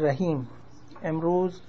رحیم. 0.00 0.48
امروز 1.02 1.60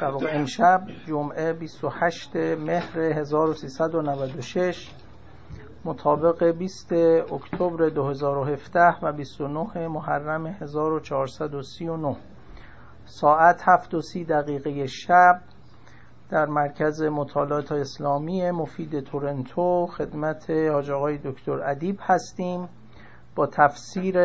در 0.00 0.36
امشب 0.36 0.82
جمعه 1.06 1.52
28 1.52 2.36
مهر 2.36 2.98
1396 3.00 4.90
مطابق 5.84 6.44
20 6.44 6.92
اکتبر 6.92 7.88
2017 7.88 8.96
و 9.02 9.12
29 9.12 9.88
محرم 9.88 10.46
1439 10.46 12.16
ساعت 13.04 13.62
7 13.64 13.94
و 13.94 14.00
30 14.00 14.24
دقیقه 14.24 14.86
شب 14.86 15.40
در 16.30 16.46
مرکز 16.46 17.02
مطالعات 17.02 17.72
اسلامی 17.72 18.50
مفید 18.50 19.00
تورنتو 19.00 19.86
خدمت 19.86 20.50
حاج 20.50 20.90
آقای 20.90 21.18
دکتر 21.18 21.70
ادیب 21.70 21.98
هستیم. 22.00 22.68
با 23.34 23.46
تفسیر 23.46 24.16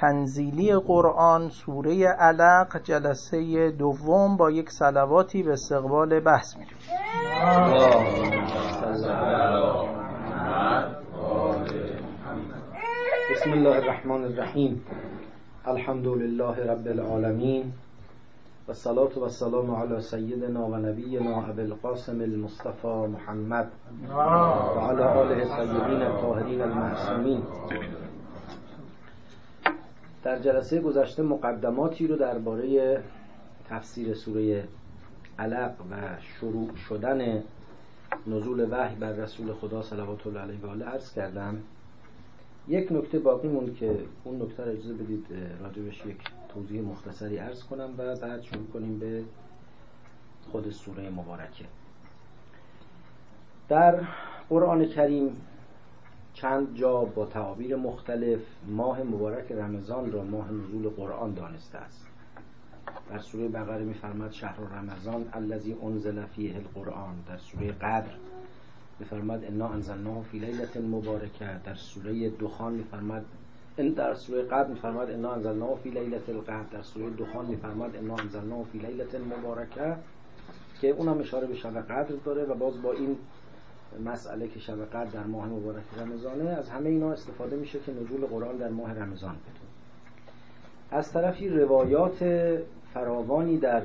تنزیلی 0.00 0.74
قرآن 0.74 1.48
سوره 1.48 2.06
علق 2.06 2.82
جلسه 2.82 3.70
دوم 3.70 4.36
با 4.36 4.50
یک 4.50 4.70
سلواتی 4.70 5.42
به 5.42 5.52
استقبال 5.52 6.20
بحث 6.20 6.56
میریم. 6.56 6.76
بسم 13.32 13.52
الله 13.52 13.76
الرحمن 13.76 14.24
الرحیم. 14.24 14.82
الحمد 15.66 16.06
لله 16.06 16.72
رب 16.72 16.86
العالمین. 16.86 17.72
و 18.68 18.72
صلاة 18.72 19.18
و 19.18 19.28
سلام 19.28 19.74
علی 19.74 20.00
سیدنا 20.00 20.66
و 20.66 20.76
نبینا 20.76 21.46
ابی 21.46 21.62
القاسم 21.62 22.20
المصطفى 22.20 23.06
محمد. 23.12 23.68
و 24.08 24.20
علی 24.80 25.02
آله 25.02 25.58
الطیبین 25.58 26.02
الطاهرین 26.02 26.60
المعصومین. 26.62 27.42
در 30.28 30.38
جلسه 30.38 30.80
گذشته 30.80 31.22
مقدماتی 31.22 32.06
رو 32.06 32.16
درباره 32.16 33.02
تفسیر 33.68 34.14
سوره 34.14 34.68
علق 35.38 35.72
و 35.90 35.96
شروع 36.20 36.76
شدن 36.76 37.42
نزول 38.26 38.66
وحی 38.70 38.96
بر 38.96 39.12
رسول 39.12 39.52
خدا 39.52 39.82
صلوات 39.82 40.26
الله 40.26 40.40
علیه 40.40 40.58
و 40.62 40.66
آله 40.66 40.84
عرض 40.84 41.12
کردم. 41.12 41.58
یک 42.68 42.92
نکته 42.92 43.18
باقی 43.18 43.48
موند 43.48 43.76
که 43.76 43.98
اون 44.24 44.42
نکته 44.42 44.64
رو 44.64 44.70
اجازه 44.70 44.94
بدید 44.94 45.26
راجبش 45.60 46.06
یک 46.06 46.16
توضیح 46.54 46.82
مختصری 46.82 47.36
عرض 47.36 47.64
کنم 47.64 47.94
و 47.98 48.16
بعد 48.16 48.42
شروع 48.42 48.66
کنیم 48.66 48.98
به 48.98 49.24
خود 50.52 50.70
سوره 50.70 51.10
مبارکه. 51.10 51.64
در 53.68 54.00
قرآن 54.48 54.88
کریم 54.88 55.36
چند 56.40 56.76
جا 56.76 57.04
با 57.04 57.26
تعابیر 57.26 57.76
مختلف 57.76 58.40
ماه 58.66 59.02
مبارک 59.02 59.52
رمضان 59.52 60.12
را 60.12 60.24
ماه 60.24 60.52
نزول 60.52 60.88
قرآن 60.88 61.34
دانسته 61.34 61.78
است. 61.78 62.06
در 63.10 63.18
سوره 63.18 63.48
بقره 63.48 63.84
میفرماد 63.84 64.30
شهر 64.32 64.60
رمضان 64.60 65.28
الذی 65.32 65.76
انزل 65.82 66.26
فیه 66.26 66.56
القرآن. 66.56 67.14
در 67.28 67.36
سوره 67.36 67.72
قدر 67.72 68.10
میفرماد 69.00 69.44
انا 69.44 69.68
انزلناه 69.68 70.22
فی 70.22 70.38
لیلت 70.38 70.76
مبارکه. 70.76 71.60
در 71.64 71.74
سوره 71.74 72.30
دخان 72.30 72.72
میفرماد 72.72 73.24
ان 73.78 73.88
در 73.88 74.14
سوره 74.14 74.42
قدر 74.42 74.68
میفرماد 74.68 75.10
انا 75.10 75.32
انزلناه 75.32 75.74
فی 75.74 75.90
لیلت 75.90 76.28
القدر. 76.28 76.62
در 76.72 76.82
سوره 76.82 77.10
دخان 77.10 77.46
میفرماد 77.46 77.96
انا 77.96 78.16
انزلناه 78.16 78.64
فی 78.64 78.78
لیلت 78.78 79.14
مبارکه. 79.14 79.96
که 80.80 80.88
اونم 80.88 81.18
اشاره 81.18 81.46
به 81.46 81.54
شب 81.54 81.80
قدر 81.80 82.14
داره 82.24 82.44
و 82.44 82.54
باز 82.54 82.82
با 82.82 82.92
این 82.92 83.16
مسئله 84.04 84.48
که 84.48 84.60
شب 84.60 84.84
قدر 84.84 85.10
در 85.10 85.24
ماه 85.24 85.46
مبارک 85.46 85.84
رمضانه 86.00 86.50
از 86.50 86.70
همه 86.70 86.88
اینا 86.88 87.12
استفاده 87.12 87.56
میشه 87.56 87.78
که 87.78 87.92
نزول 87.92 88.26
قرآن 88.26 88.56
در 88.56 88.68
ماه 88.68 88.92
رمضان 88.94 89.34
بده. 89.34 89.68
از 90.90 91.12
طرفی 91.12 91.48
روایات 91.48 92.24
فراوانی 92.94 93.58
در 93.58 93.82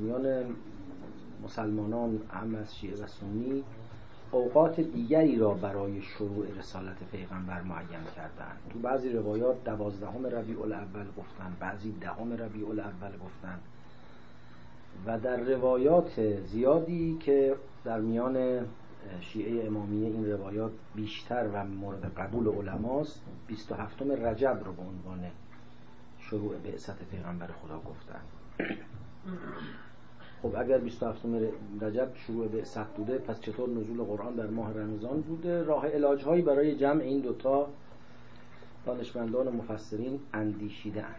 میان 0.00 0.44
مسلمانان 1.44 2.20
هم 2.30 2.54
از 2.54 2.76
شیعه 2.76 2.94
و 2.94 3.06
سنی 3.06 3.64
اوقات 4.30 4.80
دیگری 4.80 5.36
را 5.36 5.54
برای 5.54 6.02
شروع 6.02 6.46
رسالت 6.58 6.96
پیغمبر 7.12 7.62
معین 7.62 8.04
کردند 8.16 8.58
تو 8.72 8.78
بعضی 8.78 9.08
روایات 9.08 9.64
دوازدهم 9.64 10.26
ربیع 10.26 10.62
الاول 10.62 11.06
گفتن 11.18 11.56
بعضی 11.60 11.92
دهم 12.00 12.32
ربیع 12.32 12.68
الاول 12.68 13.12
گفتن. 13.24 13.58
و 15.06 15.18
در 15.18 15.36
روایات 15.36 16.40
زیادی 16.40 17.18
که 17.20 17.54
در 17.84 18.00
میان 18.00 18.66
شیعه 19.20 19.66
امامیه 19.66 20.08
این 20.08 20.30
روایات 20.30 20.72
بیشتر 20.94 21.48
و 21.52 21.64
مورد 21.64 22.12
قبول 22.16 22.48
علماست. 22.48 23.20
27 23.46 24.02
رجب 24.02 24.60
رو 24.64 24.72
به 24.72 24.82
عنوان 24.82 25.30
شروع 26.18 26.56
بعثت 26.56 27.04
پیغمبر 27.04 27.46
خدا 27.46 27.80
گفتن. 27.80 28.20
خب 30.42 30.56
اگر 30.56 30.78
27 30.78 31.20
رجب 31.80 32.14
شروع 32.14 32.48
بعثت 32.48 32.86
بوده 32.96 33.18
پس 33.18 33.40
چطور 33.40 33.68
نزول 33.68 34.02
قرآن 34.02 34.34
در 34.34 34.46
ماه 34.46 34.72
رمضان 34.72 35.20
بوده؟ 35.20 35.62
راه 35.62 35.86
علاج 35.86 36.22
هایی 36.22 36.42
برای 36.42 36.76
جمع 36.76 37.00
این 37.00 37.20
دوتا 37.20 37.68
دانشمندان 38.86 39.48
مفسرین 39.48 40.20
اندیشیده 40.34 41.02
اند 41.02 41.16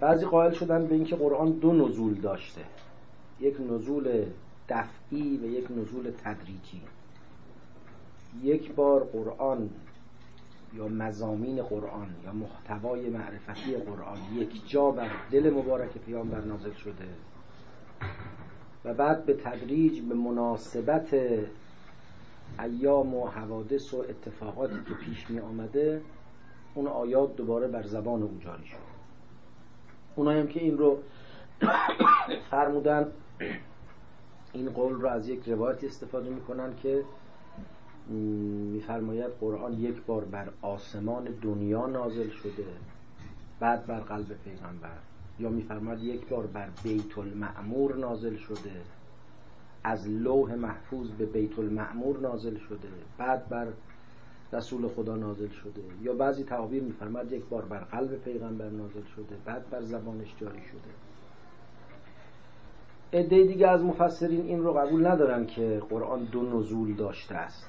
بعضی 0.00 0.26
قائل 0.26 0.52
شدن 0.52 0.86
به 0.86 0.94
اینکه 0.94 1.16
قرآن 1.16 1.52
دو 1.52 1.72
نزول 1.72 2.14
داشته. 2.14 2.60
یک 3.40 3.60
نزول 3.60 4.24
دفعی 4.68 5.36
و 5.36 5.44
یک 5.44 5.70
نزول 5.70 6.10
تدریجی. 6.24 6.82
یک 8.42 8.72
بار 8.72 9.04
قرآن 9.04 9.70
یا 10.74 10.88
مزامین 10.88 11.62
قرآن 11.62 12.08
یا 12.24 12.32
محتوای 12.32 13.10
معرفتی 13.10 13.76
قرآن 13.76 14.18
یک 14.34 14.68
جا 14.68 14.90
بر 14.90 15.10
دل 15.30 15.50
مبارک 15.50 15.98
پیامبر 15.98 16.40
نازل 16.40 16.72
شده 16.72 17.04
و 18.84 18.94
بعد 18.94 19.26
به 19.26 19.34
تدریج 19.34 20.00
به 20.00 20.14
مناسبت 20.14 21.14
ایام 22.60 23.14
و 23.14 23.26
حوادث 23.26 23.94
و 23.94 24.04
اتفاقاتی 24.08 24.74
که 24.88 24.94
پیش 24.94 25.30
می 25.30 25.38
آمده 25.38 26.02
اون 26.74 26.86
آیات 26.86 27.36
دوباره 27.36 27.68
بر 27.68 27.82
زبان 27.82 28.22
او 28.22 28.38
جاری 28.40 28.66
شد. 28.66 28.76
اونایی 30.16 30.40
هم 30.40 30.46
که 30.46 30.60
این 30.60 30.78
رو 30.78 30.98
فرمودن 32.50 33.12
این 34.56 34.70
قول 34.70 34.92
رو 34.92 35.08
از 35.08 35.28
یک 35.28 35.48
روایتی 35.48 35.86
استفاده 35.86 36.30
می‌کنن 36.30 36.76
که 36.76 37.04
میفرماید 38.72 39.30
قرآن 39.40 39.72
یک 39.72 40.02
بار 40.02 40.24
بر 40.24 40.48
آسمان 40.62 41.24
دنیا 41.42 41.86
نازل 41.86 42.28
شده 42.28 42.66
بعد 43.60 43.86
بر 43.86 44.00
قلب 44.00 44.26
پیغمبر. 44.44 44.98
یا 45.38 45.48
میفرماید 45.48 46.02
یک 46.02 46.28
بار 46.28 46.46
بر 46.46 46.68
بیت 46.82 47.18
المعمور 47.18 47.96
نازل 47.96 48.36
شده 48.36 48.72
از 49.84 50.08
لوح 50.08 50.54
محفوظ 50.54 51.10
به 51.10 51.26
بیت 51.26 51.58
المعمور 51.58 52.18
نازل 52.18 52.56
شده 52.56 52.88
بعد 53.18 53.48
بر 53.48 53.66
رسول 54.52 54.88
خدا 54.88 55.16
نازل 55.16 55.48
شده. 55.48 55.82
یا 56.02 56.14
بعضی 56.14 56.44
تعابیر 56.44 56.82
میفرماید 56.82 57.32
یک 57.32 57.44
بار 57.44 57.64
بر 57.64 57.78
قلب 57.78 58.14
پیغمبر 58.24 58.68
نازل 58.68 59.04
شده 59.16 59.36
بعد 59.44 59.70
بر 59.70 59.82
زبانش 59.82 60.34
جاری 60.40 60.60
شده. 60.72 61.05
عده 63.12 63.44
دیگه 63.44 63.68
از 63.68 63.82
مفسرین 63.84 64.40
این 64.40 64.62
رو 64.62 64.72
قبول 64.72 65.06
ندارن 65.06 65.46
که 65.46 65.82
قرآن 65.90 66.24
دو 66.24 66.58
نزول 66.58 66.94
داشته 66.94 67.34
است. 67.34 67.66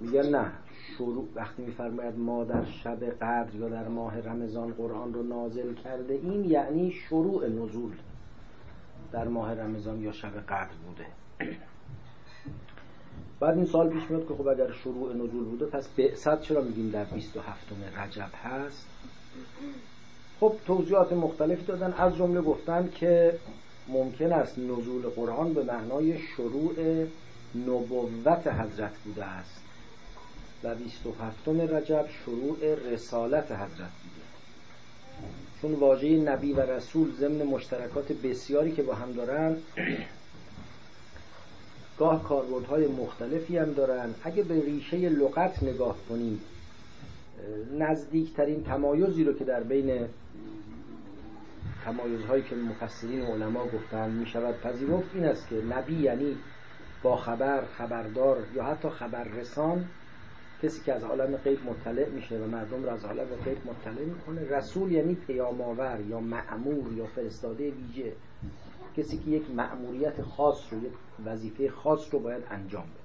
میگن 0.00 0.28
نه 0.28 0.52
شروع 0.98 1.28
وقتی 1.34 1.62
میفرماید 1.62 2.18
ما 2.18 2.44
در 2.44 2.64
شب 2.64 3.04
قدر 3.04 3.54
یا 3.54 3.68
در 3.68 3.88
ماه 3.88 4.20
رمضان 4.20 4.72
قرآن 4.72 5.14
رو 5.14 5.22
نازل 5.22 5.74
کرده 5.74 6.14
این 6.14 6.44
یعنی 6.44 6.90
شروع 6.90 7.48
نزول 7.48 7.92
در 9.12 9.28
ماه 9.28 9.54
رمضان 9.54 10.02
یا 10.02 10.12
شب 10.12 10.40
قدر 10.40 10.74
بوده. 10.86 11.06
بعد 13.40 13.56
این 13.56 13.66
سال 13.66 13.88
پیش 13.88 14.10
میاد 14.10 14.28
که 14.28 14.34
خب 14.34 14.48
اگر 14.48 14.72
شروع 14.72 15.14
نزول 15.14 15.44
بوده 15.44 15.66
پس 15.66 15.88
بعثت 15.96 16.40
چرا 16.40 16.60
میگیم 16.60 16.90
در 16.90 17.04
27 17.04 17.66
رجب 17.96 18.30
هست؟ 18.42 18.88
خب 20.40 20.52
توضیحات 20.66 21.12
مختلفی 21.12 21.64
دادن 21.66 21.92
از 21.92 22.16
جمله 22.16 22.40
گفتن 22.40 22.88
که 22.94 23.38
ممکن 23.88 24.32
است 24.32 24.58
نزول 24.58 25.02
قرآن 25.02 25.52
به 25.52 25.62
معنای 25.62 26.18
شروع 26.18 26.74
نبوت 27.54 28.46
حضرت 28.46 28.92
بوده 29.04 29.24
است. 29.24 29.60
و 30.64 30.74
27 30.74 31.48
رجب 31.48 32.06
شروع 32.24 32.58
رسالت 32.92 33.52
حضرت 33.52 33.68
بوده. 33.76 34.24
چون 35.62 35.74
واژه 35.74 36.16
نبی 36.16 36.52
و 36.52 36.60
رسول 36.60 37.12
ضمن 37.20 37.42
مشترکات 37.42 38.12
بسیاری 38.12 38.72
که 38.72 38.82
با 38.82 38.94
هم 38.94 39.12
دارن 39.12 39.56
گاه 41.98 42.22
کاربردهای 42.22 42.86
مختلفی 42.86 43.58
هم 43.58 43.72
دارن. 43.72 44.14
اگه 44.22 44.42
به 44.42 44.60
ریشه 44.60 44.96
لغت 44.96 45.62
نگاه 45.62 45.96
کنیم 46.08 46.40
نزدیکترین 47.78 48.64
تمایزی 48.64 49.24
رو 49.24 49.32
که 49.32 49.44
در 49.44 49.62
بین 49.62 50.08
تمایزهایی 51.84 52.42
که 52.42 52.56
مفسرین 52.56 53.22
و 53.22 53.26
علما 53.26 53.64
گفتن 53.64 54.10
می 54.10 54.26
شود 54.26 54.60
پذیرفت 54.60 55.14
این 55.14 55.24
است 55.24 55.48
که 55.48 55.56
نبی 55.56 55.94
یعنی 55.94 56.36
با 57.02 57.16
خبر 57.16 57.64
خبردار 57.64 58.38
یا 58.54 58.64
حتی 58.64 58.88
خبررسان 58.88 59.84
کسی 60.62 60.84
که 60.84 60.92
از 60.92 61.04
عالم 61.04 61.36
غیب 61.36 61.58
مطلع 61.66 62.08
میشه 62.08 62.38
و 62.38 62.46
مردم 62.46 62.84
را 62.84 62.92
از 62.92 63.04
عالم 63.04 63.26
غیب 63.44 63.58
مطلع 63.66 64.04
می‌کنه. 64.04 64.56
رسول 64.56 64.92
یعنی 64.92 65.14
پیامآور 65.14 66.00
یا 66.08 66.20
معمور 66.20 66.92
یا 66.92 67.06
فرستاده 67.06 67.70
ویژه. 67.70 68.12
کسی 68.96 69.18
که 69.18 69.30
یک 69.30 69.50
مأموریت 69.50 70.22
خاص 70.22 70.72
رو 70.72 70.78
یک 70.78 70.92
وظیفه 71.24 71.70
خاص 71.70 72.14
رو 72.14 72.20
باید 72.20 72.42
انجام 72.50 72.84
بده. 72.84 73.04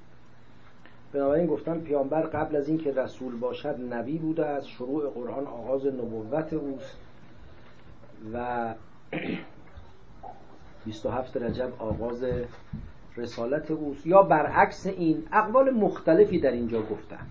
بنابراین 1.13 1.47
گفتن 1.47 1.79
پیامبر 1.79 2.21
قبل 2.21 2.55
از 2.55 2.67
اینکه 2.69 2.91
رسول 2.91 3.39
باشد 3.39 3.75
نبی 3.89 4.17
بوده 4.17 4.45
از 4.45 4.67
شروع 4.67 5.09
قرآن 5.09 5.47
آغاز 5.47 5.85
نبوت 5.85 6.53
اوست. 6.53 6.97
و 8.33 8.73
27 10.85 11.37
رجب 11.37 11.73
آغاز 11.79 12.25
رسالت 13.17 13.71
اوست. 13.71 14.07
یا 14.07 14.23
برعکس 14.23 14.87
این 14.87 15.23
اقوال 15.31 15.69
مختلفی 15.69 16.39
در 16.39 16.51
اینجا 16.51 16.81
گفتن. 16.81 17.27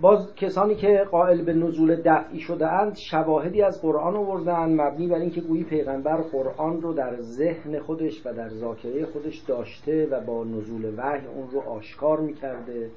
باز 0.00 0.34
کسانی 0.34 0.74
که 0.74 1.06
قائل 1.10 1.42
به 1.42 1.52
نزول 1.52 2.02
دفعی 2.04 2.40
شده 2.40 2.72
اند 2.72 2.96
شواهدی 2.96 3.62
از 3.62 3.82
قرآن 3.82 4.16
آوردن 4.16 4.80
مبنی 4.80 5.08
بر 5.08 5.18
اینکه 5.18 5.40
گویی 5.40 5.64
پیغمبر 5.64 6.16
قرآن 6.16 6.82
رو 6.82 6.92
در 6.92 7.20
ذهن 7.20 7.78
خودش 7.78 8.26
و 8.26 8.32
در 8.32 8.48
ذاکره 8.48 9.06
خودش 9.06 9.38
داشته 9.38 10.06
و 10.10 10.20
با 10.20 10.44
نزول 10.44 10.94
وحی 10.96 11.26
اون 11.26 11.50
رو 11.50 11.60
آشکار 11.60 12.20
می‌کرده. 12.20 12.90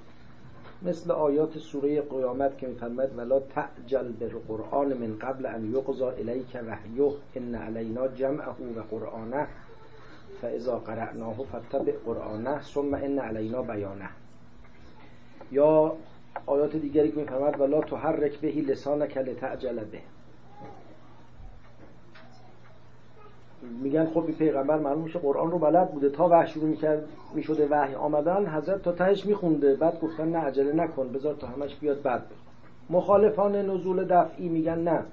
مثل 0.85 1.11
آیات 1.11 1.57
سوره 1.57 2.01
قیامت 2.01 2.57
که 2.57 2.67
میفرماید 2.67 3.17
ولا 3.17 3.39
تعجل 3.39 4.11
قرآن 4.47 4.93
من 4.93 5.17
قبل 5.19 5.45
ان 5.45 5.73
یقضا 5.73 6.09
الیک 6.09 6.57
وحیه 6.67 7.11
ان 7.35 7.55
علینا 7.55 8.07
جمعه 8.07 8.55
و 8.75 8.81
قرآنه 8.91 9.47
فاذا 10.41 10.77
قرأناه 10.77 11.33
فتبع 11.33 11.93
قرآنه 12.05 12.61
ثم 12.61 12.93
ان 12.93 13.19
علینا 13.19 13.61
بیانه. 13.61 14.09
یا 15.51 15.95
آیات 16.45 16.75
دیگری 16.75 17.11
که 17.11 17.17
میفرماید 17.17 17.59
ولا 17.59 17.81
تحرک 17.81 18.39
بهی 18.39 18.61
لسانک 18.61 19.17
لتعجل 19.17 19.83
به. 19.83 19.99
میگن 23.81 24.05
خب 24.05 24.23
این 24.25 24.35
پیغمبر 24.35 24.79
معلوم 24.79 25.01
میشه 25.01 25.19
قرآن 25.19 25.51
رو 25.51 25.59
بلد 25.59 25.91
بوده. 25.91 26.09
تا 26.09 26.27
وحی 26.31 26.47
شروع 26.47 26.69
می‌کرد 26.69 27.03
می‌شده 27.33 27.67
وحی 27.67 27.95
آمدن 27.95 28.47
حضرت 28.47 28.81
تا 28.81 28.91
تهش 28.91 29.25
میخونده. 29.25 29.75
بعد 29.75 29.99
گفتن 29.99 30.27
نه 30.27 30.37
عجله 30.37 30.73
نکن 30.73 31.11
بذار 31.11 31.33
تا 31.33 31.47
همش 31.47 31.75
بیاد 31.75 32.01
بعد 32.01 32.23
مخالفان 32.89 33.55
نزول 33.55 34.05
دفعی 34.05 34.49
میگن 34.49 34.79
نه. 34.79 35.03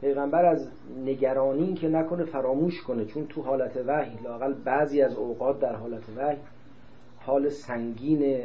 پیغمبر 0.00 0.44
از 0.44 0.68
نگرانی 1.04 1.74
که 1.74 1.88
نکنه 1.88 2.24
فراموش 2.24 2.82
کنه 2.82 3.04
چون 3.04 3.26
تو 3.26 3.42
حالت 3.42 3.76
وحی 3.86 4.18
لاقل 4.24 4.52
بعضی 4.64 5.02
از 5.02 5.16
اوقات 5.16 5.60
در 5.60 5.74
حالت 5.76 6.02
وحی 6.16 6.36
حال 7.18 7.48
سنگین 7.48 8.42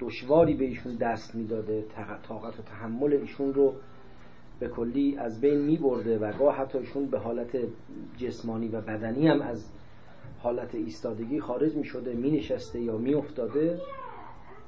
دشواری 0.00 0.54
به 0.54 0.64
ایشون 0.64 0.96
دست 0.96 1.34
می‌داده 1.34 1.84
طاقت 2.28 2.60
و 2.60 2.62
تحمل 2.62 3.12
ایشون 3.12 3.54
رو 3.54 3.72
به 4.60 4.68
کلی 4.68 5.16
از 5.18 5.40
بین 5.40 5.60
می 5.60 5.76
برده 5.76 6.18
و 6.18 6.32
گاه 6.38 6.56
حتی 6.56 6.78
ایشون 6.78 7.06
به 7.06 7.18
حالت 7.18 7.58
جسمانی 8.16 8.68
و 8.68 8.80
بدنی 8.80 9.28
هم 9.28 9.42
از 9.42 9.70
حالت 10.42 10.74
ایستادگی 10.74 11.40
خارج 11.40 11.74
می 11.74 11.84
شده 11.84 12.14
می 12.14 12.30
نشسته 12.30 12.80
یا 12.80 12.96
می 12.96 13.14
افتاده 13.14 13.78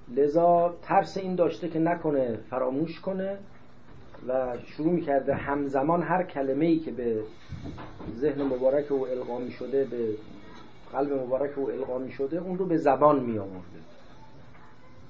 لذا 0.09 0.75
ترس 0.83 1.17
این 1.17 1.35
داشته 1.35 1.69
که 1.69 1.79
نکنه 1.79 2.39
فراموش 2.51 3.01
کنه 3.01 3.39
و 4.29 4.57
شروع 4.65 4.93
می 4.93 5.01
کرده 5.01 5.35
همزمان 5.35 6.03
هر 6.03 6.23
کلمه 6.23 6.67
ای 6.67 6.79
که 6.79 6.91
به 6.91 7.23
ذهن 8.15 8.43
مبارک 8.43 8.93
او 8.93 9.09
القا 9.09 9.39
می 9.39 9.51
شده 9.51 9.85
به 9.85 10.15
قلب 10.93 11.13
مبارک 11.13 11.59
او 11.59 11.71
القا 11.71 11.99
می 11.99 12.11
شده 12.11 12.39
اون 12.39 12.59
رو 12.59 12.67
به 12.67 12.77
زبان 12.77 13.25
می 13.25 13.39
آورده 13.39 13.83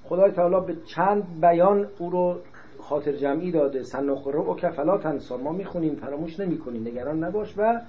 خدای 0.03 0.31
تعالی 0.31 0.65
به 0.67 0.77
چند 0.95 1.41
بیان 1.41 1.87
او 1.99 2.09
رو 2.09 2.39
خاطر 2.83 3.11
جمعی 3.11 3.51
داده. 3.51 3.83
سنخره 3.83 4.39
و 4.39 4.55
کفلا 4.55 4.97
تنسا 4.97 5.37
ما 5.37 5.51
می‌خونیم 5.51 5.95
فراموش 5.95 6.39
نمی‌کنیم 6.39 6.87
نگران 6.87 7.23
نباش 7.23 7.53
و 7.57 7.81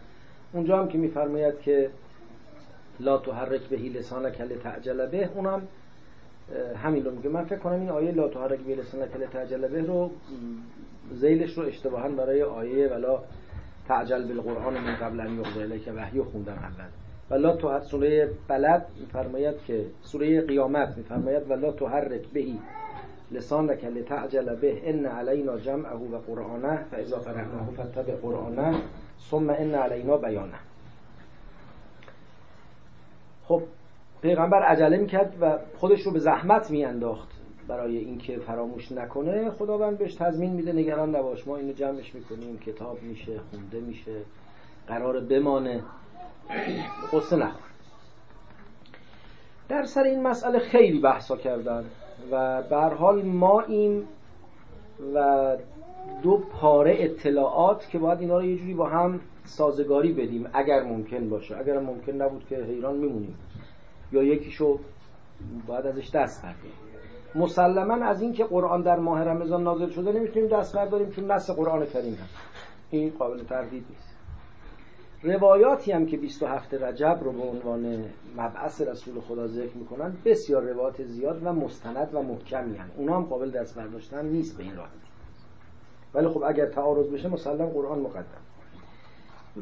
اونجا 0.52 0.79
هم 0.79 0.88
که 0.88 0.99
میفرماید 0.99 1.61
که 1.61 1.91
لا 3.00 3.19
تحرک 3.19 3.61
بهی 3.61 3.88
لسان 3.88 4.31
کل 4.31 4.56
تعجل 4.56 5.06
به 5.06 5.29
اونم 5.35 5.62
همین 6.82 7.05
رو 7.05 7.11
میگه. 7.11 7.29
من 7.29 7.44
فکر 7.44 7.58
کنم 7.58 7.81
این 7.81 7.91
آیه 7.91 8.12
لا 8.12 8.29
تحرک 8.29 8.58
به 8.58 8.75
لسان 8.75 9.00
کل 9.00 9.26
تعجل 9.26 9.69
به 9.69 9.82
رو 9.82 10.11
زیلش 11.12 11.58
رو 11.58 11.64
اشتباها 11.64 12.08
برای 12.08 12.43
آیه 12.43 12.88
ولا 12.88 13.20
تعجل 13.88 14.23
بالقرآن 14.23 14.75
من 14.75 14.97
قبل 14.97 15.20
ان 15.20 15.38
یقضی 15.38 15.79
که 15.79 15.93
وحی 15.93 16.23
خوندم 16.23 16.52
اول. 16.52 16.88
ولا 17.31 17.56
تو 17.56 17.81
سوره 17.81 18.31
بلد 18.49 18.87
میفرماید 19.00 19.55
که 19.67 19.85
سوره 20.02 20.40
قیامت 20.40 20.97
میفرماید 20.97 21.50
ولا 21.50 21.73
تحرک 21.73 22.26
بهی 22.32 22.58
لسانک 23.35 23.85
لتعجل 23.85 24.57
به. 24.57 24.91
ان 24.91 25.07
علینا 25.07 25.59
جمعه 25.59 25.97
و 25.97 26.19
قرآنه 26.19 26.85
فاذا 26.91 27.19
قرأناه 27.19 27.71
فتبع 27.71 28.15
قرآنه 28.15 28.83
ثم 29.31 29.51
ان 29.51 29.75
علینا 29.75 30.17
بیانه 30.17 30.59
خب 33.45 33.63
پیغمبر 34.23 34.63
عجله 34.63 34.97
می‌کرد 34.97 35.37
و 35.41 35.59
خودش 35.77 36.01
رو 36.01 36.13
به 36.13 36.19
زحمت 36.19 36.71
میانداخت 36.71 37.29
برای 37.69 37.97
اینکه 37.99 38.39
فراموش 38.39 38.93
نکنه. 38.93 39.51
خداوند 39.51 39.99
بهش 39.99 40.15
تضمین 40.15 40.53
میده 40.53 40.73
نگران 40.73 41.17
نباش 41.17 41.49
ما 41.49 41.57
اینو 41.57 41.73
جمعش 41.73 42.15
می‌کنیم 42.15 42.59
کتاب 42.59 43.03
میشه 43.03 43.41
خونده 43.51 43.81
میشه 43.81 44.21
قرار 44.89 45.21
بمانه. 45.21 45.83
قصه 47.13 47.37
نخور 47.37 47.71
در 49.69 49.83
سر 49.83 50.03
این 50.03 50.23
مسئله 50.23 50.59
خیلی 50.59 51.01
بحثا 51.01 51.37
کردن. 51.37 51.85
و 52.31 52.62
به 52.62 52.76
حال 52.76 53.23
ما 53.23 53.61
این 53.61 54.05
و 55.15 55.56
دو 56.23 56.37
پاره 56.37 56.97
اطلاعات 56.99 57.88
که 57.88 57.99
باید 57.99 58.21
اینا 58.21 58.38
رو 58.38 58.44
یه 58.44 58.56
جوری 58.56 58.75
با 58.75 58.88
هم 58.88 59.21
سازگاری 59.44 60.12
بدیم 60.12 60.47
اگر 60.53 60.82
ممکن 60.82 61.29
باشه. 61.29 61.56
اگر 61.56 61.79
ممکن 61.79 62.12
نبود 62.12 62.47
که 62.49 62.56
حیران 62.56 62.97
میمونیم. 62.97 63.37
یا 64.12 64.23
یکیشو 64.23 64.79
باید 65.67 65.87
ازش 65.87 66.11
دست 66.11 66.43
برداریم 66.43 66.73
مسلما 67.35 67.94
از 68.06 68.23
اینکه 68.23 68.44
قرآن 68.44 68.82
در 68.82 68.99
ماه 68.99 69.23
رمضان 69.23 69.62
نازل 69.62 69.91
شده 69.91 70.12
نمی‌تونیم 70.12 70.49
دست 70.49 70.76
برداریم 70.76 71.11
چون 71.11 71.31
نص 71.31 71.50
قرآن 71.50 71.87
کریم 71.87 72.15
هست. 72.15 72.35
این 72.91 73.12
قابل 73.19 73.44
تردید 73.44 73.85
نیست. 73.91 74.04
روایاتی 75.25 75.93
هم 75.93 76.06
که 76.06 76.17
27 76.17 76.75
رجب 76.75 77.21
رو 77.23 77.32
به 77.32 77.43
عنوان 77.43 78.05
مبعث 78.37 78.82
رسول 78.82 79.21
خدا 79.21 79.47
ذکر 79.47 79.76
می‌کنن 79.76 80.17
بسیار 80.25 80.62
روایات 80.62 81.03
زیاد 81.03 81.47
و 81.47 81.53
مستند 81.53 82.15
و 82.15 82.23
محکمی 82.23 82.76
هم 82.76 82.91
اونا 82.97 83.17
هم 83.17 83.25
قابل 83.25 83.50
دست 83.50 83.76
برداشتن 83.76 84.26
نیست 84.26 84.59
به 84.59 84.62
این 84.65 84.76
راحتی. 84.76 84.99
ولی 86.15 86.29
خب 86.29 86.43
اگر 86.43 86.67
تعارض 86.67 87.11
بشه 87.11 87.29
مسلم 87.29 87.67
قرآن 87.67 87.99
مقدم. 87.99 88.40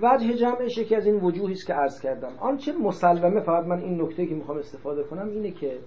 وجه 0.02 0.34
جمعش 0.34 0.78
یکی 0.78 0.96
از 0.96 1.06
این 1.06 1.20
وجوهی 1.20 1.52
است 1.52 1.66
که 1.66 1.74
عرض 1.74 2.00
کردم. 2.00 2.32
آنچه 2.40 2.72
مسلمه 2.72 3.40
فقط 3.40 3.66
من 3.66 3.78
این 3.78 4.02
نکته 4.02 4.26
که 4.26 4.34
می‌خوام 4.34 4.58
استفاده 4.58 5.02
کنم 5.02 5.28
اینه 5.28 5.50
که 5.50 5.78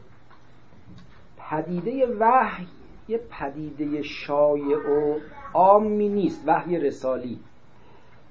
پدیده 1.38 2.08
وحی 2.20 2.68
یه 3.08 3.22
پدیده 3.40 4.02
شایع 4.02 4.78
و 4.78 5.20
عامی 5.54 6.10
نیست. 6.10 6.44
وحی 6.48 6.78
رسالی. 6.78 7.40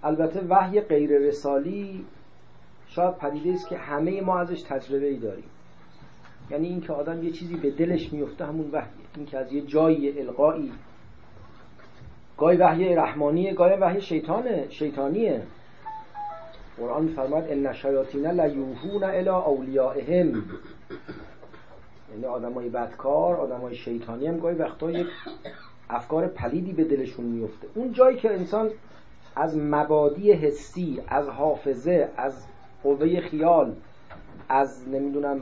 البته 0.04 0.40
وحی 0.48 0.80
غیر 0.80 1.18
رسالی 1.18 2.04
شاید 2.86 3.14
پدیده 3.14 3.52
است 3.52 3.68
که 3.68 3.76
همه 3.76 4.20
ما 4.20 4.38
ازش 4.38 4.62
تجربه 4.62 5.06
ای 5.06 5.16
داریم. 5.16 5.44
یعنی 6.50 6.68
اینکه 6.68 6.92
آدم 6.92 7.22
یه 7.22 7.30
چیزی 7.30 7.56
به 7.56 7.70
دلش 7.70 8.12
میفته 8.12 8.46
همون 8.46 8.70
وحیه. 8.72 8.88
اینکه 9.16 9.38
از 9.38 9.52
یه 9.52 9.60
جایی 9.60 10.20
القایی. 10.20 10.72
گاهی 12.38 12.56
وحی 12.56 12.94
رحمانیه 12.94 13.54
گاهی 13.54 13.76
وحی 13.76 14.00
شیطانه 14.00 14.66
شیطانیه. 14.70 15.42
قرآن 16.78 17.08
فرماد 17.08 17.44
ان 17.48 17.72
شیاطین 17.72 18.26
لیوحون 18.40 19.04
الی 19.04 19.28
اولیائهم. 19.28 20.44
یعنی 22.12 22.24
آدمای 22.24 22.68
بدکار 22.68 23.36
آدمای 23.36 23.74
شیطانی 23.74 24.26
هم 24.26 24.38
گاهی 24.38 24.56
وقتا 24.56 24.90
یک 24.90 25.06
افکار 25.90 26.26
پلیدی 26.26 26.72
به 26.72 26.84
دلشون 26.84 27.24
میفته 27.24 27.66
اون 27.74 27.92
جایی 27.92 28.16
که 28.16 28.32
انسان 28.32 28.70
از 29.36 29.58
مبادی 29.58 30.32
حسی 30.32 31.02
از 31.08 31.28
حافظه 31.28 32.08
از 32.16 32.46
قوه 32.82 33.20
خیال 33.20 33.74
از 34.48 34.88
نمی‌دونم 34.88 35.40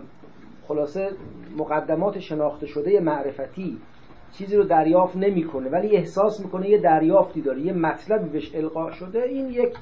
خلاصه 0.69 1.11
مقدمات 1.59 2.19
شناخته 2.19 2.67
شده 2.67 3.01
معرفتی 3.01 3.79
چیزی 4.33 4.57
رو 4.57 4.65
دریافت 4.65 5.17
نمی‌کنه 5.17 5.69
ولی 5.69 5.97
احساس 5.97 6.41
می‌کنه 6.41 6.69
یه 6.69 6.79
دریافتی 6.79 7.41
داره 7.41 7.61
یه 7.61 7.73
مطلبی 7.73 8.29
بهش 8.29 8.55
القا 8.55 8.91
شده 8.91 9.23
این 9.23 9.49
یک 9.49 9.75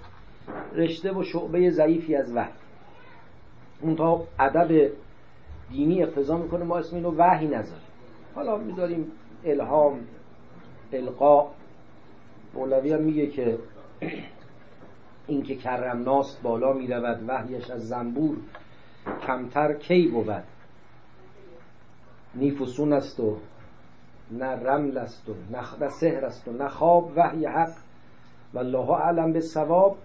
رشته 0.75 1.13
و 1.13 1.23
شعبه 1.23 1.71
ضعیفی 1.71 2.17
از 2.17 2.33
وحی. 2.37 2.53
اون 3.83 3.97
تا 3.97 4.23
ادب 4.39 4.91
دینی 5.71 6.03
اقتضا 6.03 6.37
می‌کنه 6.37 6.65
ما 6.65 6.79
اسم 6.79 6.97
اینو 6.97 7.15
وحی 7.17 7.47
نذاریم. 7.47 7.87
حالا 8.35 8.59
می‌ذاریم 8.59 9.13
الهام 9.45 10.01
القا. 10.93 11.47
مولوی 12.55 12.93
هم 12.93 13.03
میگه 13.03 13.27
که 13.27 13.59
اینکه 15.27 15.57
کرم 15.57 16.03
ناست 16.03 16.43
بالا 16.43 16.73
می 16.73 16.87
رود 16.87 17.25
وحیش 17.29 17.71
از 17.71 17.89
زنبور 17.89 18.37
کمتر 19.27 19.73
کی 19.73 20.09
بود؟ 20.09 20.43
نیفوسون 22.35 22.93
است 22.93 23.21
و 23.21 23.37
نه 24.31 24.47
رمل 24.47 24.99
است 24.99 25.29
و 25.29 25.35
نه 25.81 25.89
سهر 25.89 26.25
است 26.25 26.49
و 26.49 26.53
نه 26.53 26.69
خواب 26.69 27.13
وحی 27.17 27.47
حق. 27.47 27.73
والله 28.55 28.91
اعلم 28.91 29.33
به 29.33 29.41
ثواب 29.41 29.97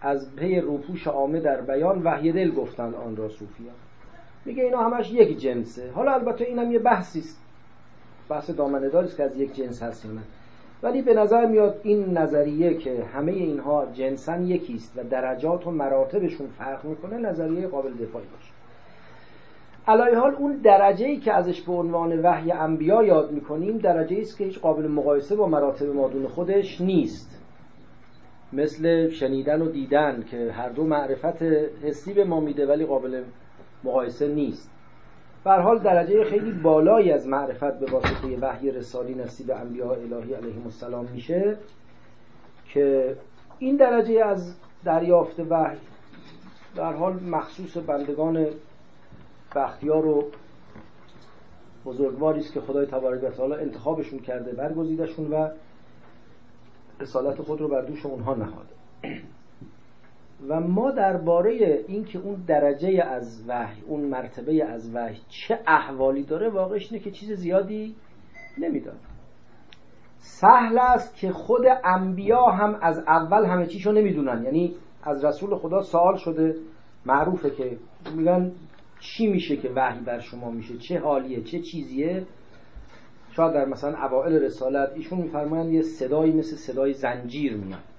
از 0.00 0.36
پی 0.36 0.60
روپوش 0.60 1.06
عامه 1.06 1.40
در 1.40 1.60
بیان 1.60 2.02
وحی 2.02 2.32
دل 2.32 2.50
گفتند 2.50 2.94
آن 2.94 3.16
را 3.16 3.28
صوفیان. 3.28 3.74
میگه 4.44 4.62
اینا 4.62 4.78
همش 4.78 5.10
یک 5.10 5.38
جنسه. 5.38 5.90
حالا 5.92 6.12
البته 6.12 6.44
اینم 6.44 6.72
یه 6.72 6.78
بحثی 6.78 7.18
است. 7.18 7.40
بحث 8.28 8.50
دامنه 8.50 8.96
است 8.96 9.16
که 9.16 9.24
از 9.24 9.36
یک 9.36 9.54
جنس 9.54 9.82
هست 9.82 10.06
ولی 10.82 11.02
به 11.02 11.14
نظر 11.14 11.46
میاد 11.46 11.80
این 11.82 12.18
نظریه 12.18 12.74
که 12.74 13.04
همه 13.04 13.32
اینها 13.32 13.86
جنسن 13.92 14.46
یکی 14.46 14.74
است 14.74 14.98
و 14.98 15.02
درجات 15.04 15.66
و 15.66 15.70
مراتبشون 15.70 16.46
فرق 16.46 16.84
می‌کنه 16.84 17.18
نظریه 17.18 17.66
قابل 17.66 17.92
دفاعی 17.92 18.26
باشه. 18.26 18.52
علای 19.88 20.14
حال 20.14 20.34
اون 20.34 20.56
درجه 20.56 21.06
ای 21.06 21.16
که 21.16 21.32
ازش 21.32 21.60
به 21.60 21.72
عنوان 21.72 22.20
وحی 22.20 22.52
انبیا 22.52 23.02
یاد 23.02 23.32
می‌کنیم 23.32 23.78
درجه 23.78 24.16
است 24.20 24.38
که 24.38 24.44
هیچ 24.44 24.58
قابل 24.58 24.88
مقایسه 24.88 25.36
با 25.36 25.48
مراتب 25.48 25.86
مادون 25.86 26.26
خودش 26.26 26.80
نیست. 26.80 27.40
مثل 28.52 29.08
شنیدن 29.08 29.62
و 29.62 29.68
دیدن 29.68 30.24
که 30.30 30.52
هر 30.52 30.68
دو 30.68 30.84
معرفت 30.84 31.42
حسی 31.82 32.12
به 32.12 32.24
ما 32.24 32.40
میده 32.40 32.66
ولی 32.66 32.84
قابل 32.84 33.22
مقایسه 33.84 34.28
نیست. 34.28 34.70
بر 35.44 35.60
حال 35.60 35.78
درجه 35.78 36.24
خیلی 36.24 36.52
بالایی 36.52 37.12
از 37.12 37.26
معرفت 37.26 37.78
به 37.78 37.86
واسطه 37.92 38.38
وحی 38.40 38.70
رسالی 38.70 39.14
نصیب 39.14 39.50
انبیاء 39.50 39.92
الهی 39.92 40.34
علیهم 40.34 40.64
السلام 40.64 41.06
میشه 41.14 41.56
که 42.72 43.16
این 43.58 43.76
درجه 43.76 44.24
از 44.24 44.54
دریافت 44.84 45.40
وحی 45.40 45.78
در 46.76 46.92
حال 46.92 47.20
مخصوص 47.24 47.76
بندگان 47.76 48.46
بختیار 49.56 50.06
و 50.06 50.24
بزرگواری 51.84 52.40
است 52.40 52.52
که 52.52 52.60
خدای 52.60 52.86
تبارک 52.86 53.24
و 53.24 53.30
تعالی 53.30 53.54
انتخابشون 53.54 54.18
کرده 54.18 54.52
برگزیدشون 54.52 55.32
و 55.32 55.48
رسالت 57.00 57.42
خود 57.42 57.60
رو 57.60 57.68
بر 57.68 57.82
دوش 57.82 58.06
اونها 58.06 58.34
نهاده. 58.34 58.74
و 60.48 60.60
ما 60.60 60.90
درباره 60.90 61.84
اینکه 61.88 62.18
اون 62.18 62.44
درجه 62.46 63.02
از 63.02 63.44
وحی 63.48 63.82
اون 63.86 64.00
مرتبه 64.00 64.64
از 64.64 64.94
وحی 64.94 65.18
چه 65.28 65.58
احوالی 65.66 66.22
داره 66.22 66.48
واقعش 66.48 66.92
اینه 66.92 67.04
که 67.04 67.10
چیز 67.10 67.32
زیادی 67.32 67.94
نمی‌داد 68.58 68.98
سهل 70.18 70.78
است 70.78 71.16
که 71.16 71.32
خود 71.32 71.62
انبیا 71.84 72.46
هم 72.46 72.78
از 72.82 72.98
اول 72.98 73.44
همه 73.44 73.66
چیشو 73.66 73.92
نمی‌دونن. 73.92 74.44
یعنی 74.44 74.74
از 75.02 75.24
رسول 75.24 75.56
خدا 75.56 75.82
سوال 75.82 76.16
شده 76.16 76.56
معروفه 77.06 77.50
که 77.50 77.76
میگن 78.16 78.52
چی 79.00 79.26
میشه 79.26 79.56
که 79.56 79.70
وحی 79.76 80.00
بر 80.00 80.18
شما 80.18 80.50
میشه؟ 80.50 80.78
چه 80.78 80.98
حالیه؟ 80.98 81.42
چه 81.42 81.60
چیزیه؟ 81.60 82.26
شاید 83.32 83.54
در 83.54 83.64
مثلا 83.64 84.06
اوائل 84.06 84.32
رسالت 84.32 84.92
ایشون 84.94 85.18
میفرمایند 85.18 85.72
یه 85.72 85.82
صدایی 85.82 86.32
مثل 86.32 86.56
صدای 86.56 86.92
زنجیر 86.92 87.56
میاد. 87.56 87.89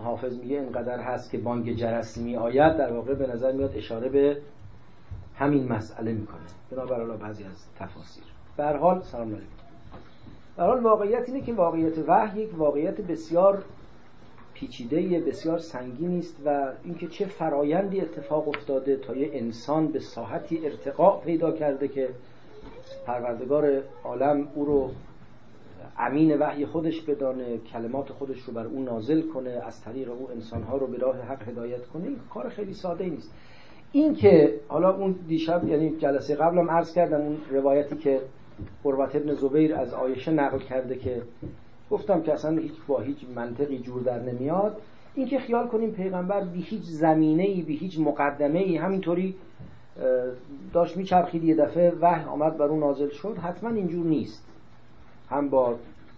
حافظ 0.00 0.38
میگه 0.38 0.56
اینقدر 0.56 1.00
هست 1.00 1.30
که 1.30 1.38
بانگ 1.38 1.72
جرس 1.72 2.18
می 2.18 2.36
آید 2.36 2.76
در 2.76 2.92
واقع 2.92 3.14
به 3.14 3.26
نظر 3.26 3.52
میاد 3.52 3.76
اشاره 3.76 4.08
به 4.08 4.36
همین 5.34 5.72
مسئله 5.72 6.12
می‌کنه. 6.12 6.40
بنابراین 6.70 7.16
بعضی 7.16 7.44
از 7.44 7.66
تفاسیر 7.78 8.24
به 8.56 8.64
حال 8.64 9.02
سلام 9.02 9.28
علیکم. 9.28 9.46
به 10.56 10.62
حال 10.62 10.82
واقعیت 10.82 11.28
اینه 11.28 11.40
که 11.40 11.52
واقعیت 11.52 11.98
وحی 12.08 12.40
یک 12.40 12.58
واقعیت 12.58 13.00
بسیار 13.00 13.62
پیچیده 14.54 15.20
بسیار 15.20 15.58
سنگین 15.58 16.18
است 16.18 16.36
و 16.44 16.72
اینکه 16.84 17.06
چه 17.06 17.26
فرایندی 17.26 18.00
اتفاق 18.00 18.48
افتاده 18.48 18.96
تا 18.96 19.16
یه 19.16 19.30
انسان 19.32 19.86
به 19.86 19.98
ساحتی 19.98 20.66
ارتقاء 20.66 21.20
پیدا 21.20 21.52
کرده 21.52 21.88
که 21.88 22.08
پروردگار 23.06 23.82
عالم 24.04 24.48
او 24.54 24.64
رو 24.64 24.90
امین 25.98 26.38
وحی 26.38 26.66
خودش 26.66 27.00
بدانه 27.00 27.58
کلمات 27.58 28.12
خودش 28.12 28.40
رو 28.40 28.52
بر 28.52 28.66
او 28.66 28.82
نازل 28.82 29.22
کنه 29.22 29.50
از 29.50 29.80
طریق 29.84 30.10
او 30.10 30.30
انسانها 30.30 30.76
رو 30.76 30.86
به 30.86 30.98
راه 30.98 31.16
حق 31.16 31.48
هدایت 31.48 31.86
کنه. 31.86 32.06
این 32.06 32.16
کار 32.34 32.48
خیلی 32.48 32.74
ساده 32.74 33.04
نیست. 33.04 33.32
این 33.92 34.14
که 34.14 34.54
حالا 34.68 34.96
اون 34.96 35.14
دیشب 35.28 35.68
یعنی 35.68 35.96
جلسه 35.96 36.34
قبلم 36.34 36.70
عرض 36.70 36.94
کردم 36.94 37.20
اون 37.20 37.36
روایتی 37.50 37.96
که 37.96 38.20
قربت 38.84 39.16
ابن 39.16 39.34
زبیر 39.34 39.74
از 39.74 39.94
آیشه 39.94 40.30
نقل 40.30 40.58
کرده 40.58 40.98
که 40.98 41.22
گفتم 41.90 42.22
که 42.22 42.32
اصلا 42.32 42.58
هیچ 42.58 42.72
با 42.86 43.00
هیچ 43.00 43.16
منطقی 43.34 43.78
جور 43.78 44.02
در 44.02 44.20
نمیاد. 44.20 44.76
این 45.14 45.26
که 45.26 45.38
خیال 45.38 45.68
کنیم 45.68 45.90
پیغمبر 45.90 46.44
بی 46.44 46.62
هیچ 46.62 46.82
زمینه 46.82 47.42
ای 47.42 47.62
بی 47.62 47.76
هیچ 47.76 47.98
مقدمه 47.98 48.58
ای 48.58 48.76
همینطوری 48.76 49.34
داشت 50.72 50.96
میچرخید 50.96 51.44
یه 51.44 51.54
دفعه 51.54 51.92
وحی 52.00 52.24
آمد 52.24 52.58
بر 52.58 52.66
اون 52.66 52.80
نازل 52.80 53.08
شد. 53.08 53.36
حتما 53.36 53.70
اینجور 53.70 54.06
نیست. 54.06 54.49
هم 55.30 55.50
با 55.50 55.76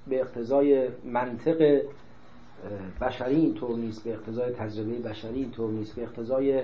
به 0.09 0.21
اقتضای 0.21 0.89
منطق 1.05 1.83
بشری 3.01 3.37
اینطور 3.37 3.77
نیست 3.77 4.05
به 4.05 4.13
اقتضای 4.13 4.53
تجربه 4.53 4.99
بشری 4.99 5.39
اینطور 5.39 5.71
نیست 5.71 5.97
به 5.97 6.03
اقتضای 6.03 6.63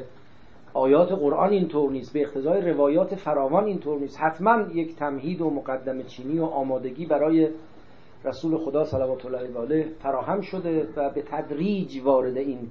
آیات 0.74 1.12
قرآن 1.12 1.50
اینطور 1.50 1.90
نیست 1.90 2.12
به 2.12 2.20
اقتضای 2.20 2.60
روایات 2.60 3.14
فراوان 3.14 3.64
اینطور 3.64 3.98
نیست. 3.98 4.20
حتما 4.20 4.62
یک 4.74 4.96
تمهید 4.96 5.40
و 5.40 5.50
مقدم 5.50 6.02
چینی 6.02 6.38
و 6.38 6.44
آمادگی 6.44 7.06
برای 7.06 7.48
رسول 8.24 8.58
خدا 8.58 8.84
صلوات 8.84 9.26
الله 9.26 9.38
علیه 9.38 9.86
فراهم 10.02 10.40
شده 10.40 10.88
و 10.96 11.10
به 11.10 11.22
تدریج 11.22 12.00
وارد 12.04 12.36
این 12.36 12.70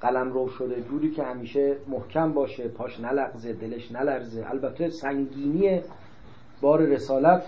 قلم 0.00 0.32
رو 0.32 0.48
شده. 0.48 0.82
جوری 0.82 1.10
که 1.10 1.22
همیشه 1.22 1.76
محکم 1.88 2.32
باشه 2.32 2.68
پاش 2.68 3.00
نلغزه 3.00 3.52
دلش 3.52 3.92
نلرزه. 3.92 4.50
البته 4.50 4.88
سنگینی 4.88 5.80
بار 6.60 6.80
رسالت 6.80 7.42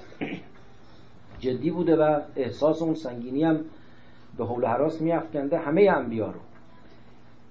جدی 1.46 1.70
بوده 1.70 1.96
و 1.96 2.20
احساس 2.36 2.82
اون 2.82 2.94
سنگینی 2.94 3.44
هم 3.44 3.60
به 4.38 4.44
حول 4.44 4.64
حراس 4.64 5.00
میافکنده 5.00 5.58
همه 5.58 5.90
انبیا 5.96 6.26
رو. 6.26 6.40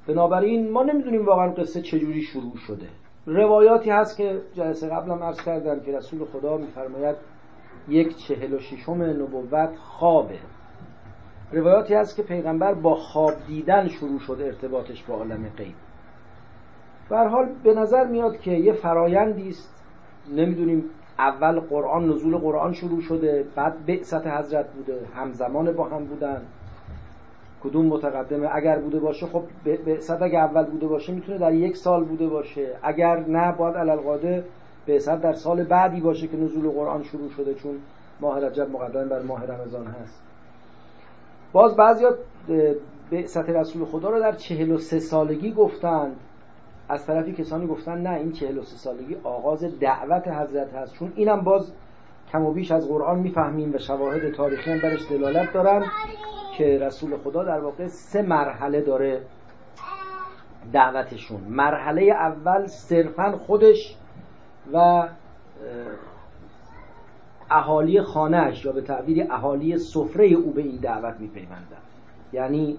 بنابراین 0.08 0.72
ما 0.72 0.84
نمی‌دونیم 0.84 1.26
واقعا 1.26 1.52
قصه 1.52 1.82
چجوری 1.82 2.22
شروع 2.22 2.58
شده. 2.58 2.88
روایاتی 3.26 3.90
هست 3.90 4.18
که 4.18 4.42
جلسه 4.54 4.90
قبلم 4.90 5.24
عرض 5.24 5.42
کردم 5.42 5.80
که 5.80 5.98
رسول 5.98 6.26
خدا 6.26 6.58
میفرماید 6.58 7.16
یک 7.90 8.18
چهل 8.18 8.54
و 8.54 8.60
ششم 8.60 9.02
نبوت 9.04 9.76
خوابه. 9.76 10.40
روایاتی 11.52 11.94
هست 11.94 12.16
که 12.16 12.24
پیغمبر 12.24 12.74
با 12.74 12.96
خواب 12.96 13.34
دیدن 13.48 13.88
شروع 13.88 14.20
شد 14.20 14.38
ارتباطش 14.42 15.04
با 15.04 15.16
عالم 15.16 15.50
غیب. 15.58 15.76
حال 17.10 17.50
به 17.64 17.74
نظر 17.74 18.08
میاد 18.08 18.40
که 18.40 18.52
یه 18.52 18.74
فرایندی 18.74 19.50
است. 19.50 19.84
نمی‌دونیم 20.34 20.84
اول 21.20 21.60
قرآن 21.60 22.10
نزول 22.10 22.38
قرآن 22.38 22.74
شروع 22.74 23.02
شده 23.02 23.46
بعد 23.56 23.86
بعثت 23.86 24.28
حضرت 24.28 24.74
بوده 24.74 25.00
همزمان 25.16 25.72
با 25.72 25.84
هم 25.84 26.06
بودن. 26.06 26.42
کدوم 27.64 27.86
متقدمه؟ 27.86 28.50
اگر 28.52 28.80
بوده 28.80 29.00
باشه 29.00 29.26
خب 29.26 29.44
بعثت 29.86 30.22
اگر 30.22 30.40
اول 30.40 30.66
بوده 30.66 30.88
باشه 30.88 31.14
می‌تونه 31.14 31.38
در 31.38 31.54
یک 31.54 31.78
سال 31.78 32.04
بوده 32.04 32.28
باشه. 32.28 32.76
اگر 32.84 33.20
نه 33.28 33.52
باید 33.52 33.76
علالقاده 33.76 34.44
بعثت 34.88 35.22
در 35.22 35.34
سال 35.34 35.64
بعدی 35.64 36.02
باشه 36.02 36.28
که 36.28 36.38
نزول 36.38 36.70
قرآن 36.70 37.04
شروع 37.04 37.30
شده 37.30 37.54
چون 37.54 37.76
ماه 38.22 38.40
رجب 38.40 38.70
مقدم 38.70 39.10
بر 39.10 39.22
ماه 39.22 39.46
رمضان 39.46 39.88
هست. 39.88 40.22
باز 41.54 41.76
بعضی 41.76 42.06
بعثت 43.12 43.50
رسول 43.50 43.86
خدا 43.86 44.10
رو 44.10 44.20
در 44.20 44.32
چهل 44.32 44.72
و 44.72 44.78
سه 44.78 45.00
سالگی 45.00 45.54
گفتند. 45.54 46.16
از 46.90 47.06
طرفی 47.06 47.34
کسانی 47.34 47.68
گفتن 47.68 47.98
نه 47.98 48.10
این 48.10 48.32
43 48.32 48.78
سالگی 48.78 49.16
آغاز 49.24 49.80
دعوت 49.80 50.28
حضرت 50.28 50.74
هست. 50.74 50.94
چون 50.94 51.14
اینم 51.16 51.42
باز 51.42 51.72
کم 52.32 52.46
و 52.46 52.52
بیش 52.52 52.72
از 52.72 52.88
قرآن 52.88 53.20
می‌فهمیم 53.20 53.76
و 53.76 53.78
شواهد 53.78 54.32
تاریخی 54.32 54.72
هم 54.72 54.82
برش 54.82 55.12
دلالت 55.12 55.54
دارن 55.54 55.86
که 56.58 56.80
رسول 56.82 57.18
خدا 57.18 57.44
در 57.44 57.60
واقع 57.60 57.88
سه 57.88 58.22
مرحله 58.22 58.82
داره 58.82 59.22
دعوتشون. 60.74 61.42
مرحله 61.42 62.02
اول 62.02 62.68
صرفا 62.68 63.32
خودش 63.32 63.96
و 64.74 65.08
اهالی 67.52 68.02
خانهش 68.02 68.66
یا 68.66 68.72
به 68.72 68.82
تعبیر 68.82 69.28
اهالی 69.32 69.78
سفره 69.78 70.26
او 70.26 70.52
به 70.52 70.62
این 70.62 70.76
دعوت 70.76 71.20
میپیوندن. 71.20 71.78
یعنی 72.34 72.78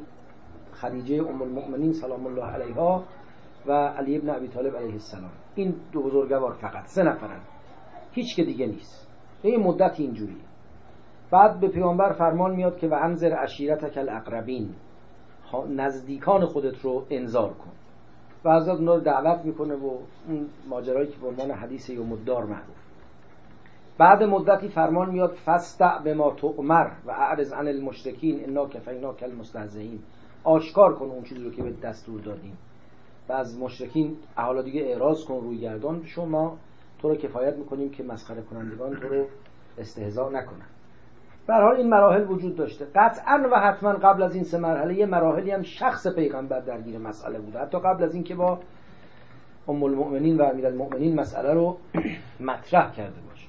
خدیجه 0.73 1.29
ام 1.29 1.43
المؤمنین 1.43 1.93
سلام 1.93 2.27
الله 2.27 2.45
علیها 2.45 3.05
و 3.67 3.73
علی 3.73 4.19
ابن 4.19 4.31
ابی 4.31 4.49
طالب 4.49 4.77
علیه 4.77 4.93
السلام. 4.93 5.31
این 5.55 5.75
دو 5.93 6.03
بزرگوار 6.03 6.53
فقط 6.53 6.85
سه 6.87 7.03
نفرن. 7.03 7.41
هیچ 8.13 8.37
که 8.37 8.45
دیگه 8.45 8.67
نیست. 8.67 9.09
یه 9.45 9.59
مدت 9.59 10.01
اینجوری 10.01 10.37
بعد 11.31 11.61
به 11.61 11.69
پیامبر 11.69 12.13
فرمان 12.13 12.57
میاد 12.57 12.79
که 12.79 12.89
و 12.89 12.95
انذر 12.95 13.33
عشیرتک 13.33 13.99
الاقربین. 13.99 14.75
نزدیکان 15.69 16.45
خودت 16.47 16.81
رو 16.81 17.07
انذار 17.11 17.53
کن. 17.53 17.73
و 18.45 18.57
حضرت 18.57 18.79
اونا 18.79 18.95
رو 18.95 19.01
دعوت 19.01 19.45
می‌کنه 19.45 19.75
و 19.75 19.99
اون 20.29 20.47
ماجرایی 20.69 21.09
که 21.09 21.19
به 21.21 21.27
عنوان 21.27 21.51
حدیث 21.51 21.91
یوم 21.91 22.13
الدار 22.13 22.45
معروف. 22.45 22.77
بعد 23.99 24.23
مدتی 24.23 24.69
فرمان 24.69 25.11
میاد 25.11 25.37
فستع 25.47 26.03
به 26.05 26.15
ما 26.15 26.31
تؤمر 26.31 26.91
و 27.07 27.11
اعرض 27.11 27.53
عن 27.53 27.69
المشرکین 27.69 28.45
انا 28.45 28.69
کفیناک 28.69 29.23
المستهزئین 29.23 29.99
آشکار 30.45 30.95
کن 30.95 31.07
اون 31.07 31.23
چیزی 31.23 31.45
رو 31.45 31.51
که 31.51 31.63
به 31.63 31.73
دستور 31.73 32.21
دادیم. 32.21 32.59
و 33.29 33.33
از 33.33 33.59
مشرکین 33.59 34.17
حالا 34.37 34.63
دیگه 34.63 34.81
اعراض 34.81 35.25
کن 35.25 35.35
روی 35.35 35.59
گردان. 35.59 36.03
شما 36.05 36.59
تو 36.99 37.09
رو 37.09 37.15
کفایت 37.15 37.57
می‌کنیم 37.57 37.91
که 37.91 38.03
مسخره 38.03 38.43
کنندگان 38.43 38.97
تو 38.97 39.09
رو 39.09 39.25
استهزا 39.79 40.29
نکنن. 40.29 40.67
حال 41.49 41.77
این 41.77 41.89
مراحل 41.89 42.31
وجود 42.31 42.57
داشته. 42.57 42.87
قطعا 42.95 43.49
و 43.53 43.57
حتما 43.57 43.93
قبل 43.93 44.23
از 44.23 44.35
این 44.35 44.45
سه 44.45 44.59
مرحله 44.59 44.95
یه 44.95 45.07
مراحلی 45.07 45.51
هم 45.51 45.63
شخص 45.63 46.07
پیغمبر 46.07 46.61
درگیر 46.61 46.99
مسئله 46.99 47.39
بوده. 47.39 47.59
حتی 47.59 47.79
قبل 47.79 48.05
از 48.05 48.15
اینکه 48.15 48.35
با 48.35 48.59
ام 49.69 49.83
المؤمنین 49.83 50.37
و 50.37 50.43
امیر 50.43 50.67
المؤمنین 50.67 51.21
مسئله 51.21 51.55
رو 51.55 51.77
مطرح 52.49 52.93
کرده 52.93 53.21
باشه 53.31 53.49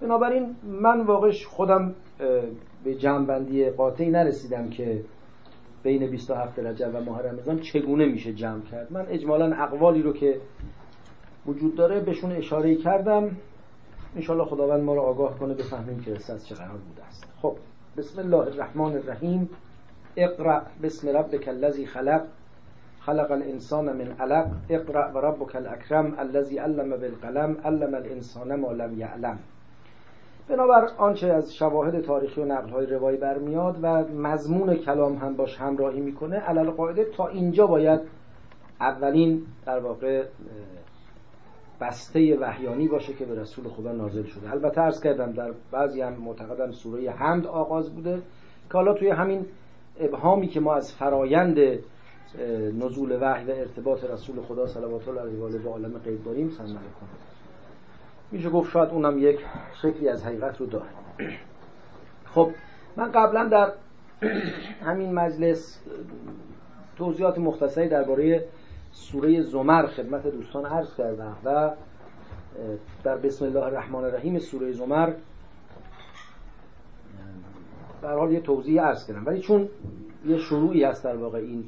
بنابراین 0.00 0.56
من 0.62 1.00
واقعش 1.00 1.46
خودم 1.46 1.94
به 2.84 2.94
جمع 2.94 3.70
قاطعی 3.70 4.10
نرسیدم 4.10 4.70
که 4.70 5.00
بین 5.82 6.10
27 6.10 6.58
رجب 6.58 6.90
و 6.94 7.00
ماه 7.00 7.22
رمضان 7.22 7.58
چگونه 7.58 8.06
میشه 8.06 8.32
جمع 8.32 8.60
کرد؟ 8.60 8.92
من 8.92 9.06
اجمالا 9.06 9.56
اقوالی 9.56 10.02
رو 10.02 10.12
که 10.12 10.40
وجود 11.46 11.74
داره 11.74 12.00
بهشون 12.00 12.32
اشاره 12.32 12.74
کردم. 12.74 13.36
انشالله 14.16 14.44
خداوند 14.44 14.82
ما 14.82 14.94
رو 14.94 15.00
آگاه 15.00 15.38
کنه 15.38 15.54
بفهمیم 15.54 16.00
که 16.00 16.12
از 16.12 16.46
چه 16.46 16.54
قرار 16.54 16.78
بوده 16.78 17.04
است. 17.04 17.24
خب 17.42 17.56
بسم 17.96 18.20
الله 18.20 18.36
الرحمن 18.36 18.92
الرحیم. 18.96 19.48
اقرأ 20.16 20.60
بسم 20.82 21.08
ربک 21.08 21.48
الذی 21.48 21.86
خلق. 21.86 22.22
خلق 23.00 23.30
الانسان 23.30 23.84
من 23.84 24.12
علق. 24.20 24.46
اقرأ 24.68 25.12
و 25.14 25.18
ربک 25.18 25.56
الاکرم 25.56 26.14
الذی 26.18 26.58
علم 26.58 26.90
بالقلم. 26.90 27.56
علم 27.64 27.94
الانسان 27.94 28.60
ما 28.60 28.72
لم 28.72 28.98
یعلم. 28.98 29.38
بنابر 30.50 30.88
آنچه 30.98 31.26
از 31.26 31.54
شواهد 31.54 32.00
تاریخی 32.00 32.40
و 32.40 32.44
نقل 32.44 32.68
های 32.68 32.86
روایی 32.86 33.18
برمیاد 33.18 33.78
و 33.82 34.04
مضمون 34.04 34.74
کلام 34.74 35.16
هم 35.16 35.36
باش 35.36 35.56
همراهی 35.56 36.00
می‌کنه 36.00 36.36
علل 36.36 36.70
قاعده 36.70 37.04
تا 37.04 37.26
اینجا 37.26 37.66
باید 37.66 38.00
اولین 38.80 39.42
در 39.66 39.78
واقع 39.78 40.24
بسته 41.80 42.38
وحیانی 42.40 42.88
باشه 42.88 43.12
که 43.12 43.24
به 43.24 43.40
رسول 43.40 43.68
خدا 43.68 43.92
نازل 43.92 44.24
شده. 44.24 44.50
البته 44.50 44.80
ارز 44.80 45.00
کردم 45.00 45.32
در 45.32 45.52
بعضی 45.72 46.00
هم 46.00 46.12
معتقدن 46.12 46.70
سوره 46.70 47.10
حمد 47.10 47.46
آغاز 47.46 47.94
بوده 47.94 48.16
که 48.68 48.74
حالا 48.74 48.94
توی 48.94 49.08
همین 49.10 49.46
ابهامی 50.00 50.48
که 50.48 50.60
ما 50.60 50.74
از 50.74 50.94
فرایند 50.94 51.58
نزول 52.78 53.18
وحی 53.20 53.44
و 53.44 53.50
ارتباط 53.50 54.04
رسول 54.04 54.40
خدا 54.40 54.66
صلوات 54.66 55.08
الله 55.08 55.20
علیه 55.20 55.38
و 55.38 55.44
آله 55.44 55.58
با 55.58 55.70
عالم 55.70 55.98
غیب 55.98 56.24
داریم 56.24 56.48
سن 56.48 56.64
کنیم 56.64 57.29
میشه 58.32 58.50
گفت 58.50 58.70
شاید 58.70 58.88
اونم 58.88 59.18
یک 59.18 59.40
شکلی 59.82 60.08
از 60.08 60.24
حقیقت 60.24 60.60
رو 60.60 60.66
داره. 60.66 60.90
خب 62.24 62.50
من 62.96 63.12
قبلا 63.12 63.44
در 63.44 63.72
همین 64.84 65.14
مجلس 65.14 65.80
توضیحات 66.96 67.38
مختصری 67.38 67.88
درباره 67.88 68.44
سوره 68.92 69.42
زمر 69.42 69.86
خدمت 69.86 70.26
دوستان 70.26 70.66
عرض 70.66 70.94
کردم 70.94 71.36
و 71.44 71.70
در 73.04 73.16
بسم 73.16 73.44
الله 73.44 73.62
الرحمن 73.64 74.04
الرحیم 74.04 74.38
سوره 74.38 74.72
زمر 74.72 75.12
در 78.02 78.14
حال 78.14 78.32
یه 78.32 78.40
توضیح 78.40 78.82
عرض 78.82 79.06
کردم. 79.06 79.26
ولی 79.26 79.40
چون 79.40 79.68
یه 80.26 80.38
شروعی 80.38 80.84
هست 80.84 81.04
در 81.04 81.16
واقع 81.16 81.38
این 81.38 81.64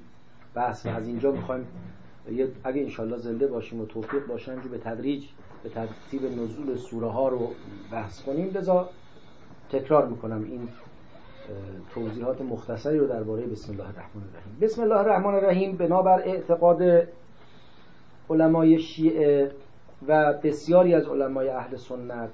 بحث 0.54 0.86
و 0.86 0.88
از 0.88 1.06
اینجا 1.06 1.32
می‌خوایم 1.32 1.66
اگه 2.64 2.82
انشالله 2.82 3.16
زنده 3.16 3.46
باشیم 3.46 3.80
و 3.80 3.86
توفیق 3.86 4.26
باشن 4.26 4.60
جو 4.60 4.68
به 4.68 4.78
تدریج 4.78 5.24
به 5.62 5.68
ترتیب 5.68 6.24
نزول 6.24 6.76
سوره 6.76 7.08
ها 7.08 7.28
رو 7.28 7.50
بحث 7.92 8.22
کنیم. 8.22 8.50
لذا 8.54 8.88
تکرار 9.70 10.06
می‌کنم 10.06 10.44
این 10.44 10.68
توضیحات 11.94 12.40
مختصری 12.40 12.98
رو 12.98 13.06
درباره 13.06 13.46
بسم 13.46 13.72
الله 13.72 13.88
الرحمن 13.88 14.22
الرحیم. 14.22 14.56
بسم 14.60 14.82
الله 14.82 14.96
الرحمن 14.96 15.34
الرحیم 15.34 15.76
بنابر 15.76 16.22
اعتقاد 16.22 17.08
علمای 18.30 18.78
شیعه 18.78 19.52
و 20.08 20.32
بسیاری 20.42 20.94
از 20.94 21.06
علمای 21.06 21.48
اهل 21.48 21.76
سنت 21.76 22.30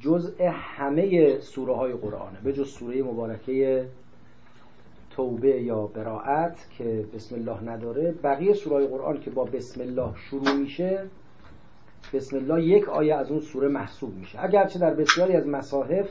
جزء 0.00 0.50
همه 0.50 1.38
سوره 1.40 1.76
های 1.76 1.92
قرآنه 1.92 2.40
به 2.44 2.52
جز 2.52 2.68
سوره 2.68 3.02
مبارکه 3.02 3.88
توبه 5.10 5.62
یا 5.62 5.86
براعت 5.86 6.68
که 6.78 7.06
بسم 7.14 7.34
الله 7.34 7.64
نداره 7.64 8.14
بقیه 8.22 8.52
سوره 8.52 8.86
قرآن 8.86 9.20
که 9.20 9.30
با 9.30 9.44
بسم 9.44 9.80
الله 9.80 10.16
شروع 10.16 10.52
میشه 10.52 11.06
بسم 12.12 12.36
الله 12.36 12.62
یک 12.62 12.88
آیه 12.88 13.14
از 13.14 13.30
اون 13.30 13.40
سوره 13.40 13.68
محسوب 13.68 14.14
میشه. 14.14 14.44
اگرچه 14.44 14.78
در 14.78 14.94
بسیاری 14.94 15.32
از 15.36 15.46
مصاحف 15.46 16.08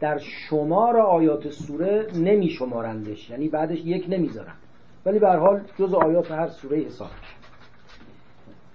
در 0.00 0.18
شمار 0.18 1.00
آیات 1.00 1.48
سوره 1.48 2.06
نمی 2.14 2.48
شمارندش 2.48 3.30
یعنی 3.30 3.48
بعدش 3.48 3.78
یک 3.84 4.06
نمی‌ذارن. 4.08 4.54
ولی 5.06 5.18
به 5.18 5.28
حال 5.28 5.60
جز 5.78 5.94
آیات 5.94 6.30
هر 6.30 6.48
سوره 6.48 6.78
حساب 6.78 7.10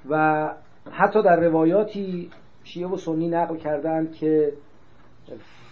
و 0.09 0.53
حتی 0.91 1.23
در 1.23 1.39
روایاتی 1.39 2.29
شیعه 2.63 2.87
و 2.87 2.97
سنی 2.97 3.27
نقل 3.27 3.57
کردند 3.57 4.13
که 4.15 4.53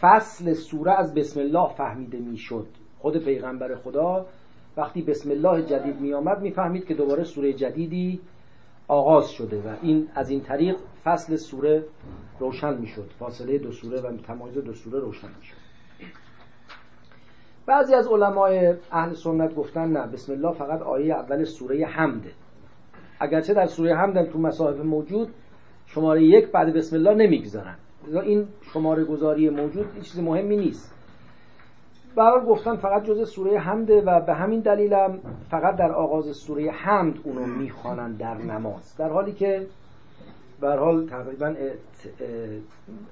فصل 0.02 0.54
سوره 0.54 1.00
از 1.00 1.14
بسم 1.14 1.40
الله 1.40 1.74
فهمیده 1.74 2.18
می‌شد. 2.18 2.68
خود 3.00 3.26
پیغمبر 3.26 3.76
خدا 3.76 4.26
وقتی 4.78 5.02
بسم 5.02 5.32
الله 5.32 5.62
جدید 5.62 6.00
می 6.00 6.14
آمد 6.14 6.42
می‌فهمید 6.42 6.86
که 6.86 6.94
دوباره 6.94 7.24
سوره 7.24 7.54
جدیدی 7.54 8.20
آغاز 8.88 9.30
شده 9.30 9.62
و 9.62 9.76
این 9.82 10.08
از 10.16 10.30
این 10.30 10.42
طریق 10.42 10.76
فصل 11.04 11.36
سوره 11.36 11.86
روشن 12.40 12.78
می‌شد. 12.78 13.12
فاصله 13.20 13.58
دو 13.58 13.72
سوره 13.72 14.02
و 14.02 14.18
تمایز 14.18 14.58
دو 14.58 14.74
سوره 14.74 15.00
روشن 15.00 15.28
می‌شد. 15.28 15.58
بعضی 17.66 17.94
از 17.94 18.08
علمای 18.08 18.74
اهل 18.92 19.14
سنت 19.14 19.56
گفتن 19.56 19.92
نه 19.92 20.08
بسم 20.08 20.34
الله 20.34 20.54
فقط 20.54 20.82
آیه 20.82 21.14
اول 21.14 21.44
سوره 21.44 21.86
حمده. 21.86 22.32
اگرچه 23.20 23.54
در 23.54 23.66
سوره 23.66 23.96
حمد 23.96 24.24
تو 24.32 24.40
مصاحف 24.40 24.80
موجود 24.80 25.30
شماره 25.86 26.24
یک 26.24 26.52
بعد 26.52 26.74
بسم 26.74 26.96
الله 26.96 27.14
نمی‌گذارن. 27.14 27.76
این 28.24 28.48
شماره 28.62 29.04
گذاری 29.04 29.50
موجود 29.50 29.86
این 29.94 30.02
چیز 30.02 30.20
مهمی 30.20 30.58
نیست. 30.58 30.95
برای 32.16 32.46
گفتن 32.46 32.76
فقط 32.76 33.04
جز 33.04 33.30
سوره 33.30 33.60
حمده 33.60 34.02
و 34.02 34.20
به 34.20 34.34
همین 34.34 34.60
دلیلم 34.60 35.20
فقط 35.50 35.76
در 35.76 35.92
آغاز 35.92 36.38
سوره 36.38 36.72
حمد 36.72 37.16
اونو 37.24 37.46
می‌خوانن 37.46 38.14
در 38.14 38.38
نماز. 38.38 38.98
در 38.98 39.10
حالی 39.10 39.32
که 39.32 39.68
حال 40.62 41.08
تقریبا 41.08 41.56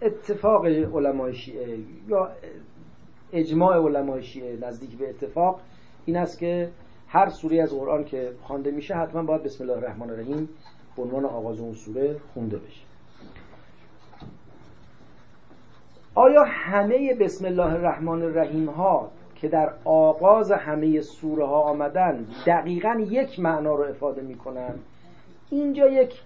اتفاق 0.01 0.65
علمای 0.65 1.33
شیعه 1.33 1.77
یا 2.07 2.29
اجماع 3.33 3.77
علمای 3.77 4.23
شیعه 4.23 4.57
نزدیک 4.61 4.97
به 4.97 5.09
اتفاق 5.09 5.59
این 6.05 6.17
است 6.17 6.39
که 6.39 6.69
هر 7.07 7.29
سوره 7.29 7.61
از 7.61 7.73
قرآن 7.73 8.03
که 8.03 8.31
خوانده 8.41 8.71
میشه 8.71 8.95
حتما 8.95 9.23
باید 9.23 9.43
بسم 9.43 9.63
الله 9.63 9.77
الرحمن 9.77 10.09
الرحیم 10.09 10.49
به 10.97 11.03
عنوان 11.03 11.25
آغاز 11.25 11.59
اون 11.59 11.73
سوره 11.73 12.15
خونده 12.33 12.57
بشه. 12.57 12.92
آیا 16.15 16.43
همه 16.47 17.13
بسم 17.13 17.45
الله 17.45 17.73
الرحمن 17.73 18.21
الرحیم 18.21 18.69
ها 18.69 19.11
که 19.35 19.47
در 19.47 19.73
آغاز 19.85 20.51
همه 20.51 21.01
سوره 21.01 21.45
ها 21.45 21.61
آمدن 21.61 22.25
دقیقا 22.47 23.05
یک 23.09 23.39
معنا 23.39 23.75
رو 23.75 23.83
افاده 23.83 24.21
می‌کنن؟ 24.21 24.75
اینجا 25.49 25.87
یک 25.87 26.21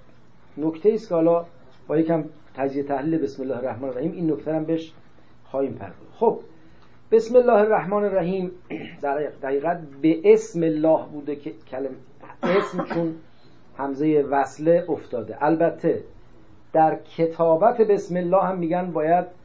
نکته 0.58 0.90
است 0.94 1.10
که 1.10 1.16
حالا 1.16 1.46
با 1.88 1.98
یکم 1.98 2.24
تجزیه 2.56 2.84
تحلیل 2.84 3.22
بسم 3.22 3.44
الله 3.44 3.58
الرحمن 3.58 3.90
الرحیم 3.90 4.12
این 4.12 4.32
نکته 4.32 4.54
هم 4.54 4.64
بهش 4.64 4.94
خواهیم 5.46 5.74
پرداخت. 5.74 6.14
خب 6.14 6.40
بسم 7.12 7.36
الله 7.36 7.54
الرحمن 7.54 8.04
الرحیم 8.04 8.52
در 9.02 9.32
دقیقت 9.44 9.82
به 10.02 10.22
اسم 10.24 10.64
الله 10.64 11.06
بوده 11.14 11.36
که 11.36 11.52
کلم 11.72 11.96
اسم 12.44 12.84
چون 12.84 13.16
همزه 13.78 14.26
وصله 14.30 14.86
افتاده. 14.90 15.38
البته 15.42 16.04
در 16.74 16.96
کتابت 17.18 17.82
بسم 17.82 18.18
الله 18.18 18.44
هم 18.44 18.58
میگن 18.58 18.92
باید 18.92 19.37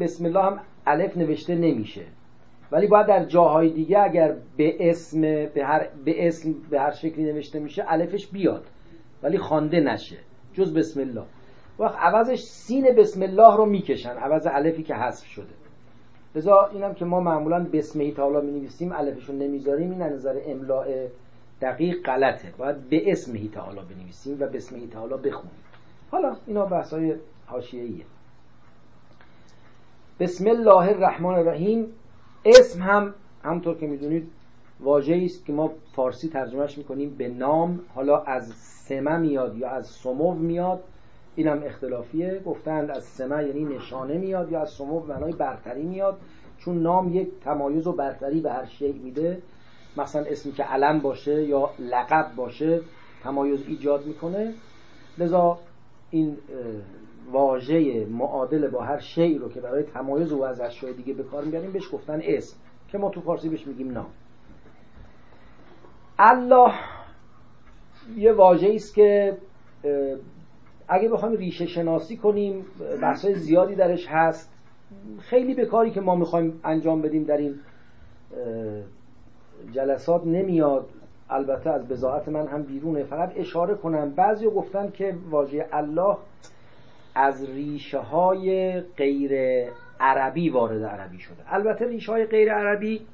بسم 0.00 0.24
الله 0.24 0.42
هم 0.42 0.60
الف 0.86 1.16
نوشته 1.16 1.54
نمیشه. 1.54 2.04
ولی 2.72 2.86
باید 2.86 3.06
در 3.06 3.24
جاهای 3.24 3.70
دیگه 3.70 3.98
اگر 3.98 4.36
به 4.56 4.90
اسم 4.90 5.20
به 5.20 5.64
هر, 5.64 5.88
به 6.04 6.28
اسم 6.28 6.54
به 6.70 6.80
هر 6.80 6.90
شکلی 6.90 7.32
نوشته 7.32 7.60
میشه 7.60 7.84
الفش 7.86 8.26
بیاد. 8.26 8.64
ولی 9.22 9.38
خوانده 9.38 9.80
نشه. 9.80 10.16
جز 10.52 10.74
بسم 10.74 11.00
الله. 11.00 11.24
وقت 11.78 11.96
عوضش 11.98 12.40
سین 12.40 12.94
بسم 12.98 13.22
الله 13.22 13.56
رو 13.56 13.66
می‌کشن. 13.66 14.10
عوض 14.16 14.46
الفی 14.50 14.82
که 14.82 14.94
حذف 14.94 15.26
شده. 15.26 15.54
لذا 16.34 16.70
اینم 16.72 16.94
که 16.94 17.04
ما 17.04 17.20
معمولا 17.20 17.66
بسمه 17.72 18.12
تعالی 18.12 18.46
می 18.46 18.52
نویسیم 18.52 18.92
الفشون 18.92 19.38
نمی‌ذاریم. 19.38 19.90
این 19.90 20.02
نظر 20.02 20.40
املاء 20.46 21.06
دقیق 21.62 21.96
غلطه. 22.04 22.52
باید 22.58 22.88
به 22.88 23.12
اسمه 23.12 23.48
تعالی 23.48 23.80
بنویسیم 23.94 24.36
و 24.40 24.46
بسمه 24.46 24.86
تعالی 24.86 25.14
بخونیم. 25.14 25.58
حالا 26.10 26.36
اینا 26.46 26.66
بحث 26.66 26.92
های 26.92 27.14
حاشیه‌ایه. 27.46 28.04
بسم 30.20 30.46
الله 30.46 30.88
الرحمن 30.88 31.34
الرحیم. 31.34 31.86
اسم 32.44 32.82
هم 32.82 33.14
همطور 33.44 33.74
که 33.74 33.86
می‌دونید 33.86 34.30
واژه‌ای 34.80 35.24
است 35.24 35.46
که 35.46 35.52
ما 35.52 35.70
فارسی 35.92 36.28
ترجمهش 36.28 36.78
می‌کنیم 36.78 37.14
به 37.18 37.28
نام. 37.28 37.80
حالا 37.94 38.22
از 38.22 38.52
سمه 38.56 39.16
میاد 39.16 39.56
یا 39.56 39.68
از 39.68 39.86
سمو 39.86 40.34
میاد. 40.34 40.80
اینم 41.36 41.62
اختلافیه. 41.64 42.42
گفتند 42.46 42.90
از 42.90 43.04
سمه 43.04 43.44
یعنی 43.44 43.64
نشانه 43.64 44.18
میاد 44.18 44.52
یا 44.52 44.60
از 44.60 44.70
سمو 44.70 45.00
معنای 45.06 45.32
برتری 45.32 45.82
میاد. 45.82 46.18
چون 46.58 46.82
نام 46.82 47.14
یک 47.14 47.28
تمایز 47.44 47.86
و 47.86 47.92
برتری 47.92 48.40
به 48.40 48.52
هر 48.52 48.66
شیء 48.66 48.92
میده. 48.92 49.42
مثلا 49.96 50.24
اسمی 50.24 50.52
که 50.52 50.62
علم 50.62 50.98
باشه 50.98 51.44
یا 51.44 51.70
لقب 51.78 52.32
باشه 52.36 52.80
تمایز 53.24 53.60
ایجاد 53.68 54.06
می‌کنه. 54.06 54.54
لذا 55.18 55.58
این 56.10 56.36
واژه 57.32 58.06
معادل 58.06 58.68
با 58.68 58.80
هر 58.80 58.98
شی 58.98 59.38
رو 59.38 59.48
که 59.48 59.60
برای 59.60 59.82
تمایز 59.82 60.32
او 60.32 60.44
از 60.44 60.60
اشیاء 60.60 60.92
دیگه 60.92 61.14
به 61.14 61.22
کار 61.22 61.44
می‌بریم 61.44 61.72
بهش 61.72 61.88
گفتن 61.92 62.20
اسم 62.22 62.56
که 62.88 62.98
ما 62.98 63.10
تو 63.10 63.20
فارسی 63.20 63.48
بهش 63.48 63.66
میگیم 63.66 63.90
نام. 63.90 64.06
الله 66.18 66.72
یه 68.16 68.32
واژه 68.32 68.72
است 68.74 68.94
که 68.94 69.36
اگه 70.88 71.08
بخوایم 71.08 71.36
ریشه 71.36 71.66
شناسی 71.66 72.16
کنیم 72.16 72.64
بحثای 73.02 73.34
زیادی 73.34 73.74
درش 73.74 74.06
هست. 74.08 74.52
خیلی 75.20 75.54
به 75.54 75.66
کاری 75.66 75.90
که 75.90 76.00
ما 76.00 76.14
می‌خوایم 76.14 76.60
انجام 76.64 77.02
بدیم 77.02 77.24
در 77.24 77.36
این 77.36 77.54
جلسات 79.72 80.26
نمیاد. 80.26 80.88
البته 81.30 81.70
از 81.70 81.88
بزاعت 81.88 82.28
من 82.28 82.46
هم 82.46 82.62
بیرونه. 82.62 83.04
فقط 83.04 83.32
اشاره 83.36 83.74
کنم. 83.74 84.10
بعضی 84.10 84.46
گفتن 84.46 84.90
که 84.90 85.16
واژه 85.30 85.66
الله 85.72 86.16
از 87.20 87.50
ریشه 87.50 87.98
های 87.98 88.80
غیر 88.80 89.32
عربی 90.00 90.50
وارد 90.50 90.82
عربی 90.82 91.18
شده. 91.18 91.54
البته 91.54 91.88
ریشه 91.88 92.12
های 92.12 92.24
غیر 92.24 92.52
عربی 92.52 93.06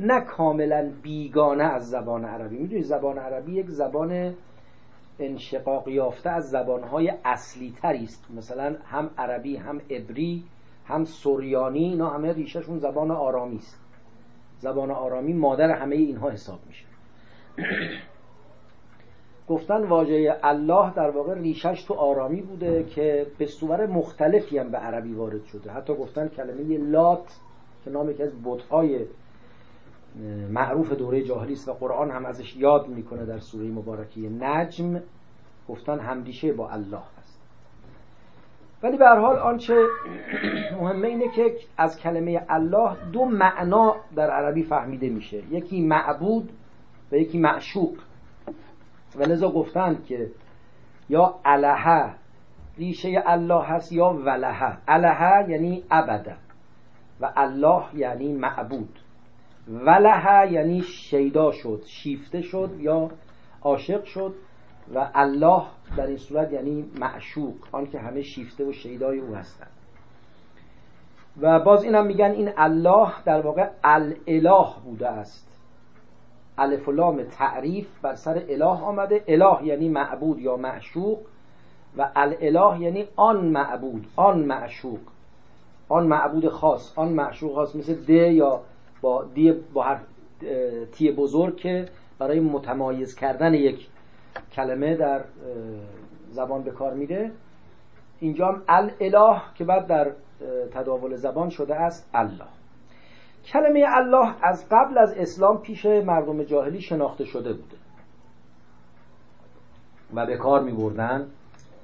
نه 0.00 0.20
کاملا 0.20 0.90
بیگانه 1.02 1.64
از 1.64 1.90
زبان 1.90 2.24
عربی. 2.24 2.58
می‌دونید 2.58 2.84
زبان 2.84 3.18
عربی 3.18 3.52
یک 3.52 3.66
زبان 3.68 4.34
انشقاق 5.18 5.88
یافته 5.88 6.30
از 6.30 6.50
زبانهای 6.50 7.12
اصلی 7.24 7.74
است. 7.82 8.30
مثلا 8.36 8.76
هم 8.84 9.10
عربی 9.18 9.56
هم 9.56 9.80
عبری 9.90 10.44
هم 10.86 11.04
سوریانی 11.04 11.84
اینا 11.84 12.10
همه 12.10 12.32
ریشهشون 12.32 12.78
زبان 12.78 13.10
آرامی 13.10 13.56
است. 13.56 13.80
زبان 14.58 14.90
آرامی 14.90 15.32
مادر 15.32 15.70
همه 15.70 15.96
اینها 15.96 16.30
حساب 16.30 16.58
میشه. 16.66 16.84
گفتن 19.48 19.84
واژه 19.84 20.36
الله 20.42 20.94
در 20.94 21.10
واقع 21.10 21.34
ریشش 21.34 21.84
تو 21.88 21.94
آرامی 21.94 22.42
بوده 22.42 22.84
که 22.84 23.26
به 23.38 23.46
صور 23.46 23.86
مختلفی 23.86 24.58
هم 24.58 24.70
به 24.70 24.78
عربی 24.78 25.14
وارد 25.14 25.44
شده. 25.44 25.70
حتی 25.70 25.94
گفتن 25.94 26.28
کلمه 26.28 26.78
لات 26.78 27.40
که 27.84 27.90
نام 27.90 28.10
یکی 28.10 28.22
از 28.22 28.32
بتهای 28.44 29.00
معروف 30.50 30.92
دوره 30.92 31.22
جاهلی 31.22 31.52
است 31.52 31.68
و 31.68 31.72
قرآن 31.72 32.10
هم 32.10 32.26
ازش 32.26 32.56
یاد 32.56 32.88
می‌کنه 32.88 33.26
در 33.26 33.38
سوره 33.38 33.68
مبارکه 33.68 34.20
نجم 34.20 35.00
گفتن 35.68 35.98
همریشه 35.98 36.52
با 36.52 36.68
الله 36.70 37.02
هست 37.18 37.38
ولی 38.82 38.96
به 38.96 39.04
هر 39.04 39.18
حال 39.18 39.36
آنچه 39.36 39.86
مهمه 40.80 41.08
اینه 41.08 41.28
که 41.36 41.54
از 41.76 41.98
کلمه 41.98 42.44
الله 42.48 42.96
دو 43.12 43.24
معنا 43.24 43.96
در 44.16 44.30
عربی 44.30 44.62
فهمیده 44.62 45.08
میشه. 45.08 45.42
یکی 45.50 45.80
معبود 45.80 46.52
و 47.12 47.16
یکی 47.16 47.38
معشوق. 47.38 47.94
و 49.16 49.22
لذا 49.22 49.50
گفتند 49.50 50.04
که 50.04 50.30
یا 51.08 51.34
الهه 51.44 52.14
ریشه 52.78 53.22
الله 53.26 53.64
هست 53.64 53.92
یا 53.92 54.12
ولهه 54.12 54.78
الهه 54.88 55.50
یعنی 55.50 55.84
ابدا 55.90 56.32
و 57.20 57.32
الله 57.36 57.84
یعنی 57.94 58.32
معبود. 58.32 58.98
ولهه 59.68 60.52
یعنی 60.52 60.82
شیدا 60.82 61.52
شد 61.52 61.82
شیفته 61.86 62.42
شد 62.42 62.70
یا 62.78 63.10
عاشق 63.62 64.04
شد 64.04 64.34
و 64.94 65.10
الله 65.14 65.62
در 65.96 66.06
این 66.06 66.16
صورت 66.16 66.52
یعنی 66.52 66.90
معشوق 67.00 67.54
آن 67.72 67.86
که 67.86 67.98
همه 67.98 68.22
شیفته 68.22 68.64
و 68.64 68.72
شیدای 68.72 69.18
او 69.18 69.34
هستند. 69.34 69.70
و 71.40 71.60
باز 71.60 71.84
اینم 71.84 72.06
میگن 72.06 72.30
این 72.30 72.50
الله 72.56 73.12
در 73.24 73.40
واقع 73.40 73.70
الاله 73.84 74.74
بوده 74.84 75.08
است. 75.08 75.51
الف 76.58 76.88
لام 76.88 77.22
تعریف 77.22 78.00
بر 78.02 78.14
سر 78.14 78.42
اله 78.48 78.64
آمده. 78.64 79.24
اله 79.28 79.66
یعنی 79.66 79.88
معبود 79.88 80.38
یا 80.38 80.56
معشوق 80.56 81.18
و 81.96 82.10
الاله 82.16 82.80
یعنی 82.80 83.08
آن 83.16 83.46
معبود 83.46 84.06
آن 84.16 84.38
معشوق. 84.38 85.00
آن 85.88 86.06
معبود 86.06 86.48
خاص 86.48 86.98
آن 86.98 87.08
معشوق 87.08 87.54
خاص 87.54 87.76
مثل 87.76 87.94
ده 87.94 88.32
یا 88.32 88.60
با 89.00 89.24
دی 89.34 89.52
با 89.52 89.82
هر 89.82 89.98
تی 90.92 91.12
بزرگ 91.12 91.56
که 91.56 91.88
برای 92.18 92.40
متمایز 92.40 93.14
کردن 93.14 93.54
یک 93.54 93.88
کلمه 94.52 94.96
در 94.96 95.24
زبان 96.30 96.62
به 96.62 96.70
کار 96.70 96.94
میره. 96.94 97.30
اینجا 98.20 98.46
هم 98.46 98.62
الاله 98.68 99.40
که 99.54 99.64
بعد 99.64 99.86
در 99.86 100.10
تداول 100.74 101.16
زبان 101.16 101.50
شده 101.50 101.74
است 101.74 102.10
الله. 102.14 102.61
کلمه 103.44 103.84
الله 103.88 104.34
از 104.42 104.66
قبل 104.70 104.98
از 104.98 105.14
اسلام 105.16 105.58
پیش 105.58 105.86
مردم 105.86 106.42
جاهلی 106.42 106.80
شناخته 106.80 107.24
شده 107.24 107.52
بوده. 107.52 107.76
و 110.14 110.26
به 110.26 110.36
کار 110.36 110.62
می 110.62 110.72
بردن 110.72 111.28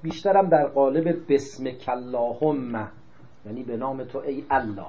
بیشترم 0.03 0.49
در 0.49 0.67
قالب 0.67 1.33
بسم 1.33 1.71
کلاهم 1.71 2.91
یعنی 3.47 3.63
به 3.63 3.77
نام 3.77 4.05
تو 4.05 4.19
ای 4.19 4.45
الله. 4.51 4.87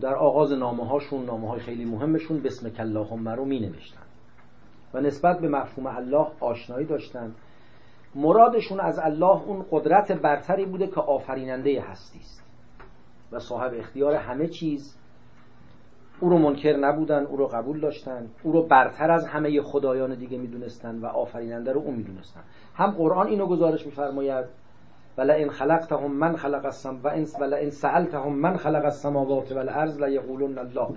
در 0.00 0.14
آغاز 0.14 0.52
نامه 0.52 0.86
هاشون 0.86 1.24
نامه 1.24 1.48
های 1.48 1.60
خیلی 1.60 1.84
مهمشون 1.84 2.42
بسم 2.42 2.70
کلاهم 2.70 3.28
رو 3.28 3.44
می 3.44 3.60
نوشتن 3.60 4.02
و 4.94 5.00
نسبت 5.00 5.40
به 5.40 5.48
مفهوم 5.48 5.86
الله 5.86 6.26
آشنایی 6.40 6.86
داشتن. 6.86 7.34
مرادشون 8.14 8.80
از 8.80 8.98
الله 8.98 9.42
اون 9.42 9.64
قدرت 9.70 10.12
برتری 10.12 10.66
بوده 10.66 10.86
که 10.86 11.00
آفریننده 11.00 11.80
هستی 11.80 12.18
است. 12.18 12.41
و 13.32 13.38
صاحب 13.38 13.74
اختیار 13.74 14.14
همه 14.14 14.46
چیز 14.46 14.96
او 16.20 16.30
رو 16.30 16.38
منکر 16.38 16.76
نبودن 16.76 17.26
او 17.26 17.36
رو 17.36 17.46
قبول 17.46 17.80
داشتن 17.80 18.26
او 18.42 18.52
رو 18.52 18.62
برتر 18.62 19.10
از 19.10 19.26
همه 19.26 19.62
خدایان 19.62 20.14
دیگه 20.14 20.38
می‌دونستن 20.38 20.98
و 20.98 21.06
آفریننده 21.06 21.72
رو 21.72 21.80
او 21.80 21.92
می‌دونستن. 21.92 22.40
هم 22.74 22.90
قرآن 22.90 23.26
اینو 23.26 23.46
گزارش 23.46 23.86
میفرماید 23.86 24.44
ولا 25.18 25.34
ان 25.34 25.50
خلقتهم 25.50 26.12
من 26.12 26.36
خلق 26.36 26.64
السم 26.64 27.00
و 27.04 27.08
ان 27.08 27.26
ولا 27.40 27.56
ان 27.56 27.70
سالتهم 27.70 28.32
من 28.32 28.56
خلق 28.56 28.84
السماوات 28.84 29.52
والارض 29.52 30.00
لا 30.00 30.06
الله. 30.06 30.88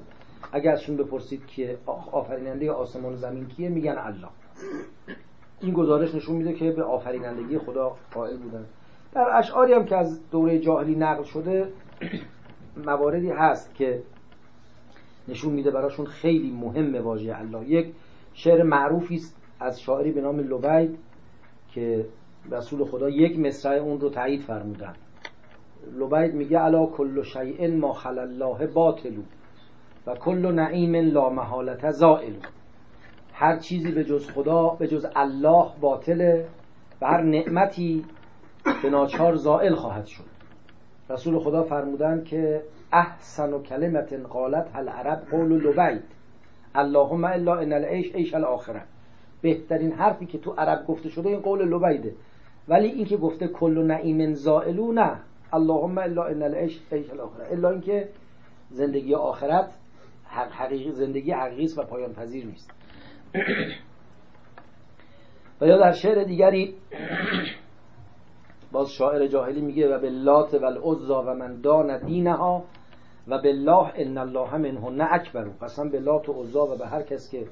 اگر 0.52 0.72
ازشون 0.72 0.98
بپرسید 0.98 1.46
که 1.46 1.78
آفریننده 2.12 2.72
آسمان 2.72 3.14
و 3.14 3.16
زمین 3.16 3.48
کیه 3.48 3.70
میگن 3.70 3.98
الله. 3.98 4.28
این 5.62 5.74
گزارش 5.74 6.16
نشون 6.16 6.36
میده 6.36 6.54
که 6.54 6.72
به 6.72 6.84
آفرینندگی 6.84 7.58
خدا 7.58 7.96
قائل 8.14 8.38
بودن. 8.38 8.66
در 9.14 9.38
اشعاری 9.38 9.74
هم 9.74 9.86
که 9.86 9.96
از 9.96 10.30
دوره 10.30 10.60
جاهلی 10.60 10.96
نقل 10.96 11.24
شده 11.24 11.68
مواردی 12.86 13.30
هست 13.30 13.76
که 13.76 14.04
نشون 15.28 15.54
میده 15.54 15.72
براشون 15.72 16.06
خیلی 16.06 16.52
مهم 16.52 16.96
واژه 17.04 17.40
الله. 17.40 17.70
یک 17.70 17.94
شعر 18.34 18.64
معروفی 18.64 19.16
است 19.16 19.42
از 19.60 19.82
شاعری 19.82 20.12
به 20.12 20.22
نام 20.22 20.40
لوبید 20.40 20.98
که 21.74 22.06
رسول 22.52 22.86
خدا 22.86 23.10
یک 23.10 23.40
مصرع 23.40 23.78
اون 23.78 24.00
رو 24.00 24.10
تایید 24.10 24.42
فرمودن. 24.42 24.94
لوبید 25.94 26.34
میگه 26.34 26.62
الا 26.62 26.86
کل 26.86 27.24
شیء 27.24 27.76
ما 27.78 27.94
خل 27.94 28.20
الله 28.20 28.68
باطلو 28.68 29.22
و 30.08 30.16
کل 30.16 30.52
نعیم 30.52 30.96
لا 30.96 31.30
محالت 31.30 31.92
زائل. 31.92 32.34
هر 33.34 33.60
چیزی 33.60 33.92
به 33.92 34.04
جز 34.04 34.30
خدا 34.30 34.70
به 34.70 34.88
جز 34.88 35.08
الله 35.16 35.66
باطله 35.82 36.48
و 37.02 37.08
هر 37.08 37.22
نعمتی 37.22 38.06
به 38.84 38.90
ناچار 38.90 39.36
زائل 39.36 39.76
خواهد 39.76 40.06
شد. 40.06 40.35
رسول 41.10 41.40
خدا 41.40 41.64
فرمودن 41.64 42.24
که 42.24 42.62
احسن 42.94 43.54
و 43.54 43.62
کلمت 43.62 44.14
قالت 44.14 44.76
هل 44.76 44.90
عرب 44.90 45.22
قول 45.32 45.52
لبید 45.52 46.04
اللهم 46.76 47.26
الا 47.26 47.56
ان 47.56 47.74
العیش 47.74 48.16
عیش 48.16 48.34
الاخره. 48.34 48.82
بهترین 49.42 49.92
حرفی 49.92 50.26
که 50.26 50.38
تو 50.38 50.52
عرب 50.52 50.88
گفته 50.88 51.10
شده 51.10 51.30
این 51.30 51.40
قول 51.40 51.68
لبیده 51.68 52.14
ولی 52.68 52.88
این 52.88 53.06
که 53.06 53.18
گفته 53.18 53.48
کل 53.48 53.78
نعیم 53.78 54.34
زائلو 54.34 54.92
نه. 54.92 55.20
اللهم 55.54 55.98
الا 55.98 56.24
ان 56.24 56.44
العیش 56.44 56.82
عیش 56.92 57.10
الاخره. 57.10 57.52
الا 57.52 57.70
اینکه 57.70 58.10
زندگی 58.70 59.16
آخرت 59.16 59.70
حقیقی 60.52 60.92
زندگی 60.92 61.32
حقیقی 61.32 61.70
و 61.78 61.84
پایان 61.84 62.14
پذیر 62.14 62.46
نیست. 62.46 62.72
و 65.62 65.68
یا 65.68 65.78
در 65.78 65.92
شعر 65.92 66.24
دیگری 66.24 66.76
باز 68.76 68.92
شاعر 68.92 69.28
جاهلی 69.28 69.62
میگه 69.62 69.96
و 69.96 70.00
به 70.00 70.10
لات 70.10 70.54
و 70.54 70.66
العزا 70.66 71.24
و 71.24 71.34
من 71.34 71.62
دان 71.62 71.98
دینها 71.98 72.64
و 73.28 73.38
بالله 73.38 73.92
ان 73.96 74.18
الله 74.18 74.58
منهن 74.58 75.02
اکبر. 75.02 75.46
قسم 75.62 75.90
به 75.90 76.00
لات 76.00 76.30
و 76.30 76.44
عزا 76.44 76.66
و 76.66 76.78
به 76.78 76.88
هر 76.88 77.02
کس 77.02 77.30
که 77.30 77.48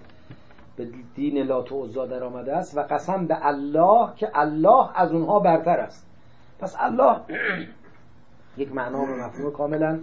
به 0.75 0.87
دین 1.15 1.37
لات 1.37 1.71
و 1.71 1.83
عزا 1.83 2.05
در 2.05 2.23
آمده 2.23 2.55
است 2.55 2.77
و 2.77 2.81
قسم 2.81 3.27
به 3.27 3.45
الله 3.45 4.15
که 4.15 4.31
الله 4.33 4.89
از 4.95 5.11
اونها 5.11 5.39
برتر 5.39 5.79
است. 5.79 6.07
پس 6.59 6.75
الله 6.79 7.21
یک 8.57 8.75
معنا 8.75 9.01
و 9.01 9.05
مفهوم 9.05 9.51
کاملا 9.51 9.99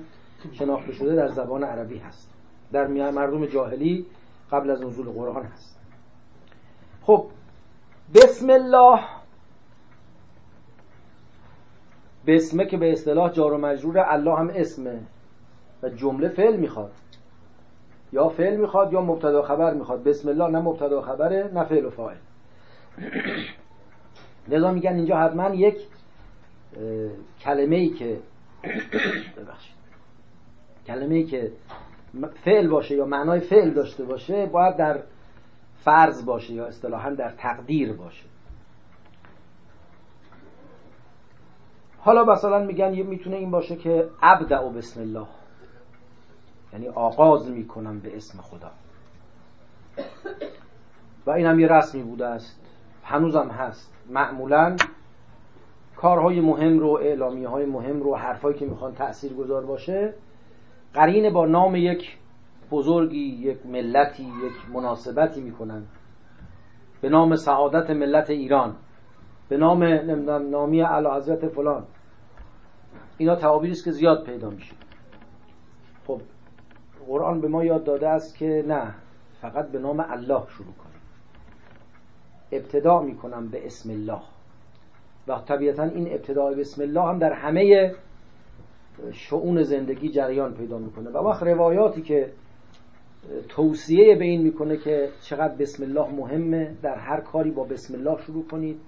شناخته 0.53 0.93
شده 0.93 1.15
در 1.17 1.29
زبان 1.29 1.65
عربی 1.65 1.99
هست. 1.99 2.31
در 2.73 2.87
مردم 2.87 3.47
جاهلی 3.47 4.07
قبل 4.53 4.71
از 4.71 4.83
نزول 4.83 5.09
قرآن 5.09 5.43
هست. 5.43 5.81
خب 7.03 7.27
بسم 8.15 8.51
الله 8.51 9.01
بسمه 12.27 12.67
که 12.67 12.77
به 12.77 12.93
اصطلاح 12.93 13.33
جار 13.33 13.53
و 13.53 13.59
مجرور 13.59 13.99
الله 13.99 14.37
هم 14.37 14.51
اسمه. 14.55 15.01
و 15.83 15.89
جمله 15.89 16.29
فعل 16.29 16.57
می‌خواد. 16.57 16.93
یا 18.13 18.29
فعل 18.29 18.57
می‌خواد 18.57 18.93
یا 18.93 19.01
مبتدا 19.01 19.43
خبر 19.43 19.75
می‌خواد. 19.75 20.05
بسم 20.05 20.29
الله 20.29 20.49
نه 20.49 20.59
مبتدا 20.59 21.03
خبره 21.03 21.51
نه 21.55 21.65
فعل 21.65 21.85
و 21.85 21.91
فاعل. 21.91 22.17
لذا 24.49 24.73
میگن 24.73 24.95
اینجا 24.95 25.17
حتما 25.17 25.55
یک 25.55 25.77
کلمه 27.41 27.77
ای 27.77 27.89
که 27.89 28.19
ببخشید. 29.37 29.75
کلمه 30.87 31.15
ای 31.15 31.25
که 31.25 31.53
فعل 32.45 32.69
باشه 32.69 32.97
یا 32.97 33.07
معنای 33.07 33.41
فعل 33.41 33.71
داشته 33.71 34.05
باشه 34.05 34.47
باید 34.47 34.77
در 34.77 35.03
فرض 35.85 36.25
باشه 36.25 36.55
یا 36.55 36.67
اصطلاحا 36.67 37.11
در 37.11 37.31
تقدیر 37.31 37.93
باشه. 37.93 38.30
حالا 42.01 42.25
مثلا 42.25 42.65
میگن 42.65 42.95
یه 42.95 43.03
می‌تونه 43.03 43.37
این 43.37 43.51
باشه 43.51 43.77
که 43.77 44.09
ابدع 44.23 44.61
و 44.61 44.71
بسم 44.71 45.01
الله. 45.01 45.27
یعنی 46.73 46.89
آغاز 46.89 47.51
می‌کنم 47.51 48.01
به 48.01 48.17
اسم 48.17 48.39
خدا. 48.43 48.71
و 51.27 51.31
این 51.31 51.47
هم 51.47 51.61
یه 51.61 51.67
رسمی 51.67 52.03
بوده 52.03 52.27
است. 52.27 52.61
هنوزم 53.05 53.49
هست. 53.49 53.95
معمولا 54.11 54.77
کارهای 55.97 56.41
مهم 56.41 56.79
رو 56.79 56.89
اعلامی 57.03 57.45
های 57.45 57.67
مهم 57.67 58.03
رو 58.03 58.17
حرفایی 58.17 58.59
که 58.59 58.67
می‌خوان 58.67 58.95
تأثیر 58.95 59.33
گذار 59.33 59.67
باشه 59.67 60.15
قرین 60.95 61.33
با 61.33 61.47
نام 61.47 61.77
یک 61.77 62.19
بزرگی 62.71 63.19
یک 63.19 63.67
ملتی 63.67 64.23
یک 64.23 64.75
مناسبتی 64.75 65.41
می‌کنن. 65.41 65.83
به 67.01 67.09
نام 67.09 67.37
سعادت 67.37 67.91
ملت 67.91 68.31
ایران. 68.31 68.77
به 69.51 69.57
نام 69.57 69.85
نمی‌دونم 69.85 70.51
نامی 70.51 70.83
اعلی 70.83 71.49
فلان. 71.49 71.85
اینا 73.19 73.37
تعابیری 73.37 73.73
است 73.73 73.85
که 73.85 73.91
زیاد 73.91 74.25
پیدا 74.27 74.51
میشه. 74.51 74.75
خب 76.07 76.21
قرآن 77.07 77.41
به 77.41 77.49
ما 77.49 77.65
یاد 77.65 77.85
داده 77.85 78.09
است 78.09 78.37
که 78.39 78.65
نه 78.69 78.95
فقط 79.41 79.69
به 79.69 79.79
نام 79.79 80.01
الله 80.09 80.43
شروع 80.49 80.73
کنیم 80.73 81.01
ابتدا 82.53 83.03
می‌کنم 83.03 83.49
به 83.49 83.67
اسم 83.67 83.91
الله. 83.91 84.21
و 85.29 85.39
طبیعتا 85.39 85.83
این 85.83 86.13
ابتدا 86.13 86.51
بسم 86.51 86.83
الله 86.83 87.03
هم 87.03 87.19
در 87.19 87.33
همه 87.33 87.95
شعون 89.13 89.63
زندگی 89.63 90.09
جریان 90.09 90.55
پیدا 90.55 90.79
می‌کنه. 90.79 91.11
و 91.11 91.17
وقت 91.17 91.43
روایاتی 91.43 92.03
که 92.03 92.33
توصیه 93.49 94.17
به 94.17 94.25
این 94.25 94.43
می‌کنه 94.43 94.77
که 94.77 95.09
چقدر 95.23 95.55
بسم 95.55 95.83
الله 95.83 96.11
مهمه 96.11 96.77
در 96.83 96.95
هر 96.95 97.21
کاری 97.21 97.51
با 97.51 97.65
بسم 97.65 97.95
الله 97.95 98.23
شروع 98.23 98.47
کنید. 98.47 98.81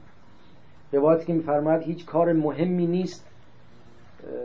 روایتی 0.92 1.26
که 1.26 1.32
میفرماید 1.32 1.82
هیچ 1.82 2.06
کار 2.06 2.32
مهمی 2.32 2.86
نیست 2.86 3.26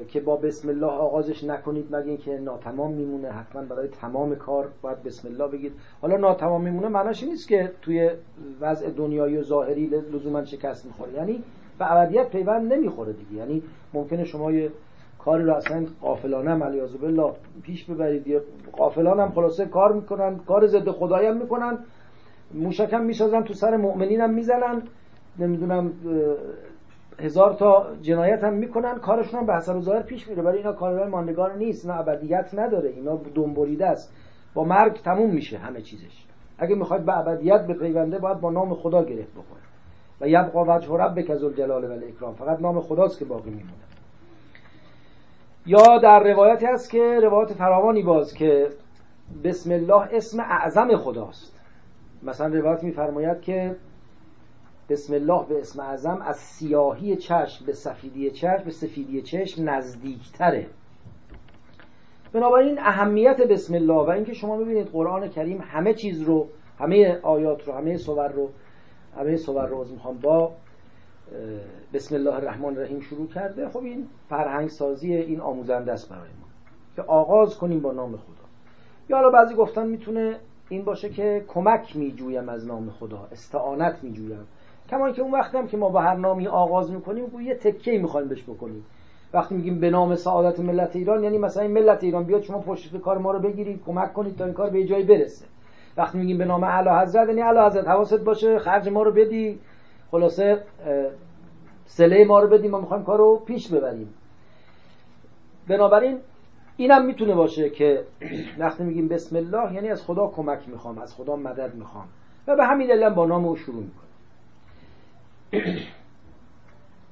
که 0.07 0.19
با 0.19 0.35
بسم 0.35 0.69
الله 0.69 0.85
آغازش 0.85 1.43
نکنید 1.43 1.95
مگه 1.95 2.07
اینکه 2.07 2.39
ناتمام 2.39 2.91
میمونه 2.91 3.29
حتما 3.29 3.61
برای 3.61 3.87
تمام 3.87 4.35
کار 4.35 4.67
باید 4.81 5.03
بسم 5.03 5.27
الله 5.27 5.47
بگید. 5.47 5.73
حالا 6.01 6.17
ناتمام 6.17 6.61
میمونه 6.61 6.87
معناش 6.87 7.23
نیست 7.23 7.47
که 7.47 7.71
توی 7.81 8.11
وضع 8.61 8.89
دنیایی 8.89 9.37
و 9.37 9.43
ظاهری 9.43 9.85
لزوما 9.85 10.45
شکست 10.45 10.85
می‌خوره. 10.85 11.13
یعنی 11.13 11.43
به 11.79 11.91
ابدیت 11.91 12.29
پیوند 12.29 12.73
نمی‌خوره 12.73 13.13
دیگه. 13.13 13.33
یعنی 13.33 13.63
ممکنه 13.93 14.23
شما 14.25 14.51
یه 14.51 14.71
کاری 15.19 15.43
رو 15.43 15.53
اصلا 15.53 15.85
قافلانه 16.01 16.49
هم 16.49 16.59
بالله 17.01 17.33
پیش 17.63 17.85
ببرید. 17.85 18.27
یه 18.27 18.41
قافلان 18.71 19.19
هم 19.19 19.31
خلاصه 19.31 19.65
کار 19.65 19.93
می‌کنن 19.93 20.39
کار 20.47 20.67
ضد 20.67 20.91
خدایی 20.91 21.27
هم 21.27 21.37
می‌کنن 21.37 21.77
موشکم 22.53 23.03
می‌سازن 23.03 23.43
تو 23.43 23.53
سر 23.53 23.77
مؤمنین 23.77 24.21
هم 24.21 24.33
می‌زنن. 24.33 24.81
نمی‌دونم 25.39 25.93
هزار 27.19 27.53
تا 27.53 27.87
جنایت 28.01 28.43
هم 28.43 28.53
می‌کنن 28.53 28.99
کارشون 28.99 29.39
هم 29.39 29.45
به 29.45 29.55
حسب 29.55 29.79
ظاهر 29.79 30.01
پیش 30.01 30.27
میره. 30.27 30.43
برای 30.43 30.57
اینا 30.57 30.73
کارهای 30.73 31.09
ماندگار 31.09 31.53
نیست 31.53 31.85
نه 31.89 31.99
ابدیت 31.99 32.49
نداره. 32.53 32.89
اینا 32.89 33.19
دنبریده 33.35 33.85
است. 33.85 34.13
با 34.53 34.63
مرگ 34.63 34.93
تموم 34.93 35.29
میشه 35.29 35.57
همه 35.57 35.81
چیزش. 35.81 36.25
اگه 36.57 36.75
می‌خواید 36.75 37.05
به 37.05 37.17
ابدیت 37.17 37.67
به 37.67 37.73
پیونده 37.73 38.19
باید 38.19 38.41
با 38.41 38.51
نام 38.51 38.73
خدا 38.73 39.03
گرفت 39.03 39.31
بکنه 39.31 39.61
و 40.21 40.27
یبقا 40.27 40.77
وجه 40.77 40.97
ربک 40.97 41.35
ذوالجلال 41.35 41.85
و 41.85 41.91
الاکرام. 41.91 42.33
فقط 42.33 42.61
نام 42.61 42.81
خداست 42.81 43.19
که 43.19 43.25
باقی 43.25 43.49
میمونه. 43.49 43.73
یا 45.65 45.97
در 45.97 46.23
روایتی 46.23 46.65
هست 46.65 46.91
که 46.91 47.19
روایت 47.23 47.53
فراوانی 47.53 48.03
باز 48.03 48.33
که 48.33 48.67
بسم 49.43 49.71
الله 49.71 50.09
اسم 50.11 50.39
اعظم 50.39 50.95
خداست. 50.95 51.59
مثلا 52.23 52.59
روایت 52.59 52.83
میفرماید 52.83 53.41
که 53.41 53.75
بسم 54.89 55.13
الله 55.13 55.45
به 55.49 55.59
اسم 55.59 55.79
اعظم 55.79 56.21
از 56.21 56.37
سیاهی 56.37 57.15
چشم 57.15 57.65
به 57.65 57.73
سفیدی 57.73 58.31
چشم 58.31 58.63
به 58.65 58.71
سفیدی 58.71 59.21
چشم 59.21 59.69
نزدیکتره. 59.69 60.67
بنابراین 62.33 62.79
اهمیت 62.79 63.41
بسم 63.41 63.73
الله 63.73 64.05
و 64.05 64.09
اینکه 64.09 64.33
شما 64.33 64.57
ببینید 64.57 64.87
قرآن 64.87 65.29
کریم 65.29 65.61
همه 65.61 65.93
چیز 65.93 66.21
رو 66.21 66.47
همه 66.79 67.19
آیات 67.23 67.67
رو 67.67 67.73
همه 67.73 67.97
سور 67.97 68.27
رو 68.27 68.49
همه 69.17 69.37
سور 69.37 69.67
رو 69.67 69.85
می‌خوام 69.85 70.17
با 70.17 70.51
بسم 71.93 72.15
الله 72.15 72.35
الرحمن 72.35 72.65
الرحیم 72.65 72.99
شروع 72.99 73.27
کرده. 73.27 73.69
خب 73.69 73.83
این 73.83 74.07
فرهنگ 74.29 74.69
سازی 74.69 75.13
این 75.13 75.41
آموزنده 75.41 75.91
است 75.91 76.09
برای 76.09 76.29
ما 76.41 76.47
که 76.95 77.01
آغاز 77.01 77.57
کنیم 77.57 77.79
با 77.79 77.91
نام 77.91 78.11
خدا. 78.11 78.47
یا 79.09 79.17
حالا 79.17 79.29
بعضی 79.29 79.55
گفتن 79.55 79.87
می‌تونه 79.87 80.39
این 80.69 80.83
باشه 80.83 81.09
که 81.09 81.45
کمک 81.47 81.95
میجویم 81.95 82.49
از 82.49 82.67
نام 82.67 82.89
خدا 82.89 83.27
استعانت 83.31 84.03
میجویم. 84.03 84.47
کما 84.89 85.11
که 85.11 85.21
اون 85.21 85.31
وقتی 85.31 85.57
هم 85.57 85.67
که 85.67 85.77
ما 85.77 85.89
با 85.89 86.01
هر 86.01 86.15
نامی 86.15 86.47
آغاز 86.47 86.91
می‌کنیم 86.91 87.41
یه 87.41 87.55
تکه 87.55 87.97
می‌خوایم 87.97 88.27
بهش 88.27 88.43
بکنیم. 88.43 88.85
وقتی 89.33 89.55
میگیم 89.55 89.79
به 89.79 89.89
نام 89.89 90.15
سعادت 90.15 90.59
ملت 90.59 90.95
ایران 90.95 91.23
یعنی 91.23 91.37
مثلا 91.37 91.63
این 91.63 91.71
ملت 91.71 92.03
ایران 92.03 92.23
بیاد 92.23 92.41
شما 92.41 92.59
پشت 92.59 92.97
کار 92.97 93.17
ما 93.17 93.31
رو 93.31 93.39
بگیرید 93.39 93.83
کمک 93.85 94.13
کنید 94.13 94.37
تا 94.37 94.45
این 94.45 94.53
کار 94.53 94.69
به 94.69 94.83
جایی 94.83 95.03
برسه. 95.03 95.45
وقتی 95.97 96.17
میگیم 96.17 96.37
به 96.37 96.45
نام 96.45 96.63
اعلی 96.63 96.89
حضرت 96.89 97.27
یعنی 97.27 97.41
اعلی 97.41 97.59
حضرت 97.59 97.87
حواست 97.87 98.23
باشه 98.23 98.59
خرج 98.59 98.89
ما 98.89 99.03
رو 99.03 99.11
بدی 99.11 99.59
خلاصه 100.11 100.63
سله 101.85 102.25
ما 102.25 102.39
رو 102.39 102.47
بدیم 102.47 102.71
ما 102.71 102.79
می‌خوایم 102.79 103.03
کار 103.03 103.17
رو 103.17 103.41
پیش 103.45 103.67
ببریم. 103.67 104.13
بنابراین 105.67 106.17
اینم 106.77 107.05
می‌تونه 107.05 107.33
باشه 107.35 107.69
که 107.69 108.03
وقتی 108.59 108.83
میگیم 108.83 109.07
بسم 109.07 109.35
الله 109.35 109.73
یعنی 109.73 109.89
از 109.89 110.01
خدا 110.03 110.27
کمک 110.27 110.69
می‌خوام 110.69 110.97
از 110.97 111.15
خدا 111.15 111.35
مدد 111.35 111.75
می‌خوام. 111.75 112.05
و 112.47 112.55
به 112.55 112.65
همین 112.65 112.87
دلیل 112.87 113.09
با 113.09 113.25
نام 113.25 113.45
او 113.45 113.55
شروع 113.55 113.83
می‌کنم 113.83 114.06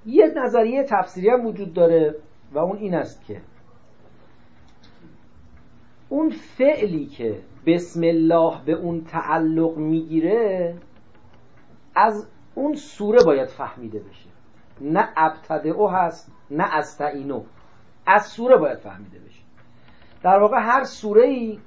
یه 0.06 0.34
نظریه 0.36 0.84
تفسیری 0.84 1.30
هم 1.30 1.46
وجود 1.46 1.74
داره 1.74 2.16
و 2.52 2.60
اون 2.60 2.78
این 2.78 2.96
است 2.96 3.26
که 3.26 3.42
اون 6.10 6.30
فعلی 6.30 7.06
که 7.06 7.42
بسم 7.66 8.02
الله 8.04 8.62
به 8.66 8.74
اون 8.74 9.04
تعلق 9.04 9.78
می‌گیره 9.78 10.76
از 11.96 12.28
اون 12.56 12.76
سوره 12.76 13.24
باید 13.24 13.50
فهمیده 13.50 14.00
بشه. 14.00 14.30
نه 14.82 15.10
ابتدعو 15.18 15.88
هست 15.88 16.32
نه 16.52 16.76
استعینو. 16.76 17.44
از 18.06 18.26
سوره 18.26 18.58
باید 18.58 18.78
فهمیده 18.78 19.20
بشه. 19.20 19.42
در 20.24 20.40
واقع 20.40 20.58
هر 20.60 20.84
سوره 20.84 21.26
ای 21.28 21.60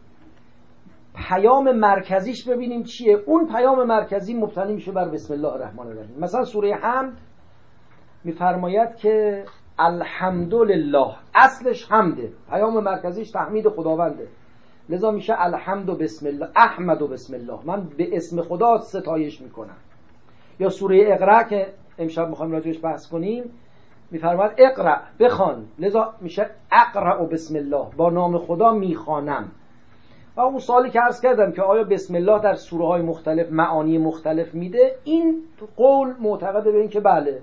پیام 1.19 1.73
مرکزیش 1.73 2.49
ببینیم 2.49 2.83
چیه. 2.83 3.17
اون 3.27 3.47
پیام 3.47 3.87
مرکزی 3.87 4.35
مبتنی 4.35 4.73
میشه 4.73 4.93
بر 4.93 5.09
بسم 5.09 5.35
الله 5.35 5.53
الرحمن 5.53 5.87
الرحیم. 5.87 6.19
مثلا 6.21 6.45
سوره 6.45 6.75
حمد 6.75 7.19
میفرماید 8.25 8.97
که 8.97 9.45
الحمدلله. 9.79 11.15
اصلش 11.35 11.93
حمده. 11.93 12.33
پیام 12.51 12.85
مرکزیش 12.85 13.31
تحمید 13.31 13.69
خداونده. 13.69 14.29
لذا 14.89 15.11
میشه 15.11 15.35
الحمد 15.39 15.89
و 15.89 15.97
بسم 15.97 16.27
الله 16.27 16.49
احمد 16.57 17.03
و 17.03 17.09
بسم 17.09 17.35
الله. 17.35 17.59
من 17.65 17.89
به 17.99 18.17
اسم 18.17 18.43
خدا 18.43 18.79
ستایش 18.79 19.41
می‌کنم. 19.41 19.77
یا 20.61 20.69
سوره 20.69 21.05
اقرا 21.07 21.43
که 21.43 21.67
امشب 21.99 22.29
می‌خوایم 22.29 22.53
راجعش 22.53 22.85
بحث 22.85 23.09
کنیم 23.09 23.51
میفرماید 24.11 24.53
اقرا 24.59 24.97
بخوان. 25.21 25.67
لذا 25.79 26.15
میشه 26.21 26.51
اقرا 26.73 27.23
و 27.23 27.27
بسم 27.27 27.57
الله. 27.57 27.87
با 27.97 28.11
نام 28.11 28.39
خدا 28.39 28.73
می‌خوانم. 28.73 29.53
و 30.39 30.41
اون 30.41 30.59
سوالی 30.59 30.91
که 30.91 31.01
عرض 31.01 31.21
کردم 31.21 31.53
که 31.53 31.63
آیا 31.63 31.85
بسم 31.85 32.15
الله 32.15 32.43
در 32.43 32.55
سوره 32.55 32.87
های 32.87 33.03
مختلف 33.03 33.53
معانی 33.53 33.99
مختلف 33.99 34.55
میده 34.55 34.95
این 35.05 35.43
قول 35.77 36.15
معتقده 36.21 36.73
به 36.73 36.79
این 36.79 36.89
که 36.89 37.01
بله. 37.01 37.43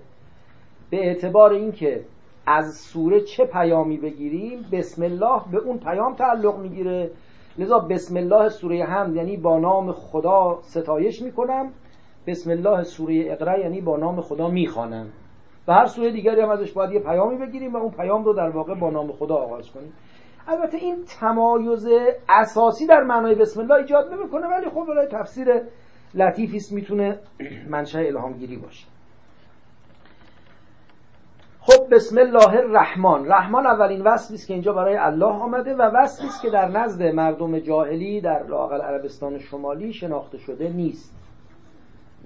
به 0.89 0.97
اعتبار 1.07 1.53
اینکه 1.53 2.01
از 2.47 2.75
سوره 2.75 3.21
چه 3.21 3.45
پیامی 3.45 3.97
بگیریم 3.97 4.65
بسم 4.71 5.03
الله 5.03 5.41
به 5.51 5.57
اون 5.57 5.77
پیام 5.77 6.15
تعلق 6.15 6.59
می‌گیره. 6.59 7.11
لذا 7.57 7.79
بسم 7.79 8.17
الله 8.17 8.49
سوره 8.49 8.83
حمد 8.83 9.15
یعنی 9.15 9.37
با 9.37 9.59
نام 9.59 9.91
خدا 9.91 10.59
ستایش 10.61 11.21
می‌کنم. 11.21 11.69
بسم 12.27 12.51
الله 12.51 12.83
سوره 12.83 13.23
اقرا 13.27 13.59
یعنی 13.59 13.81
با 13.81 13.97
نام 13.97 14.21
خدا 14.21 14.49
می‌خوانم. 14.49 15.07
و 15.67 15.73
هر 15.73 15.85
سوره 15.85 16.11
دیگری 16.11 16.41
هم 16.41 16.49
ازش 16.49 16.71
باید 16.71 16.91
یه 16.91 16.99
پیامی 16.99 17.37
بگیریم 17.37 17.73
و 17.73 17.77
اون 17.77 17.91
پیام 17.91 18.23
رو 18.23 18.33
در 18.33 18.49
واقع 18.49 18.75
با 18.75 18.89
نام 18.89 19.11
خدا 19.11 19.35
آغاز 19.35 19.71
کنیم. 19.71 19.93
البته 20.47 20.77
این 20.77 21.05
تمایز 21.19 21.87
اساسی 22.29 22.87
در 22.87 23.03
معنای 23.03 23.35
بسم 23.35 23.59
الله 23.59 23.73
ایجاد 23.73 24.13
نمی‌کنه 24.13 24.47
ولی 24.47 24.69
خب 24.69 24.85
برای 24.87 25.07
تفسیر 25.07 25.61
لطیفی 26.13 26.57
است 26.57 26.71
می‌تونه 26.71 27.19
منشأ 27.69 27.99
الهام 27.99 28.33
گیری 28.33 28.55
باشه. 28.55 28.85
خب 31.59 31.95
بسم 31.95 32.17
الله 32.17 32.49
الرحمن. 32.57 33.31
رحمان 33.31 33.67
اولین 33.67 34.01
وصفی 34.01 34.35
است 34.35 34.47
که 34.47 34.53
اینجا 34.53 34.73
برای 34.73 34.95
الله 34.95 35.25
آمده 35.25 35.75
و 35.75 35.81
وصفی 35.81 36.27
است 36.27 36.41
که 36.41 36.49
در 36.49 36.67
نزد 36.67 37.03
مردم 37.03 37.59
جاهلی 37.59 38.21
در 38.21 38.43
لاقل 38.43 38.81
عربستان 38.81 39.39
شمالی 39.39 39.93
شناخته 39.93 40.37
شده 40.37 40.69
نیست. 40.69 41.13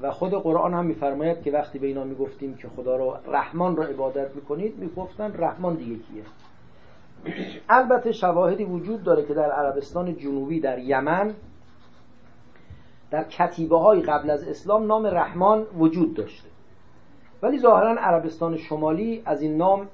و 0.01 0.11
خود 0.11 0.31
قرآن 0.31 0.73
هم 0.73 0.85
میفرماید 0.85 1.41
که 1.41 1.51
وقتی 1.51 1.79
به 1.79 1.87
اینا 1.87 2.03
می‌گفتیم 2.03 2.55
که 2.55 2.67
خدا 2.67 2.95
رو 2.95 3.17
رحمان 3.27 3.75
رو 3.75 3.83
عبادت 3.83 4.35
می‌کنید 4.35 4.77
می‌گفتن 4.77 5.33
رحمان 5.37 5.75
دیگه 5.75 5.95
کیه؟ 5.95 6.23
البته 7.69 8.11
شواهدی 8.11 8.63
وجود 8.63 9.03
داره 9.03 9.25
که 9.25 9.33
در 9.33 9.51
عربستان 9.51 10.17
جنوبی 10.17 10.59
در 10.59 10.79
یمن 10.79 11.35
در 13.11 13.23
کتیبه 13.23 13.79
های 13.79 14.01
قبل 14.01 14.29
از 14.29 14.47
اسلام 14.47 14.87
نام 14.87 15.05
رحمان 15.05 15.67
وجود 15.77 16.13
داشته. 16.13 16.49
ولی 17.41 17.59
ظاهرا 17.59 17.95
عربستان 18.01 18.57
شمالی 18.57 19.21
از 19.25 19.41
این 19.41 19.57
نام 19.57 19.87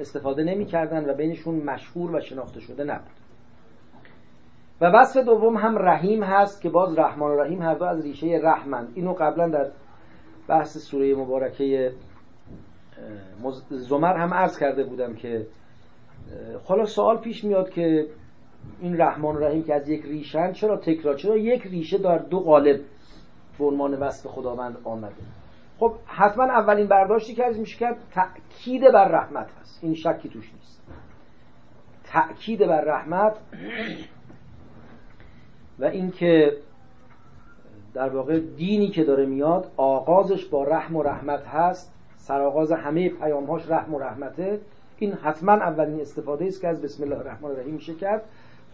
استفاده 0.00 0.44
نمی 0.44 0.66
کردن 0.66 1.10
و 1.10 1.14
بینشون 1.14 1.54
مشهور 1.54 2.16
و 2.16 2.20
شناخته 2.20 2.60
شده 2.60 2.84
نبود. 2.84 3.10
و 4.80 4.84
وصف 4.84 5.24
دوم 5.24 5.56
هم 5.56 5.78
رحیم 5.78 6.22
هست 6.22 6.62
که 6.62 6.70
باز 6.70 6.98
رحمان 6.98 7.30
و 7.30 7.40
رحیم 7.40 7.62
هر 7.62 7.74
دو 7.74 7.84
از 7.84 8.02
ریشه 8.02 8.40
رحمن. 8.42 8.88
اینو 8.94 9.12
قبلا 9.12 9.48
در 9.48 9.70
بحث 10.48 10.78
سوره 10.78 11.14
مبارکه 11.14 11.92
زمر 13.70 14.16
هم 14.16 14.34
عرض 14.34 14.58
کرده 14.58 14.84
بودم 14.84 15.14
که 15.14 15.46
حالا 16.64 16.86
سوال 16.86 17.16
پیش 17.16 17.44
میاد 17.44 17.70
که 17.70 18.06
این 18.80 19.00
رحمان 19.00 19.36
و 19.36 19.38
رحیم 19.38 19.62
که 19.62 19.74
از 19.74 19.88
یک 19.88 20.02
ریشن 20.02 20.52
چرا 20.52 20.76
تکرار 20.76 21.14
چرا 21.14 21.36
یک 21.36 21.66
ریشه 21.66 21.98
در 21.98 22.18
دو 22.18 22.40
قالب 22.40 22.80
عنوان 23.64 23.94
وصف 23.94 24.26
خداوند 24.26 24.76
آمده؟ 24.84 25.14
خب 25.78 25.94
حتما 26.06 26.44
اولین 26.44 26.86
برداشتی 26.86 27.34
که 27.34 27.44
از 27.44 27.58
میشه 27.58 27.78
کرد 27.78 27.96
تأکید 28.10 28.92
بر 28.92 29.08
رحمت 29.08 29.46
هست 29.60 29.78
این 29.82 29.94
شکی 29.94 30.28
توش 30.28 30.52
نیست. 30.54 30.82
تأکید 32.04 32.58
بر 32.58 32.80
رحمت 32.80 33.36
و 35.78 35.84
اینکه 35.84 36.56
در 37.94 38.08
واقع 38.08 38.38
دینی 38.38 38.88
که 38.88 39.04
داره 39.04 39.26
میاد 39.26 39.72
آغازش 39.76 40.44
با 40.44 40.64
رحم 40.64 40.96
و 40.96 41.02
رحمت 41.02 41.46
هست. 41.46 41.92
سرآغاز 42.16 42.72
همه 42.72 43.08
پیامهاش 43.08 43.70
رحم 43.70 43.94
و 43.94 43.98
رحمته. 43.98 44.60
این 45.02 45.12
حتما 45.12 45.52
اولین 45.52 46.00
استفاده 46.00 46.44
است 46.44 46.60
که 46.60 46.68
از 46.68 46.82
بسم 46.82 47.02
الله 47.02 47.18
الرحمن 47.18 47.50
الرحیم 47.50 47.74
میشه 47.74 47.94
کرد. 47.94 48.24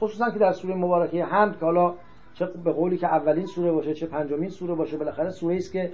خصوصا 0.01 0.31
که 0.31 0.39
در 0.39 0.53
سوره 0.53 0.75
مبارکه 0.75 1.25
حمد 1.25 1.59
که 1.59 1.65
حالا 1.65 1.95
چه 2.35 2.47
به 2.65 2.73
قولی 2.73 2.97
که 2.97 3.07
اولین 3.07 3.47
سوره 3.47 3.73
باشه 3.73 3.95
چه 3.95 4.07
پنجمین 4.07 4.51
سوره 4.51 4.75
باشه 4.75 4.97
بالاخره 4.97 5.31
سوره 5.31 5.57
است 5.57 5.73
که 5.73 5.91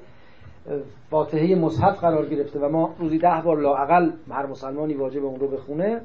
فاتحه 1.10 1.54
مصحف 1.54 2.00
قرار 2.00 2.26
گرفته 2.26 2.58
و 2.58 2.68
ما 2.68 2.94
روزی 2.98 3.18
ده 3.18 3.42
بار 3.44 3.60
لاقل 3.60 4.10
هر 4.30 4.46
مسلمانی 4.46 4.94
واجب 4.94 5.24
اون 5.24 5.40
رو 5.40 5.48
بخونه. 5.48 6.00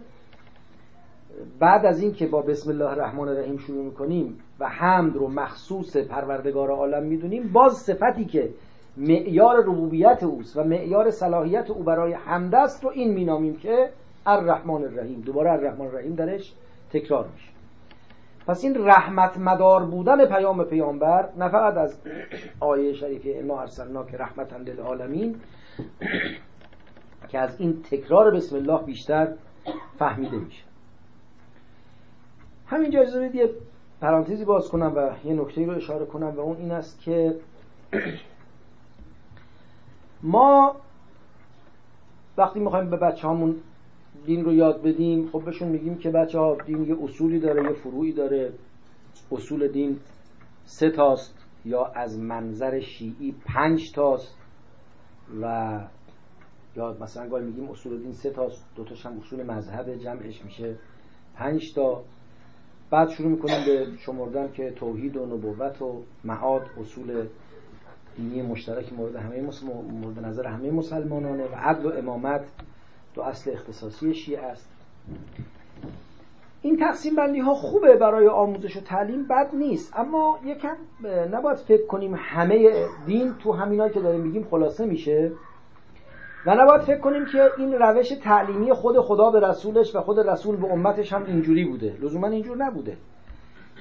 بعد 1.60 1.86
از 1.86 2.02
این 2.02 2.14
که 2.14 2.28
با 2.28 2.42
بسم 2.42 2.72
الله 2.72 2.90
الرحمن 2.90 3.28
الرحیم 3.28 3.58
شروع 3.58 3.86
می‌کنیم 3.86 4.40
و 4.60 4.70
حمد 4.70 5.16
رو 5.16 5.28
مخصوص 5.28 5.98
پروردگار 5.98 6.72
عالم 6.72 7.04
می‌دونیم 7.04 7.50
باز 7.54 7.74
صفتی 7.74 8.26
که 8.26 8.50
معیار 8.98 9.64
ربوبیت 9.64 10.24
اوست 10.24 10.58
و 10.58 10.64
معیار 10.64 11.12
صلاحیت 11.12 11.70
او 11.70 11.84
برای 11.84 12.14
حمد 12.14 12.56
است 12.56 12.84
رو 12.84 12.90
این 12.90 13.14
مینامیم 13.14 13.56
که 13.56 13.90
الرحمن 14.30 14.84
الرحیم. 14.84 15.22
دوباره 15.22 15.52
الرحمن 15.52 15.86
الرحیم 15.86 16.16
درش 16.16 16.54
تکرار 16.90 17.28
میشه. 17.34 17.50
پس 18.48 18.64
این 18.64 18.88
رحمت 18.88 19.38
مدار 19.38 19.86
بودن 19.86 20.26
پیام 20.26 20.64
پیامبر 20.64 21.30
نه 21.38 21.50
فقط 21.50 21.78
از 21.78 21.98
آیه 22.60 22.94
شریفه 22.94 23.44
ما 23.48 23.62
ارسلنا 23.62 24.04
که 24.04 24.18
رحمتا 24.18 24.58
للعالمین 24.58 25.36
که 27.28 27.40
از 27.40 27.62
این 27.62 27.84
تکرار 27.84 28.32
بسم 28.32 28.56
الله 28.56 28.84
بیشتر 28.84 29.34
فهمیده 30.00 30.38
میشه. 30.38 30.64
همینجا 32.68 33.00
اجازه 33.00 33.20
بدید 33.20 33.36
یه 33.36 33.50
پرانتزی 34.02 34.46
باز 34.46 34.70
کنم 34.70 34.94
و 34.96 35.28
یه 35.28 35.34
نکته 35.34 35.66
رو 35.66 35.76
اشاره 35.76 36.06
کنم 36.06 36.34
و 36.36 36.40
اون 36.40 36.58
این 36.58 36.72
است 36.72 37.02
که 37.02 37.36
ما 40.24 40.76
وقتی 42.38 42.60
می‌خوایم 42.60 42.90
به 42.90 42.98
بچه 42.98 43.28
همون 43.28 43.56
دین 44.26 44.46
رو 44.46 44.54
یاد 44.54 44.82
بدیم 44.82 45.30
خب 45.32 45.46
بهشون 45.46 45.68
میگیم 45.68 45.98
که 45.98 46.10
بچه 46.10 46.40
ها 46.40 46.58
دین 46.66 46.84
یه 46.88 46.98
اصولی 47.04 47.40
داره 47.40 47.64
یه 47.64 47.74
فروعی 47.74 48.14
داره. 48.14 48.54
اصول 49.32 49.68
دین 49.68 50.00
سه 50.66 50.90
تاست 50.90 51.34
یا 51.66 51.86
از 51.86 52.20
منظر 52.20 52.80
شیعی 52.80 53.36
پنج 53.46 53.92
تاست 53.92 54.36
و 55.42 55.80
یا 56.76 56.98
مثلا 57.02 57.30
گاهی 57.30 57.46
میگیم 57.46 57.70
اصول 57.70 57.98
دین 57.98 58.14
سه 58.14 58.30
تاست 58.30 58.66
دو 58.76 58.84
تاش 58.84 59.06
هم 59.06 59.20
اصول 59.20 59.44
مذهب 59.44 59.96
جمعش 59.96 60.46
میشه. 60.46 60.76
پنج 61.36 61.74
تا. 61.74 62.04
بعد 62.92 63.10
شروع 63.10 63.32
می‌کنیم 63.32 63.66
به 63.66 63.88
شمردن 63.98 64.52
که 64.52 64.72
توحید 64.72 65.18
و 65.18 65.26
نبوت 65.26 65.82
و 65.82 66.02
معاد 66.24 66.62
اصول 66.82 67.28
دینی 68.18 68.42
مشترک 68.42 68.94
مورد 68.94 69.16
همه 69.16 69.42
مورد 69.92 70.26
نظر 70.26 70.48
همه 70.48 70.72
مسلمانانه 70.72 71.44
و 71.44 71.56
عدل 71.56 71.86
و 71.86 71.90
امامت. 71.90 72.42
دو 73.14 73.22
اصل 73.22 73.52
اختصاصی 73.52 74.14
شیعه 74.14 74.42
است. 74.42 74.70
این 76.62 76.78
تقسیم 76.78 77.16
بندی 77.16 77.40
ها 77.40 77.54
خوبه 77.54 77.96
برای 77.96 78.28
آموزش 78.28 78.78
و 78.78 78.80
تعلیم 78.80 79.28
بد 79.28 79.50
نیست. 79.54 79.98
اما 79.98 80.40
یکم 80.46 80.76
نباید 81.32 81.58
فکر 81.58 81.86
کنیم 81.86 82.16
همه 82.18 82.86
دین 83.06 83.34
تو 83.34 83.52
همینایی 83.52 83.94
که 83.94 84.00
داریم 84.00 84.22
میگیم 84.22 84.48
خلاصه 84.52 84.86
میشه. 84.86 85.32
و 86.46 86.56
نباید 86.56 86.82
فکر 86.82 87.00
کنیم 87.00 87.26
که 87.26 87.52
این 87.58 87.74
روش 87.74 88.10
تعلیمی 88.10 88.74
خود 88.74 89.00
خدا 89.00 89.32
به 89.32 89.40
رسولش 89.40 89.96
و 89.96 90.02
خود 90.02 90.20
رسول 90.20 90.56
به 90.56 90.72
امتش 90.72 91.14
هم 91.14 91.26
اینجوری 91.26 91.66
بوده. 91.66 91.98
لزوما 92.02 92.28
اینجور 92.28 92.58
نبوده. 92.58 92.98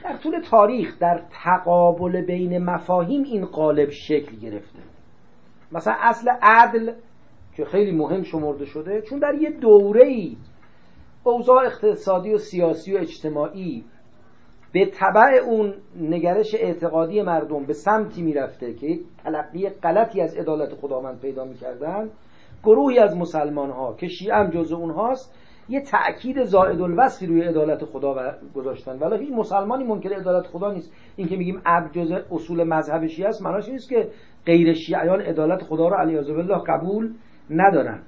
در 0.04 0.16
طول 0.16 0.40
تاریخ 0.40 0.98
در 0.98 1.22
تقابل 1.44 2.20
بین 2.20 2.64
مفاهیم 2.64 3.22
این 3.22 3.44
قالب 3.44 3.90
شکل 3.90 4.36
گرفته. 4.36 4.78
مثلا 5.72 5.94
اصل 6.00 6.30
عدل 6.42 6.92
که 7.58 7.64
خیلی 7.64 7.92
مهم 7.92 8.22
شمرده 8.22 8.64
شده 8.64 9.02
چون 9.02 9.18
در 9.18 9.34
یه 9.34 9.50
دوره 9.50 10.06
ای 10.06 10.36
اوضاع 11.24 11.64
اقتصادی 11.64 12.34
و 12.34 12.38
سیاسی 12.38 12.94
و 12.94 12.98
اجتماعی 12.98 13.84
به 14.72 14.86
طبع 14.86 15.40
اون 15.44 15.74
نگرش 16.00 16.54
اعتقادی 16.54 17.22
مردم 17.22 17.64
به 17.64 17.72
سمتی 17.72 18.22
می‌رفته 18.22 18.74
که 18.74 18.86
یک 18.86 19.00
تلقی 19.22 19.68
غلطی 19.68 20.20
از 20.20 20.36
عدالت 20.36 20.74
خداوند 20.74 21.20
پیدا 21.20 21.44
می‌کردن 21.44 22.10
گروهی 22.64 22.98
از 22.98 23.16
مسلمان 23.16 23.70
ها 23.70 23.94
که 23.94 24.08
شیعه 24.08 24.34
هم 24.34 24.50
جز 24.50 24.72
اونهاست 24.72 25.34
یه 25.68 25.80
تأکید 25.80 26.44
زائد 26.44 26.80
الوصفی 26.80 27.26
روی 27.26 27.42
عدالت 27.42 27.84
خدا 27.84 28.34
گذاشتن. 28.54 28.98
ولی 28.98 29.24
هیچ 29.24 29.34
مسلمانی 29.34 29.84
منکر 29.84 30.12
عدالت 30.12 30.46
خدا 30.46 30.72
نیست. 30.72 30.92
این 31.16 31.28
که 31.28 31.36
میگیم 31.36 31.60
اب 31.66 31.92
جز 31.92 32.12
اصول 32.32 32.64
مذهب 32.64 33.06
شیعه 33.06 33.28
است 33.28 33.42
معناش 33.42 33.68
نیست 33.68 33.88
که 33.88 34.08
غیر 34.46 34.72
شیعیان 34.72 35.20
عدالت 35.20 35.62
خدا 35.62 35.88
رو 35.88 35.96
علی 35.96 36.16
بالله 36.16 36.58
قبول 36.66 37.14
ندارن. 37.50 38.02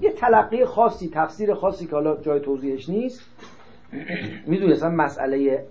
یه 0.00 0.12
تلقی 0.12 0.64
خاصی 0.64 1.10
تفسیر 1.14 1.54
خاصی 1.54 1.86
که 1.86 1.92
حالا 1.92 2.16
جای 2.16 2.40
توضیحش 2.40 2.88
نیست 2.88 3.20
می‌دونی 4.46 4.72
اصلا 4.72 4.90
مسئله 4.90 5.66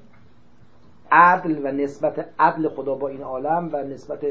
عدل 1.12 1.60
و 1.64 1.72
نسبت 1.72 2.26
عدل 2.40 2.70
خدا 2.70 2.96
با 2.96 3.08
این 3.08 3.22
عالم 3.22 3.70
و 3.74 3.84
نسبت 3.84 4.26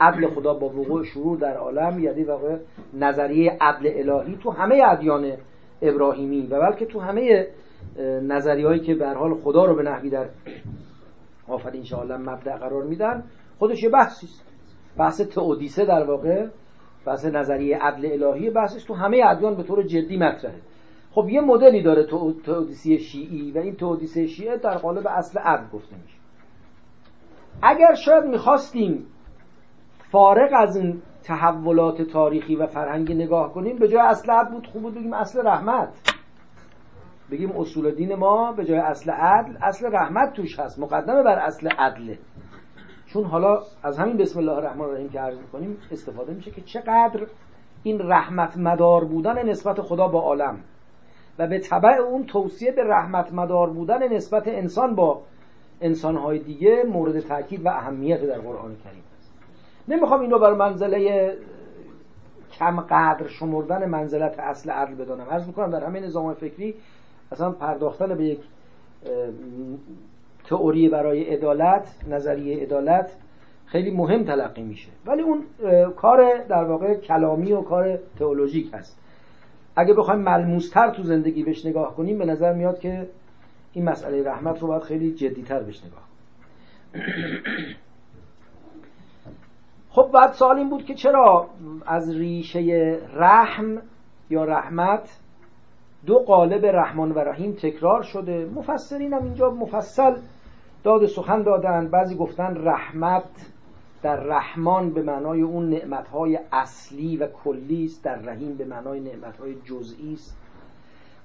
عدل 0.00 0.28
خدا 0.28 0.54
با 0.54 0.66
وقوع 0.66 1.04
شروع 1.04 1.38
در 1.38 1.56
عالم 1.56 1.98
یعنی 1.98 2.24
واقع 2.24 2.56
نظریه 2.94 3.56
عدل 3.60 4.10
الهی 4.10 4.36
تو 4.36 4.50
همه 4.50 4.82
ادیان 4.86 5.32
ابراهیمی 5.82 6.46
و 6.46 6.60
بلکه 6.60 6.86
تو 6.86 7.00
همه 7.00 7.46
نظریه 8.22 8.66
هایی 8.66 8.80
که 8.80 8.94
به 8.94 9.08
حال 9.08 9.34
خدا 9.34 9.64
رو 9.64 9.74
به 9.74 9.82
نحوی 9.82 10.10
در 10.10 10.28
آفرین 11.48 11.84
عالم 11.92 12.30
مبدع 12.30 12.56
قرار 12.56 12.82
میدن 12.82 13.24
خودش 13.58 13.82
یه 13.82 13.90
بحثی 13.90 14.26
است 14.26 14.46
بحث 14.98 15.20
تئودیسه 15.20 15.84
در 15.84 16.04
واقع 16.04 16.46
بحث 17.06 17.24
نظریه 17.24 17.78
عدل 17.78 18.22
الهی 18.24 18.50
بحثش 18.50 18.84
تو 18.84 18.94
همه 18.94 19.22
ادیان 19.26 19.54
به 19.54 19.62
طور 19.62 19.82
جدی 19.82 20.16
مطرحه. 20.16 20.60
خب 21.12 21.28
یه 21.28 21.40
مدلی 21.40 21.82
داره 21.82 22.06
تئودیسی 22.44 22.98
شیعی 22.98 23.52
و 23.52 23.58
این 23.58 23.76
تئودیسه 23.76 24.26
شیعه 24.26 24.56
در 24.56 24.78
قالب 24.78 25.06
اصل 25.06 25.38
عدل 25.38 25.68
گفته 25.72 25.96
میشه. 26.02 26.16
اگر 27.62 27.94
شاید 27.94 28.24
می‌خواستیم 28.24 29.06
فارغ 30.10 30.50
از 30.56 30.76
این 30.76 31.02
تحولات 31.22 32.02
تاریخی 32.02 32.56
و 32.56 32.66
فرهنگی 32.66 33.14
نگاه 33.14 33.52
کنیم 33.52 33.78
به 33.78 33.88
جای 33.88 34.00
اصل 34.00 34.32
عدل 34.32 34.50
بود 34.50 34.66
خوب 34.66 34.82
بود 34.82 34.94
بگیم 34.94 35.12
اصل 35.12 35.46
رحمت. 35.46 35.88
بگیم 37.30 37.52
اصول 37.56 37.94
دین 37.94 38.14
ما 38.14 38.52
به 38.52 38.64
جای 38.64 38.78
اصل 38.78 39.10
عدل 39.10 39.56
اصل 39.62 39.86
رحمت 39.92 40.32
توش 40.32 40.58
هست. 40.58 40.78
مقدمه 40.78 41.22
بر 41.22 41.38
اصل 41.38 41.68
عدله. 41.78 42.18
چون 43.12 43.24
حالا 43.24 43.62
از 43.82 43.98
همین 43.98 44.16
بسم 44.16 44.38
الله 44.38 44.52
الرحمن 44.52 44.84
الرحیم 44.84 45.08
که 45.08 45.20
عرض 45.20 45.38
می‌کنیم 45.38 45.76
استفاده 45.90 46.32
میشه 46.32 46.50
که 46.50 46.60
چقدر 46.60 47.26
این 47.82 47.98
رحمت 48.00 48.56
مدار 48.56 49.04
بودن 49.04 49.48
نسبت 49.48 49.80
خدا 49.80 50.08
با 50.08 50.20
عالم 50.20 50.58
و 51.38 51.46
به 51.46 51.58
طبع 51.58 52.00
اون 52.00 52.26
توصیه 52.26 52.72
به 52.72 52.84
رحمت 52.84 53.32
مدار 53.32 53.70
بودن 53.70 54.12
نسبت 54.12 54.48
انسان 54.48 54.94
با 54.94 55.22
انسانهای 55.80 56.38
دیگه 56.38 56.84
مورد 56.84 57.20
تاکید 57.20 57.66
و 57.66 57.68
اهمیت 57.68 58.22
در 58.22 58.38
قرآن 58.38 58.76
کریم 58.84 59.02
است. 59.18 59.32
نمی‌خوام 59.88 60.20
اینو 60.20 60.38
بر 60.38 60.54
منزله 60.54 61.32
کم 62.52 62.80
قدر 62.80 63.26
شمردن 63.26 63.88
منزلت 63.88 64.38
اصل 64.38 64.70
عدل 64.70 64.94
بدانم. 64.94 65.26
عرض 65.30 65.46
می‌کنم 65.46 65.70
در 65.70 65.84
همه 65.84 66.00
نظام 66.00 66.34
فکری 66.34 66.74
اصلا 67.32 67.50
پرداختن 67.50 68.14
به 68.14 68.24
یک 68.24 68.40
تئوری 70.44 70.88
برای 70.88 71.24
عدالت 71.24 71.94
نظریه 72.08 72.62
عدالت 72.62 73.10
خیلی 73.66 73.90
مهم 73.90 74.24
تلقی 74.24 74.62
میشه. 74.62 74.88
ولی 75.06 75.22
اون 75.22 75.44
کار 75.96 76.44
در 76.48 76.64
واقع 76.64 76.94
کلامی 76.94 77.52
و 77.52 77.62
کار 77.62 77.98
تئولوژیک 78.18 78.70
هست. 78.74 78.98
اگه 79.76 79.94
بخوایم 79.94 80.20
ملموستر 80.20 80.90
تو 80.90 81.02
زندگی 81.02 81.42
بهش 81.42 81.66
نگاه 81.66 81.96
کنیم 81.96 82.18
به 82.18 82.24
نظر 82.24 82.52
میاد 82.52 82.80
که 82.80 83.08
این 83.72 83.84
مسئله 83.84 84.22
رحمت 84.22 84.60
رو 84.60 84.68
باید 84.68 84.82
خیلی 84.82 85.12
جدیتر 85.14 85.62
بهش 85.62 85.82
نگاه 85.84 86.02
خب 89.94 90.10
بعد 90.14 90.32
سوال 90.32 90.58
این 90.58 90.70
بود 90.70 90.84
که 90.84 90.94
چرا 90.94 91.48
از 91.86 92.10
ریشه 92.16 92.98
رحم 93.14 93.82
یا 94.30 94.44
رحمت 94.44 95.18
دو 96.06 96.18
قالب 96.18 96.66
رحمان 96.66 97.12
و 97.12 97.18
رحیم 97.18 97.52
تکرار 97.52 98.02
شده. 98.02 98.46
مفسرین 98.54 99.12
هم 99.12 99.24
اینجا 99.24 99.50
مفصل 99.50 100.16
داد 100.84 101.06
سخن 101.06 101.42
دادن. 101.42 101.88
بعضی 101.88 102.16
گفتن 102.16 102.54
رحمت 102.56 103.52
در 104.02 104.16
رحمان 104.16 104.90
به 104.90 105.02
معنای 105.02 105.42
اون 105.42 105.68
نعمتهای 105.68 106.38
اصلی 106.52 107.16
و 107.16 107.26
کلی 107.26 107.84
است 107.84 108.04
در 108.04 108.16
رحیم 108.16 108.56
به 108.56 108.64
معنای 108.64 109.00
نعمتهای 109.00 109.54
جزئی 109.54 110.12
است. 110.12 110.38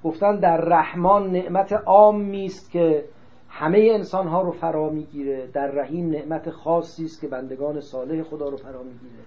گفتن 0.04 0.40
در 0.40 0.58
رحمان 0.58 1.32
نعمت 1.32 1.74
عامی 1.74 2.46
است 2.46 2.72
که 2.72 3.06
همه 3.50 3.90
انسان 3.94 4.28
ها 4.28 4.42
رو 4.42 4.52
فرا 4.52 4.90
می‌گیره. 4.90 5.48
در 5.48 5.68
رحیم 5.68 6.10
نعمت 6.10 6.50
خاصی 6.50 7.06
است 7.06 7.22
که 7.22 7.28
بندگان 7.28 7.82
صالح 7.82 8.24
خدا 8.24 8.50
رو 8.50 8.58
فرا 8.58 8.84
می‌گیره. 8.84 9.24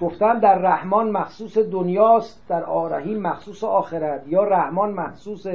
گفتن 0.00 0.38
در 0.38 0.58
رحمان 0.58 1.10
مخصوص 1.10 1.58
دنیاست 1.58 2.48
در 2.48 2.60
رحیم 2.90 3.20
مخصوص 3.20 3.64
آخرت. 3.64 4.22
یا 4.26 4.44
رحمان 4.44 4.92
مخصوص 4.92 5.46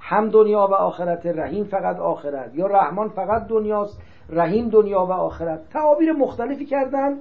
هم 0.00 0.28
دنیا 0.28 0.68
و 0.70 0.74
آخرت 0.74 1.26
رحیم 1.26 1.64
فقط 1.64 1.98
آخرت. 1.98 2.50
یا 2.54 2.66
رحمان 2.66 3.08
فقط 3.08 3.46
دنیاست 3.46 4.00
رحیم 4.30 4.68
دنیا 4.68 5.04
و 5.04 5.12
آخرت. 5.12 5.70
تعابیر 5.70 6.12
مختلفی 6.12 6.66
کردن 6.66 7.18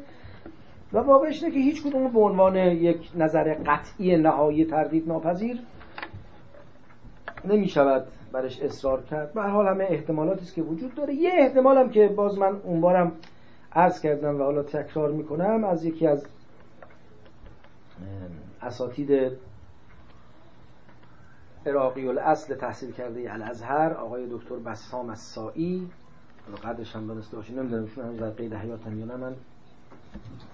و 0.94 0.98
واقعش 0.98 1.44
اینه 1.44 1.56
که 1.56 1.60
هیچ 1.60 1.84
کدوم 1.84 2.08
به 2.08 2.20
عنوان 2.20 2.56
یک 2.56 3.12
نظر 3.16 3.54
قطعی 3.54 4.18
نهایی 4.18 4.66
تردید 4.66 5.08
ناپذیر 5.08 5.60
نمی 7.46 7.68
شود 7.68 8.08
برش 8.32 8.62
اصرار 8.62 9.02
کرد. 9.02 9.34
به 9.34 9.42
حال 9.42 9.68
همه 9.68 9.88
احتمالاتی 9.90 10.42
است 10.42 10.56
که 10.56 10.62
وجود 10.62 10.96
داره. 10.96 11.14
یه 11.14 11.32
احتمالم 11.34 11.90
که 11.90 12.08
باز 12.08 12.38
من 12.38 12.56
اون 12.64 12.82
بارم 12.82 13.12
عرض 13.74 14.02
کردم 14.02 14.36
و 14.36 14.44
حالا 14.44 14.64
تکرار 14.64 15.12
می‌کنم 15.12 15.64
از 15.64 15.86
یکی 15.86 16.08
از 16.08 16.26
اساتید 18.62 19.32
عراقی 21.66 22.08
الاصل 22.08 22.56
تحصیل 22.56 22.92
کرده 22.92 23.34
الازهر 23.34 23.94
آقای 23.94 24.28
دکتر 24.32 24.56
بسام 24.56 25.10
السائی. 25.10 25.90
قدرش 26.64 26.96
هم 26.96 27.08
دانسته 27.08 27.38
باشید 27.38 27.60
نمی‌دونم 27.60 27.84
ایشون 27.84 28.06
هنوز 28.06 28.20
در 28.20 28.30
قید 28.30 28.54
حیاتم 28.54 29.00
یا 29.00 29.06
نه. 29.06 29.16
من 29.16 29.36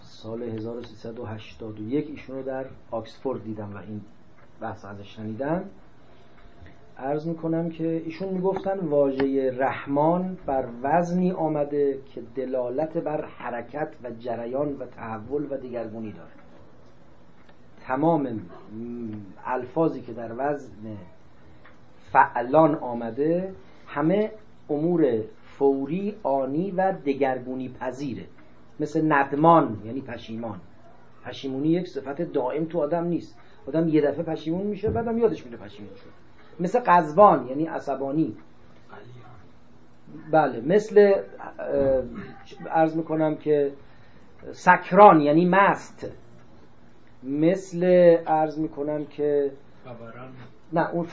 سال 0.02 0.44
1381 0.44 2.10
ایشون 2.10 2.36
رو 2.36 2.44
در 2.44 2.66
آکسفورد 2.92 3.44
دیدم 3.44 3.74
و 3.74 3.78
این 3.78 4.02
بحث 4.62 4.86
ازش 4.86 5.16
شنیدم. 5.16 5.64
عرض 6.98 7.28
می‌کنم 7.28 7.70
که 7.70 8.02
ایشون 8.06 8.30
می‌گفتن 8.30 8.80
واژه 8.80 9.52
رحمان 9.58 10.38
بر 10.46 10.66
وزنی 10.84 11.32
آمده 11.32 12.00
که 12.16 12.22
دلالت 12.36 12.98
بر 12.98 13.26
حرکت 13.26 13.90
و 14.04 14.12
جریان 14.12 14.74
و 14.74 14.86
تحول 14.86 15.48
و 15.52 15.58
دیگرگونی 15.58 16.12
داره 16.12 16.32
تمام 17.88 18.42
الفاظی 19.46 20.02
که 20.02 20.14
در 20.14 20.32
وزن 20.38 20.98
فعلان 22.12 22.76
آمده 22.76 23.54
همه 23.88 24.32
امور 24.70 25.22
فوری 25.44 26.16
آنی 26.24 26.72
و 26.72 26.94
دگرگونی 27.06 27.70
پذیره. 27.70 28.24
مثل 28.80 29.12
ندمان 29.12 29.82
یعنی 29.86 30.02
پشیمان. 30.02 30.60
پشیمونی 31.26 31.68
یک 31.68 31.88
صفت 31.88 32.22
دائم 32.22 32.66
تو 32.66 32.80
آدم 32.80 33.04
نیست. 33.04 33.38
آدم 33.68 33.90
یه 33.90 34.02
دفعه 34.02 34.24
پشیمون 34.24 34.68
میشه 34.68 34.90
بعدم 34.90 35.18
یادش 35.18 35.46
میره 35.46 35.58
پشیمون 35.58 35.96
شد. 35.96 36.23
مثل 36.60 36.80
قزبان 36.80 37.48
یعنی 37.48 37.66
عصبانی. 37.66 38.36
بله 40.32 40.62
مثل 40.62 41.14
ارز 42.70 42.98
می‌کنم 42.98 43.36
که 43.36 43.72
سکران 44.52 45.22
یعنی 45.22 45.46
مست. 45.46 46.12
مثل 47.24 47.84
ارز 48.28 48.60
می‌کنم 48.60 49.06
که 49.06 49.52
نه 50.74 50.90
اون 50.90 51.04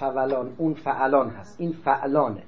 فولان 0.00 0.54
اون 0.58 0.74
فعلان 0.74 1.30
هست. 1.30 1.60
این 1.60 1.72
فعلانه. 1.72 2.42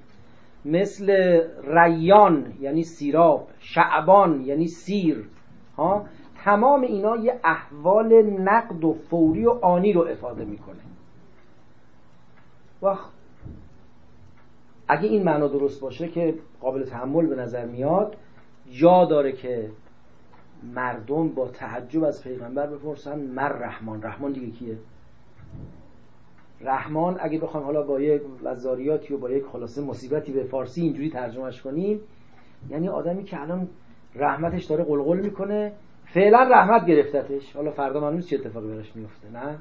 مثل 0.65 1.41
ریان 1.65 2.53
یعنی 2.61 2.83
سیراب. 2.83 3.49
شعبان 3.59 4.41
یعنی 4.41 4.67
سیر. 4.67 5.29
ها؟ 5.77 6.07
تمام 6.45 6.81
اینا 6.81 7.17
یه 7.17 7.41
احوال 7.45 8.23
نقد 8.23 8.85
و 8.85 8.93
فوری 8.93 9.47
و 9.47 9.51
آنی 9.51 9.93
رو 9.93 10.01
افاده 10.01 10.45
می‌کنه. 10.45 10.90
و 12.83 12.97
اگه 14.89 15.09
این 15.09 15.25
معنا 15.25 15.49
درست 15.49 15.81
باشه 15.81 16.09
که 16.09 16.35
قابل 16.61 16.85
تحمل 16.85 17.27
به 17.27 17.37
نظر 17.37 17.67
میاد 17.67 18.17
جا 18.71 19.05
داره 19.05 19.33
که 19.33 19.71
مردم 20.75 21.29
با 21.29 21.49
تعجب 21.49 22.05
از 22.05 22.25
پیغمبر 22.25 22.67
بپرسن 22.67 23.21
مر 23.21 23.49
رحمان. 23.49 24.03
رحمان 24.03 24.33
دیگه 24.33 24.51
کیه؟ 24.51 24.79
رحمان 26.61 27.17
اگه 27.21 27.39
بخوام 27.39 27.65
حالا 27.65 27.83
با 27.83 28.01
یک 28.01 28.23
وزاریاتی 28.43 29.15
و 29.15 29.19
با 29.19 29.31
یک 29.31 29.45
خلاصه 29.45 29.83
مصیبتی 29.83 30.33
به 30.33 30.45
فارسی 30.45 30.83
اینجوری 30.83 31.11
ترجمهش 31.11 31.63
کنیم 31.63 32.01
یعنی 32.71 32.89
آدمی 32.89 33.25
که 33.25 33.41
الان 33.41 33.69
رحمتش 34.15 34.65
داره 34.65 34.85
قلقل 34.85 35.21
می‌کنه 35.21 35.73
فعلا 36.05 36.39
رحمت 36.39 36.87
گرفتتش. 36.87 37.57
حالا 37.57 37.71
فردا 37.71 38.01
منوز 38.01 38.27
چه 38.27 38.37
اتفاقی 38.37 38.69
براش 38.69 38.97
میفته 38.97 39.31
نه؟ 39.31 39.59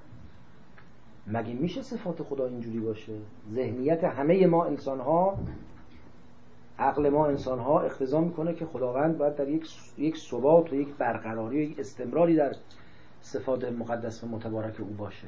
مگه 1.30 1.53
میشه 1.53 1.82
صفات 1.82 2.23
خدا 2.23 2.45
اینجوری 2.45 2.80
باشه؟ 2.80 3.13
ذهنیت 3.53 4.03
همه 4.03 4.47
ما 4.47 4.65
انسان 4.65 4.99
ها 4.99 5.38
عقل 6.80 7.09
ما 7.09 7.27
انسان 7.27 7.59
ها 7.59 7.82
اختزام 7.82 8.23
می‌کنه 8.23 8.53
که 8.53 8.65
خداوند 8.65 9.17
باید 9.17 9.36
در 9.36 9.47
یک 9.47 9.67
یک 9.97 10.17
ثبات 10.17 10.73
و 10.73 10.75
یک 10.75 10.88
برقراری 10.97 11.57
و 11.57 11.61
یک 11.61 11.80
استمراری 11.80 12.36
در 12.36 12.51
صفات 13.21 13.63
مقدس 13.63 14.23
و 14.23 14.27
متبارک 14.27 14.80
او 14.80 14.86
باشه. 14.86 15.27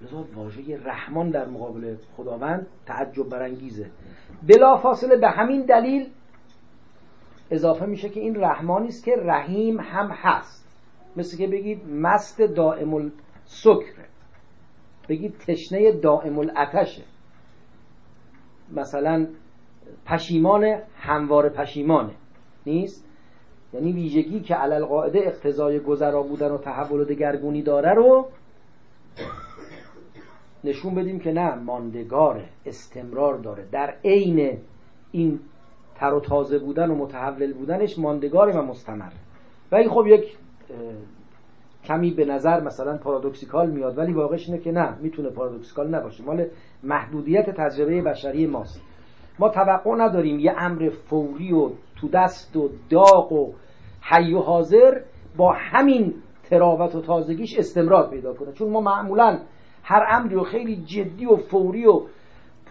لذا 0.00 0.24
واژه 0.34 0.80
رحمان 0.84 1.30
در 1.30 1.46
مقابل 1.46 1.96
خداوند 2.16 2.66
تعجب 2.86 3.28
برانگیزه. 3.28 3.90
بلا 4.48 4.76
فاصله 4.76 5.16
به 5.16 5.28
همین 5.28 5.62
دلیل 5.62 6.06
اضافه 7.50 7.86
میشه 7.86 8.08
که 8.08 8.20
این 8.20 8.36
رحمانی 8.40 8.88
است 8.88 9.04
که 9.04 9.16
رحیم 9.16 9.80
هم 9.80 10.10
هست. 10.10 10.68
مثل 11.16 11.36
که 11.36 11.46
بگید 11.46 11.88
مست 11.88 12.42
دائم 12.42 12.94
السکر. 12.94 14.13
بگید 15.08 15.38
تشنه 15.38 15.92
دائم 15.92 16.38
الاتشه 16.38 17.02
مثلا 18.72 19.26
پشیمان 20.06 20.78
هموار 20.96 21.48
پشیمانه. 21.48 22.14
نیست؟ 22.66 23.04
یعنی 23.72 23.92
ویژگی 23.92 24.40
که 24.40 24.54
علل 24.54 24.84
قاعده 24.84 25.18
اقتضای 25.18 25.80
گذرا 25.80 26.22
بودن 26.22 26.50
و 26.50 26.58
تحول 26.58 27.00
و 27.00 27.04
دگرگونی 27.04 27.62
داره 27.62 27.94
رو 27.94 28.28
نشون 30.64 30.94
بدیم 30.94 31.20
که 31.20 31.32
نه 31.32 31.54
ماندگاره 31.54 32.44
استمرار 32.66 33.38
داره. 33.38 33.64
در 33.72 33.94
عین 34.04 34.58
این 35.12 35.40
تر 35.94 36.14
و 36.14 36.20
تازه 36.20 36.58
بودن 36.58 36.90
و 36.90 36.94
متحول 36.94 37.52
بودنش 37.52 37.98
ماندگاره 37.98 38.58
و 38.58 38.62
مستمر. 38.62 39.12
و 39.72 39.76
این 39.76 39.88
خب 39.88 40.06
یک 40.06 40.36
کمی 41.84 42.10
به 42.10 42.24
نظر 42.24 42.60
مثلا 42.60 42.96
پارادوکسیکال 42.96 43.70
میاد 43.70 43.98
ولی 43.98 44.12
واقعش 44.12 44.48
اینه 44.48 44.60
که 44.60 44.72
نه 44.72 44.96
می‌تونه 45.00 45.30
پارادوکسیکال 45.30 45.94
نباشه. 45.94 46.24
مال 46.24 46.46
محدودیت 46.82 47.50
تجربه 47.50 48.02
بشری 48.02 48.46
ماست. 48.46 48.82
ما 49.38 49.48
توقع 49.48 49.94
نداریم 49.96 50.38
یه 50.38 50.54
امر 50.58 50.88
فوری 50.88 51.52
و 51.52 51.70
تو 52.00 52.08
دست 52.08 52.56
و 52.56 52.70
داغ 52.90 53.32
و 53.32 53.52
حی 54.02 54.34
و 54.34 54.38
حاضر 54.38 55.00
با 55.36 55.52
همین 55.52 56.14
تراوت 56.50 56.94
و 56.94 57.00
تازگیش 57.00 57.58
استمرار 57.58 58.10
پیدا 58.10 58.34
کنه. 58.34 58.52
چون 58.52 58.70
ما 58.70 58.80
معمولا 58.80 59.38
هر 59.82 60.06
امری 60.08 60.34
رو 60.34 60.44
خیلی 60.44 60.76
جدی 60.76 61.26
و 61.26 61.36
فوری 61.36 61.86
و 61.86 62.00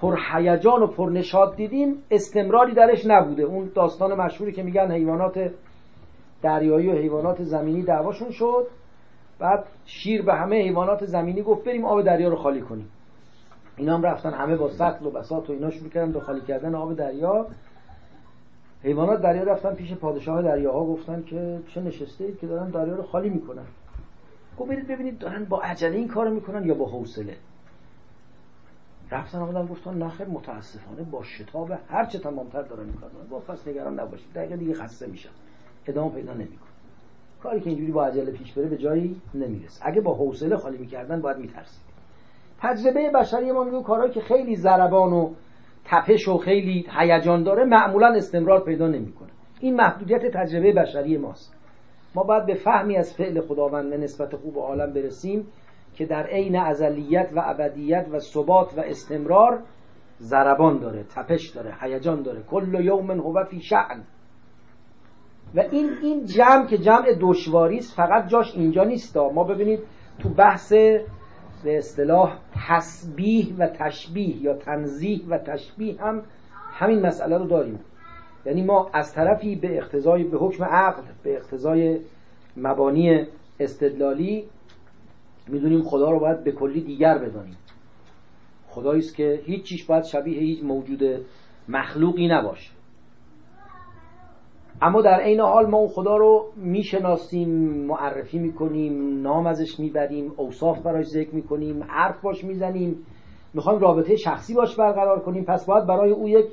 پرهیجان 0.02 0.84
و 0.84 0.88
پرنشاد 0.88 1.56
دیدیم 1.56 1.96
استمراری 2.12 2.74
درش 2.74 3.06
نبوده. 3.06 3.44
اون 3.44 3.72
داستان 3.76 4.14
مشهوری 4.14 4.52
که 4.52 4.64
میگن 4.64 4.92
حیوانات 4.92 5.52
دریایی 6.42 6.88
و 6.88 6.92
حیوانات 6.92 7.44
زمینی 7.44 7.84
دعواشون 7.84 8.32
شد. 8.32 8.68
بعد 9.40 9.66
شیر 9.86 10.22
به 10.22 10.34
همه 10.34 10.56
حیوانات 10.56 11.06
زمینی 11.06 11.42
گفت 11.42 11.64
بریم 11.64 11.86
آب 11.86 12.02
دریا 12.02 12.30
رو 12.30 12.36
خالی 12.36 12.62
کنیم. 12.62 12.90
اینا 13.78 13.94
هم 13.94 14.04
رفتن 14.04 14.34
همه 14.34 14.56
با 14.56 14.70
سطل 14.70 15.06
و 15.06 15.10
بساط 15.10 15.50
و 15.50 15.54
اینا 15.54 15.70
شروع 15.70 15.90
کردن 15.90 16.12
به 16.12 16.20
خالی 16.20 16.42
کردن 16.42 16.76
آب 16.76 16.96
دریا. 16.96 17.48
حیوانات 18.84 19.22
دریا 19.22 19.44
رفتن 19.44 19.74
پیش 19.74 19.94
پادشاه 19.94 20.42
دریاها 20.42 20.86
گفتن 20.86 21.24
که 21.24 21.60
چه 21.68 21.82
نشسته 21.82 22.24
اید 22.24 22.40
که 22.40 22.48
دارن 22.48 22.70
دریا 22.70 22.96
رو 22.96 23.04
خالی 23.04 23.30
می‌کنن. 23.30 23.66
گفت 24.58 24.70
برید 24.70 24.88
ببینید 24.88 25.20
دارن 25.20 25.46
با 25.46 25.62
عجله 25.62 25.98
این 25.98 26.08
کارو 26.08 26.34
می‌کنن 26.34 26.66
یا 26.66 26.74
با 26.74 26.86
حوصله. 26.86 27.38
رفتن 29.12 29.40
آمدن 29.40 29.66
گفتن 29.66 30.04
نخیر 30.04 30.28
متاسفانه 30.28 31.04
با 31.04 31.24
شتاب 31.24 31.72
هر 31.90 32.06
چه 32.06 32.20
تمامتر 32.20 32.62
دارن 32.62 32.86
می‌کنن. 32.86 33.10
با 33.30 33.40
پس 33.40 33.68
نگران 33.68 34.00
نباشید 34.00 34.34
دقیقه 34.36 34.58
دیگه 34.58 34.74
خسته 34.74 35.08
میشن. 35.08 35.30
ادامه 35.88 36.12
پیدا 36.12 36.34
نمی‌کنه. 36.34 36.73
کاری 37.44 37.60
که 37.60 37.70
اینجوری 37.70 37.92
با 37.92 38.06
عجله 38.06 38.32
پیش 38.32 38.54
بره 38.54 38.68
به 38.68 38.78
جایی 38.78 39.22
نمی‌رسه. 39.34 39.88
اگه 39.88 40.02
با 40.02 40.14
حوصله 40.14 40.58
خالی 40.58 40.78
می‌کردن 40.78 41.22
باید 41.22 41.38
میترسید. 41.38 41.84
تجربه 42.60 43.10
بشری 43.10 43.52
ما 43.52 43.64
میگه 43.64 43.84
کارهایی 43.84 44.12
که 44.12 44.22
خیلی 44.22 44.56
ضربان 44.56 45.14
و 45.14 45.30
تپش 45.86 46.28
و 46.28 46.38
خیلی 46.38 46.86
هیجان 47.00 47.44
داره 47.44 47.66
معمولا 47.66 48.08
استمرار 48.08 48.64
پیدا 48.64 48.88
نمی‌کنه. 48.88 49.30
این 49.60 49.76
محدودیت 49.76 50.22
تجربه 50.34 50.74
بشری 50.74 51.18
ماست. 51.18 51.56
ما 52.16 52.24
باید 52.24 52.46
به 52.46 52.54
فهمی 52.54 52.98
از 52.98 53.14
فعل 53.14 53.42
خداوند 53.42 53.90
به 53.90 53.98
نسبت 53.98 54.36
خوب 54.36 54.58
عالم 54.58 54.94
برسیم 54.94 55.48
که 55.96 56.06
در 56.06 56.28
عین 56.28 56.56
ازلیت 56.56 57.30
و 57.36 57.42
ابدیت 57.46 58.08
و 58.12 58.20
ثبات 58.20 58.78
و 58.78 58.82
استمرار 58.82 59.60
ضربان 60.20 60.80
داره 60.80 61.04
تپش 61.04 61.50
داره 61.50 61.74
هیجان 61.82 62.22
داره. 62.22 62.42
کل 62.44 62.86
یوم 62.86 63.12
هو 63.12 63.44
فی 63.44 63.62
شعن 63.62 64.04
و 65.56 65.60
این 65.60 65.90
این 66.02 66.26
جمع 66.26 66.68
که 66.68 66.78
جمع 66.78 67.06
دشواری 67.20 67.78
است 67.78 67.96
فقط 67.96 68.28
جاش 68.28 68.56
اینجا 68.56 68.84
نیست. 68.84 69.18
ما 69.18 69.44
ببینید 69.44 69.80
تو 70.20 70.30
بحث 70.30 70.74
به 71.64 71.78
اصطلاح 71.78 72.38
تسبیح 72.70 73.56
و 73.58 73.68
تشبیه 73.68 74.44
یا 74.44 74.54
تنزیح 74.54 75.22
و 75.30 75.38
تشبیه 75.38 76.02
هم 76.02 76.24
همین 76.74 77.06
مسئله 77.06 77.38
رو 77.38 77.46
داریم. 77.46 77.80
یعنی 78.46 78.64
ما 78.64 78.90
از 78.94 79.14
طرفی 79.14 79.56
به 79.56 79.78
اقتضای 79.78 80.24
به 80.24 80.38
حکم 80.38 80.64
عقل 80.64 81.02
به 81.24 81.36
اقتضای 81.36 82.00
مبانی 82.58 83.26
استدلالی 83.60 84.44
می‌دونیم 85.48 85.82
خدا 85.84 86.12
رو 86.12 86.20
باید 86.20 86.44
به 86.44 86.52
کلی 86.52 86.82
دیگر 86.82 87.18
بدانیم. 87.18 87.58
خدایی 88.68 89.00
است 89.00 89.16
که 89.16 89.42
هیچ 89.46 89.64
چیش 89.64 89.84
باید 89.84 90.04
شبیه 90.04 90.40
هیچ 90.40 90.64
موجود 90.64 91.04
مخلوقی 91.70 92.28
نباشه. 92.28 92.73
اما 94.86 95.02
در 95.02 95.20
عین 95.20 95.40
حال 95.40 95.66
ما 95.66 95.78
اون 95.78 95.88
خدا 95.88 96.18
رو 96.18 96.46
می‌شناسیم 96.56 97.50
معرفی 97.88 98.40
می‌کنیم 98.40 99.22
نام 99.22 99.48
ازش 99.48 99.80
می‌بریم 99.80 100.32
اوصاف 100.38 100.80
براش 100.80 101.06
ذکر 101.06 101.36
می‌کنیم 101.36 101.84
حرف 101.88 102.22
باش 102.22 102.44
می‌زنیم. 102.44 102.96
می‌خوایم 103.54 103.80
رابطه 103.80 104.16
شخصی 104.16 104.54
باش 104.54 104.76
برقرار 104.76 105.20
کنیم. 105.20 105.44
پس 105.44 105.66
باید 105.66 105.86
برای 105.86 106.12
او 106.12 106.30
یک 106.30 106.46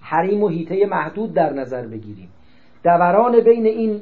حریم 0.00 0.42
و 0.42 0.48
هیته 0.48 0.86
محدود 0.86 1.34
در 1.34 1.52
نظر 1.52 1.86
بگیریم. 1.86 2.28
دوران 2.84 3.40
بین 3.40 3.66
این 3.66 4.00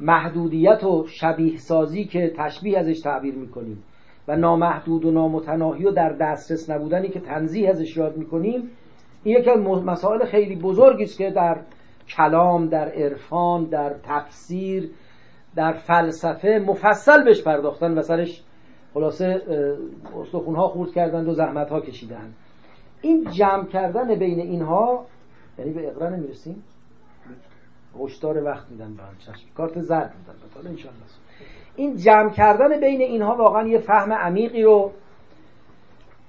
محدودیت 0.00 0.84
و 0.84 1.06
شبیه 1.06 1.56
سازی 1.56 2.04
که 2.04 2.32
تشبیه 2.36 2.78
ازش 2.78 3.00
تعبیر 3.00 3.34
می‌کنیم 3.34 3.82
و 4.28 4.36
نامحدود 4.36 5.04
و 5.04 5.10
نامتناهی 5.10 5.84
و 5.84 5.90
در 5.90 6.12
دسترس 6.12 6.70
نبودنی 6.70 7.08
که 7.08 7.20
تنزیه 7.20 7.68
ازش 7.68 7.96
یاد 7.96 8.16
می‌کنیم 8.16 8.70
این 9.24 9.38
یکی 9.38 9.50
مسائل 9.86 10.24
خیلی 10.24 10.56
بزرگی 10.56 11.04
است 11.04 11.18
که 11.18 11.30
در 11.30 11.56
کلام 12.16 12.66
در 12.66 12.88
عرفان 12.88 13.64
در 13.64 13.94
تفسیر 14.02 14.90
در 15.56 15.72
فلسفه 15.72 16.64
مفصل 16.66 17.24
بهش 17.24 17.42
پرداختن 17.42 17.98
و 17.98 18.02
سرش 18.02 18.42
خلاصه 18.94 19.42
استخونها 20.20 20.68
خورد 20.68 20.92
کردند 20.92 21.28
و 21.28 21.34
زحمت 21.34 21.68
ها 21.68 21.80
کشیدن 21.80 22.34
این 23.02 23.30
جمع 23.30 23.66
کردن 23.66 24.14
بین 24.14 24.40
اینها 24.40 25.06
یعنی 25.58 25.72
به 25.72 25.88
اقرا 25.88 26.08
نمی‌رسیم؟ 26.08 26.64
هشدار 28.00 28.44
وقت 28.44 28.70
میدن 28.70 28.94
به 28.94 29.02
چشم. 29.18 29.48
کارت 29.56 29.80
زرد 29.80 30.14
میدن 30.18 30.76
این 31.76 31.96
جمع 31.96 32.30
کردن 32.30 32.80
بین 32.80 33.00
اینها 33.00 33.36
واقعا 33.36 33.68
یه 33.68 33.78
فهم 33.78 34.12
عمیقی 34.12 34.62
رو 34.62 34.92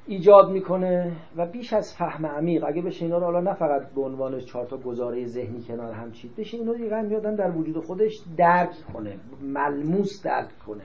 ایجاد 0.07 0.49
می‌کنه 0.49 1.11
و 1.37 1.45
بیش 1.45 1.73
از 1.73 1.95
فهم 1.95 2.25
عمیق. 2.25 2.63
اگه 2.67 2.81
بشه 2.81 3.05
اینا 3.05 3.17
رو 3.17 3.23
حالا 3.23 3.39
نه 3.39 3.53
فقط 3.53 3.81
به 3.95 4.01
عنوان 4.01 4.39
چهار 4.39 4.65
تا 4.65 4.77
گزاره 4.77 5.25
ذهنی 5.25 5.61
کنار 5.61 5.93
هم 5.93 6.11
چید 6.11 6.35
بشه 6.35 6.57
اینا 6.57 6.73
دیگه 6.73 7.01
میادن 7.01 7.35
در 7.35 7.51
وجود 7.51 7.85
خودش 7.85 8.21
درک 8.37 8.69
کنه 8.93 9.17
ملموس 9.41 10.23
درک 10.23 10.59
کنه. 10.67 10.83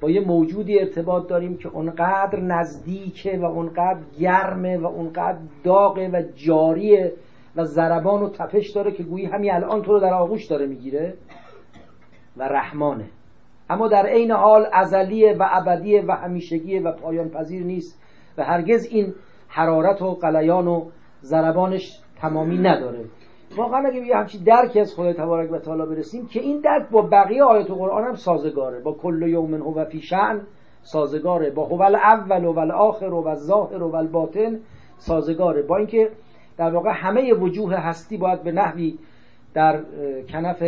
با 0.00 0.10
یه 0.10 0.20
موجودی 0.20 0.78
ارتباط 0.78 1.28
داریم 1.28 1.56
که 1.56 1.68
اونقدر 1.68 2.40
نزدیکه 2.40 3.38
و 3.38 3.44
اونقدر 3.44 4.00
گرمه 4.20 4.78
و 4.78 4.86
اونقدر 4.86 5.38
داغه 5.64 6.08
و 6.08 6.22
جاریه 6.36 7.12
و 7.56 7.64
ضربان 7.64 8.22
و 8.22 8.28
تپش 8.28 8.70
داره 8.70 8.92
که 8.92 9.02
گویی 9.02 9.26
همین 9.26 9.52
الان 9.52 9.82
تو 9.82 9.92
رو 9.92 10.00
در 10.00 10.14
آغوش 10.14 10.44
داره 10.44 10.66
می‌گیره 10.66 11.14
و 12.36 12.42
رحمانه. 12.42 13.04
اما 13.70 13.88
در 13.88 14.06
عین 14.06 14.30
حال 14.30 14.66
ازلیه 14.72 15.36
و 15.38 15.46
ابدیه 15.50 16.04
و 16.08 16.12
همیشگیه 16.12 16.82
و 16.82 16.92
پایان 16.92 17.28
پذیر 17.28 17.62
نیست. 17.64 18.01
و 18.38 18.44
هرگز 18.44 18.86
این 18.90 19.14
حرارت 19.48 20.02
و 20.02 20.14
قلیان 20.14 20.66
و 20.66 20.90
ضربانش 21.22 22.00
تمامی 22.20 22.58
نداره. 22.58 23.04
واقعا 23.56 23.88
اگه 23.88 24.06
یه 24.06 24.16
همچین 24.16 24.42
درکی 24.42 24.80
از 24.80 24.94
خدای 24.94 25.14
تبارک 25.14 25.52
و 25.52 25.58
تعالی 25.58 25.94
برسیم 25.94 26.26
که 26.26 26.40
این 26.40 26.60
درک 26.60 26.88
با 26.90 27.02
بقیه 27.02 27.44
آیات 27.44 27.70
قرآن 27.70 28.04
هم 28.04 28.14
سازگاره. 28.14 28.80
با 28.80 28.92
کل 28.92 29.22
یوم 29.22 29.54
هو 29.54 29.84
فی 29.84 30.00
شأن 30.00 30.40
سازگاره. 30.82 31.50
با 31.50 31.64
هو 31.64 31.82
الاول 31.82 32.44
و 32.44 32.58
الاخر 32.58 33.06
و 33.06 33.26
الظاهر 33.26 33.82
و 33.82 33.96
الباطن 33.96 34.60
سازگاره. 34.96 35.62
با 35.62 35.76
اینکه 35.76 36.10
در 36.56 36.74
واقع 36.74 36.90
همه 36.94 37.34
وجوه 37.34 37.74
هستی 37.74 38.16
باید 38.16 38.42
به 38.42 38.52
نحوی 38.52 38.98
در 39.54 39.80
کنف 40.28 40.62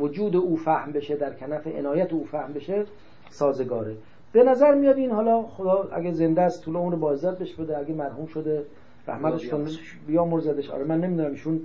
وجود 0.00 0.36
او 0.36 0.56
فهم 0.56 0.92
بشه 0.92 1.16
در 1.16 1.34
کنف 1.34 1.66
عنایت 1.66 2.12
او 2.12 2.24
فهم 2.24 2.52
بشه 2.52 2.84
سازگاره. 3.28 3.96
به 4.34 4.44
نظر 4.44 4.74
میاد 4.74 4.96
این 4.96 5.10
حالا 5.10 5.42
خدا 5.42 5.88
اگه 5.92 6.12
زنده 6.12 6.42
است 6.42 6.64
طول 6.64 6.76
عمر 6.76 6.94
با 6.94 7.12
بشه 7.12 7.62
بده 7.62 7.78
اگه 7.78 7.94
مرحوم 7.94 8.26
شده 8.26 8.64
رحمتش 9.08 9.48
کنه 9.48 9.70
بیا 10.06 10.24
مرزدش 10.24 10.70
آره 10.70 10.84
من 10.84 11.00
نمی‌دونم 11.00 11.30
ایشون 11.30 11.60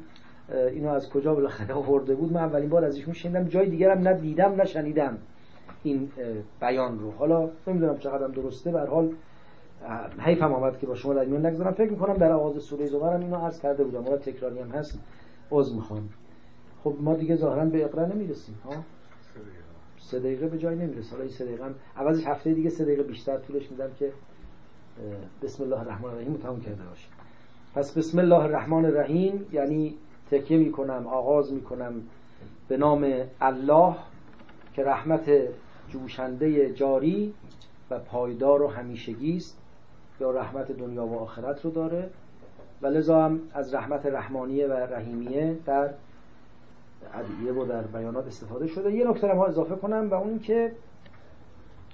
اینو 0.72 0.90
از 0.90 1.10
کجا 1.10 1.34
بالاخره 1.36 1.74
آورده 1.84 2.16
بود. 2.16 2.32
من 2.34 2.40
اولین 2.40 2.70
بار 2.70 2.86
از 2.86 2.96
ایشون 2.96 3.14
شنیدم 3.14 3.44
جای 3.44 3.70
دیگرم 3.70 4.00
نه 4.00 4.14
دیدم 4.14 4.56
نه 4.56 4.66
شنیدم 4.66 5.18
این 5.84 6.12
بیان 6.62 7.00
رو. 7.00 7.12
حالا 7.12 7.50
نمی‌دونم 7.68 7.98
چقدر 7.98 8.28
درسته. 8.28 8.72
به 8.72 8.80
حال 8.80 9.10
حیفم 10.20 10.54
آمد 10.54 10.80
که 10.80 10.88
با 10.88 10.96
شما 10.96 11.14
در 11.14 11.26
میان 11.26 11.46
نگذارم. 11.46 11.72
فکر 11.74 11.92
می‌کنم 11.92 12.14
در 12.14 12.32
آغاز 12.32 12.64
سوره 12.64 12.86
زمر 12.86 13.14
هم 13.14 13.20
اینو 13.20 13.36
عرض 13.36 13.62
کرده 13.62 13.84
بودم. 13.84 14.04
حالا 14.04 14.18
تکراری 14.18 14.60
هم 14.60 14.70
هست 14.70 15.00
عذر 15.52 15.76
می‌خوام. 15.76 16.10
خب 16.84 16.94
ما 17.00 17.16
دیگه 17.16 17.36
ظاهرا 17.36 17.66
به 17.66 17.86
اقرا 17.86 18.06
نمی‌رسیم 18.06 18.56
ها؟ 18.66 18.72
سه 20.00 20.20
دقیقه 20.20 20.48
به 20.48 20.58
جای 20.58 20.76
نمی‌رسه. 20.76 21.12
حالا 21.12 21.24
این 21.24 21.32
سه 21.32 21.46
دقیقه 21.46 21.66
هم 21.66 21.76
عوضش 21.98 22.24
هفته 22.28 22.54
دیگه 22.54 22.70
سه 22.70 22.86
دقیقه 22.86 23.04
بیشتر 23.04 23.38
طولش 23.38 23.72
میدم 23.72 23.90
که 24.00 24.12
بسم 25.44 25.64
الله 25.64 25.80
الرحمن 25.80 26.10
الرحیم 26.10 26.34
تموم 26.34 26.62
کرده 26.62 26.84
باشیم 26.84 27.10
پس 27.76 27.98
بسم 27.98 28.20
الله 28.20 28.36
الرحمن 28.36 28.86
الرحیم 28.86 29.46
یعنی 29.52 29.96
تکیه 30.32 30.58
می‌کنم 30.58 31.08
آغاز 31.08 31.54
می‌کنم 31.54 31.94
به 32.68 32.78
نام 32.78 33.14
الله 33.42 33.96
که 34.74 34.84
رحمت 34.84 35.32
جوشنده 35.90 36.74
جاری 36.74 37.34
و 37.92 38.00
پایدار 38.00 38.62
و 38.62 38.68
همیشگی 38.68 39.38
است 39.38 39.58
یا 40.22 40.32
رحمت 40.32 40.72
دنیا 40.72 41.06
و 41.06 41.20
آخرت 41.20 41.66
رو 41.66 41.72
داره. 41.72 42.10
و 42.82 42.88
لذا 42.88 43.26
هم 43.26 43.40
از 43.54 43.74
رحمت 43.74 44.06
رحمانیه 44.06 44.68
و 44.68 44.74
رحیمیه 44.74 45.58
در 45.66 45.90
ادعیه 47.14 47.54
و 47.54 47.66
در 47.66 47.82
بیانات 47.82 48.28
استفاده 48.28 48.68
شده. 48.68 48.92
یه 48.92 49.10
نکته 49.10 49.34
ما 49.34 49.46
اضافه 49.46 49.76
کنم 49.76 50.10
و 50.12 50.14
اون 50.14 50.40
که 50.40 50.72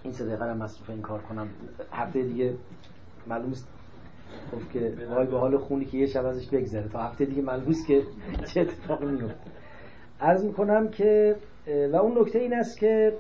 این 0.04 0.14
سه 0.14 0.26
دقیقه 0.26 0.54
مصروف 0.54 0.90
این 0.90 1.02
کار 1.02 1.22
کنم. 1.22 1.48
هفته 1.92 2.22
دیگه 2.22 2.54
معلوم 3.28 3.52
است 3.52 3.68
خب 4.52 4.72
که 4.74 4.94
وای 5.10 5.26
به 5.26 5.38
حال 5.38 5.58
خونی 5.58 5.86
که 5.86 5.98
یه 5.98 6.06
شب 6.06 6.26
ازش 6.26 6.48
بگذره. 6.48 6.88
تا 6.88 7.00
هفته 7.00 7.26
دیگه 7.26 7.42
معلوم 7.42 7.70
است 7.70 7.88
که 7.88 8.04
چه 8.54 8.62
اتفاقی 8.62 9.06
میفته. 9.06 9.52
عرض 10.22 10.46
می‌کنم 10.46 10.90
که 10.90 11.36
و 11.94 11.96
اون 11.96 12.18
نکته 12.22 12.40
این 12.40 12.54
است 12.54 12.80
که 12.80 13.14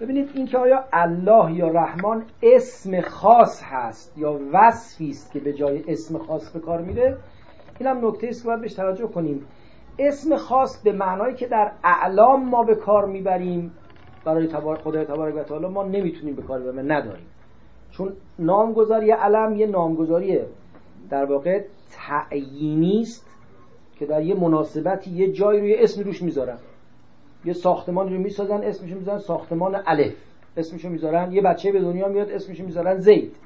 ببینید 0.00 0.30
این 0.34 0.46
که 0.46 0.58
آیا 0.58 0.84
الله 0.92 1.52
یا 1.52 1.68
رحمان 1.68 2.24
اسم 2.42 3.00
خاص 3.00 3.62
هست 3.64 4.18
یا 4.18 4.40
وصفی 4.52 5.10
است 5.10 5.32
که 5.32 5.40
به 5.40 5.52
جای 5.52 5.84
اسم 5.88 6.18
خاص 6.18 6.50
به 6.50 6.60
کار 6.60 6.80
میره 6.82 7.16
این 7.78 7.88
هم 7.88 8.08
نکته 8.08 8.26
است 8.28 8.42
که 8.42 8.46
باید 8.48 8.60
بهش 8.60 8.74
توجه 8.74 9.06
کنیم. 9.06 9.46
اسم 9.98 10.36
خاص 10.36 10.82
به 10.82 10.92
معنایی 10.92 11.34
که 11.34 11.46
در 11.46 11.72
اعلام 11.84 12.48
ما 12.48 12.64
به 12.64 12.74
کار 12.74 13.06
می‌بریم. 13.06 13.72
برای 14.24 14.48
خدای 14.76 15.04
تبارک 15.04 15.36
و 15.36 15.42
تعالی 15.42 15.66
ما 15.66 15.84
نمی‌تونیم 15.84 16.34
به 16.34 16.42
کار 16.42 16.60
ببریم 16.60 16.92
نداریم. 16.92 17.26
چون 17.90 18.16
نامگذاری 18.38 19.10
علم 19.10 19.56
یه 19.56 19.66
نامگذاری 19.66 20.40
در 21.10 21.24
واقع 21.24 21.64
تعیینی 21.90 23.00
است 23.00 23.26
که 23.98 24.06
در 24.06 24.22
یه 24.22 24.34
مناسبتی 24.34 25.10
یه 25.10 25.32
جایی 25.32 25.60
روی 25.60 25.74
اسم 25.74 26.02
روش 26.02 26.22
می‌ذارن. 26.22 26.58
یه 27.44 27.52
ساختمان 27.52 28.12
رو 28.12 28.18
می‌سازن 28.18 28.62
اسمش 28.62 28.92
می‌ذارن 28.92 29.18
ساختمان 29.18 29.82
الف. 29.86 30.14
اسمشو 30.56 30.88
می‌ذارن 30.88 31.32
یه 31.32 31.42
بچه 31.42 31.72
به 31.72 31.80
دنیا 31.80 32.08
میاد 32.08 32.30
اسمشو 32.30 32.64
می‌ذارن 32.64 32.98
زید. 32.98 33.36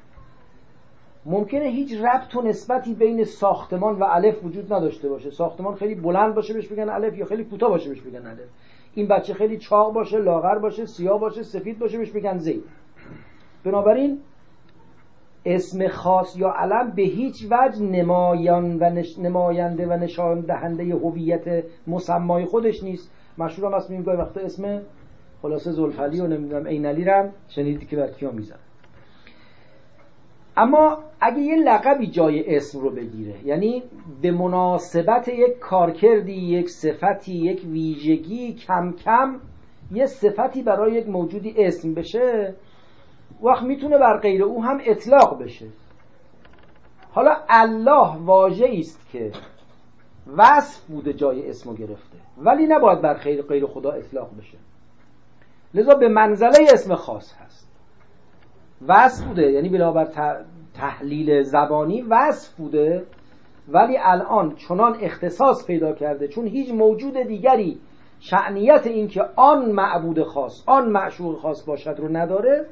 ممکنه 1.25 1.65
هیچ 1.65 1.93
ربط 1.93 2.35
و 2.35 2.41
نسبتی 2.41 2.93
بین 2.93 3.23
ساختمان 3.23 3.99
و 3.99 4.03
الف 4.03 4.45
وجود 4.45 4.73
نداشته 4.73 5.09
باشه. 5.09 5.29
ساختمان 5.29 5.75
خیلی 5.75 5.95
بلند 5.95 6.35
باشه 6.35 6.53
بهش 6.53 6.67
بگن 6.67 6.89
الف 6.89 7.17
یا 7.17 7.25
خیلی 7.25 7.43
کوتاه 7.43 7.69
باشه 7.69 7.89
بهش 7.89 8.01
بگن 8.01 8.25
الف. 8.27 8.49
این 8.93 9.07
بچه 9.07 9.33
خیلی 9.33 9.57
چاق 9.57 9.93
باشه 9.93 10.17
لاغر 10.17 10.57
باشه 10.57 10.85
سیاه 10.85 11.19
باشه 11.19 11.43
سفید 11.43 11.79
باشه 11.79 11.97
بهش 11.97 12.11
بگن 12.11 12.37
زید. 12.37 12.63
بنابراین 13.63 14.19
اسم 15.45 15.87
خاص 15.87 16.37
یا 16.37 16.51
علم 16.51 16.91
به 16.91 17.01
هیچ 17.01 17.47
وجه 17.51 17.81
نمایان 17.81 18.77
و 18.79 19.03
نماینده 19.19 19.87
و 19.87 19.93
نشان 19.93 20.41
دهنده 20.41 20.83
هویت 20.83 21.63
مسمای 21.87 22.45
خودش 22.45 22.83
نیست. 22.83 23.11
مشهور 23.37 23.71
هم 23.71 23.77
هست 23.77 23.89
میگیم 23.89 24.05
گاهی 24.05 24.17
وقتا 24.17 24.41
اسم 24.41 24.81
خلاصه 25.41 25.71
زلفلی 25.71 26.21
و 26.21 26.27
نمی‌دونم 26.27 26.67
عینلی 26.67 27.03
رم 27.03 27.33
شنیدی 27.47 27.85
که 27.85 27.95
بر 27.95 28.07
کیا 28.07 28.31
میزن 28.31 28.70
اما 30.57 30.97
اگه 31.21 31.39
یه 31.39 31.55
لقبی 31.55 32.07
جای 32.07 32.55
اسم 32.55 32.79
رو 32.79 32.89
بگیره 32.89 33.35
یعنی 33.45 33.83
به 34.21 34.31
مناسبت 34.31 35.27
یک 35.27 35.59
کارکردی 35.59 36.33
یک 36.33 36.69
صفتی 36.69 37.33
یک 37.33 37.61
ویژگی 37.65 38.53
کم 38.53 38.91
کم 38.91 39.39
یه 39.91 40.05
صفتی 40.05 40.63
برای 40.63 40.93
یک 40.93 41.09
موجودی 41.09 41.53
اسم 41.57 41.93
بشه 41.93 42.55
وقت 43.43 43.63
می‌تونه 43.63 43.97
بر 43.97 44.17
غیر 44.17 44.43
او 44.43 44.63
هم 44.63 44.81
اطلاق 44.85 45.43
بشه. 45.43 45.67
حالا 47.11 47.35
الله 47.49 48.17
واژه 48.17 48.67
است 48.79 49.09
که 49.11 49.31
وصف 50.37 50.85
بوده 50.85 51.13
جای 51.13 51.49
اسمو 51.49 51.73
گرفته 51.73 52.17
ولی 52.37 52.67
نباید 52.67 53.01
بر 53.01 53.13
غیر 53.13 53.65
خدا 53.65 53.91
اطلاق 53.91 54.29
بشه. 54.39 54.57
لذا 55.73 55.95
به 55.95 56.07
منزله 56.07 56.67
اسم 56.73 56.95
خاص 56.95 57.33
هست. 57.33 57.50
وصف 58.87 59.27
بوده 59.27 59.51
یعنی 59.51 59.69
بنابر 59.69 60.07
تحلیل 60.73 61.43
زبانی 61.43 62.01
وصف 62.01 62.55
بوده 62.55 63.05
ولی 63.67 63.97
الان 63.97 64.55
چنان 64.55 64.97
اختصاص 65.01 65.67
پیدا 65.67 65.93
کرده 65.93 66.27
چون 66.27 66.47
هیچ 66.47 66.71
موجود 66.71 67.17
دیگری 67.17 67.79
شعنیت 68.19 68.87
اینکه 68.87 69.21
آن 69.35 69.71
معبود 69.71 70.23
خاص 70.23 70.63
آن 70.67 70.89
معشوق 70.89 71.39
خاص 71.39 71.65
باشد 71.65 71.95
رو 71.97 72.17
نداره 72.17 72.65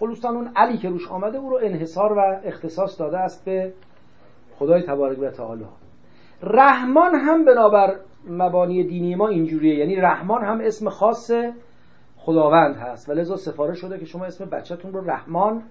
خلوصا 0.00 0.28
اون 0.28 0.50
علی 0.56 0.78
که 0.78 0.88
روش 0.88 1.08
آمده 1.08 1.38
او 1.38 1.50
رو 1.50 1.58
انحصار 1.62 2.12
و 2.12 2.40
اختصاص 2.44 3.00
داده 3.00 3.18
است 3.18 3.44
به 3.44 3.72
خدای 4.58 4.82
تبارک 4.82 5.18
و 5.18 5.30
تعالی. 5.30 5.64
رحمان 6.42 7.14
هم 7.14 7.44
بنابر 7.44 7.96
مبانی 8.28 8.84
دینی 8.84 9.14
ما 9.14 9.28
اینجوریه 9.28 9.74
یعنی 9.74 9.96
رحمان 9.96 10.44
هم 10.44 10.60
اسم 10.60 10.88
خاص 10.88 11.30
خداوند 12.24 12.76
هست. 12.76 13.08
و 13.08 13.12
لذا 13.12 13.36
سفارش 13.36 13.78
شده 13.78 13.98
که 13.98 14.04
شما 14.04 14.24
اسم 14.24 14.44
بچهتون 14.44 14.92
رو 14.92 15.10
رحمان 15.10 15.62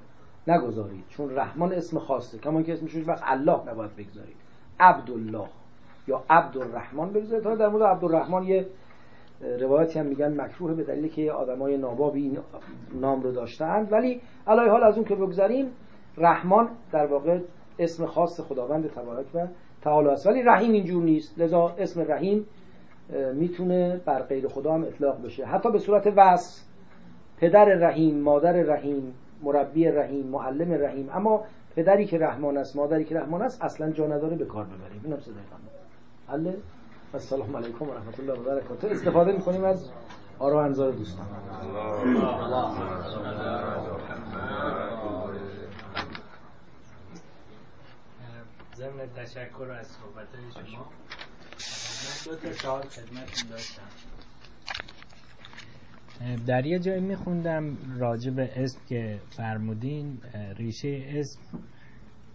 نگذارید. 0.48 1.04
چون 1.10 1.36
رحمان 1.36 1.74
اسم 1.74 2.00
خاصه. 2.00 2.38
کمان 2.38 2.64
که 2.64 2.74
اسمش 2.74 2.96
وقت 3.08 3.24
الله 3.26 3.72
نباید 3.72 3.96
بگذارید. 3.96 4.36
عبدالله. 4.80 5.48
یا 6.08 6.24
عبدالرحمن 6.30 7.10
بگذارید. 7.10 7.44
تا 7.44 7.56
در 7.56 7.68
مورد 7.68 7.84
عبدالرحمن 7.84 8.44
یه 8.44 8.68
روایتی 9.60 10.00
هم 10.00 10.06
میگن 10.06 10.42
مکروه 10.42 10.74
به 10.74 10.84
دلیلی 10.84 11.10
که 11.10 11.32
آدمای 11.32 11.78
نابابی 11.78 12.22
این 12.22 12.38
نام 12.94 13.22
رو 13.22 13.32
داشتند. 13.32 13.92
ولی 13.92 14.22
علای 14.48 14.70
حال 14.70 14.84
از 14.84 14.96
اون 14.96 15.06
که 15.06 15.16
بگذاریم 15.16 15.72
رحمان 16.18 16.70
در 16.92 17.06
واقع 17.06 17.40
اسم 17.80 18.06
خاص 18.06 18.40
خداوند 18.40 18.88
تبارک 18.88 19.26
و 19.34 19.48
تعالی 19.82 20.10
است. 20.10 20.28
ولی 20.28 20.44
رحیم 20.44 20.72
اینجور 20.72 21.04
نیست. 21.04 21.40
لذا 21.40 21.76
اسم 21.78 22.02
رحیم 22.12 22.46
می‌تونه 23.34 24.02
بر 24.06 24.22
غیر 24.22 24.48
خدا 24.48 24.74
هم 24.74 24.84
اطلاق 24.84 25.26
بشه. 25.26 25.46
حتی 25.46 25.72
به 25.72 25.80
صورت 25.80 26.14
وصف 26.16 26.64
پدر 27.38 27.66
رحیم 27.66 28.20
مادر 28.20 28.54
رحیم 28.54 29.14
مربی 29.44 29.86
رحیم 29.86 30.28
معلم 30.28 30.74
رحیم. 30.74 31.10
اما 31.14 31.46
پدری 31.76 32.06
که 32.06 32.18
رحمان 32.18 32.58
است 32.58 32.76
مادری 32.76 33.06
که 33.06 33.20
رحمان 33.20 33.42
است 33.42 33.64
اصلا 33.64 33.92
جا 33.92 34.08
نداره 34.08 34.36
به 34.36 34.46
کار 34.46 34.66
ببریم. 34.66 35.02
اینم 35.04 35.20
صدای 35.20 35.36
حل 36.28 36.54
السلام 37.14 37.58
علیکم 37.58 37.90
و 37.90 37.94
رحمت 37.94 38.20
الله 38.20 38.34
و 38.34 38.44
برکاته. 38.44 38.88
استفاده 38.88 39.32
می‌کنیم 39.32 39.64
از 39.64 39.90
آرا 40.40 40.64
انظار 40.66 40.92
دوستان. 40.92 41.26
ضمن 48.76 49.08
تشکر 49.16 49.72
از 49.80 49.88
صحبت 49.88 50.28
شما. 50.66 50.86
دو 52.26 52.36
تا 52.36 52.54
سوال 52.54 52.82
خدمتتون 52.82 53.50
داشتم 53.50 53.82
در 56.48 56.66
یه 56.66 56.80
جایی 56.80 57.02
میخوندم 57.02 57.78
راجع 58.00 58.32
به 58.32 58.50
اسم 58.56 58.80
که 58.90 59.20
فرمودین 59.30 60.18
ریشه 60.58 61.04
اسم. 61.08 61.40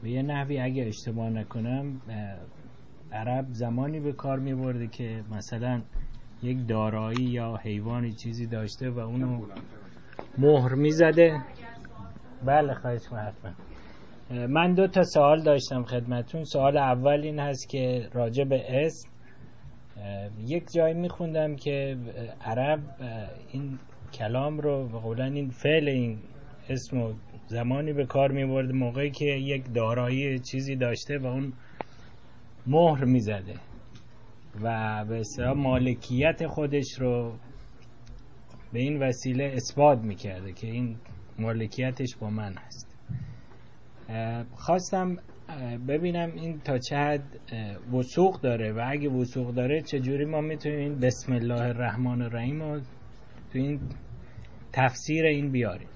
به 0.03 0.11
یه 0.11 0.23
نحوی 0.23 0.61
اگه 0.61 0.85
اشتباه 0.87 1.31
نکنم 1.31 2.01
عرب 3.13 3.47
زمانی 3.53 4.01
به 4.01 4.13
کار 4.13 4.39
میبرده 4.39 4.87
که 4.87 5.25
مثلا 5.31 5.83
یک 6.43 6.69
دارایی 6.69 7.25
یا 7.25 7.57
حیوانی 7.57 8.13
چیزی 8.13 8.47
داشته 8.47 8.91
و 8.91 8.99
اونو 8.99 9.47
مهر 10.39 10.75
می‌زده. 10.75 11.41
بله 12.45 12.75
خواهش 12.75 13.07
حتما. 13.07 13.53
من 14.47 14.75
دو 14.75 14.87
تا 14.87 15.03
سوال 15.03 15.43
داشتم 15.43 15.85
خدمتون. 15.85 16.45
سوال 16.45 16.77
اول 16.77 17.21
این 17.21 17.39
هست 17.39 17.69
که 17.69 18.09
راجع 18.13 18.45
به 18.45 18.85
اسم 18.87 19.09
یک 20.47 20.73
جایی 20.73 20.95
میخوندم 20.95 21.57
که 21.57 21.97
عرب 22.41 22.81
این 23.53 23.79
کلام 24.13 24.59
رو 24.59 24.89
به 24.89 24.99
قولن 24.99 25.35
این 25.35 25.51
فعل 25.51 25.89
این 25.89 26.19
اسم 26.69 26.99
و 26.99 27.13
زمانی 27.47 27.93
به 27.93 28.07
کار 28.07 28.33
می‌برد 28.33 28.73
موقعی 28.73 29.11
که 29.11 29.25
یک 29.25 29.73
دارایی 29.75 30.39
چیزی 30.39 30.77
داشته 30.77 31.19
و 31.19 31.27
اون 31.27 31.53
مهر 32.67 33.05
می‌زده 33.05 33.55
و 34.63 35.05
به 35.05 35.21
اصطلاح 35.21 35.53
مالکیت 35.53 36.47
خودش 36.47 36.99
رو 36.99 37.33
به 38.73 38.79
این 38.79 39.03
وسیله 39.03 39.45
اثبات 39.45 39.99
می‌کرده 39.99 40.53
که 40.53 40.67
این 40.67 40.97
مالکیتش 41.39 42.17
با 42.17 42.31
من 42.31 42.55
هست. 42.55 42.89
خواستم 44.55 45.17
ببینم 45.89 46.33
این 46.35 46.61
تا 46.61 46.79
حد 46.97 47.23
وسوق 47.93 48.41
داره 48.41 48.73
و 48.73 48.85
اگه 48.87 49.09
وسوق 49.09 49.55
داره 49.55 49.83
چجوری 49.83 50.25
ما 50.25 50.41
می‌تونیم 50.41 50.99
بسم 50.99 51.33
الله 51.33 51.63
الرحمن 51.63 52.23
الرحیم 52.23 52.63
رو 52.63 52.81
تو 53.53 53.59
این 53.59 53.81
تفسیر 54.73 55.27
این 55.27 55.51
بیاریم. 55.51 55.89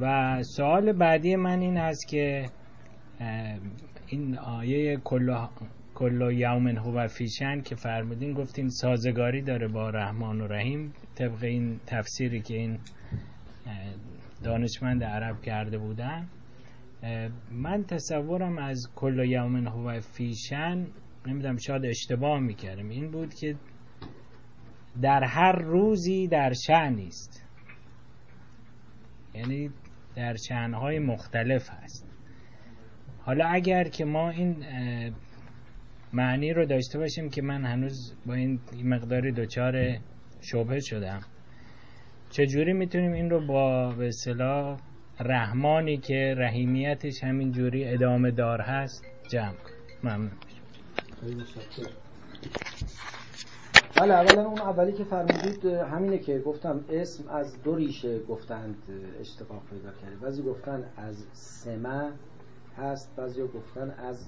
و 0.00 0.36
سوال 0.42 0.92
بعدی 0.92 1.36
من 1.36 1.60
این 1.60 1.76
هست 1.76 2.08
که 2.08 2.44
این 4.06 4.38
آیه 4.38 4.96
کل 5.94 6.30
یوم 6.32 6.68
هو 6.68 7.06
فیشن 7.06 7.60
که 7.60 7.74
فرمودین 7.74 8.32
گفتین 8.34 8.68
سازگاری 8.68 9.42
داره 9.42 9.68
با 9.68 9.90
رحمان 9.90 10.40
و 10.40 10.46
رحیم 10.46 10.92
طبق 11.14 11.42
این 11.42 11.80
تفسیری 11.86 12.40
که 12.40 12.54
این 12.54 12.78
دانشمند 14.44 15.04
عرب 15.04 15.42
کرده 15.42 15.78
بودن. 15.78 16.26
من 17.52 17.84
تصورم 17.84 18.58
از 18.58 18.90
کل 18.94 19.18
یومن 19.28 19.66
هو 19.66 20.00
فیشن 20.00 20.86
نمی‌دونم 21.26 21.56
شاید 21.56 21.84
اشتباه 21.84 22.40
می‌کردم. 22.40 22.88
این 22.88 23.10
بود 23.10 23.34
که 23.34 23.56
در 25.02 25.24
هر 25.24 25.52
روزی 25.52 26.28
در 26.28 26.52
شن 26.52 26.98
است 27.06 27.44
یعنی 29.34 29.70
در 30.16 30.36
شنهای 30.36 30.98
مختلف 30.98 31.70
هست. 31.70 32.06
حالا 33.18 33.46
اگر 33.46 33.84
که 33.84 34.04
ما 34.04 34.30
این 34.30 34.64
معنی 36.12 36.52
رو 36.52 36.66
داشته 36.66 36.98
باشیم 36.98 37.30
که 37.30 37.42
من 37.42 37.64
هنوز 37.64 38.14
با 38.26 38.34
این 38.34 38.60
مقداری 38.84 39.32
دچار 39.32 39.98
شبه 40.40 40.80
شدم 40.80 41.20
چجوری 42.30 42.72
می‌تونیم 42.72 43.12
این 43.12 43.30
رو 43.30 43.46
با 43.46 43.90
به 43.90 44.10
رحمانی 45.20 45.96
که 45.96 46.34
رحیمیتش 46.38 47.24
همین 47.24 47.52
جوری 47.52 47.88
ادامه 47.88 48.30
دار 48.30 48.60
هست 48.60 49.04
جمع. 49.28 49.54
ممنون. 50.04 50.30
بله 53.96 54.14
اولا 54.14 54.44
اون 54.46 54.58
اولی 54.58 54.92
که 54.92 55.04
فرمودید 55.04 55.64
همینه 55.64 56.18
که 56.18 56.38
گفتم 56.38 56.84
اسم 56.90 57.28
از 57.28 57.62
دو 57.62 57.76
ریشه 57.76 58.18
گفتند 58.18 58.76
اشتقاق 59.20 59.62
پیدا 59.70 59.90
کرده 60.02 60.16
بعضی 60.16 60.42
گفتن 60.42 60.84
از 60.96 61.24
سمه 61.32 62.12
هست 62.76 63.16
بعضی 63.16 63.42
گفتن 63.42 63.90
از 63.90 64.26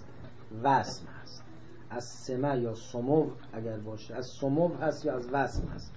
وسم 0.62 1.06
هست. 1.22 1.44
از 1.90 2.04
سمه 2.04 2.60
یا 2.60 2.74
سمو 2.74 3.30
اگر 3.52 3.76
باشه 3.76 4.14
از 4.14 4.26
سمو 4.40 4.68
هست 4.68 5.04
یا 5.04 5.16
از 5.16 5.28
وسم 5.32 5.68
هست. 5.68 5.92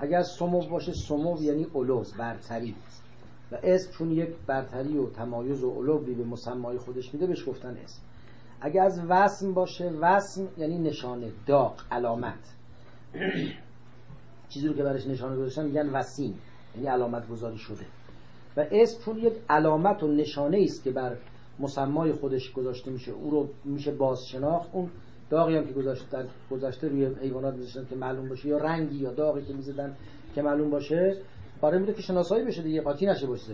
اگر 0.00 0.22
سمو 0.22 0.68
باشه 0.68 0.92
سمو 0.92 1.42
یعنی 1.42 1.64
اولوز 1.64 2.14
برتری 2.14 2.74
و 3.52 3.58
اسم 3.62 3.90
چون 3.90 4.10
یک 4.10 4.28
برتری 4.46 4.98
و 4.98 5.10
تمایز 5.10 5.64
و 5.64 5.70
علوی 5.70 6.14
به 6.14 6.24
مسمای 6.24 6.78
خودش 6.78 7.14
میده 7.14 7.26
بهش 7.26 7.48
گفتن 7.48 7.76
اسم. 7.84 8.00
اگه 8.60 8.82
از 8.82 9.00
وسم 9.08 9.54
باشه 9.54 9.90
وسم 10.00 10.48
یعنی 10.58 10.78
نشانه 10.78 11.32
داغ 11.46 11.74
علامت. 11.92 12.54
چیزی 14.48 14.68
رو 14.68 14.74
که 14.74 14.82
برش 14.82 15.06
نشانه 15.06 15.36
گذاشتن 15.36 15.64
میگن 15.64 15.90
وسیم 15.90 16.38
یعنی 16.74 16.88
علامت 16.88 17.28
گذاری 17.28 17.58
شده. 17.58 17.84
و 18.56 18.66
اسم 18.70 19.04
چون 19.04 19.18
یک 19.18 19.32
علامت 19.48 20.02
و 20.02 20.08
نشانه 20.08 20.58
است 20.64 20.84
که 20.84 20.90
بر 20.90 21.16
مسمای 21.58 22.12
خودش 22.12 22.52
گذاشته 22.52 22.90
میشه 22.90 23.12
او 23.12 23.30
رو 23.30 23.48
میشه 23.64 23.92
باز 23.92 24.26
شناخت 24.26 24.68
اون 24.72 24.90
داغی 25.30 25.56
هم 25.56 25.66
که 25.66 25.72
گذاشته 25.72 26.26
گذاشته 26.50 26.88
روی 26.88 27.06
حیوانات 27.06 27.54
میذاشتن 27.54 27.86
که 27.90 27.96
معلوم 27.96 28.28
باشه 28.28 28.48
یا 28.48 28.58
رنگی 28.58 28.96
یا 28.96 29.12
داغی 29.12 29.44
که 29.44 29.54
می‌زدن 29.54 29.96
که 30.34 30.42
معلوم 30.42 30.70
باشه 30.70 31.16
برای 31.62 31.78
میده 31.78 31.92
که 31.92 32.02
شناسایی 32.02 32.44
بشه 32.44 32.62
دیگه 32.62 32.80
قاطی 32.80 33.06
نشه 33.06 33.26
باشه 33.26 33.52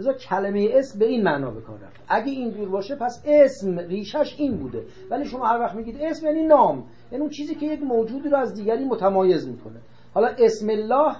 لذا 0.00 0.12
کلمه 0.12 0.68
اسم 0.72 0.98
به 0.98 1.06
این 1.06 1.22
معنا 1.22 1.50
به 1.50 1.60
کار 1.60 1.78
رفت. 1.78 2.00
اگه 2.08 2.32
اینجور 2.32 2.68
باشه 2.68 2.96
پس 2.96 3.22
اسم 3.26 3.78
ریشش 3.78 4.34
این 4.38 4.56
بوده. 4.56 4.82
ولی 5.10 5.24
شما 5.24 5.46
هر 5.46 5.60
وقت 5.60 5.74
میگید 5.74 5.96
اسم 6.00 6.26
یعنی 6.26 6.42
نام. 6.42 6.84
یعنی 7.12 7.22
اون 7.22 7.30
چیزی 7.30 7.54
که 7.54 7.66
یک 7.66 7.82
موجودی 7.82 8.28
رو 8.28 8.36
از 8.36 8.54
دیگری 8.54 8.84
متمایز 8.84 9.48
می‌کنه. 9.48 9.80
حالا 10.14 10.28
اسم 10.38 10.68
الله 10.68 11.16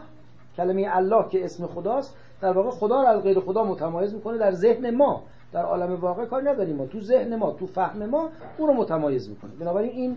کلمه 0.57 0.87
الله 0.91 1.29
که 1.29 1.45
اسم 1.45 1.67
خداست 1.67 2.17
در 2.41 2.53
واقع 2.53 2.71
خدا 2.71 3.03
رو 3.03 3.09
از 3.09 3.23
غیر 3.23 3.41
خدا 3.41 3.65
متمایز 3.65 4.15
می‌کنه 4.15 4.39
در 4.39 4.53
ذهن 4.53 4.91
ما. 4.91 5.23
در 5.53 5.63
عالم 5.63 5.95
واقع 5.95 6.25
کاری 6.25 6.47
نداریم 6.47 6.77
ما. 6.77 6.87
تو 6.87 7.01
ذهن 7.01 7.37
ما 7.37 7.53
تو 7.53 7.67
فهم 7.67 8.07
ما 8.07 8.31
او 8.59 8.67
رو 8.67 8.75
متمایز 8.75 9.31
می‌کنه. 9.31 9.51
بنابراین 9.61 9.93
این 9.93 10.17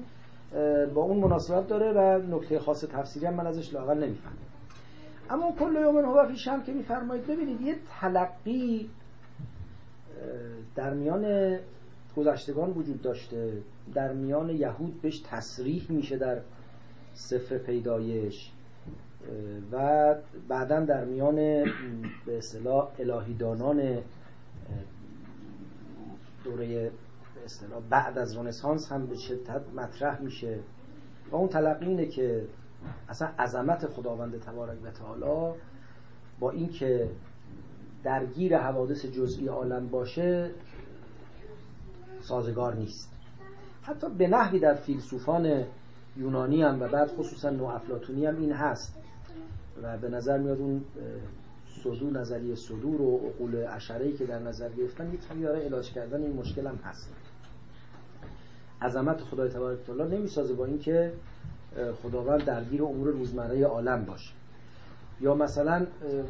با 0.93 1.01
اون 1.01 1.17
مناسبت 1.17 1.67
داره 1.67 1.91
و 1.91 2.21
نکته 2.35 2.59
خاص 2.59 2.85
تفسیری 2.85 3.25
هم 3.25 3.33
من 3.33 3.47
ازش 3.47 3.73
لاقل 3.73 3.97
نمی‌فهمم. 3.97 4.50
اما 5.31 5.51
کل 5.59 5.75
یومن 5.75 6.05
هو 6.05 6.27
فی 6.27 6.49
هم 6.49 6.63
که 6.63 6.71
میفرمایید 6.71 7.27
ببینید 7.27 7.61
یه 7.61 7.75
تلقی 8.01 8.89
در 10.75 10.93
میان 10.93 11.57
گذشتگان 12.17 12.69
وجود 12.69 13.01
داشته. 13.01 13.53
در 13.93 14.13
میان 14.13 14.49
یهود 14.49 15.01
بهش 15.01 15.19
تصریح 15.19 15.85
میشه 15.89 16.17
در 16.17 16.41
سفر 17.13 17.57
پیدایش 17.57 18.51
و 19.71 20.15
بعدا 20.47 20.79
در 20.79 21.05
میان 21.05 21.35
به 22.25 22.37
اصطلاح 22.37 22.89
الهیدانان 22.99 23.97
دوره 26.43 26.91
اصطلاح 27.45 27.81
بعد 27.89 28.17
از 28.17 28.37
رنسانس 28.37 28.91
هم 28.91 29.05
به 29.05 29.15
شدت 29.15 29.61
مطرح 29.75 30.21
میشه. 30.21 30.59
و 31.31 31.35
اون 31.35 31.47
تلقی 31.47 31.85
اینه 31.85 32.05
که 32.05 32.45
اصلا 33.09 33.27
عظمت 33.39 33.87
خداوند 33.87 34.39
تبارک 34.39 34.77
و 34.83 34.91
تعالی 34.91 35.59
با 36.39 36.51
اینکه 36.51 37.09
درگیر 38.03 38.57
حوادث 38.57 39.05
جزئی 39.05 39.47
عالم 39.47 39.87
باشه 39.87 40.51
سازگار 42.19 42.75
نیست. 42.75 43.11
حتی 43.81 44.09
به 44.09 44.27
نحوی 44.27 44.59
در 44.59 44.73
فیلسوفان 44.73 45.63
یونانی 46.17 46.63
هم 46.63 46.81
و 46.81 46.87
بعد 46.87 47.07
خصوصا 47.07 47.49
افلاتونی 47.49 48.25
هم 48.25 48.37
این 48.37 48.51
هست. 48.51 48.95
و 49.83 49.97
به 49.97 50.09
نظر 50.09 50.37
میاد 50.37 50.59
اون 50.59 50.83
صدور 51.83 52.19
نظریه 52.19 52.55
صدور 52.55 53.01
و 53.01 53.17
عقول 53.17 53.55
اشرهی 53.69 54.13
که 54.13 54.25
در 54.25 54.39
نظر 54.39 54.69
گرفتن 54.69 55.13
یک 55.13 55.27
کمی 55.27 55.41
داره 55.43 55.59
علاج 55.59 55.91
کردن 55.91 56.23
این 56.23 56.33
مشکل 56.33 56.67
هم 56.67 56.75
هست. 56.75 57.09
عظمت 58.81 59.21
خدای 59.21 59.49
تبارک 59.49 59.79
تعالی 59.83 60.17
نمی‌سازه 60.17 60.53
با 60.53 60.65
اینکه 60.65 61.13
خداوند 62.03 62.45
درگیر 62.45 62.83
امور 62.83 63.07
روزمره 63.07 63.65
عالم 63.65 64.05
باشه 64.05 64.33
یا 65.21 65.35
مثلا 65.35 65.87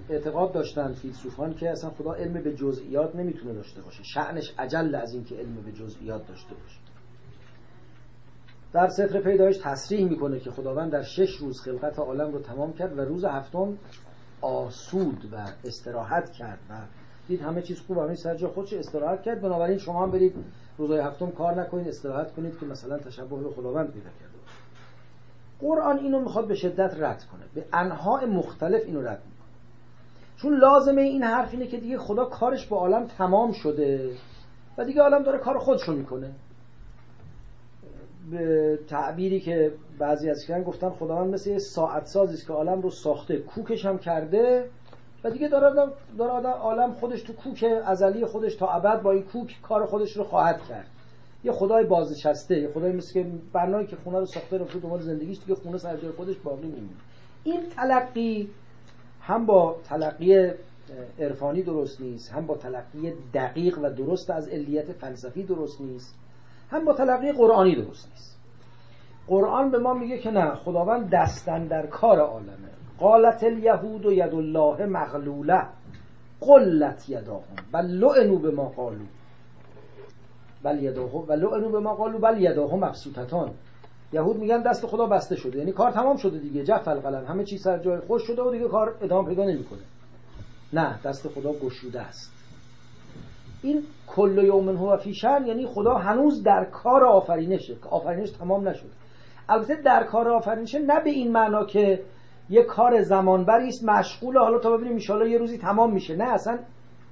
اعتقاد 0.10 0.54
داشتن 0.54 0.94
فیلسوفان 0.94 1.54
که 1.54 1.70
اصلا 1.70 1.90
خدا 1.90 2.14
علم 2.14 2.34
به 2.34 2.54
جزئیات 2.56 3.16
نمی‌تونه 3.16 3.54
داشته 3.54 3.82
باشه. 3.82 4.04
شعنش 4.04 4.54
عجل 4.60 4.96
از 4.96 5.14
اینکه 5.14 5.36
علم 5.36 5.56
به 5.56 5.72
جزئیات 5.72 6.28
داشته 6.28 6.56
باشه. 6.56 6.80
در 8.74 8.88
سفر 8.88 9.22
پیدایش 9.22 9.58
تصریح 9.64 10.10
می‌کنه 10.10 10.40
که 10.40 10.52
خداوند 10.52 10.92
در 10.92 11.02
شش 11.02 11.36
روز 11.36 11.62
خلقت 11.62 12.00
عالم 12.00 12.32
رو 12.32 12.40
تمام 12.40 12.74
کرد 12.74 12.98
و 12.98 13.02
روز 13.02 13.26
هفتم 13.26 13.78
آسود 14.42 15.30
و 15.34 15.46
استراحت 15.66 16.32
کرد 16.32 16.60
و 16.70 16.74
دید 17.28 17.42
همه 17.42 17.62
چیز 17.62 17.80
خوب 17.80 17.98
همه 17.98 18.16
سر 18.16 18.36
جای 18.36 18.52
خودش 18.52 18.74
استراحت 18.74 19.22
کرد. 19.22 19.42
بنابراین 19.42 19.78
شما 19.78 20.04
هم 20.04 20.12
برید 20.12 20.36
روزهای 20.78 21.00
هفتم 21.00 21.32
کار 21.32 21.62
نکنید 21.62 21.88
استراحت 21.88 22.32
کنید 22.34 22.60
که 22.60 22.66
مثلا 22.66 22.98
تشبه 22.98 23.44
به 23.44 23.50
خداوند 23.50 23.88
پیدا 23.94 24.10
کرده 24.10 24.32
قرآن 25.62 25.98
اینو 25.98 26.20
می‌خواد 26.20 26.48
به 26.48 26.56
شدت 26.56 26.94
رد 27.00 27.24
کنه. 27.24 27.42
به 27.56 27.66
انواع 27.74 28.26
مختلف 28.26 28.82
اینو 28.86 29.02
رد 29.02 29.22
می‌کنه. 29.26 29.48
چون 30.38 30.58
لازمه 30.58 31.02
این 31.02 31.24
حرف 31.24 31.54
اینه 31.54 31.68
که 31.68 31.78
دیگه 31.78 31.98
خدا 31.98 32.26
کارش 32.26 32.68
با 32.68 32.78
عالم 32.78 33.08
تمام 33.08 33.52
شده 33.52 34.10
و 34.78 34.86
دیگه 34.86 35.02
عالم 35.02 35.24
داره 35.24 35.38
کار 35.38 35.58
خودشو 35.58 35.94
می‌کنه. 35.94 36.32
به 38.32 38.80
تعبیری 38.90 39.40
که 39.40 39.72
بعضی 40.00 40.30
از 40.30 40.46
کردن 40.46 40.64
گفتن 40.64 40.90
خداوند 40.90 41.34
مثل 41.34 41.50
یه 41.50 41.58
ساعت 41.58 42.06
سازی 42.06 42.46
که 42.46 42.54
عالم 42.54 42.82
رو 42.82 42.90
ساخته 42.90 43.38
کوکش 43.38 43.86
هم 43.86 43.98
کرده 43.98 44.70
و 45.24 45.32
دیگه 45.32 45.48
داره 45.48 45.90
داره 46.18 46.50
عالم 46.50 46.94
خودش 46.94 47.22
تو 47.22 47.34
کوک 47.34 47.66
ازلی 47.86 48.26
خودش 48.26 48.56
تا 48.56 48.68
ابد 48.68 49.02
با 49.02 49.12
این 49.12 49.24
کوک 49.24 49.62
کار 49.62 49.86
خودش 49.86 50.18
رو 50.18 50.24
خواهد 50.24 50.62
کرد. 50.70 50.88
یه 51.44 51.52
خدای 51.52 51.86
بازنشسته 51.86 52.60
یه 52.60 52.68
خدای 52.68 52.92
مثل 52.92 53.14
که 53.14 53.26
برنامه‌ای 53.54 53.88
که 53.88 53.96
خونه 53.96 54.20
رو 54.20 54.26
ساخته 54.26 54.58
رفته 54.58 54.80
دنبال 54.80 55.00
زندگیش 55.00 55.40
دیگه 55.40 55.56
خونه 55.56 55.78
سر 55.78 55.98
جای 55.98 56.12
خودش 56.12 56.36
باقی 56.44 56.68
میمونه 56.68 56.94
این 57.44 57.70
تلقی 57.70 58.50
هم 59.22 59.46
با 59.46 59.76
تلقی 59.84 60.52
عرفانی 61.20 61.64
درست 61.64 62.02
نیست 62.02 62.32
هم 62.32 62.48
با 62.48 62.58
تلقی 62.58 63.14
دقیق 63.34 63.80
و 63.84 63.90
درست 63.90 64.30
از 64.30 64.48
علیت 64.48 64.92
فلسفی 64.92 65.44
درست 65.44 65.82
نیست 65.82 66.16
هم 66.72 66.86
با 66.86 66.94
تلقی 66.94 67.32
قرآنی 67.32 67.76
درست 67.76 68.10
نیست. 68.12 68.38
قرآن 69.28 69.72
به 69.72 69.80
ما 69.80 69.94
میگه 69.94 70.18
که 70.18 70.32
نه 70.32 70.56
خداوند 70.56 71.10
دستن 71.10 71.68
در 71.68 71.86
کار 71.86 72.20
عالمه. 72.20 72.72
قالت 73.00 73.44
الیهود 73.44 74.06
و 74.06 74.12
ید 74.12 74.34
الله 74.34 74.86
مغلوله 74.86 75.64
قلت 76.40 77.10
یداهم 77.10 77.56
بل 77.72 77.86
لعنوا 77.86 78.36
به 78.36 78.52
ما 78.52 78.66
قالو. 78.66 79.06
بل 80.64 80.84
یداهم 80.84 81.24
و 81.28 81.32
لعنوا 81.34 81.70
به 81.70 81.80
ما 81.80 81.96
قالو 81.96 82.20
بل 82.20 82.42
یداهم 82.42 82.86
مبسوطتان 82.86 83.52
یهود 84.14 84.38
میگن 84.38 84.62
دست 84.62 84.86
خدا 84.86 85.06
بسته 85.06 85.36
شده. 85.36 85.60
یعنی 85.60 85.72
کار 85.72 85.92
تمام 85.92 86.18
شده 86.18 86.40
دیگه. 86.40 86.64
جف 86.64 86.88
القلم. 86.88 87.26
همه 87.26 87.44
چیز 87.44 87.62
سر 87.62 87.78
جای 87.78 88.00
خوش 88.00 88.24
شده 88.24 88.42
و 88.42 88.52
دیگه 88.52 88.68
کار 88.68 88.96
ادامه 89.02 89.30
پیدا 89.30 89.44
نمی‌کنه. 89.44 89.80
نه 90.74 91.00
دست 91.04 91.28
خدا 91.28 91.54
گشوده 91.54 92.02
است. 92.02 92.32
این 93.64 93.84
کل 94.08 94.44
یوم 94.44 94.70
هو 94.70 94.98
فی 94.98 95.16
یعنی 95.24 95.66
خدا 95.66 95.94
هنوز 95.94 96.44
در 96.44 96.66
کار 96.66 97.04
آفرینشه. 97.04 97.76
آفرینش 97.90 98.32
تمام 98.32 98.68
نشد 98.68 98.90
البته 99.50 99.76
در 99.76 100.04
کار 100.04 100.30
آفرینشه 100.30 100.80
نه 100.80 101.00
به 101.04 101.10
این 101.10 101.32
معنا 101.32 101.66
که 101.66 102.00
یه 102.50 102.64
کار 102.64 103.02
زمانبری 103.02 103.68
است 103.68 103.84
مشغول 103.84 104.38
حالا 104.38 104.60
تا 104.60 104.78
ببینیم 104.78 105.00
ان 105.10 105.30
یه 105.30 105.38
روزی 105.38 105.58
تمام 105.58 105.94
میشه. 105.94 106.16
نه 106.16 106.24
اصلا 106.24 106.60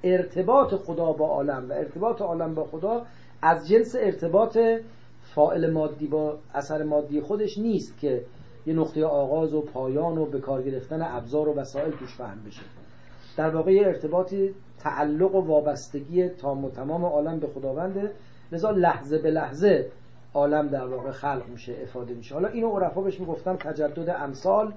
ارتباط 0.04 0.74
خدا 0.74 1.12
با 1.12 1.26
عالم 1.26 1.70
و 1.70 1.72
ارتباط 1.72 2.22
عالم 2.22 2.54
با 2.54 2.64
خدا 2.64 3.02
از 3.42 3.68
جنس 3.68 3.96
ارتباط 3.98 4.58
فائل 5.34 5.70
مادی 5.70 6.06
با 6.06 6.38
اثر 6.54 6.82
مادی 6.82 7.20
خودش 7.20 7.58
نیست 7.58 7.98
که 7.98 8.24
یه 8.66 8.74
نقطه 8.74 9.04
آغاز 9.04 9.54
و 9.54 9.60
پایان 9.60 10.18
و 10.18 10.26
به 10.26 10.40
کار 10.40 10.62
گرفتن 10.62 11.02
ابزار 11.02 11.48
و 11.48 11.54
وسایل 11.54 11.90
توش 11.90 12.14
فهم 12.14 12.44
بشه. 12.46 12.62
در 13.36 13.50
واقع 13.50 13.82
ارتباطی 13.84 14.54
تعلق 14.78 15.34
و 15.34 15.40
وابستگی 15.40 16.28
تام 16.28 16.64
و 16.64 16.70
تمام 16.70 17.04
عالم 17.04 17.40
به 17.40 17.46
خداونده. 17.46 18.10
لذا 18.52 18.70
لحظه 18.70 19.18
به 19.18 19.30
لحظه 19.30 19.90
عالم 20.34 20.68
در 20.68 20.86
واقع 20.86 21.10
خلق 21.10 21.48
میشه 21.48 21.76
افاده 21.82 22.14
میشه. 22.14 22.34
حالا 22.34 22.48
اینو 22.48 22.78
عرفا 22.78 23.00
بهش 23.00 23.20
می‌گفتن 23.20 23.56
تجدد 23.56 24.10
امثال 24.10 24.72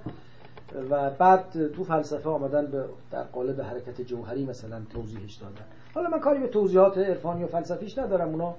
و 0.89 1.09
بعد 1.09 1.67
تو 1.75 1.83
فلسفه 1.83 2.29
آمدن 2.29 2.71
به 2.71 2.85
در 3.11 3.23
قالب 3.23 3.61
حرکت 3.61 4.01
جوهری 4.01 4.45
مثلا 4.45 4.81
توضیحش 4.93 5.35
دادن. 5.35 5.65
حالا 5.93 6.09
من 6.09 6.19
کاری 6.19 6.39
به 6.39 6.47
توضیحات 6.47 6.97
عرفانی 6.97 7.43
و 7.43 7.47
فلسفیش 7.47 7.97
ندارم 7.97 8.29
اونا 8.29 8.55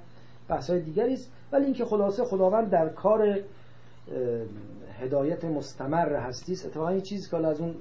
بحثای 0.48 0.80
دیگری 0.80 1.12
است. 1.12 1.32
ولی 1.52 1.64
اینکه 1.64 1.84
خلاصه 1.84 2.24
خداوند 2.24 2.70
در 2.70 2.88
کار 2.88 3.38
هدایت 5.00 5.44
مستمر 5.44 6.16
هستی 6.16 6.52
است 6.52 6.66
اتفاقا 6.66 6.88
این 6.88 7.00
چیزی 7.00 7.30
که 7.30 7.36
از 7.36 7.60
اون 7.60 7.74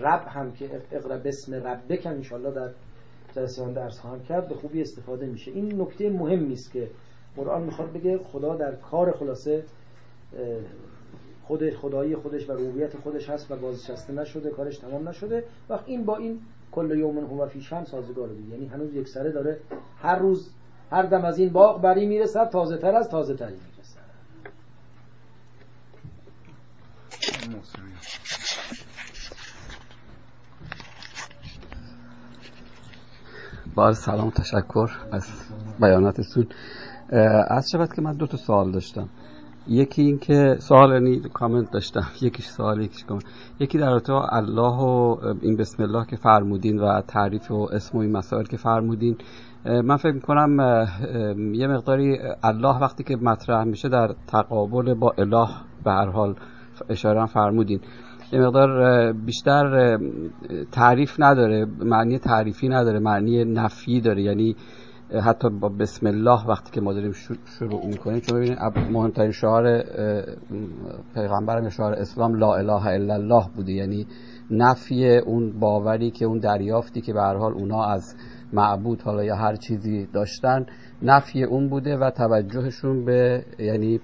رب 0.00 0.26
هم 0.28 0.52
که 0.52 0.82
اقرا 0.92 1.18
بسم 1.18 1.54
ربک 1.54 2.06
هم 2.06 2.12
انشالله 2.12 2.50
در 2.50 2.70
جلسه 3.34 3.72
درس 3.72 3.98
خواهم 4.00 4.22
کرد 4.22 4.48
به 4.48 4.54
خوبی 4.54 4.80
استفاده 4.80 5.26
میشه. 5.26 5.50
این 5.50 5.80
نکته 5.80 6.10
مهمی 6.10 6.52
است 6.52 6.72
که 6.72 6.90
قرآن 7.36 7.62
می‌خواد 7.62 7.92
بگه 7.92 8.18
خدا 8.18 8.56
در 8.56 8.74
کار 8.74 9.12
خلاصه 9.12 9.64
خود 11.42 11.70
خدایی 11.70 12.16
خودش 12.16 12.50
و 12.50 12.52
ربوبیت 12.52 12.96
خودش 12.96 13.30
هست 13.30 13.50
و 13.50 13.56
بازنشسته 13.56 14.12
نشده 14.12 14.50
کارش 14.50 14.78
تمام 14.78 15.08
نشده. 15.08 15.44
وقت 15.70 15.84
این 15.86 16.04
با 16.04 16.16
این 16.16 16.40
کل 16.74 16.98
یوم 16.98 17.18
هو 17.18 17.46
فی 17.46 17.60
شان 17.60 17.84
سازگار 17.84 18.28
بود. 18.28 18.48
یعنی 18.48 18.66
هنوز 18.66 18.94
یک 18.94 19.08
سره 19.08 19.32
داره 19.32 19.60
هر 20.02 20.16
روز 20.18 20.50
هر 20.90 21.02
دم 21.02 21.24
از 21.24 21.38
این 21.38 21.52
باغ 21.52 21.82
بری 21.82 22.06
می‌رسد 22.06 22.50
تازه 22.50 22.76
تر 22.76 22.94
از 22.94 23.08
تازه 23.08 23.34
تری 23.34 23.54
می‌رسد. 23.54 23.74
با 33.74 33.92
سلام 33.92 34.30
تشکر 34.30 34.90
از 35.12 35.28
بیاناتتون. 35.80 36.46
از 37.48 37.70
شود 37.70 37.94
که 37.94 38.02
من 38.02 38.12
دو 38.12 38.26
تا 38.26 38.36
سوال 38.36 38.72
داشتم. 38.72 39.08
یکی 39.68 40.02
این 40.02 40.18
که 40.18 40.56
سوال 40.58 40.92
یعنی 40.92 41.20
کامنت 41.20 41.70
داشتم 41.70 42.06
یکیش 42.22 42.46
سوال 42.46 42.80
یکیش 42.80 43.04
کامنت. 43.04 43.24
یکی 43.60 43.78
در 43.78 43.90
رابطه 43.90 44.12
الله 44.12 44.76
و 44.76 45.16
این 45.42 45.56
بسم 45.56 45.82
الله 45.82 46.06
که 46.06 46.16
فرمودین 46.16 46.78
و 46.78 47.00
تعریف 47.00 47.50
و 47.50 47.68
اسم 47.72 47.98
و 47.98 48.00
این 48.00 48.12
مسائل 48.12 48.44
که 48.44 48.56
فرمودین 48.56 49.16
من 49.64 49.96
فکر 49.96 50.12
می‌کنم 50.12 50.56
یه 51.54 51.66
مقداری 51.66 52.18
الله 52.42 52.78
وقتی 52.78 53.04
که 53.04 53.16
مطرح 53.16 53.64
میشه 53.64 53.88
در 53.88 54.14
تقابل 54.26 54.94
با 54.94 55.12
اله 55.18 55.48
به 55.84 55.90
هر 55.90 56.10
حال 56.10 56.34
اشاره 56.88 57.26
فرمودین. 57.26 57.80
یه 58.32 58.40
مقدار 58.40 59.12
بیشتر 59.12 59.98
تعریف 60.72 61.16
نداره 61.18 61.66
معنی 61.78 62.18
تعریفی 62.18 62.68
نداره 62.68 62.98
معنی 62.98 63.44
نفی 63.44 64.00
داره. 64.00 64.22
یعنی 64.22 64.56
حتی 65.20 65.50
با 65.50 65.68
بسم 65.68 66.06
الله 66.06 66.46
وقتی 66.46 66.72
که 66.72 66.80
ما 66.80 66.92
داریم 66.92 67.12
شروع 67.58 67.86
می‌کنیم 67.86 68.20
چون 68.20 68.38
ببینید 68.38 68.58
مهمترین 68.90 69.30
شعار 69.30 69.84
پیغمبرم 71.14 71.68
شعار 71.68 71.92
اسلام 71.92 72.34
لا 72.34 72.54
اله 72.54 72.86
الا 72.86 73.14
الله 73.14 73.44
بوده. 73.56 73.72
یعنی 73.72 74.06
نفی 74.50 75.16
اون 75.16 75.60
باوری 75.60 76.10
که 76.10 76.24
اون 76.24 76.38
دریافتی 76.38 77.00
که 77.00 77.12
به 77.12 77.20
هر 77.20 77.36
حال 77.36 77.52
اونا 77.52 77.84
از 77.84 78.14
معبود 78.52 79.02
حالا 79.02 79.24
یا 79.24 79.36
هر 79.36 79.56
چیزی 79.56 80.06
داشتن 80.12 80.66
نفی 81.02 81.44
اون 81.44 81.68
بوده 81.68 81.96
و 81.96 82.10
توجهشون 82.10 83.04
به 83.04 83.44
یعنی 83.58 84.00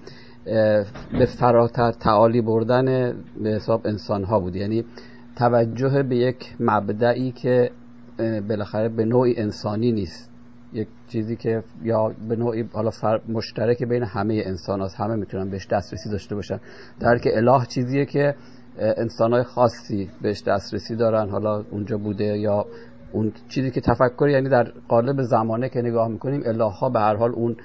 به 1.11 1.25
فراتر 1.39 1.91
تعالی 1.91 2.41
بردن 2.41 2.85
به 3.43 3.49
حساب 3.49 3.81
انسان 3.85 4.23
ها 4.23 4.39
بود 4.39 4.55
یعنی 4.55 4.85
توجه 5.35 6.03
به 6.03 6.15
یک 6.15 6.55
مبدعی 6.59 7.31
که 7.31 7.71
بالاخره 8.49 8.89
به 8.89 9.05
نوعی 9.05 9.33
انسانی 9.37 9.91
نیست. 9.91 10.30
یک 10.73 10.87
چیزی 11.07 11.35
که 11.35 11.63
یا 11.83 12.11
به 12.29 12.35
نوعی 12.35 12.69
حالا 12.73 12.91
مشترک 13.29 13.83
بین 13.83 14.03
همه 14.03 14.43
انسان 14.45 14.81
هست 14.81 14.95
همه 14.95 15.15
می‌تونن 15.15 15.49
بهش 15.49 15.67
دسترسی 15.67 16.09
داشته 16.09 16.35
باشن. 16.35 16.59
در 16.99 17.17
که 17.17 17.37
اله 17.37 17.65
چیزیه 17.65 18.05
که 18.05 18.35
انسان 18.79 19.43
خاصی 19.43 20.09
بهش 20.21 20.43
دسترسی 20.47 20.95
دارن. 20.95 21.29
حالا 21.29 21.63
اونجا 21.71 21.97
بوده 21.97 22.23
یا 22.23 22.65
اون 23.11 23.31
چیزی 23.49 23.71
که 23.71 23.81
تفکر 23.81 24.27
یعنی 24.29 24.49
در 24.49 24.71
قالب 24.87 25.21
زمانه 25.21 25.69
که 25.69 25.81
نگاه 25.81 26.07
می‌کنیم 26.07 26.41
اله 26.45 26.71
ها 26.71 26.89
به 26.89 26.99
هر 26.99 27.15
حال 27.15 27.31
اون 27.31 27.55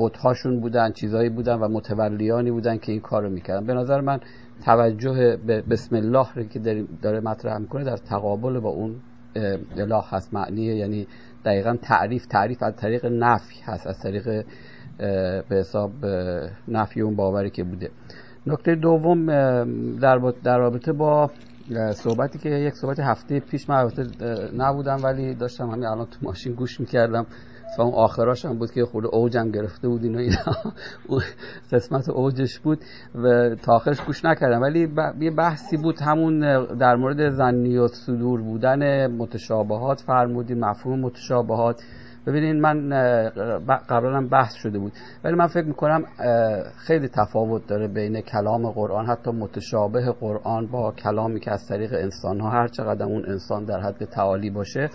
بتهاشون 0.00 0.60
بودن 0.60 0.92
چیزایی 0.92 1.28
بودن 1.30 1.54
و 1.54 1.68
متولیانی 1.68 2.50
بودن 2.50 2.78
که 2.78 2.92
این 2.92 3.00
کار 3.00 3.22
رو 3.22 3.30
می‌کردن. 3.30 3.66
به 3.66 3.74
نظر 3.74 4.00
من 4.00 4.20
توجه 4.64 5.36
به 5.46 5.62
بسم 5.62 5.96
الله 5.96 6.26
رو 6.34 6.44
که 6.44 6.84
داره 7.02 7.20
مطرح 7.20 7.58
می‌کنه 7.58 7.84
در 7.84 7.96
تقابل 7.96 8.60
با 8.60 8.68
اون 8.68 8.96
اله 9.76 10.02
هست 10.10 10.34
معنی 10.34 10.62
یعنی 10.62 11.06
دقیقا 11.44 11.76
تعریف 11.82 12.26
تعریف 12.26 12.62
از 12.62 12.76
طریق 12.76 13.06
نفی 13.06 13.60
هست 13.64 13.86
از 13.86 13.98
طریق 13.98 14.44
به 15.48 15.56
حساب 15.56 15.90
نفی 16.68 17.00
اون 17.00 17.16
باوری 17.16 17.50
که 17.50 17.64
بوده. 17.64 17.90
نکته 18.46 18.74
دوم 18.74 19.26
در, 20.44 20.58
رابطه 20.58 20.92
با 20.92 21.30
صحبتی 21.92 22.38
که 22.38 22.48
یک 22.48 22.74
صحبت 22.74 23.00
هفته 23.00 23.40
پیش 23.40 23.68
من 23.68 23.90
نبودم 24.56 24.96
ولی 25.04 25.34
داشتم 25.34 25.70
همین 25.70 25.86
الان 25.86 26.06
تو 26.06 26.18
ماشین 26.22 26.52
گوش 26.52 26.80
می‌کردم. 26.80 27.26
و 27.78 27.82
اون 27.82 27.94
آخراش 27.94 28.44
هم 28.44 28.58
بود 28.58 28.70
که 28.70 28.84
خود 28.84 29.04
اوجم 29.06 29.50
گرفته 29.50 29.88
بود 29.88 30.04
اینا. 30.04 30.36
اون 31.08 31.22
قسمت 31.72 32.08
اوجش 32.08 32.58
بود 32.58 32.78
و 33.14 33.54
تا 33.54 33.74
آخرش 33.74 34.00
گوش 34.00 34.24
نکردم. 34.24 34.62
ولی 34.62 34.88
یه 35.20 35.30
بحثی 35.30 35.76
بود 35.76 36.00
همون 36.00 36.64
در 36.78 36.96
مورد 36.96 37.30
زنی 37.30 37.78
و 37.78 37.88
صدور 37.88 38.42
بودن 38.42 39.06
متشابهات 39.06 40.00
فرمودی 40.00 40.54
مفهوم 40.54 41.00
متشابهات. 41.00 41.82
ببینین 42.26 42.60
من 42.60 42.88
قبلا 43.88 44.16
هم 44.16 44.28
بحث 44.28 44.54
شده 44.54 44.78
بود. 44.78 44.92
ولی 45.24 45.34
من 45.34 45.46
فکر 45.46 45.64
می‌کنم 45.64 46.04
خیلی 46.76 47.08
تفاوت 47.08 47.66
داره 47.66 47.88
بین 47.88 48.20
کلام 48.20 48.70
قرآن 48.70 49.06
حتی 49.06 49.30
متشابه 49.30 50.12
قرآن 50.20 50.66
با 50.66 50.92
کلامی 50.92 51.40
که 51.40 51.50
از 51.50 51.68
طریق 51.68 51.92
انسان 51.92 52.40
ها 52.40 52.50
هر 52.50 52.68
چقدر 52.68 53.04
اون 53.04 53.24
انسان 53.26 53.64
در 53.64 53.80
حد 53.80 54.04
تعالی 54.04 54.50
باشه 54.50 54.90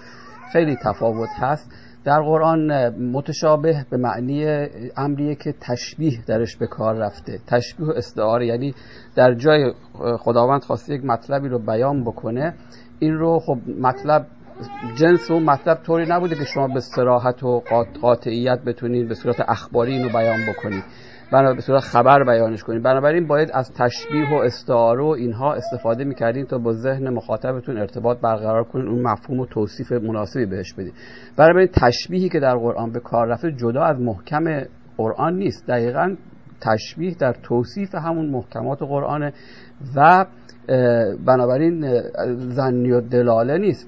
خیلی 0.52 0.78
تفاوت 0.84 1.30
هست. 1.38 1.72
در 2.06 2.22
قرآن 2.22 2.90
متشابه 2.90 3.86
به 3.90 3.98
معنی 3.98 4.46
امریه 4.98 5.36
که 5.36 5.54
تشبیه 5.62 6.20
درش 6.28 6.56
به 6.56 6.68
کار 6.68 6.96
رفته. 6.96 7.40
تشبیه 7.48 7.88
و 7.88 7.92
استعاره 7.92 8.48
یعنی 8.48 8.74
در 9.16 9.34
جای 9.34 9.74
خداوند 10.20 10.64
خواسته 10.64 10.94
یک 10.94 11.06
مطلبی 11.06 11.48
رو 11.48 11.60
بیان 11.60 12.04
بکنه 12.04 12.54
این 13.00 13.14
رو 13.14 13.40
خب 13.40 13.58
مطلب 13.80 14.26
جنس 14.96 15.32
و 15.32 15.40
مطلب 15.40 15.78
طوری 15.84 16.06
نبوده 16.06 16.36
که 16.36 16.44
شما 16.44 16.68
به 16.68 16.80
سراحت 16.80 17.44
و 17.44 17.64
قاطعیت 18.02 18.60
بتونید 18.60 19.08
به 19.08 19.16
صورت 19.16 19.36
اخباری 19.48 19.94
اینو 19.94 20.10
بیان 20.10 20.40
بکنید. 20.54 20.84
بنا 21.34 21.54
به 21.54 21.62
صورت 21.62 21.80
خبر 21.80 22.24
بیانش 22.24 22.64
کنید 22.64 22.84
بنابراین 22.84 23.28
باید 23.28 23.50
از 23.54 23.72
تشبیه 23.78 24.34
و 24.34 24.36
استعاره 24.36 25.04
و 25.04 25.08
اینها 25.08 25.54
استفاده 25.54 26.04
می‌کردین 26.04 26.46
تا 26.46 26.58
با 26.58 26.74
ذهن 26.74 27.10
مخاطبتون 27.10 27.78
ارتباط 27.78 28.18
برقرار 28.18 28.64
کنید 28.64 28.88
اون 28.88 29.02
مفهوم 29.02 29.40
و 29.40 29.46
توصیف 29.46 29.92
مناسبی 29.92 30.46
بهش 30.46 30.74
بدید 30.74 30.94
بنابراین 31.38 31.70
تشبیهی 31.74 32.30
که 32.30 32.40
در 32.40 32.56
قرآن 32.56 32.92
به 32.92 33.00
کار 33.00 33.28
رفته 33.28 33.52
جدا 33.52 33.84
از 33.84 34.00
محکم 34.00 34.64
قرآن 34.98 35.36
نیست. 35.36 35.68
دقیقا 35.68 36.16
تشبیه 36.62 37.16
در 37.20 37.36
توصیف 37.44 37.96
همون 37.96 38.30
محکمات 38.30 38.80
قرآن 38.82 39.32
و 39.96 40.26
بنابراین 41.26 42.02
زنی 42.38 42.92
و 42.92 43.02
دلاله 43.02 43.58
نیست. 43.58 43.88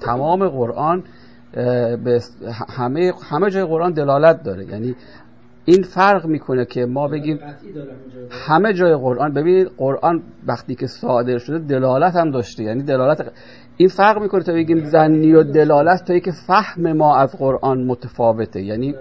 تمام 0.00 0.48
قرآن 0.48 1.02
به 2.04 2.20
همه 2.76 3.12
همه 3.30 3.50
جای 3.50 3.64
قرآن 3.64 3.92
دلالت 3.92 4.42
داره. 4.42 4.64
یعنی 4.64 4.94
این 5.64 5.82
فرق 5.82 6.26
می‌کنه 6.26 6.64
که 6.64 6.86
ما 6.86 7.08
بگیم 7.08 7.38
همه 8.30 8.72
جای 8.72 8.96
قرآن 8.96 9.32
ببینید 9.32 9.70
قرآن 9.76 10.22
وقتی 10.46 10.74
که 10.74 10.86
صادر 10.86 11.38
شده 11.38 11.58
دلالت 11.58 12.16
هم 12.16 12.30
داشته. 12.30 12.64
یعنی 12.64 12.82
دلالت 12.82 13.32
این 13.76 13.88
فرق 13.88 14.22
می‌کنه 14.22 14.42
تا 14.42 14.52
بگیم 14.52 14.84
زنی 14.84 15.32
و 15.32 15.42
دلالت 15.42 16.04
تا 16.04 16.18
که 16.18 16.32
فهم 16.46 16.92
ما 16.92 17.16
از 17.16 17.36
قرآن 17.38 17.84
متفاوته. 17.84 18.62
یعنی 18.62 18.94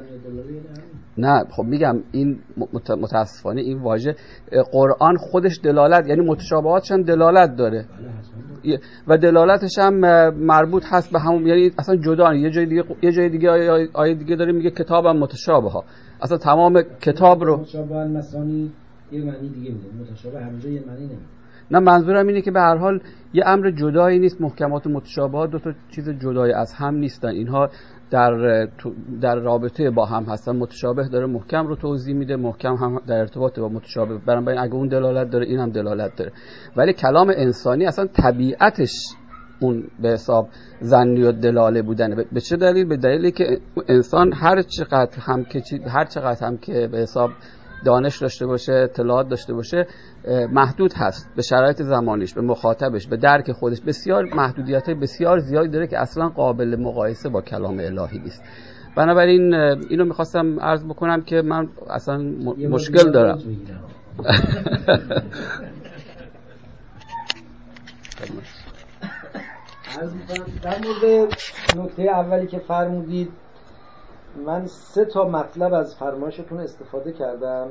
نه 1.18 1.44
خب 1.52 1.64
میگم 1.64 1.96
این 2.12 2.40
متاسفانه 3.02 3.62
این 3.62 3.80
واژه 3.82 4.16
قرآن 4.72 5.18
خودش 5.18 5.60
دلالت 5.64 6.08
یعنی 6.08 6.22
متشابهاتش 6.22 6.92
هم 6.92 7.04
دلالت 7.04 7.56
داره. 7.56 7.86
و 9.08 9.18
دلالتش 9.18 9.80
هم 9.80 9.94
مربوط 10.34 10.84
هست 10.90 11.12
به 11.12 11.20
همون 11.20 11.48
یعنی 11.48 11.72
اصلا 11.80 11.96
جدا 11.96 12.34
یه 12.34 12.50
جای 12.50 12.66
دیگه 12.66 12.84
یه 13.02 13.12
جای 13.12 13.30
دیگه 13.30 13.50
آیه 13.94 14.16
دیگه 14.16 14.36
داره 14.36 14.52
میگه 14.52 14.70
کتابم 14.70 15.18
متشابه 15.18 15.70
ها 15.70 15.84
اصلا 16.22 16.38
تمام 16.38 16.82
کتاب 17.02 17.44
رو 17.44 17.58
متشابه 17.58 17.96
المثانی 17.96 18.72
یه 19.12 19.24
معنی 19.24 19.50
دیگه 19.50 19.72
میده. 19.72 20.12
متشابه 20.12 20.40
همونجا 20.40 20.70
یه 20.70 20.84
معنی 20.88 21.00
نمیده. 21.00 21.22
نه 21.72 21.80
منظورم 21.80 22.28
اینه 22.28 22.42
که 22.42 22.52
به 22.52 22.60
هر 22.60 22.78
حال 22.78 23.00
یه 23.34 23.44
امر 23.46 23.72
جدایی 23.72 24.20
نیست. 24.20 24.42
محکمات 24.42 24.88
و 24.88 24.90
متشابهات 24.90 25.52
دو 25.52 25.60
تا 25.60 25.72
چیز 25.96 26.10
جدایی 26.10 26.54
از 26.54 26.74
هم 26.74 26.96
نیستن. 26.96 27.28
اینها 27.28 27.70
در 28.12 28.66
در 29.22 29.36
رابطه 29.36 29.90
با 29.90 30.06
هم 30.06 30.24
هستن. 30.24 30.56
متشابه 30.56 31.08
داره 31.08 31.26
محکم 31.26 31.68
رو 31.68 31.76
توضیح 31.76 32.16
میده. 32.16 32.36
محکم 32.36 32.76
هم 32.76 33.02
در 33.08 33.20
ارتباط 33.20 33.60
با 33.60 33.70
متشابه. 33.70 34.18
بنابراین 34.18 34.60
اگه 34.60 34.74
اون 34.74 34.88
دلالت 34.88 35.30
داره 35.30 35.46
این 35.46 35.60
هم 35.60 35.70
دلالت 35.70 36.16
داره. 36.16 36.32
ولی 36.78 36.94
کلام 36.94 37.34
انسانی 37.36 37.86
اصلا 37.86 38.08
طبیعتش 38.08 38.92
اون 39.60 39.84
به 40.02 40.10
حساب 40.10 40.50
زنی 40.82 41.24
و 41.24 41.32
دلاله 41.32 41.82
بودن. 41.82 42.24
به 42.32 42.42
چه 42.42 42.58
دلیل؟ 42.58 42.88
به 42.88 42.98
دلیلی 42.98 43.32
که 43.32 43.60
انسان 43.88 44.34
هر 44.34 44.62
چقدر 44.62 45.20
هم 45.20 45.46
که 45.46 45.62
هر 45.88 46.06
چقدر 46.06 46.48
هم 46.48 46.58
که 46.58 46.90
به 46.92 46.98
حساب 46.98 47.30
دانش 47.86 48.18
داشته 48.18 48.46
باشه 48.46 48.74
اطلاعات 48.74 49.30
داشته 49.30 49.54
باشه 49.54 49.88
محدود 50.52 50.94
هست. 50.94 51.30
به 51.36 51.42
شرایط 51.42 51.82
زمانیش 51.82 52.34
به 52.34 52.42
مخاطبش 52.42 53.08
به 53.08 53.18
درک 53.18 53.52
خودش. 53.52 53.82
بسیار 53.82 54.24
محدودیت 54.36 54.86
های 54.86 54.96
بسیار 54.96 55.40
زیادی 55.40 55.70
داره 55.70 55.88
که 55.88 56.00
اصلا 56.00 56.30
قابل 56.30 56.76
مقایسه 56.80 57.30
با 57.30 57.42
کلام 57.42 57.80
الهی 57.80 58.20
نیست. 58.20 58.44
بنابراین 58.96 59.54
اینو 59.54 60.06
می‌خواستم 60.06 60.60
عرض 60.60 60.86
بکنم 60.86 61.22
که 61.22 61.42
من 61.42 61.68
اصلا 61.90 62.18
مشکل 62.70 63.12
دارم. 63.12 63.40
در 70.64 70.78
مورد 70.80 71.34
نکته 71.78 72.04
اولی 72.04 72.48
که 72.48 72.60
فرمودید 72.60 73.32
من 74.46 74.66
سه 74.66 75.06
تا 75.06 75.30
مطلب 75.30 75.74
از 75.74 75.96
فرمایشتون 75.96 76.60
استفاده 76.60 77.12
کردم 77.12 77.68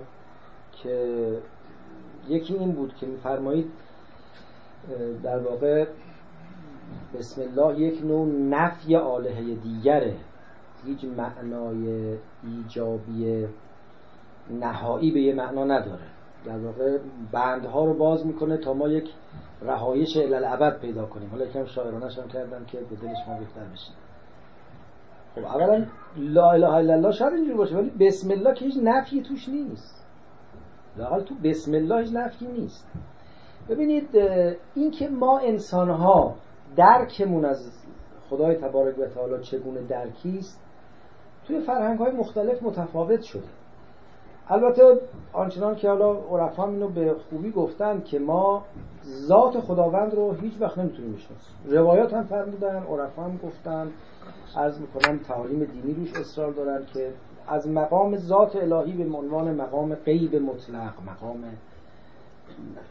که 0.72 1.38
یکی 2.28 2.54
این 2.54 2.72
بود 2.72 2.94
که 2.94 3.06
میفرمایید 3.06 3.70
در 5.22 5.38
واقع 5.38 5.86
بسم 7.14 7.42
الله 7.42 7.80
یک 7.80 8.04
نوع 8.04 8.26
نفی 8.28 8.96
آلهه 8.96 9.54
دیگره 9.54 10.16
هیچ 10.86 11.04
معنای 11.04 12.16
ایجابی 12.44 13.46
نهایی 14.50 15.10
به 15.10 15.20
یه 15.20 15.34
معنا 15.34 15.64
نداره. 15.64 16.06
در 16.44 16.58
واقع 16.58 16.98
بندها 17.32 17.84
رو 17.84 17.94
باز 17.94 18.26
می‌کنه 18.26 18.56
تا 18.56 18.74
ما 18.74 18.88
یک 18.88 19.10
رهایش 19.62 20.16
الالعبد 20.16 20.80
پیدا 20.80 21.06
کنیم. 21.06 21.30
حالا 21.30 21.44
یکم 21.44 21.64
شاعرانش 21.64 22.18
هم 22.18 22.28
کردم 22.28 22.64
که 22.64 22.78
به 22.78 22.96
دلش 22.96 23.18
ما 23.28 23.38
بهتر 23.38 23.64
بشین 23.72 23.94
خب 25.34 25.44
اولا 25.44 25.84
لا 26.16 26.50
اله 26.50 26.68
الا 26.68 26.94
الله 26.94 27.12
شاید 27.12 27.32
اینجور 27.32 27.56
باشه 27.56 27.76
ولی 27.76 27.90
بسم 27.90 28.30
الله 28.30 28.54
که 28.54 28.64
هیچ 28.64 28.74
نفی 28.82 29.22
توش 29.22 29.48
نیست. 29.48 30.06
لاقل 30.96 31.22
تو 31.22 31.34
بسم 31.44 31.74
الله 31.74 32.00
هیچ 32.00 32.14
نفی 32.14 32.46
نیست. 32.46 32.86
ببینید 33.68 34.16
این 34.74 34.90
که 34.90 35.08
ما 35.08 35.38
انسان 35.38 35.90
ها 35.90 36.34
درکمون 36.76 37.44
از 37.44 37.72
خدای 38.30 38.56
تبارک 38.56 38.98
و 38.98 39.06
تعالی 39.06 39.42
چگونه 39.42 39.82
درکی 39.82 40.38
است 40.38 40.60
توی 41.46 41.60
فرهنگ 41.60 41.98
های 41.98 42.12
مختلف 42.12 42.62
متفاوت 42.62 43.22
شده. 43.22 43.48
البته 44.48 45.00
آنچنان 45.32 45.76
که 45.76 45.88
حالا 45.88 46.12
عرفا 46.12 46.68
اینو 46.68 46.88
به 46.88 47.14
خوبی 47.30 47.50
گفتن 47.50 48.00
که 48.00 48.18
ما 48.18 48.64
ذات 49.08 49.60
خداوند 49.60 50.14
رو 50.14 50.32
هیچ 50.32 50.52
وقت 50.60 50.78
نمی‌تونیم 50.78 51.12
بشناسیم. 51.12 51.56
روایات 51.64 52.14
هم 52.14 52.24
فرمودن 52.24 52.82
عرفا 52.82 53.22
هم 53.22 53.36
گفتن 53.36 53.90
عرض 54.56 54.80
می‌کنم 54.80 55.18
تعالیم 55.18 55.64
دینی 55.64 55.94
روش 55.94 56.14
اصرار 56.14 56.52
دارن 56.52 56.86
که 56.94 57.14
از 57.48 57.68
مقام 57.68 58.16
ذات 58.16 58.56
الهی 58.56 59.04
به 59.04 59.16
عنوان 59.16 59.54
مقام 59.54 59.94
غیب 59.94 60.36
مطلق 60.36 60.92
مقام 61.06 61.44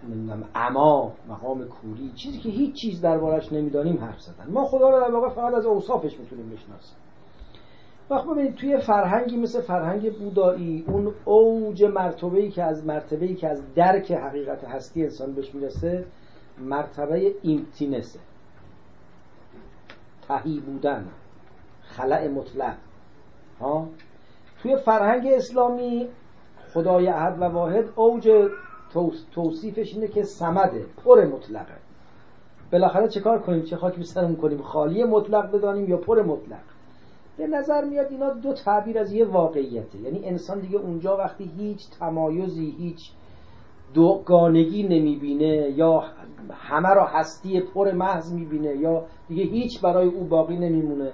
نمی‌دونم 0.09 0.43
اما 0.55 1.13
مقام 1.30 1.65
کوری 1.65 2.11
چیزی 2.24 2.39
که 2.39 2.49
هیچ 2.49 2.76
چیز 2.82 3.01
دربارش 3.01 3.53
نمی‌دانیم 3.53 3.97
حرف 3.97 4.20
زدن. 4.20 4.51
ما 4.51 4.65
خدا 4.65 4.89
رو 4.89 4.99
در 4.99 5.11
واقع 5.11 5.30
فقط 5.30 5.53
از 5.53 5.65
اوصافش 5.65 6.20
می‌تونیم 6.20 6.49
بشناسیم. 6.49 6.97
وقت 8.10 8.26
ببینید 8.26 8.55
توی 8.55 8.78
فرهنگی 8.78 9.38
مثل 9.38 9.62
فرهنگ 9.62 10.18
بودایی 10.18 10.86
اون 10.88 11.14
اوج 11.26 11.84
مرتبه 11.84 12.39
ای 12.39 12.49
که 12.49 12.64
از 12.64 12.86
مرتبه 12.86 13.26
ای 13.26 13.36
که 13.36 13.47
از 13.47 13.74
درک 13.74 14.12
حقیقت 14.12 14.64
هستی 14.64 15.03
انسان 15.03 15.34
بهش 15.34 15.55
می‌رسه 15.55 16.05
مرتبه 16.60 17.36
ایمتینسه 17.41 18.20
تهی 20.28 20.60
بودن 20.60 21.08
خلع 21.82 22.28
مطلق. 22.28 22.76
ها؟ 23.60 23.88
توی 24.62 24.78
فرهنگ 24.78 25.28
اسلامی 25.28 26.08
خدای 26.74 27.08
احد 27.08 27.41
و 27.41 27.43
واحد 27.43 27.86
اوج 27.95 28.49
توصیفش 29.32 29.93
اینه 29.93 30.08
که 30.08 30.24
سمده 30.24 30.86
پر 31.03 31.26
مطلقه. 31.26 31.78
بالاخره 32.72 33.08
چه 33.08 33.20
کار 33.20 33.39
کنیم؟ 33.39 33.64
چه 33.64 33.76
خاکی 33.76 34.03
سرمون 34.03 34.36
کنیم؟ 34.36 34.62
خالی 34.62 35.03
مطلق 35.03 35.51
بدانیم 35.51 35.89
یا 35.89 35.97
پر 35.97 36.22
مطلق؟ 36.22 36.76
به 37.38 37.47
نظر 37.47 37.83
میاد 37.83 38.07
اینا 38.11 38.33
دو 38.33 38.53
تعبیر 38.53 38.99
از 38.99 39.13
یه 39.13 39.25
واقعیته. 39.25 39.99
یعنی 39.99 40.25
انسان 40.25 40.59
دیگه 40.59 40.77
اونجا 40.77 41.17
وقتی 41.17 41.51
هیچ 41.57 41.89
تمایزی 41.99 42.75
هیچ 42.79 43.11
دوگانگی 43.93 44.83
نمی‌بینه 44.83 45.73
یا 45.75 46.03
همه 46.51 46.89
را 46.93 47.05
هستی 47.05 47.61
پر 47.61 47.91
محض 47.91 48.33
می‌بینه 48.33 48.75
یا 48.75 49.05
دیگه 49.27 49.43
هیچ 49.43 49.81
برای 49.81 50.07
او 50.07 50.23
باقی 50.23 50.57
نمیمونه. 50.57 51.11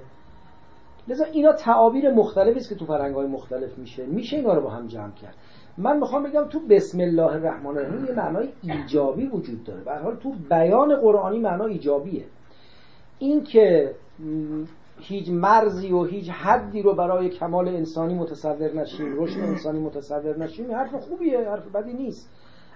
لذا 1.07 1.25
اینا 1.25 1.53
تعابیر 1.53 2.11
مختلفی 2.11 2.59
است 2.59 2.69
که 2.69 2.75
تو 2.75 2.85
فرهنگ 2.85 3.15
های 3.15 3.27
مختلف 3.27 3.77
میشه. 3.77 4.05
میشه 4.05 4.37
اینا 4.37 4.53
رو 4.53 4.61
با 4.61 4.69
هم 4.69 4.87
جمع 4.87 5.11
کرد. 5.11 5.35
من 5.77 5.99
می‌خوام 5.99 6.23
بگم 6.23 6.43
تو 6.43 6.59
بسم 6.59 6.99
الله 6.99 7.31
الرحمن 7.31 7.77
الرحیم 7.77 8.05
یه 8.05 8.11
معنای 8.11 8.49
ایجابی 8.61 9.25
وجود 9.25 9.63
داره. 9.63 9.83
به 9.83 9.97
حال 9.97 10.15
تو 10.15 10.33
بیان 10.49 10.95
قرآنی 10.95 11.39
معنا 11.39 11.65
ایجابیه. 11.65 12.25
این 13.19 13.43
که 13.43 13.95
هیچ 15.03 15.29
مرزی 15.29 15.91
و 15.91 16.03
هیچ 16.03 16.29
حدی 16.29 16.81
رو 16.81 16.93
برای 16.95 17.29
کمال 17.29 17.67
انسانی 17.67 18.13
متصور 18.13 18.73
نشیم 18.73 19.21
رشد 19.21 19.39
انسانی 19.39 19.79
متصور 19.79 20.37
نشیم 20.37 20.71
حرف 20.71 20.95
خوبیه 20.95 21.49
حرف 21.49 21.67
بدی 21.67 21.93
نیست. 21.93 22.29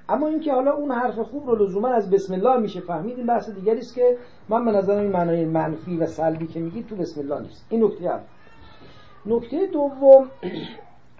اما 0.09 0.27
اینکه 0.27 0.53
حالا 0.53 0.71
اون 0.71 0.91
حرف 0.91 1.19
خوب 1.19 1.49
رو 1.49 1.55
لزوما 1.55 1.87
از 1.87 2.09
بسم 2.09 2.33
الله 2.33 2.57
میشه 2.57 2.79
فهمید 2.79 3.17
این 3.17 3.27
بحث 3.27 3.49
دیگری 3.49 3.79
است 3.79 3.95
که 3.95 4.17
من 4.49 4.65
به 4.65 4.71
نظرم 4.71 5.01
این 5.01 5.11
معنای 5.11 5.45
منفی 5.45 5.97
و 5.97 6.05
سلبی 6.05 6.47
که 6.47 6.59
میگید 6.59 6.87
تو 6.87 6.95
بسم 6.95 7.21
الله 7.21 7.41
نیست. 7.41 7.65
این 7.69 7.83
نکته 7.83 8.05
اول. 8.05 8.19
نکته 9.25 9.65
دوم 9.65 10.27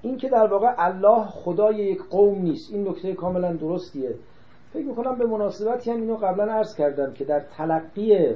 این 0.01 0.17
که 0.17 0.29
در 0.29 0.47
واقع 0.47 0.73
الله 0.77 1.25
خدای 1.25 1.75
یک 1.75 2.01
قوم 2.09 2.41
نیست. 2.41 2.73
این 2.73 2.87
نکته 2.87 3.13
کاملا 3.13 3.53
درستیه. 3.53 4.15
فکر 4.73 4.85
می‌کنم 4.85 5.17
به 5.17 5.25
مناسبتی 5.25 5.91
هم 5.91 5.97
اینو 5.97 6.15
قبلا 6.15 6.53
عرض 6.53 6.75
کردم 6.75 7.13
که 7.13 7.25
در 7.25 7.39
تلقی 7.39 8.35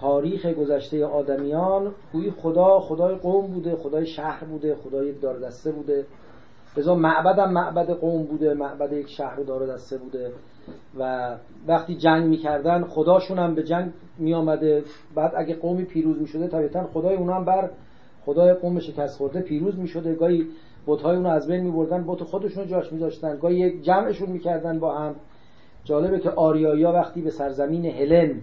تاریخ 0.00 0.46
گذشته 0.46 1.06
آدمیان 1.06 1.92
گویی 2.12 2.30
خدا 2.30 2.80
خدای 2.80 3.14
قوم 3.14 3.46
بوده 3.46 3.76
خدای 3.76 4.06
شهر 4.06 4.44
بوده 4.44 4.74
خدای 4.74 5.12
دار 5.12 5.38
دسته 5.38 5.72
بوده. 5.72 6.06
لذا 6.76 6.94
معبد 6.94 7.38
هم 7.38 7.52
معبد 7.52 7.90
قوم 7.90 8.22
بوده 8.22 8.54
معبد 8.54 8.92
یک 8.92 9.08
شهر 9.08 9.36
دار 9.36 9.66
دسته 9.66 9.98
بوده. 9.98 10.30
و 10.98 11.34
وقتی 11.66 11.96
جنگ 11.96 12.28
می‌کردن 12.28 12.84
خداشون 12.84 13.38
هم 13.38 13.54
به 13.54 13.62
جنگ 13.62 13.92
میآمده. 14.18 14.84
بعد 15.14 15.32
اگه 15.36 15.54
قومی 15.54 15.84
پیروز 15.84 16.20
می‌شده 16.20 16.48
طبیعتا 16.48 16.86
خدای 16.86 17.16
اونا 17.16 17.34
هم 17.34 17.44
بر 17.44 17.70
خدای 18.24 18.54
قوم 18.54 18.78
شکست 18.78 19.18
خورده 19.18 19.40
پیروز 19.40 19.78
می‌شده. 19.78 20.14
گاهی 20.14 20.46
بت‌های 20.86 21.16
اونو 21.16 21.28
از 21.28 21.48
بین 21.48 21.60
میبردن 21.60 22.04
بت 22.06 22.22
خودشون 22.22 22.66
جاش 22.66 22.92
میذاشتن. 22.92 23.36
گاهی 23.36 23.56
یک 23.56 23.82
جمعشون 23.82 24.30
می‌کردن 24.30 24.78
با 24.78 24.94
هم. 24.94 25.14
جالبه 25.84 26.18
که 26.18 26.30
آریایا 26.30 26.92
وقتی 26.92 27.22
به 27.22 27.30
سرزمین 27.30 27.86
هلن 27.86 28.42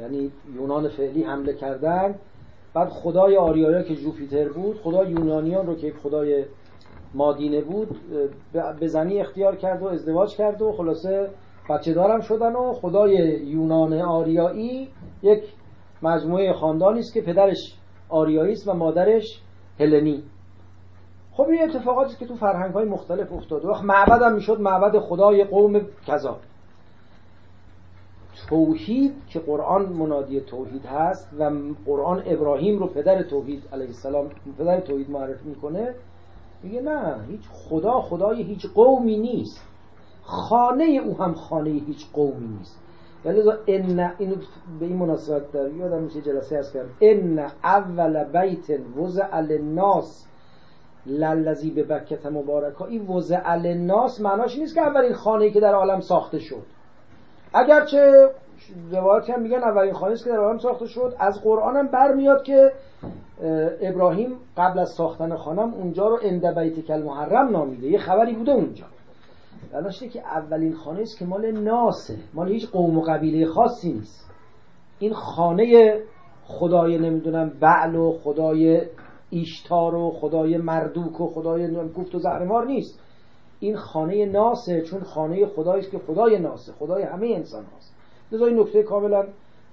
یعنی 0.00 0.32
یونان 0.54 0.88
فعلی 0.88 1.22
حمله 1.22 1.54
کردن. 1.54 2.14
بعد 2.74 2.88
خدای 2.88 3.36
آریایا 3.36 3.82
که 3.82 3.94
جوپیتر 3.94 4.48
بود 4.48 4.76
خدای 4.76 5.10
یونانیان 5.10 5.66
رو 5.66 5.74
که 5.74 5.92
خدای 6.02 6.44
مادینه 7.14 7.60
بود 7.60 7.88
به 8.80 8.86
زنی 8.86 9.20
اختیار 9.20 9.56
کرد 9.56 9.82
و 9.82 9.86
ازدواج 9.86 10.36
کرد 10.36 10.62
و 10.62 10.72
خلاصه 10.72 11.30
بچه 11.70 11.94
دارم 11.94 12.20
شدن 12.20 12.52
و 12.52 12.72
خدای 12.72 13.12
یونان 13.44 13.92
آریایی 13.92 14.88
یک 15.22 15.42
مجموعه 16.02 16.52
خاندانی 16.52 16.98
است 16.98 17.14
که 17.14 17.20
پدرش 17.20 17.76
آریایی 18.08 18.52
است 18.52 18.68
و 18.68 18.72
مادرش 18.72 19.42
هلنی. 19.80 20.22
خب 21.32 21.46
این 21.48 21.62
اتفاقاتی 21.62 22.16
که 22.16 22.26
تو 22.26 22.34
فرهنگ 22.34 22.74
های 22.74 22.84
مختلف 22.84 23.32
افتاده. 23.32 23.68
وقت 23.68 23.84
معبد 23.84 24.22
هم 24.22 24.34
می‌شد 24.34 24.60
معبد 24.60 24.98
خدای 24.98 25.44
قوم 25.44 25.80
کذا 26.06 26.36
توحید 28.48 29.14
که 29.28 29.38
قرآن 29.38 29.86
منادی 29.86 30.40
توحید 30.40 30.86
هست 30.86 31.28
و 31.38 31.50
قرآن 31.86 32.22
ابراهیم 32.26 32.78
رو 32.78 32.86
پدر 32.86 33.22
توحید 33.22 33.62
علیه 33.72 33.86
السلام 33.86 34.26
پدر 34.58 34.80
توحید 34.80 35.10
معرفی 35.10 35.48
می‌کنه 35.48 35.94
میگه 36.62 36.80
نه 36.80 37.14
هیچ 37.28 37.40
خدا 37.52 38.00
خدای 38.00 38.42
هیچ 38.42 38.66
قومی 38.66 39.18
نیست. 39.18 39.66
خانه 40.22 40.84
او 40.84 41.18
هم 41.18 41.34
خانه 41.34 41.70
هیچ 41.70 42.06
قومی 42.12 42.48
نیست. 42.58 42.80
ولی 43.24 43.42
ان 43.66 44.12
اینو 44.18 44.34
به 44.80 44.86
این 44.86 44.96
مناسبت 44.96 45.52
در 45.52 45.70
یادم 45.70 46.02
میشه 46.02 46.20
جلسه 46.20 46.58
هست 46.58 46.72
کردم. 46.72 46.90
ان 47.00 47.38
اول 47.64 48.24
بیت 48.24 48.80
وضع 48.96 49.40
للناس 49.40 50.26
للذی 51.06 51.70
به 51.70 51.82
بکت 51.82 52.26
مبارکا. 52.26 52.86
این 52.86 53.06
وضع 53.06 53.54
للناس 53.54 54.20
معناش 54.20 54.58
نیست 54.58 54.74
که 54.74 54.80
اولین 54.80 55.12
خانه 55.12 55.50
که 55.50 55.60
در 55.60 55.74
عالم 55.74 56.00
ساخته 56.00 56.38
شد. 56.38 56.62
اگرچه 57.54 58.30
روایت 58.92 59.30
هم 59.30 59.42
میگن 59.42 59.58
اولین 59.58 59.92
خانه 59.92 60.16
که 60.16 60.30
در 60.30 60.36
عالم 60.36 60.58
ساخته 60.58 60.86
شد 60.86 61.14
از 61.18 61.42
قرآن 61.42 61.76
هم 61.76 61.86
برمیاد 61.88 62.42
که 62.42 62.72
ابراهیم 63.82 64.36
قبل 64.56 64.78
از 64.78 64.90
ساختن 64.90 65.36
خانم 65.36 65.74
اونجا 65.74 66.08
رو 66.08 66.18
اند 66.22 66.58
بیت 66.58 66.86
کل 66.86 67.02
محرم 67.02 67.48
نامیده. 67.48 67.86
یه 67.86 67.98
خبری 67.98 68.34
بوده 68.34 68.52
اونجا. 68.52 68.84
داشته 69.72 70.08
که 70.08 70.20
اولین 70.20 70.74
خانه 70.74 71.00
است 71.00 71.18
که 71.18 71.24
مال 71.24 71.50
ناسه. 71.50 72.16
مال 72.34 72.48
هیچ 72.48 72.70
قوم 72.70 72.98
و 72.98 73.02
قبیله 73.02 73.46
خاصی 73.46 73.92
نیست. 73.92 74.30
این 74.98 75.12
خانه 75.12 75.98
خدای 76.44 76.98
نمی‌دونم 76.98 77.52
بعل 77.60 77.96
و 77.96 78.12
خدای 78.12 78.82
ایشتار 79.30 79.94
و 79.94 80.10
خدای 80.10 80.56
مردوک 80.56 81.20
و 81.20 81.26
خدای 81.26 81.88
گفت 81.96 82.14
و 82.14 82.18
زهرمار 82.18 82.66
نیست. 82.66 83.00
این 83.60 83.76
خانه 83.76 84.26
ناسه 84.26 84.82
چون 84.82 85.00
خانه 85.00 85.46
خدایی 85.46 85.82
که 85.82 85.98
خدای 85.98 86.38
ناسه 86.38 86.72
خدای 86.72 87.02
همه 87.02 87.26
انسان 87.26 87.64
هاست. 87.64 87.94
لذا 88.32 88.46
این 88.46 88.60
نکته 88.60 88.82
کاملا 88.82 89.26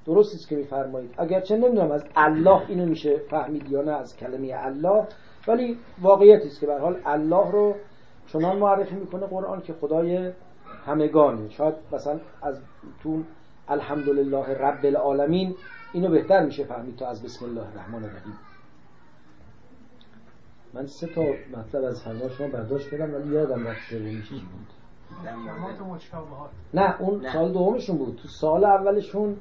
درست 0.06 0.36
است 0.36 0.48
که 0.50 0.56
میفرمایید. 0.56 1.14
اگرچه 1.18 1.58
نمی‌دونم 1.58 1.92
از 1.92 2.06
الله 2.16 2.70
اینو 2.70 2.86
میشه 2.86 3.18
فهمید 3.18 3.72
یا 3.72 3.82
نه 3.82 3.92
از 3.92 4.18
کلمه 4.18 4.54
الله 4.54 5.08
ولی 5.48 5.78
واقعیت 6.02 6.42
است 6.46 6.60
که 6.60 6.66
به 6.66 6.80
حال 6.80 6.96
الله 7.06 7.52
رو 7.52 7.76
چنان 8.28 8.58
معرفی 8.58 8.96
می‌کنه 8.96 9.26
قرآن 9.26 9.62
که 9.62 9.74
خدای 9.74 10.32
همگانی 10.86 11.50
شاید 11.50 11.76
مثلا 11.92 12.20
از 12.42 12.62
تو 13.04 13.22
الحمدلله 13.68 14.54
رب 14.62 14.86
العالمین 14.86 15.56
اینو 15.94 16.10
بهتر 16.10 16.46
میشه 16.46 16.64
فهمید 16.64 16.96
تا 16.96 17.08
از 17.08 17.24
بسم 17.24 17.46
الله 17.46 17.68
الرحمن 17.72 18.04
الرحیم. 18.04 18.34
من 20.78 20.86
سه 20.88 21.08
تا 21.08 21.22
مطلب 21.58 21.84
از 21.84 22.04
فرما 22.04 22.30
شما 22.30 22.48
برداشت 22.48 22.92
کردم 22.92 23.14
ولی 23.14 23.34
یادم 23.34 23.68
رفت 23.68 23.90
سومیش 23.90 24.30
بود 24.30 24.68
نه 26.74 27.02
اون 27.02 27.30
سال 27.34 27.52
دومشون 27.52 27.98
بود. 27.98 28.16
تو 28.16 28.28
سال 28.28 28.66
اولشون 28.66 29.38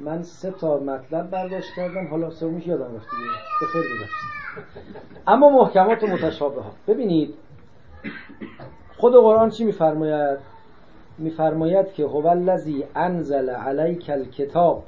من 0.00 0.22
سه 0.22 0.50
تا 0.50 0.78
مطلب 0.78 1.30
برداشت 1.30 1.74
کردم. 1.76 2.06
حالا 2.06 2.30
سومیش 2.30 2.66
یادم 2.66 2.94
رفت 2.96 3.06
به 3.60 3.66
خیر 3.66 3.84
اما 5.26 5.50
محکمات 5.50 6.04
متشابه 6.04 6.62
ها 6.62 6.70
ببینید 6.88 7.34
خود 8.96 9.12
قرآن 9.12 9.50
چی 9.50 9.64
میفرماید؟ 9.64 10.38
میفرماید 11.18 11.92
که 11.92 12.04
هو 12.04 12.26
الذی 12.26 12.84
انزل 12.94 13.50
علیک 13.50 14.10
الکتاب 14.10 14.84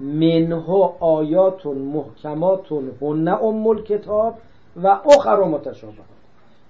منه 0.00 0.94
آیات 1.00 1.66
محکمات 1.66 2.72
هن 2.72 3.28
ام 3.28 3.66
الکتاب. 3.66 4.34
و 4.82 4.86
اخر 4.86 5.44
متشابه. 5.44 5.92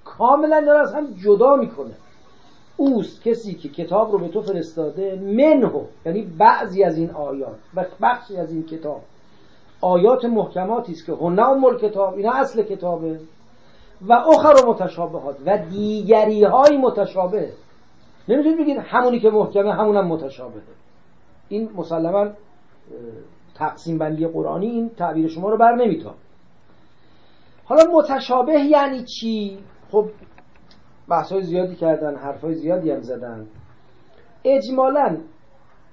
کاملا 0.05 0.61
داره 0.61 0.81
از 0.81 0.95
هم 0.95 1.07
جدا 1.25 1.57
می‌کنه. 1.57 1.95
اوست 2.77 3.23
کسی 3.23 3.55
که 3.55 3.69
کتاب 3.69 4.13
رو 4.13 4.19
به 4.19 4.29
تو 4.29 4.43
فرستاده 4.43 5.21
منه 5.23 5.73
یعنی 6.07 6.23
بعضی 6.23 6.85
از 6.85 6.99
این 6.99 7.11
آیات 7.11 7.57
و 7.75 7.85
بخشی 8.03 8.37
از 8.37 8.53
این 8.53 8.63
کتاب. 8.63 9.01
آیات 9.81 10.25
محکماتی 10.25 10.93
است 10.93 11.07
که 11.07 11.13
هن 11.13 11.39
ام 11.39 11.65
الکتاب 11.65 12.15
اینا 12.15 12.33
اصل 12.33 12.63
کتابه. 12.63 13.21
و 14.09 14.13
اخر 14.13 14.67
متشابهات 14.67 15.37
و 15.47 15.59
دیگری 15.59 16.45
های 16.45 16.77
متشابه. 16.77 17.53
نمی‌تونید 18.29 18.59
بگید 18.59 18.79
همونی 18.79 19.21
که 19.21 19.31
محکمه 19.31 19.73
همونم 19.73 20.07
متشابهه. 20.07 20.63
این 21.49 21.71
مسلما 21.77 22.27
تقسیم 23.55 23.99
بندی 23.99 24.27
قرآنی 24.27 24.67
این 24.67 24.89
تعبیر 24.89 25.29
شما 25.29 25.51
رو 25.51 25.57
بر 25.57 25.75
نمیتاد 25.75 26.15
حالا 27.69 27.85
متشابه 27.93 28.61
یعنی 28.61 29.05
چی؟ 29.05 29.59
خب 29.91 30.09
بحث 31.09 31.33
های 31.33 31.43
زیادی 31.43 31.75
کردن 31.75 32.17
حرف 32.17 32.41
های 32.41 32.55
زیادی 32.55 32.91
هم 32.91 33.01
زدن. 33.01 33.47
اجمالا 34.45 35.17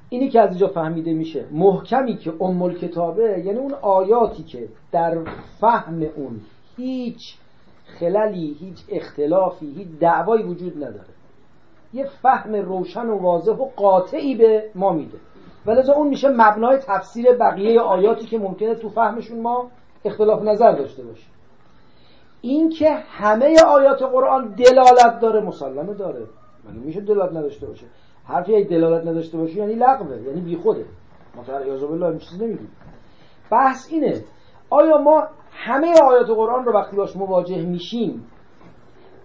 اینی 0.10 0.30
که 0.30 0.42
از 0.42 0.50
اینجا 0.50 0.68
فهمیده 0.68 1.14
میشه 1.14 1.46
محکمی 1.52 2.18
که 2.18 2.34
ام 2.40 2.74
کتابه 2.74 3.42
یعنی 3.46 3.60
اون 3.60 3.74
آیاتی 3.74 4.44
که 4.44 4.70
در 4.92 5.18
فهم 5.62 6.02
اون 6.16 6.42
هیچ 6.78 7.38
خللی 8.00 8.54
هیچ 8.60 8.78
اختلافی 8.90 9.74
هیچ 9.78 9.88
دعوایی 10.00 10.44
وجود 10.44 10.84
نداره. 10.84 11.14
یه 11.94 12.06
فهم 12.22 12.56
روشن 12.56 13.06
و 13.06 13.18
واضح 13.18 13.52
و 13.52 13.66
قاطعی 13.76 14.36
به 14.36 14.70
ما 14.76 14.94
میده. 14.94 15.18
ولذا 15.66 15.94
اون 15.94 16.08
میشه 16.08 16.30
مبنای 16.30 16.78
تفسیر 16.78 17.32
بقیه 17.32 17.82
آیاتی 17.82 18.26
که 18.26 18.38
ممکنه 18.38 18.76
تو 18.76 18.90
فهمشون 18.90 19.42
ما 19.42 19.72
اختلاف 20.06 20.44
نظر 20.44 20.72
داشته 20.72 21.04
باشیم. 21.04 21.33
اینکه 22.44 22.90
همه 22.92 23.56
آیات 23.68 24.04
قرآن 24.04 24.56
دلالت 24.56 25.20
داره 25.22 25.42
مسلمه 25.42 25.94
داره. 25.94 26.28
مگه 26.66 26.80
میشه 26.80 27.02
دلالت 27.02 27.32
نداشته 27.32 27.68
باشه. 27.68 27.86
حرفی 28.26 28.54
یک 28.54 28.70
دلالت 28.70 29.08
نداشته 29.08 29.38
باشه 29.38 29.56
یعنی 29.56 29.74
لغوه 29.74 30.22
یعنی 30.22 30.42
بیخوده. 30.42 30.86
در 31.48 31.70
اعاذ 31.70 31.84
بالله 31.84 32.06
این 32.06 32.18
چیزی 32.18 32.46
نمیگیم 32.46 32.70
بحث 33.52 33.88
اینه 33.92 34.24
آیا 34.70 34.98
ما 34.98 35.28
همه 35.52 35.94
آیات 36.04 36.28
قرآن 36.28 36.66
رو 36.66 36.74
وقتی 36.74 36.98
باش 36.98 37.16
مواجه 37.16 37.66
میشیم 37.66 38.28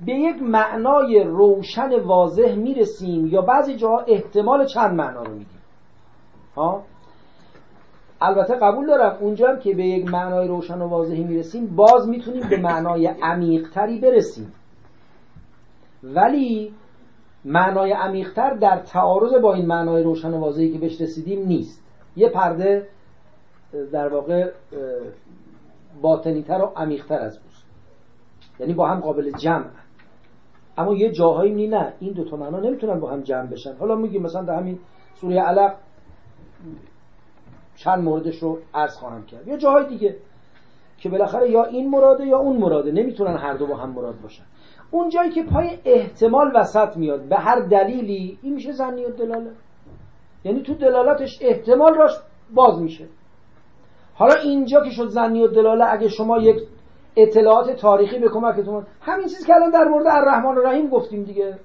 به 0.07 0.13
یک 0.13 0.43
معنای 0.43 1.25
روشن 1.25 2.01
واضح 2.01 2.55
می‌رسیم 2.55 3.27
یا 3.27 3.43
بعضی 3.43 3.77
جاها 3.77 3.99
احتمال 3.99 4.67
چند 4.67 4.95
معنا 4.95 5.23
رو 5.23 5.33
میدیم 5.33 5.61
ها؟ 6.57 6.83
البته 8.21 8.55
قبول 8.55 8.87
دارم 8.87 9.17
اونجا 9.21 9.49
هم 9.49 9.59
که 9.59 9.75
به 9.75 9.85
یک 9.85 10.11
معنای 10.11 10.49
روشن 10.49 10.81
و 10.81 10.89
واضحی 10.89 11.25
می‌رسیم 11.25 11.67
باز 11.77 12.09
می‌تونیم 12.09 12.49
به 12.49 12.57
معنای 12.57 13.07
عمیقتری 13.07 14.01
برسیم. 14.01 14.53
ولی 16.03 16.75
معنای 17.45 17.93
عمیقتر 17.93 18.55
در 18.55 18.79
تعارض 18.79 19.35
با 19.43 19.55
این 19.55 19.67
معنای 19.67 20.03
روشن 20.03 20.31
و 20.31 20.41
واضحی 20.41 20.73
که 20.73 20.79
بهش 20.79 21.01
رسیدیم 21.01 21.47
نیست. 21.47 21.85
یه 22.17 22.29
پرده 22.29 22.89
در 23.93 24.09
واقع 24.09 24.51
باطنیتر 26.03 26.63
و 26.63 26.73
عمیقتر 26.77 27.19
از 27.19 27.39
اوست. 27.45 27.67
یعنی 28.61 28.75
با 28.75 28.89
هم 28.89 29.01
قابل 29.01 29.31
جمع. 29.31 29.65
اما 30.79 30.95
یه 30.95 31.13
جاهایی 31.13 31.53
می 31.53 31.67
نه 31.67 31.93
این 32.01 32.13
دو 32.13 32.25
تا 32.25 32.37
معنا 32.37 32.61
نمی‌تونن 32.61 33.01
با 33.01 33.11
هم 33.11 33.21
جمع 33.21 33.47
بشن. 33.47 33.77
حالا 33.77 33.95
میگیم 33.95 34.23
مثلا 34.23 34.43
در 34.43 34.55
همین 34.55 34.79
سوره 35.15 35.41
علق 35.41 35.75
چند 37.79 38.05
موردش 38.05 38.39
رو 38.39 38.59
عرض 38.75 38.97
خواهم 38.97 39.25
کرد. 39.27 39.49
یا 39.49 39.57
جاهای 39.57 39.87
دیگه 39.87 40.17
که 40.99 41.09
بالاخره 41.09 41.51
یا 41.51 41.65
این 41.65 41.91
مراده 41.91 42.27
یا 42.27 42.39
اون 42.39 42.57
مراده 42.57 42.93
نمی‌تونن 42.93 43.37
هر 43.37 43.55
دو 43.55 43.67
با 43.67 43.77
هم 43.77 43.91
مراد 43.91 44.21
باشن. 44.23 44.45
اون 44.91 45.09
جایی 45.09 45.31
که 45.31 45.43
پای 45.43 45.79
احتمال 45.85 46.53
وسط 46.55 46.97
میاد 46.97 47.29
به 47.29 47.37
هر 47.37 47.61
دلیلی 47.61 48.39
این 48.43 48.55
میشه 48.55 48.73
زنی 48.73 49.05
و 49.05 49.11
دلاله. 49.11 49.51
یعنی 50.45 50.63
تو 50.63 50.75
دلالتش 50.75 51.39
احتمال 51.41 51.95
راش 51.95 52.13
باز 52.55 52.83
میشه. 52.83 53.07
حالا 54.15 54.35
اینجا 54.35 54.85
که 54.85 54.91
شد 54.91 55.09
زنی 55.09 55.43
و 55.43 55.49
دلاله 55.49 55.93
اگه 55.93 56.09
شما 56.09 56.39
یک 56.39 56.57
اطلاعات 57.17 57.71
تاریخی 57.71 58.19
به 58.19 58.29
کمکتون 58.29 58.87
همین 59.01 59.27
چیز 59.27 59.47
که 59.47 59.55
الان 59.55 59.71
در 59.71 59.85
مورد 59.85 60.07
الرحمن 60.07 60.59
الرحیم 60.59 60.89
گفتیم 60.89 61.25
دیگه. 61.25 61.59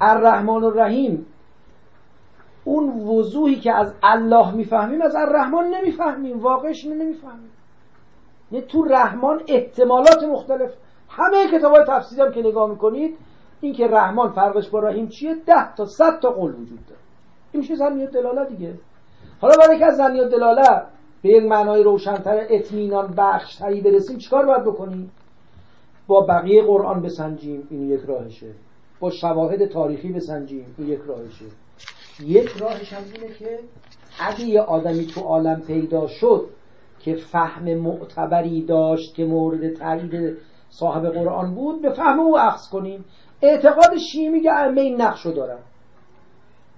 الرحمن 0.00 0.64
الرحیم 0.64 1.26
اون 2.66 3.00
وضوحی 3.00 3.56
که 3.56 3.72
از 3.72 3.94
الله 4.02 4.54
می‌فهمیم 4.54 5.02
از 5.02 5.16
الرحمن 5.16 5.74
نمی‌فهمیم 5.74 6.38
واقعش 6.38 6.84
نمی‌فهمیم. 6.84 7.50
یعنی 8.50 8.66
تو 8.66 8.84
رحمان 8.84 9.42
احتمالات 9.48 10.24
مختلف. 10.24 10.70
همه 11.08 11.58
کتاب 11.58 11.72
های 11.72 11.84
تفسیری 11.88 12.22
هم 12.22 12.32
که 12.32 12.40
نگاه 12.40 12.70
می‌کنید 12.70 13.16
این 13.60 13.72
که 13.72 13.86
رحمان 13.86 14.32
فرقش 14.32 14.68
با 14.68 14.80
رحیم 14.80 15.08
چیه؟ 15.08 15.34
ده 15.34 15.74
تا 15.74 15.84
صد 15.84 16.20
تا 16.20 16.30
قول 16.30 16.50
وجود 16.50 16.86
داره. 16.86 17.00
این 17.52 17.60
میشه 17.60 17.74
زنی 17.74 18.06
دلاله 18.06 18.44
دیگه. 18.44 18.74
حالا 19.40 19.54
برای 19.56 19.78
که 19.78 19.86
از 19.86 19.96
زنی 19.96 20.28
دلاله 20.28 20.82
به 21.22 21.28
یک 21.28 21.44
معنای 21.44 21.82
روشنتر 21.82 22.46
اطمینان 22.50 23.14
بخشتری 23.16 23.80
برسیم 23.80 24.18
چیکار 24.18 24.46
باید 24.46 24.64
بکنیم؟ 24.64 25.10
با 26.06 26.20
بقیه 26.20 26.62
قرآن 26.62 27.02
بسنجیم 27.02 27.66
این 27.70 27.90
یک 27.90 28.00
راهشه. 28.00 28.52
با 29.00 29.10
شواهد 29.10 29.66
تاریخی 29.66 30.12
بسنجیم 30.12 30.74
این 30.78 30.88
یک 30.88 31.00
راهشه. 31.06 31.44
یک 32.24 32.48
راهش 32.48 32.92
هم 32.92 33.02
اینه 33.14 33.34
که 33.34 33.58
اگه 34.20 34.44
یه 34.44 34.60
آدمی 34.60 35.06
تو 35.06 35.20
عالم 35.20 35.60
پیدا 35.60 36.06
شد 36.06 36.48
که 37.00 37.14
فهم 37.14 37.74
معتبری 37.74 38.62
داشت 38.62 39.14
که 39.14 39.24
مورد 39.24 39.74
تایید 39.74 40.36
صاحب 40.70 41.06
قرآن 41.06 41.54
بود 41.54 41.82
به 41.82 41.90
فهم 41.90 42.20
او 42.20 42.38
اخذ 42.38 42.70
کنیم. 42.72 43.04
اعتقاد 43.42 43.96
شیعی 44.12 44.28
میگه 44.28 44.52
ائمه 44.52 44.80
این 44.80 45.00
نقشو 45.00 45.30
دارن. 45.30 45.58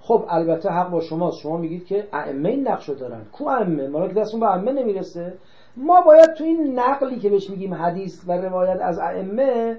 خب 0.00 0.24
البته 0.28 0.70
حق 0.70 0.90
با 0.90 1.00
شماست. 1.00 1.38
شما 1.42 1.56
میگید 1.56 1.86
که 1.86 2.08
ائمه 2.12 2.48
این 2.48 2.68
نقشو 2.68 2.94
دارن. 2.94 3.24
کو 3.32 3.48
ائمه؟ 3.48 3.88
ما 3.88 4.08
که 4.08 4.14
دستون 4.14 4.40
به 4.40 4.46
ائمه 4.46 4.72
نمی‌رسه. 4.72 5.34
ما 5.76 6.00
باید 6.00 6.34
تو 6.34 6.44
این 6.44 6.78
نقلی 6.78 7.18
که 7.18 7.30
بهش 7.30 7.50
میگیم 7.50 7.74
حدیث 7.74 8.22
و 8.26 8.32
روایت 8.32 8.80
از 8.80 8.98
ائمه 8.98 9.78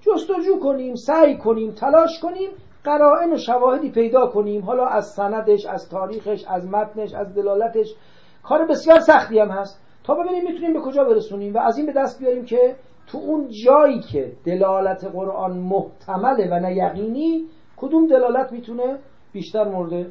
جستجو 0.00 0.60
کنیم 0.62 0.94
سعی 0.94 1.36
کنیم 1.36 1.70
تلاش 1.70 2.20
کنیم 2.22 2.50
قرائن 2.84 3.36
شواهدی 3.36 3.90
پیدا 3.90 4.26
کنیم. 4.26 4.62
حالا 4.62 4.86
از 4.86 5.06
سندش 5.06 5.66
از 5.66 5.88
تاریخش 5.88 6.44
از 6.48 6.66
متنش 6.66 7.14
از 7.14 7.34
دلالتش. 7.34 7.94
کار 8.42 8.66
بسیار 8.66 9.00
سختی 9.00 9.38
هم 9.38 9.48
هست. 9.48 9.80
تا 10.04 10.14
ببینیم 10.14 10.44
می‌تونیم 10.44 10.72
به 10.72 10.80
کجا 10.80 11.04
برسونیم 11.04 11.54
و 11.54 11.58
از 11.58 11.78
این 11.78 11.86
به 11.86 11.92
دست 11.92 12.20
بیاریم 12.20 12.44
که 12.44 12.76
تو 13.06 13.18
اون 13.18 13.48
جایی 13.64 14.00
که 14.00 14.32
دلالت 14.44 15.04
قرآن 15.04 15.58
محتمله 15.58 16.48
و 16.50 16.60
نه 16.60 16.76
یقینی 16.76 17.44
کدوم 17.76 18.06
دلالت 18.06 18.52
می‌تونه 18.52 18.98
بیشتر 19.32 19.68
مورد 19.68 20.06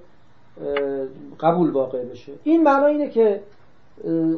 قبول 1.40 1.72
واقع 1.72 2.06
بشه. 2.06 2.34
این 2.44 2.64
معنا 2.64 2.86
اینه 2.86 3.10
که 3.10 3.42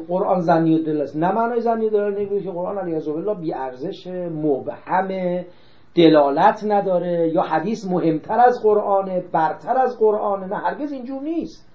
قرآن 0.08 0.40
زنی 0.40 0.80
و 0.80 0.84
دل 0.84 1.00
است. 1.00 1.16
نه 1.16 1.32
معنای 1.32 1.60
زنی 1.60 1.86
و 1.86 1.90
دل 1.90 2.40
که 2.40 2.50
قرآن 2.50 2.78
علیه 2.78 3.08
الله 3.08 3.34
بی 3.34 3.54
ارزش 3.54 4.06
مبهمه 4.30 5.46
دلالت 5.94 6.64
نداره 6.64 7.28
یا 7.28 7.42
حدیث 7.42 7.86
مهمتر 7.86 8.40
از 8.40 8.62
قرآنه 8.62 9.24
برتر 9.32 9.78
از 9.78 9.98
قرآنه. 9.98 10.46
نه 10.46 10.56
هرگز 10.56 10.92
اینجور 10.92 11.22
نیست. 11.22 11.68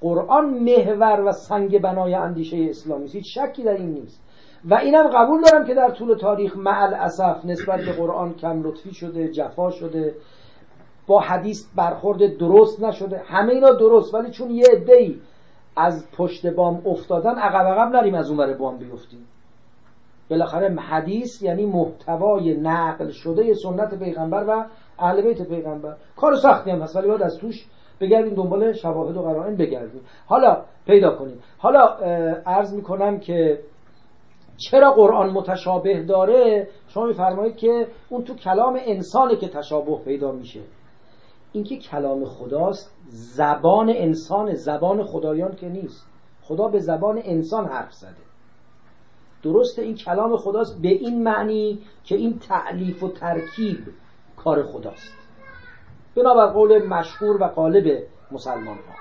قرآن 0.00 0.44
محور 0.50 1.20
و 1.26 1.32
سنگ 1.32 1.80
بنای 1.82 2.14
اندیشه 2.14 2.66
اسلامی 2.70 3.04
است. 3.04 3.14
هیچ 3.14 3.38
شکی 3.38 3.62
در 3.62 3.74
این 3.74 3.90
نیست. 3.90 4.22
و 4.64 4.74
اینم 4.74 5.08
قبول 5.08 5.42
دارم 5.42 5.64
که 5.66 5.74
در 5.74 5.90
طول 5.90 6.14
تاریخ 6.14 6.56
معل 6.56 6.94
اسف 6.94 7.44
نسبت 7.44 7.80
به 7.80 7.92
قرآن 7.92 8.34
کم 8.34 8.62
لطفی 8.62 8.94
شده 8.94 9.28
جفا 9.28 9.70
شده. 9.70 10.14
با 11.06 11.20
حدیث 11.20 11.66
برخورد 11.76 12.38
درست 12.38 12.82
نشده. 12.82 13.22
همه 13.26 13.52
اینا 13.52 13.72
درست 13.72 14.14
ولی 14.14 14.30
چون 14.30 14.50
یه 14.50 14.64
عده‌ای 14.72 15.16
از 15.76 16.10
پشت 16.16 16.46
بام 16.46 16.82
افتادن 16.86 17.34
عقب 17.38 17.66
عقب 17.66 17.96
نریم 17.96 18.14
از 18.14 18.30
اون 18.30 18.58
بام 18.58 18.78
بیفتیم. 18.78 19.26
بالاخره 20.32 20.80
حدیث 20.80 21.42
یعنی 21.42 21.66
محتوای 21.66 22.54
نقل 22.54 23.10
شده 23.10 23.54
سنت 23.54 23.98
پیغمبر 23.98 24.44
و 24.48 24.64
اهل 24.98 25.22
بیت 25.22 25.42
پیغمبر. 25.48 25.96
کار 26.16 26.36
سختی 26.36 26.70
هم 26.70 26.82
هست 26.82 26.96
ولی 26.96 27.08
باید 27.08 27.22
از 27.22 27.38
توش 27.38 27.66
بگردیم 28.00 28.34
دنبال 28.34 28.72
شواهد 28.72 29.16
و 29.16 29.22
قرائن 29.22 29.56
بگردیم. 29.56 30.00
حالا 30.26 30.64
پیدا 30.86 31.16
کنیم. 31.16 31.38
حالا 31.58 31.86
عرض 32.46 32.74
می‌کنم 32.74 33.18
که 33.18 33.58
چرا 34.56 34.92
قرآن 34.92 35.30
متشابه 35.30 36.02
داره؟ 36.02 36.68
شما 36.88 37.06
میفرمایید 37.06 37.56
که 37.56 37.86
اون 38.08 38.24
تو 38.24 38.34
کلام 38.34 38.78
انسانه 38.86 39.36
که 39.36 39.48
تشابه 39.48 39.96
پیدا 40.04 40.32
میشه. 40.32 40.60
اینکه 41.52 41.76
کلام 41.76 42.24
خداست 42.24 42.96
زبان 43.08 43.88
انسان 43.88 44.54
زبان 44.54 45.04
خدایان 45.04 45.54
که 45.54 45.68
نیست. 45.68 46.06
خدا 46.42 46.68
به 46.68 46.78
زبان 46.78 47.20
انسان 47.24 47.68
حرف 47.68 47.92
زده. 47.92 48.31
درسته 49.42 49.82
این 49.82 49.94
کلام 49.94 50.36
خداست 50.36 50.82
به 50.82 50.88
این 50.88 51.22
معنی 51.22 51.78
که 52.04 52.14
این 52.14 52.38
تعلیف 52.38 53.02
و 53.02 53.08
ترکیب 53.08 53.78
کار 54.36 54.62
خداست. 54.62 55.12
بنابر 56.16 56.46
قول 56.46 56.86
مشهور 56.86 57.42
و 57.42 57.44
قالب 57.44 58.02
مسلمان 58.32 58.76
ها 58.76 58.94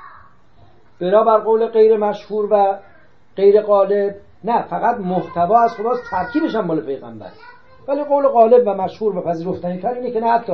بنابر 1.00 1.38
قول 1.38 1.68
غیر 1.68 1.98
مشهور 1.98 2.48
و 2.52 2.78
غیر 3.36 3.62
قالب 3.62 4.16
نه 4.44 4.68
فقط 4.68 4.98
محتوا 4.98 5.60
از 5.60 5.74
خداست 5.74 6.02
ترکیبش 6.12 6.56
هم 6.56 6.66
مال 6.66 6.82
پیغمبر. 6.82 7.32
ولی 7.88 8.04
قول 8.04 8.28
غالب 8.28 8.64
و 8.68 8.74
مشهور 8.74 9.18
و 9.18 9.22
پذیرفتنی 9.22 9.80
تر 9.80 9.94
اینه 9.94 10.12
که 10.12 10.20
نه 10.20 10.32
حتی 10.32 10.54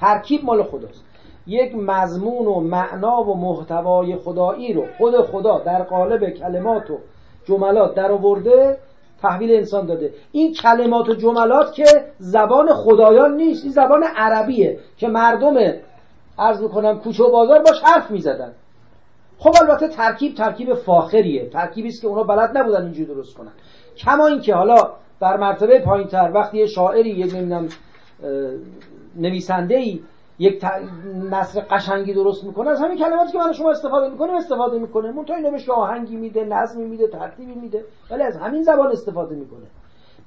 ترکیب 0.00 0.44
مال 0.44 0.62
خداست. 0.62 1.04
یک 1.46 1.74
مضمون 1.74 2.46
و 2.46 2.60
معنا 2.60 3.22
و 3.22 3.36
محتوای 3.36 4.16
خدایی 4.16 4.72
رو 4.72 4.84
خود 4.98 5.22
خدا 5.22 5.58
در 5.58 5.82
قالب 5.82 6.30
کلمات 6.30 6.90
و 6.90 6.98
جملات 7.44 7.94
در 7.94 8.12
آورده 8.12 8.78
تحویل 9.22 9.56
انسان 9.56 9.86
داده. 9.86 10.14
این 10.32 10.54
کلمات 10.54 11.08
و 11.08 11.14
جملات 11.14 11.72
که 11.72 11.84
زبان 12.18 12.74
خدایان 12.74 13.36
نیست 13.36 13.64
این 13.64 13.72
زبان 13.72 14.04
عربیه 14.16 14.78
که 14.96 15.08
مردم 15.08 15.54
عرض 16.38 16.62
می‌کنم 16.62 16.98
کوچه 16.98 17.24
و 17.24 17.30
بازار 17.30 17.58
باش 17.58 17.82
حرف 17.82 18.10
می‌زدن. 18.10 18.52
خب 19.38 19.54
البته 19.60 19.88
ترکیب 19.88 20.34
ترکیب 20.34 20.74
فاخریه. 20.74 21.48
ترکیبی 21.48 21.88
است 21.88 22.00
که 22.00 22.06
اونا 22.06 22.22
بلد 22.22 22.58
نبودن 22.58 22.82
اینجوری 22.82 23.14
درست 23.14 23.36
کنن. 23.36 23.52
کما 23.96 24.26
اینکه 24.26 24.54
حالا 24.54 24.92
در 25.20 25.36
مرتبه 25.36 25.78
پایین 25.78 26.08
تر 26.08 26.30
وقتی 26.34 26.58
یه 26.58 26.66
شاعری 26.66 27.10
یه 27.10 27.26
نمی‌دونم 27.26 27.68
نویسنده 29.16 29.76
ای 29.76 30.00
یک 30.38 30.64
نصر 31.30 31.60
قشنگی 31.60 32.14
درست 32.14 32.44
می‌کنه. 32.44 32.70
از 32.70 32.80
همین 32.80 32.98
کلماتی 32.98 33.32
که 33.32 33.38
من 33.38 33.52
شما 33.52 33.70
استفاده 33.70 34.08
می‌کنیم 34.08 34.34
استفاده 34.34 34.78
می‌کنه. 34.78 35.12
منتها 35.12 35.36
اینو 35.36 35.50
بهش 35.50 35.70
آهنگی 35.70 36.16
میده 36.16 36.44
نظمی 36.44 36.84
میده 36.84 37.06
ترتیبی 37.06 37.54
میده 37.54 37.84
ولی 38.10 38.22
از 38.22 38.36
همین 38.36 38.62
زبان 38.62 38.92
استفاده 38.92 39.34
می‌کنه. 39.34 39.66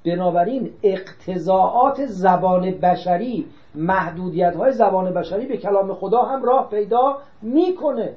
بنابراین 0.05 0.71
اقتضاعات 0.83 2.05
زبان 2.05 2.71
بشری 2.71 3.45
محدودیت 3.75 4.55
های 4.55 4.71
زبان 4.71 5.13
بشری 5.13 5.45
به 5.45 5.57
کلام 5.57 5.93
خدا 5.93 6.21
هم 6.21 6.43
راه 6.43 6.69
پیدا 6.69 7.17
می‌کنه. 7.41 8.15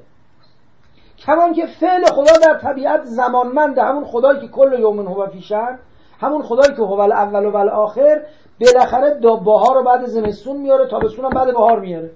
کمان 1.17 1.53
که 1.53 1.65
فعل 1.65 2.05
خدا 2.05 2.37
در 2.37 2.59
طبیعت 2.59 3.03
زمانمند 3.03 3.77
همون 3.77 4.05
خدایی 4.05 4.39
که 4.39 4.47
کل 4.47 4.79
یومن 4.79 5.07
هو 5.07 5.27
فیشن 5.27 5.79
همون 6.19 6.41
خدایی 6.41 6.75
که 6.75 6.81
هو 6.81 6.99
اول 6.99 7.45
و 7.45 7.57
آخر 7.57 8.21
بالاخره 8.61 9.19
بهار 9.45 9.75
رو 9.75 9.83
بعد 9.83 10.05
زمستون 10.05 10.57
میاره 10.57 10.87
تابستون 10.87 11.25
هم 11.25 11.31
بعد 11.31 11.53
بهار 11.53 11.79
میاره. 11.79 12.11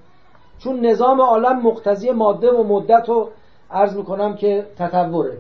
چون 0.60 0.86
نظام 0.86 1.22
عالم 1.22 1.62
مقتضی 1.62 2.12
ماده 2.12 2.52
و 2.52 2.64
مدت 2.64 3.10
رو 3.10 3.30
عرض 3.72 3.98
می‌کنم 3.98 4.36
که 4.36 4.66
تطوره. 4.78 5.38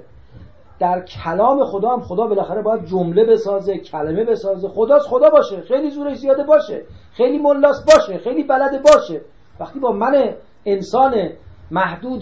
در 0.80 1.02
کلام 1.02 1.66
خدا 1.66 1.90
هم 1.90 2.02
خدا 2.02 2.28
بالاخره 2.28 2.62
باید 2.62 2.86
جمله 2.86 3.26
بسازه 3.26 3.78
کلمه 3.78 4.24
بسازه. 4.26 4.68
خداست 4.68 5.08
خدا 5.08 5.30
باشه. 5.30 5.62
خیلی 5.62 5.90
زورش 5.90 6.18
زیاده 6.18 6.44
باشه. 6.44 6.84
خیلی 7.14 7.38
ملاس 7.38 7.86
باشه. 7.86 8.18
خیلی 8.18 8.44
بلده 8.44 8.80
باشه. 8.80 9.22
وقتی 9.60 9.80
با 9.80 9.92
من 9.92 10.34
انسان 10.66 11.30
محدود 11.72 12.22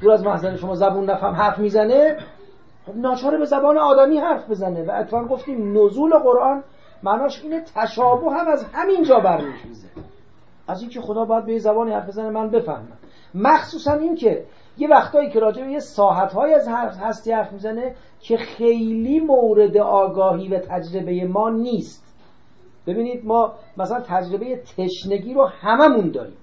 دور 0.00 0.12
از 0.12 0.24
محضر 0.24 0.56
شما 0.56 0.74
زبون 0.74 1.10
نفهم 1.10 1.34
حرف 1.34 1.58
می‌زنه 1.58 2.16
خب 2.86 2.96
ناچاره 2.96 3.38
به 3.38 3.44
زبان 3.44 3.78
آدمی 3.78 4.18
حرف 4.18 4.50
بزنه. 4.50 4.84
و 4.84 4.90
اتفاقا 4.90 5.24
گفتیم 5.24 5.78
نزول 5.78 6.18
قرآن 6.18 6.62
معناش 7.06 7.42
اینه 7.42 7.64
تشابه 7.74 8.32
هم 8.32 8.48
از 8.48 8.66
همینجا 8.72 9.20
برمیخیزه 9.20 9.88
از 10.68 10.80
اینکه 10.80 11.00
خدا 11.00 11.24
باید 11.24 11.46
به 11.46 11.58
زبانی 11.58 11.92
حرف 11.92 12.08
بزنه 12.08 12.30
من 12.30 12.50
بفهمم. 12.50 12.98
مخصوصا 13.34 13.92
این 13.92 14.14
که 14.14 14.44
یه 14.78 14.88
وقتایی 14.88 15.30
که 15.30 15.40
راجع 15.40 15.64
به 15.64 15.70
یه 15.70 15.78
ساحتهای 15.78 16.54
از 16.54 16.68
هستی 16.68 17.32
حرف 17.32 17.52
می‌زنه 17.52 17.94
که 18.20 18.36
خیلی 18.36 19.20
مورد 19.20 19.76
آگاهی 19.76 20.48
و 20.48 20.58
تجربه 20.58 21.24
ما 21.24 21.50
نیست. 21.50 22.14
ببینید 22.86 23.24
ما 23.24 23.54
مثلا 23.76 24.00
تجربه 24.00 24.62
تشنگی 24.76 25.34
رو 25.34 25.46
هممون 25.46 26.10
داریم. 26.10 26.36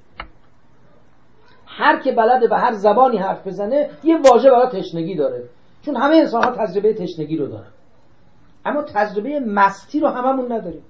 هر 1.65 1.99
که 1.99 2.11
بلده 2.11 2.47
به 2.47 2.57
هر 2.57 2.73
زبانی 2.73 3.17
حرف 3.17 3.47
بزنه 3.47 3.89
یه 4.03 4.17
واژه 4.17 4.51
برای 4.51 4.81
تشنگی 4.81 5.15
داره. 5.15 5.43
چون 5.81 5.95
همه 5.95 6.15
انسان 6.15 6.43
ها 6.43 6.51
تجربه 6.51 6.93
تشنگی 6.93 7.37
رو 7.37 7.47
دارن. 7.47 7.72
اما 8.65 8.81
تجربه 8.81 9.39
مستی 9.39 9.99
رو 9.99 10.07
هممون 10.07 10.51
نداریم. 10.51 10.83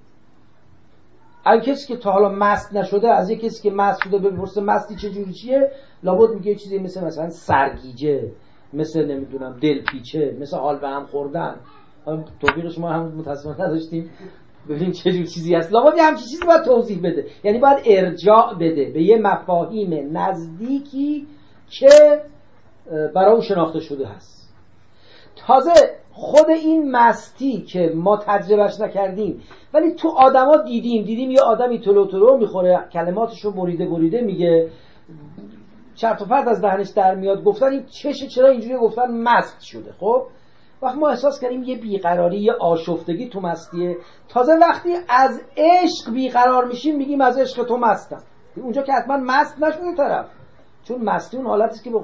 اگه 1.45 1.61
کسی 1.61 1.87
که 1.87 1.99
تا 1.99 2.11
حالا 2.11 2.29
مست 2.29 2.73
نشده 2.73 3.09
از 3.09 3.29
یک 3.29 3.41
کسی 3.41 3.69
که 3.69 3.75
مست 3.75 4.03
شده 4.03 4.17
بپرسه 4.17 4.61
مستی 4.61 4.95
چه 4.95 5.09
جوری 5.09 5.33
چیه 5.33 5.71
لابد 6.03 6.33
میگه 6.33 6.55
چیزی 6.55 6.79
مثل 6.79 7.03
مثلا 7.03 7.29
سرگیجه 7.29 8.31
مثل 8.73 9.05
نمی‌دونم 9.05 9.59
دلپیچه 9.61 10.37
مثل 10.39 10.57
حال 10.57 10.79
به 10.79 10.87
هم 10.87 11.05
خوردن. 11.05 11.55
توفیق 12.39 12.71
شما 12.71 12.89
هم 12.89 13.07
متاسفانه 13.07 13.61
نداشتیم. 13.61 14.09
ببینیم 14.69 14.91
چه 14.91 15.11
جور 15.11 15.25
چیزی 15.25 15.55
هست. 15.55 15.73
لابد 15.73 15.99
همچین 15.99 16.27
چیزی 16.27 16.45
باید 16.45 16.63
توضیح 16.63 16.99
بده. 16.99 17.25
یعنی 17.43 17.59
باید 17.59 17.77
ارجاع 17.85 18.53
بده 18.53 18.91
به 18.93 19.03
یه 19.03 19.17
مفاهیم 19.17 20.17
نزدیکی 20.17 21.27
که 21.69 22.21
برای 23.15 23.35
او 23.35 23.41
شناخته 23.41 23.79
شده 23.79 24.07
هست. 24.07 24.53
تازه 25.35 25.71
خود 26.13 26.49
این 26.49 26.91
مستی 26.91 27.61
که 27.61 27.91
ما 27.95 28.17
تجربهش 28.17 28.79
نکردیم 28.79 29.41
ولی 29.73 29.93
تو 29.93 30.09
آدما 30.09 30.57
دیدیم 30.57 31.05
دیدیم 31.05 31.31
یه 31.31 31.41
آدمی 31.41 31.79
تلو 31.79 32.07
تلو 32.07 32.37
می‌خوره 32.37 32.87
کلماتش 32.93 33.45
رو 33.45 33.51
بریده 33.51 33.85
بریده 33.85 34.21
میگه 34.21 34.69
چرت 35.95 36.21
و 36.21 36.25
پرت 36.25 36.47
از 36.47 36.61
دهنش 36.61 36.89
در 36.89 37.15
میاد 37.15 37.43
گفتن 37.43 37.65
این 37.65 37.85
چشه 37.85 38.27
چرا 38.27 38.49
اینجوری 38.49 38.77
گفتن 38.77 39.11
مست 39.11 39.61
شده. 39.61 39.91
خب 39.99 40.27
وقت 40.81 40.95
ما 40.95 41.09
احساس 41.09 41.39
کردیم 41.39 41.63
یه 41.63 41.77
بیقراری 41.77 42.39
یه 42.39 42.53
آشفتگی 42.53 43.29
تو 43.29 43.39
مستیه. 43.39 43.97
تازه 44.29 44.53
وقتی 44.61 44.93
از 45.09 45.41
عشق 45.57 46.13
بیقرار 46.13 46.65
میشیم 46.65 46.97
میگیم 46.97 47.21
از 47.21 47.37
عشق 47.37 47.63
تو 47.63 47.77
مستم. 47.77 48.23
اونجا 48.55 48.81
که 48.81 48.93
حتما 48.93 49.17
مست 49.17 49.63
نشده 49.63 49.95
طرف. 49.97 50.25
چون 50.83 51.03
مستی 51.03 51.37
اون 51.37 51.45
حالتی 51.45 51.83
که 51.83 51.89
به 51.89 51.99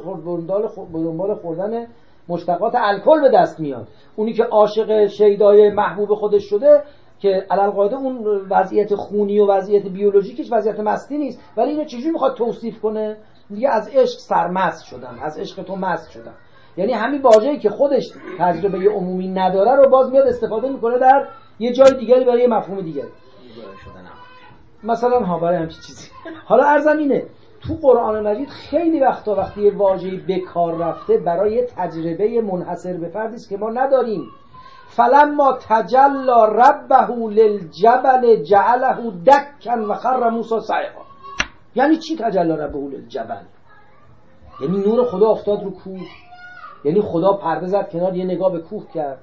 دنبال 0.94 1.36
خوردن 1.36 1.88
مشتقات 2.30 2.74
الکل 2.76 3.22
به 3.22 3.30
دست 3.30 3.60
میاد. 3.60 3.88
اونی 4.16 4.34
که 4.34 4.44
عاشق 4.44 5.08
شیدای 5.08 5.70
محبوب 5.70 6.14
خودش 6.14 6.44
شده 6.44 6.84
که 7.20 7.46
علل 7.50 7.70
قاعده 7.70 7.96
اون 7.96 8.42
وضعیت 8.50 8.96
خونی 8.96 9.40
و 9.40 9.48
وضعیت 9.48 9.88
بیولوژیکش 9.88 10.52
وضعیت 10.52 10.80
مستی 10.80 11.18
نیست 11.18 11.42
ولی 11.58 11.70
اینو 11.72 11.84
چجوری 11.84 12.12
می‌خواد 12.12 12.36
توصیف 12.36 12.82
کنه؟ 12.82 13.18
دیگه 13.50 13.70
از 13.70 13.90
عشق 13.90 14.20
سرمست 14.20 14.86
شدم 14.86 15.20
از 15.24 15.40
عشق 15.40 15.64
تو 15.64 15.76
مست 15.76 16.12
شدم 16.12 16.34
یعنی 16.78 16.94
همین 16.94 17.22
واژه‌ای 17.22 17.60
که 17.60 17.70
خودش 17.70 18.10
تجربه 18.40 18.90
عمومی 18.90 19.28
نداره 19.28 19.76
رو 19.76 19.90
باز 19.90 20.12
میاد 20.12 20.28
استفاده 20.28 20.70
می‌کنه 20.70 21.00
در 21.00 21.28
یه 21.60 21.74
جای 21.74 21.92
دیگری 22.00 22.26
برای 22.26 22.42
یه 22.42 22.48
مفهوم 22.48 22.82
دیگری. 22.82 23.08
مثلا 24.84 25.20
ها 25.20 25.40
برای 25.40 25.58
همچین 25.58 25.82
چیزی. 25.88 26.10
حالا 26.46 26.64
ارزم 26.64 26.98
اینه 26.98 27.24
تو 27.62 27.74
قرآن 27.82 28.28
مجید 28.28 28.50
خیلی 28.50 29.00
وقتا 29.00 29.36
وقتی 29.36 29.62
یه 29.62 29.78
واژه‌ای 29.78 30.18
به 30.18 30.40
کار 30.40 30.78
رفته 30.78 31.18
برای 31.18 31.66
تجربه 31.78 32.42
منحصر 32.42 32.98
به 32.98 33.08
فردی 33.08 33.36
است 33.36 33.50
که 33.50 33.58
ما 33.58 33.70
نداریم. 33.70 34.24
فلما 34.90 35.58
تجلا 35.70 36.46
ربه 36.46 37.14
للجبل 37.30 38.44
جعله 38.44 39.12
دکن 39.28 39.80
و 39.80 39.94
خر 39.94 40.30
موسی 40.30 40.60
صعقا 40.60 41.02
یعنی 41.76 41.98
چی 41.98 42.16
تجلا 42.16 42.56
ربه 42.56 42.80
للجبل؟ 42.80 43.44
یعنی 44.62 44.78
نور 44.78 45.06
خدا 45.06 45.30
افتاد 45.30 45.64
رو 45.64 45.72
کوه. 45.72 46.08
یعنی 46.84 47.02
خدا 47.02 47.34
پرده 47.34 47.66
زد 47.66 47.90
کنار 47.92 48.16
یه 48.16 48.26
نگاه 48.26 48.52
به 48.52 48.60
کوه 48.60 48.84
کرد. 48.94 49.22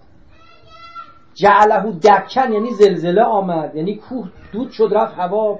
جعله 1.34 1.92
دکن 1.92 2.52
یعنی 2.52 2.70
زلزله 2.70 3.22
آمد. 3.22 3.74
یعنی 3.74 3.96
کوه 3.96 4.28
دود 4.52 4.70
شد 4.70 4.88
رفت 4.92 5.14
هوا. 5.14 5.58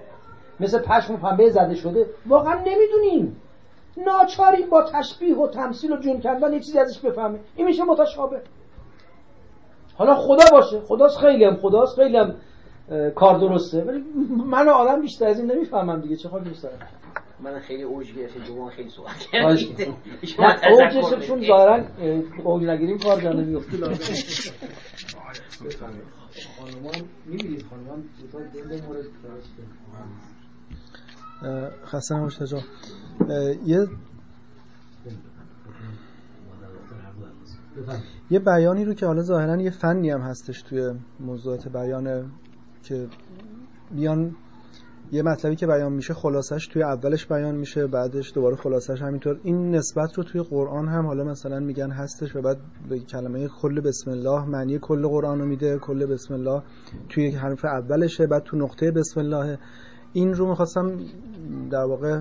مثل 0.61 0.79
پشم 0.79 1.17
پنبه 1.17 1.51
زده 1.51 1.75
شده 1.75 2.07
واقعا 2.27 2.55
نمی‌دونیم. 2.55 3.37
ناچاریم 4.07 4.71
با 4.71 4.83
تشبیه 4.83 5.37
و 5.37 5.49
تمثیل 5.49 5.93
و 5.93 5.97
جون 5.97 6.21
کردن 6.21 6.53
یه 6.53 6.61
چیزی 6.61 6.79
ازش 6.79 6.99
بفهمه. 6.99 7.41
این 7.57 7.67
میشه 7.67 7.83
متشابه. 7.83 8.41
حالا 9.95 10.15
خدا 10.15 10.45
باشه. 10.53 10.81
خداست 10.81 11.19
خیلی 11.19 11.45
هم 11.45 11.57
خداست 11.57 11.97
خیلی 11.97 12.17
هم 12.17 12.35
کار 13.15 13.39
درسته. 13.39 13.85
ولی 13.85 14.05
من 14.47 14.69
آدم 14.69 15.01
بیشتر 15.01 15.27
از 15.27 15.41
این 15.41 15.53
نمی‌فهمم 15.53 16.01
دیگه. 16.01 16.17
چه 16.17 16.29
خواهی 16.29 16.49
بیشتر 16.49 16.69
من 17.41 17.59
خیلی 17.59 17.83
اوج 17.83 18.13
گرفته 18.13 18.41
جوان 18.41 18.71
خیلی 18.71 18.91
صحبت 18.91 19.19
کردید. 19.33 19.95
اوجش 20.71 21.27
چون 21.27 21.47
ظاهرا 21.47 21.85
اوج 22.45 22.63
نگیریم 22.63 22.99
کار 22.99 23.21
جا 23.21 23.33
نمیفته 23.33 23.77
خانومان 26.61 26.95
می‌بینید 27.27 27.65
خانومان 27.71 28.05
دو 28.33 28.39
مورد 28.89 29.05
خسته 31.85 32.15
نباشید 32.15 32.47
جا 32.47 32.59
یه 33.67 33.89
یه 38.31 38.39
بیانی 38.39 38.85
رو 38.85 38.95
که 38.95 39.07
حالا 39.07 39.23
ظاهرا 39.23 39.63
یه 39.63 39.71
فنی 39.71 40.11
هم 40.11 40.21
هستش 40.21 40.63
توی 40.63 40.95
موضوعات 41.21 41.69
بیان 41.69 42.33
که 42.83 43.07
بیان 43.91 44.37
یه 45.13 45.23
مطلبی 45.23 45.57
که 45.57 45.67
بیان 45.67 45.93
میشه 45.93 46.15
خلاصش 46.15 46.67
توی 46.67 46.83
اولش 46.83 47.27
بیان 47.27 47.55
میشه 47.55 47.87
بعدش 47.87 48.33
دوباره 48.35 48.57
خلاصش 48.57 49.03
همینطور. 49.03 49.41
این 49.43 49.75
نسبت 49.75 50.19
رو 50.19 50.25
توی 50.25 50.43
قرآن 50.43 50.89
هم 50.89 51.07
حالا 51.07 51.25
مثلا 51.25 51.61
میگن 51.61 51.91
هستش 51.91 52.37
و 52.37 52.43
بعد 52.43 52.59
به 52.89 52.99
کلمه 52.99 53.49
کل 53.49 53.81
بسم 53.81 54.11
الله 54.11 54.45
معنی 54.45 54.79
کل 54.79 55.07
قرآن 55.07 55.39
رو 55.39 55.47
میده 55.47 55.79
کل 55.79 56.07
بسم 56.07 56.35
الله 56.35 56.63
توی 57.09 57.31
حرف 57.31 57.65
اولشه 57.65 58.27
بعد 58.27 58.43
تو 58.43 58.57
نقطه 58.57 58.91
بسم 58.91 59.21
الله 59.21 59.59
این 60.17 60.35
رو 60.35 60.47
می‌خواستم 60.47 60.99
در 61.71 61.85
واقع 61.85 62.21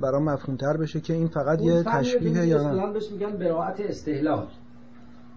برام 0.00 0.22
مفهوم 0.22 0.56
تر 0.56 0.76
بشه 0.76 1.00
که 1.00 1.12
این 1.12 1.28
فقط 1.28 1.62
یه 1.62 1.82
تشبیه 1.82 2.46
یا 2.46 2.72
نه؟ 2.72 2.92
بهش 2.92 3.10
میگن 3.10 3.30
براعت 3.30 3.80
استهلال 3.80 4.46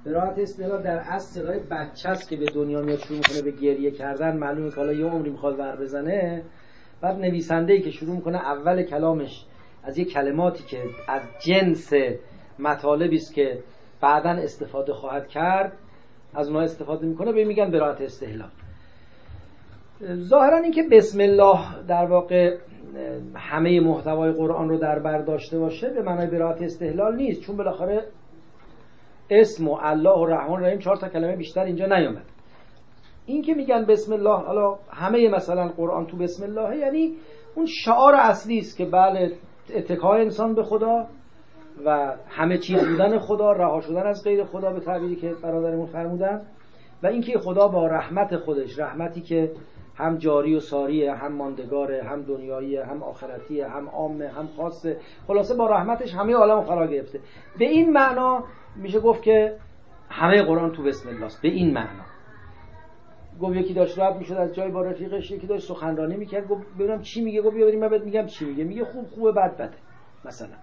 براعت 0.05 0.39
استهلال 0.39 0.81
در 0.83 0.97
اصل 0.97 1.41
صدای 1.41 1.59
بچه 1.59 2.09
است 2.09 2.29
که 2.29 2.35
به 2.35 2.45
دنیا 2.45 2.81
میاد 2.81 2.99
شروع 2.99 3.17
می‌کنه 3.17 3.41
به 3.41 3.51
گریه 3.51 3.91
کردن. 3.91 4.37
معلومه 4.37 4.69
که 4.69 4.75
حالا 4.75 4.93
یه 4.93 5.05
عمری 5.05 5.29
می‌خواد 5.29 5.59
ور 5.59 5.75
بزنه. 5.75 6.43
بعد 7.01 7.19
نویسنده 7.19 7.73
ای 7.73 7.81
که 7.81 7.91
شروع 7.91 8.15
می‌کنه 8.15 8.37
اول 8.37 8.83
کلامش 8.83 9.45
از 9.83 9.97
یه 9.97 10.05
کلماتی 10.05 10.63
که 10.63 10.83
از 11.07 11.21
جنس 11.45 11.93
مطالبی 12.59 13.15
است 13.15 13.33
که 13.33 13.59
بعدا 14.01 14.29
استفاده 14.29 14.93
خواهد 14.93 15.27
کرد 15.27 15.71
از 16.33 16.47
اونها 16.47 16.61
استفاده 16.61 17.07
می‌کنه 17.07 17.31
به 17.31 17.45
میگن 17.45 17.71
براعت 17.71 18.01
استهلال 18.01 18.49
ظاهرا 20.05 20.57
اینکه 20.57 20.83
بسم 20.91 21.19
الله 21.19 21.59
در 21.87 22.05
واقع 22.05 22.57
همه 23.35 23.79
محتوای 23.79 24.31
قرآن 24.31 24.69
رو 24.69 24.77
در 24.77 24.99
بر 24.99 25.21
داشته 25.21 25.59
باشه 25.59 25.89
به 25.89 26.01
معنای 26.01 26.27
براعت 26.27 26.61
استهلال 26.61 27.15
نیست. 27.15 27.41
چون 27.41 27.57
بالاخره 27.57 28.05
اسم 29.29 29.67
و 29.67 29.77
الله 29.81 30.19
و 30.19 30.25
رحمان 30.25 30.63
رحیم 30.63 30.79
چهار 30.79 30.95
تا 30.95 31.09
کلمه 31.09 31.35
بیشتر 31.35 31.63
اینجا 31.63 31.85
نیامد 31.85 32.25
این 33.25 33.41
که 33.41 33.53
میگن 33.53 33.85
بسم 33.85 34.13
الله 34.13 34.37
حالا 34.45 34.77
همه 34.89 35.29
مثلا 35.29 35.67
قرآن 35.67 36.05
تو 36.05 36.17
بسم 36.17 36.43
الله 36.43 36.77
یعنی 36.77 37.13
اون 37.55 37.65
شعار 37.65 38.15
اصلی 38.15 38.59
است 38.59 38.77
که 38.77 38.85
بله 38.85 39.31
اتکای 39.75 40.21
انسان 40.21 40.55
به 40.55 40.63
خدا 40.63 41.07
و 41.85 42.13
همه 42.29 42.57
چیز 42.57 42.87
بودن 42.87 43.19
خدا 43.19 43.51
رها 43.51 43.81
شدن 43.81 44.07
از 44.07 44.23
غیر 44.23 44.43
خدا 44.43 44.73
به 44.73 44.79
تعبیری 44.79 45.15
که 45.15 45.33
برادرمون 45.43 45.85
فرمودن 45.85 46.41
و 47.03 47.07
اینکه 47.07 47.39
خدا 47.39 47.67
با 47.67 47.87
رحمت 47.87 48.37
خودش 48.37 48.79
رحمتی 48.79 49.21
که 49.21 49.51
هم 49.99 50.17
جاری 50.17 50.55
و 50.55 50.59
ساریه 50.59 51.13
هم 51.13 51.31
ماندگاره 51.31 52.03
هم 52.03 52.21
دنیاییه 52.21 52.85
هم 52.85 53.03
آخرتیه 53.03 53.67
هم 53.67 53.89
عامه 53.89 54.27
هم 54.27 54.47
خاصه. 54.57 54.97
خلاصه 55.27 55.55
با 55.55 55.67
رحمتش 55.67 56.15
همه 56.15 56.33
عالم 56.33 56.61
فرا 56.61 56.87
گرفته. 56.87 57.19
به 57.59 57.65
این 57.65 57.93
معنا 57.93 58.43
میشه 58.75 58.99
گفت 58.99 59.23
که 59.23 59.55
همه 60.09 60.43
قرآن 60.43 60.71
تو 60.71 60.83
بسم 60.83 61.09
الله 61.09 61.27
به 61.41 61.47
این 61.47 61.73
معنا. 61.73 62.03
گفت 63.41 63.55
یکی 63.55 63.73
داشت 63.73 63.99
رد 63.99 64.17
می‌شد 64.17 64.33
از 64.33 64.55
جای 64.55 64.71
با 64.71 64.81
رفیقش 64.81 65.31
یکی 65.31 65.47
داشت 65.47 65.67
سخنرانی 65.67 66.17
می‌کرد 66.17 66.47
گفت 66.47 66.61
ببینم 66.79 67.01
چی 67.01 67.21
میگه 67.21 67.41
گفت 67.41 67.55
بیا 67.55 67.79
من 67.79 67.87
بهت 67.89 68.03
میگم 68.03 68.25
چی 68.25 68.45
میگه. 68.45 68.63
میگه 68.63 68.85
خوب 68.85 69.05
خوبه 69.07 69.31
بد 69.31 69.57
بده. 69.57 69.77
مثلا. 70.25 70.55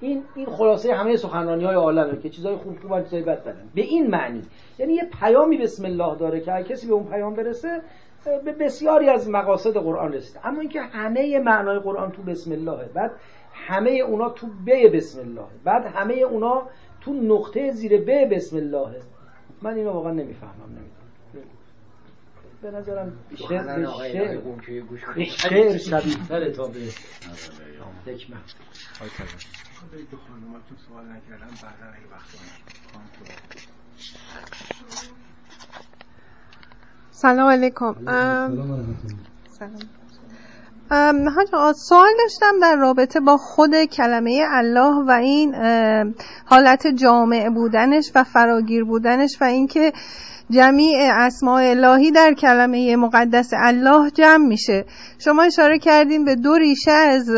این 0.00 0.22
این 0.34 0.46
خلاصه 0.46 0.94
همه 0.94 1.16
سخنرانی 1.16 1.64
های 1.64 1.74
عالمه 1.74 2.18
که 2.22 2.28
چیزای 2.28 2.56
خوب 2.56 2.78
خوب 2.78 3.02
چیزای 3.02 3.22
بد 3.22 3.44
بدن. 3.44 3.68
به 3.74 3.82
این 3.82 4.10
معنی. 4.10 4.42
یعنی 4.78 4.94
یه 4.94 5.08
پیامی 5.20 5.58
بسم 5.58 5.84
الله 5.84 6.16
داره 6.16 6.40
که 6.40 6.52
هر 6.52 6.62
کسی 6.62 6.86
به 6.86 6.92
اون 6.92 7.04
پیام 7.04 7.34
برسه 7.34 7.82
به 8.24 8.52
بسیاری 8.52 9.08
از 9.08 9.30
مقاصد 9.30 9.76
قرآن 9.76 10.12
رسیده. 10.12 10.46
اما 10.46 10.60
اینکه 10.60 10.82
همه 10.82 11.38
معنای 11.38 11.78
قرآن 11.78 12.12
تو 12.12 12.22
بسم 12.22 12.52
الله 12.52 12.84
بعد 12.94 13.10
همه 13.54 13.90
اونا 13.90 14.28
تو 14.30 14.46
به 14.64 14.90
بسم 14.90 15.20
الله 15.20 15.46
بعد 15.64 15.86
همه 15.86 16.14
اونا 16.14 16.68
تو 17.00 17.12
نقطه 17.12 17.70
زیر 17.70 18.00
به 18.00 18.26
بسم 18.26 18.56
الله 18.56 19.00
من 19.62 19.74
اینو 19.74 19.90
واقعا 19.92 20.12
نمی‌فهمم 20.12 20.52
نمی‌دونم. 20.66 21.48
به 22.62 22.70
نظرم 22.70 23.12
شعر 23.48 24.40
به 25.16 25.24
شعر 25.24 25.78
شبیه 25.78 26.26
تره 26.28 26.50
تا 26.50 26.66
به 26.66 26.80
حکمت. 28.06 28.56
دو 30.10 30.16
خانوماتون 30.16 30.76
سوال 30.88 31.04
نکردم 31.04 31.46
بعدا 31.62 31.86
اگه 31.92 32.08
وقت 32.12 32.28
سلام 37.22 37.48
علیکم. 37.48 37.94
سلام 39.58 41.28
حاج 41.28 41.76
سوال 41.76 42.08
داشتم 42.18 42.60
در 42.62 42.76
رابطه 42.76 43.20
با 43.20 43.36
خود 43.36 43.84
کلمه 43.84 44.46
الله 44.50 45.04
و 45.08 45.10
این 45.10 45.54
حالت 46.44 46.86
جامع 46.86 47.48
بودنش 47.48 48.12
و 48.14 48.24
فراگیر 48.24 48.84
بودنش 48.84 49.36
و 49.40 49.44
اینکه 49.44 49.92
جمیع 50.50 50.96
اسماء 51.12 51.70
الهی 51.70 52.10
در 52.10 52.32
کلمه 52.32 52.96
مقدس 52.96 53.50
الله 53.52 54.10
جمع 54.10 54.46
میشه. 54.46 54.84
شما 55.18 55.42
اشاره 55.42 55.78
کردین 55.78 56.24
به 56.24 56.34
دو 56.34 56.54
ریشه 56.54 56.90
از 56.90 57.30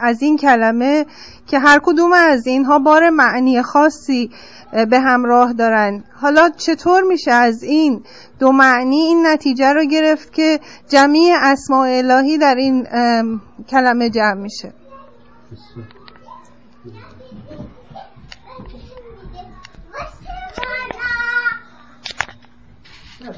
از 0.00 0.22
این 0.22 0.36
کلمه 0.36 1.06
که 1.46 1.58
هر 1.58 1.80
کدوم 1.82 2.12
از 2.12 2.46
اینها 2.46 2.78
بار 2.78 3.10
معنی 3.10 3.62
خاصی 3.62 4.30
به 4.90 5.00
همراه 5.00 5.52
دارن. 5.52 6.04
حالا 6.20 6.48
چطور 6.56 7.02
میشه 7.02 7.30
از 7.30 7.62
این 7.62 8.04
دو 8.38 8.52
معنی 8.52 8.96
این 8.96 9.26
نتیجه 9.26 9.72
رو 9.72 9.84
گرفت 9.84 10.32
که 10.32 10.60
جمیع 10.88 11.34
اسماء 11.42 11.98
الهی 11.98 12.38
در 12.38 12.54
این 12.54 12.86
کلمه 13.68 14.10
جمع 14.10 14.34
میشه؟ 14.34 14.72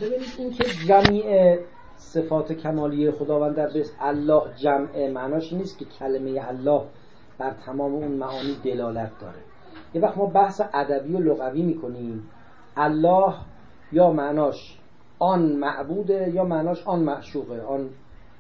ببینید 0.01 0.35
این 0.39 0.53
که 0.53 0.65
جمیع 0.65 1.59
صفات 2.15 2.53
کمالی 2.53 3.11
خداوند 3.11 3.57
در 3.57 3.67
بس 3.67 3.93
الله 4.01 4.43
جمع 4.57 5.09
معناش 5.09 5.53
نیست 5.53 5.79
که 5.79 5.85
کلمه 5.85 6.49
الله 6.49 6.83
بر 7.39 7.55
تمام 7.67 7.95
اون 7.95 8.13
معانی 8.13 8.57
دلالت 8.65 9.11
داره. 9.21 9.39
یه 9.95 10.01
وقت 10.01 10.19
ما 10.19 10.27
بحث 10.27 10.61
ادبی 10.75 11.15
و 11.15 11.19
لغوی 11.19 11.63
می‌کنیم. 11.63 12.31
الله 12.77 13.35
یا 13.93 14.11
معناش 14.11 14.79
آن 15.19 15.53
معبوده 15.53 16.31
یا 16.35 16.45
معناش 16.45 16.87
آن 16.87 17.01
معشوقه. 17.01 17.63
آن 17.63 17.91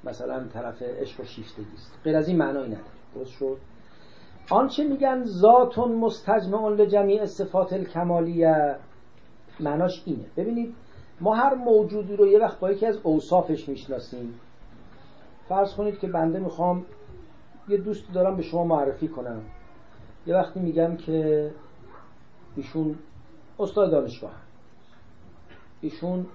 مثلا 0.04 0.44
طرف 0.48 0.82
عشق 0.82 1.20
و 1.20 1.24
شیفتگی 1.24 1.74
است. 1.74 1.98
غیر 2.04 2.16
از 2.16 2.28
این 2.28 2.38
معنایی 2.38 2.66
نداره. 2.66 2.84
درست 3.14 3.30
شد؟ 3.30 3.56
آنچه 4.50 4.84
میگن 4.84 5.24
ذات 5.24 5.78
مستجمع 5.78 6.68
لجمیع 6.68 7.24
صفات 7.24 7.72
الکمالیه 7.72 8.76
معناش 9.60 10.02
اینه. 10.06 10.24
ببینید 10.36 10.74
ما 11.24 11.34
هر 11.34 11.54
موجودی 11.54 12.16
رو 12.16 12.26
یه 12.26 12.38
وقت 12.38 12.60
با 12.60 12.70
یکی 12.70 12.86
از 12.86 12.98
اوصافش 13.02 13.68
می‌شناسیم. 13.68 14.40
فرض 15.48 15.74
کنید 15.74 15.98
که 15.98 16.06
بنده 16.06 16.38
می‌خوام 16.38 16.86
یه 17.68 17.76
دوست 17.76 18.12
دارم 18.12 18.36
به 18.36 18.42
شما 18.42 18.64
معرفی 18.64 19.08
کنم. 19.08 19.42
یه 20.26 20.34
وقتی 20.34 20.60
میگم 20.60 20.96
که 20.96 21.50
ایشون 22.56 22.98
استاد 23.58 23.90
دانشگاه. 23.90 24.34
ایشون 25.80 26.26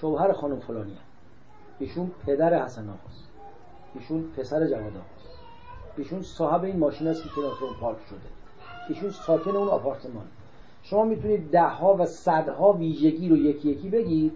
شوهر 0.00 0.32
خانم 0.32 0.58
فلانی 0.60 0.98
ایشون 1.78 2.10
پدر 2.26 2.64
حسن 2.64 2.88
آقاست. 2.88 3.28
ایشون 3.94 4.22
پسر 4.36 4.66
جواد 4.66 4.96
آقاست. 4.96 5.38
ایشون 5.96 6.22
صاحب 6.22 6.64
این 6.64 6.78
ماشین 6.78 7.08
است 7.08 7.22
که 7.22 7.28
کنار 7.28 7.52
پارک 7.80 7.98
شده. 8.10 8.18
ایشون 8.88 9.10
ساکن 9.10 9.56
اون 9.56 9.68
آپارتمان. 9.68 10.26
شما 10.82 11.04
می‌تونید 11.04 11.50
ده 11.50 11.68
ها 11.68 11.94
و 11.94 12.04
صدها 12.04 12.72
ویژگی 12.72 13.28
رو 13.28 13.36
یکی 13.36 13.70
یکی 13.70 13.88
بگید 13.90 14.32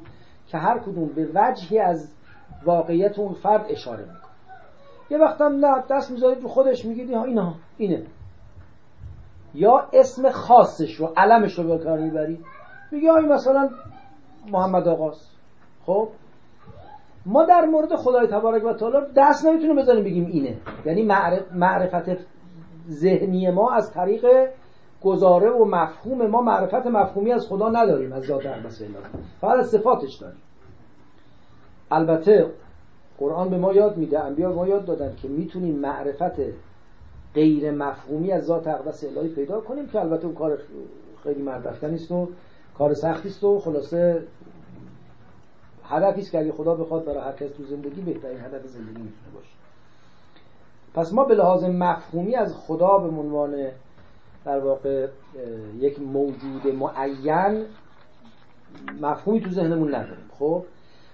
که 0.47 0.59
هر 0.59 0.79
کدوم 0.79 1.09
به 1.09 1.29
وجهی 1.35 1.79
از 1.79 2.13
واقعیت 2.65 3.19
اون 3.19 3.33
فرد 3.33 3.67
اشاره 3.69 4.03
می‌کنه. 4.03 4.23
یه 5.11 5.19
وقت 5.19 5.41
هم 5.41 5.67
نه 5.67 5.85
دست 5.91 6.11
می‌ذارید 6.11 6.43
رو 6.43 6.49
خودش 6.49 6.85
میگید 6.85 7.11
اینا 7.11 7.55
اینه. 7.79 8.07
یا 9.55 9.89
اسم 9.93 10.31
خاصش 10.31 10.95
رو 10.95 11.13
علمش 11.17 11.59
رو 11.59 11.65
به 11.65 11.85
کار 11.85 11.99
می‌برید. 11.99 12.45
میگه 12.93 13.11
آی 13.11 13.25
مثلا 13.25 13.71
محمد 14.53 14.89
آقاست 14.89 15.37
خب؟ 15.87 16.09
ما 17.27 17.45
در 17.45 17.65
مورد 17.65 17.95
خدای 17.97 18.27
تبارک 18.27 18.65
و 18.65 18.73
تعالی 18.73 18.97
دست 19.17 19.47
نمی‌تونیم 19.47 19.77
بزنیم 19.77 20.05
بگیم 20.05 20.27
اینه. 20.27 20.57
یعنی 20.87 21.03
معرفت 21.55 22.19
ذهنی 22.89 23.51
ما 23.51 23.71
از 23.71 23.93
طریق 23.93 24.27
گزاره 25.05 25.51
و 25.51 25.65
مفهوم 25.65 26.27
ما 26.27 26.43
معرفت 26.43 26.87
مفهومی 26.87 27.33
از 27.33 27.47
خدا 27.47 27.71
نداریم 27.71 28.13
از 28.13 28.23
ذات 28.23 28.47
اقدس 28.47 28.83
الهی 28.83 28.95
فقط 29.41 29.59
از 29.59 29.71
صفاتش 29.71 30.15
داریم. 30.15 30.39
البته 31.91 32.51
قرآن 33.19 33.51
به 33.51 33.59
ما 33.59 33.73
یاد 33.73 33.97
میده 33.97 34.21
انبیا 34.21 34.53
ما 34.53 34.69
یاد 34.69 34.85
دادن 34.85 35.15
که 35.23 35.29
می‌تونیم 35.29 35.75
معرفت 35.75 36.41
غیر 37.35 37.71
مفهومی 37.71 38.33
از 38.33 38.45
ذات 38.45 38.67
اقدس 38.67 39.05
الهی 39.05 39.29
پیدا 39.29 39.61
کنیم 39.61 39.87
که 39.87 40.01
البته 40.01 40.25
اون 40.27 40.35
کار 40.35 40.59
خیلی 41.23 41.43
مردفتنی 41.43 41.95
است 41.95 42.13
و 42.13 42.29
کار 42.79 42.95
سختی 42.95 43.29
است 43.29 43.45
و 43.45 43.59
خلاصه 43.59 44.23
هدفی 45.85 46.21
است 46.21 46.31
که 46.31 46.39
اگه 46.39 46.53
خدا 46.53 46.75
بخواد 46.75 47.05
برای 47.05 47.21
هر 47.21 47.33
کس 47.33 47.51
تو 47.51 47.65
زندگی 47.65 48.01
بهترین 48.01 48.41
هدف 48.41 48.67
زندگی 48.67 49.03
می‌تونه 49.03 49.31
باشه. 49.35 49.53
پس 50.95 51.13
ما 51.13 51.25
به 51.25 51.35
لحاظ 51.35 51.65
مفهومی 51.65 52.37
از 52.37 52.55
خدا 52.57 52.99
به 52.99 53.09
عنوان 53.09 53.55
در 54.45 54.59
واقع 54.59 55.09
یک 55.79 56.01
موجود 56.01 56.67
معین 56.67 57.67
مفهومی 59.01 59.41
تو 59.41 59.51
ذهنمون 59.51 59.95
نداریم. 59.95 60.31
خب؟ 60.39 60.65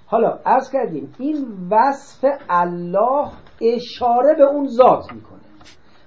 حالا 0.06 0.38
عرض 0.46 0.70
کردیم 0.70 1.14
این 1.18 1.46
وصف 1.70 2.24
الله 2.48 3.28
اشاره 3.60 4.34
به 4.34 4.44
اون 4.44 4.68
ذات 4.68 5.12
می‌کنه. 5.12 5.38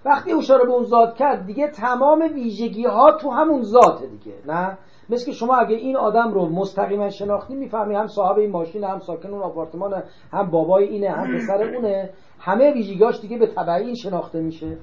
وقتی 0.05 0.33
اشاره 0.33 0.65
به 0.65 0.71
اون 0.71 0.85
ذات 0.85 1.15
کرد 1.15 1.45
دیگه 1.45 1.67
تمام 1.67 2.19
ویژگی 2.33 2.85
ها 2.85 3.17
تو 3.21 3.29
همون 3.29 3.61
ذاته 3.61 4.07
دیگه 4.07 4.33
نه؟ 4.47 4.77
مثل 5.09 5.25
که 5.25 5.31
شما 5.31 5.55
اگه 5.55 5.75
این 5.75 5.97
آدم 5.97 6.33
رو 6.33 6.49
مستقیما 6.49 7.09
شناختی 7.09 7.55
می‌فهمی 7.55 7.95
هم 7.95 8.07
صاحب 8.07 8.37
این 8.37 8.51
ماشین 8.51 8.83
هم 8.83 8.99
ساکن 8.99 9.29
اون 9.29 9.41
آپارتمان 9.41 10.03
هم 10.31 10.51
بابای 10.51 10.87
اینه 10.87 11.09
هم 11.09 11.37
پسر 11.37 11.75
اونه. 11.75 12.09
همه 12.39 12.73
ویژگیاش 12.73 13.21
دیگه 13.21 13.37
به 13.37 13.47
تبعی 13.47 13.85
این 13.85 13.95
شناخته 13.95 14.41
میشه. 14.41 14.77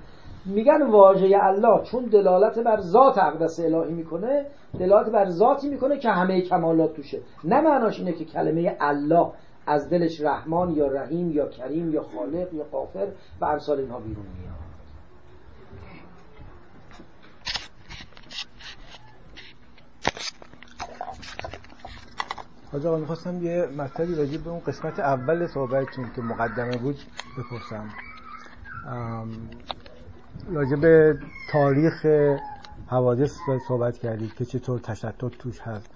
میگن 0.48 0.82
واژه 0.82 1.38
الله 1.42 1.84
چون 1.84 2.04
دلالت 2.04 2.58
بر 2.58 2.80
ذات 2.80 3.18
اقدس 3.18 3.60
الهی 3.60 3.92
می‌کنه 3.92 4.46
دلالت 4.78 5.08
بر 5.08 5.30
ذاتی 5.30 5.68
می‌کنه 5.68 5.98
که 5.98 6.10
همه 6.10 6.40
کمالات 6.40 6.94
توشه. 6.94 7.20
نه 7.44 7.60
معناش 7.60 7.98
اینه 7.98 8.12
که 8.12 8.24
کلمه 8.24 8.76
الله 8.80 9.32
از 9.66 9.90
دلش 9.90 10.20
رحمان 10.20 10.70
یا 10.70 10.86
رحیم 10.86 11.30
یا 11.32 11.48
کریم 11.48 11.92
یا 11.92 12.02
خالق 12.02 12.54
یا 12.54 12.64
قافر 12.72 13.08
و 13.40 13.44
امثال 13.44 13.78
اینها 13.78 13.98
بیرون 13.98 14.26
میاد. 14.38 14.58
حاج 22.72 22.86
آقا 22.86 22.96
می‌خواستم 22.96 23.42
یه 23.42 23.68
مطلبی 23.78 24.14
راجع 24.14 24.38
به 24.38 24.50
اون 24.50 24.60
قسمت 24.60 25.00
اول 25.00 25.46
صحبتتون 25.46 26.10
که 26.16 26.22
مقدمه 26.22 26.76
بود 26.76 26.96
بپرسم. 27.38 27.88
راجع 30.52 30.76
به 30.76 31.18
تاریخ 31.52 32.06
حوادث 32.86 33.36
صحبت 33.68 33.98
کردید 33.98 34.34
که 34.34 34.44
چطور 34.44 34.78
تشتت 34.78 35.38
توش 35.38 35.60
هست 35.60 35.90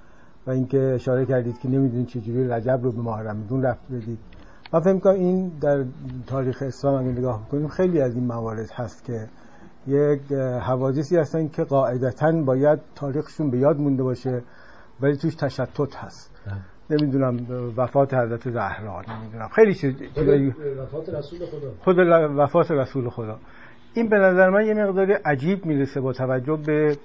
و 0.47 0.51
اینکه 0.51 0.93
اشاره 0.95 1.27
کردید 1.27 1.59
که 1.59 1.69
نمی‌دونید 1.69 2.07
چجوری 2.07 2.49
رجب 2.49 2.81
رو 2.83 2.93
به 2.93 3.01
ماه 3.01 3.23
رمضان 3.23 3.63
رفت 3.63 3.81
بدید. 3.93 4.19
من 4.73 4.81
فکر 4.81 4.99
کنم 4.99 5.15
این 5.15 5.49
در 5.61 5.85
تاریخ 6.27 6.63
اسلام 6.63 6.95
اگه 6.95 7.19
نگاه 7.19 7.49
کنیم 7.49 7.69
خیلی 7.69 8.01
از 8.01 8.15
این 8.15 8.25
موارد 8.25 8.71
هست 8.71 9.05
که 9.05 9.29
یک 9.87 10.33
حوادثی 10.63 11.17
هستن 11.17 11.49
که 11.49 11.65
قاعدتا 11.65 12.33
باید 12.33 12.79
تاریخشون 12.95 13.51
به 13.51 13.59
یاد 13.59 13.81
مونده 13.81 14.03
باشه 14.03 14.43
ولی 15.01 15.17
توش 15.17 15.35
تشتت 15.35 15.97
هست. 15.97 16.31
نمی‌دونم 16.91 17.47
وفات 17.77 18.15
حضرت 18.15 18.51
زهرا 18.51 19.03
نمی‌دونم 19.09 19.49
خیلی 19.49 19.75
چیز 19.75 19.95
وفات 20.79 21.09
رسول 21.09 21.39
خدا. 21.47 21.73
خود 21.85 21.99
وفات 22.39 22.71
رسول 22.71 23.09
خدا. 23.09 23.39
این 23.95 24.09
به 24.09 24.19
نظر 24.19 24.51
من 24.51 24.67
یه 24.67 24.75
مقدار 24.75 25.13
عجیب 25.25 25.67
می‌رسه 25.67 26.01
با 26.01 26.13
توجه 26.13 26.59
به 26.67 26.97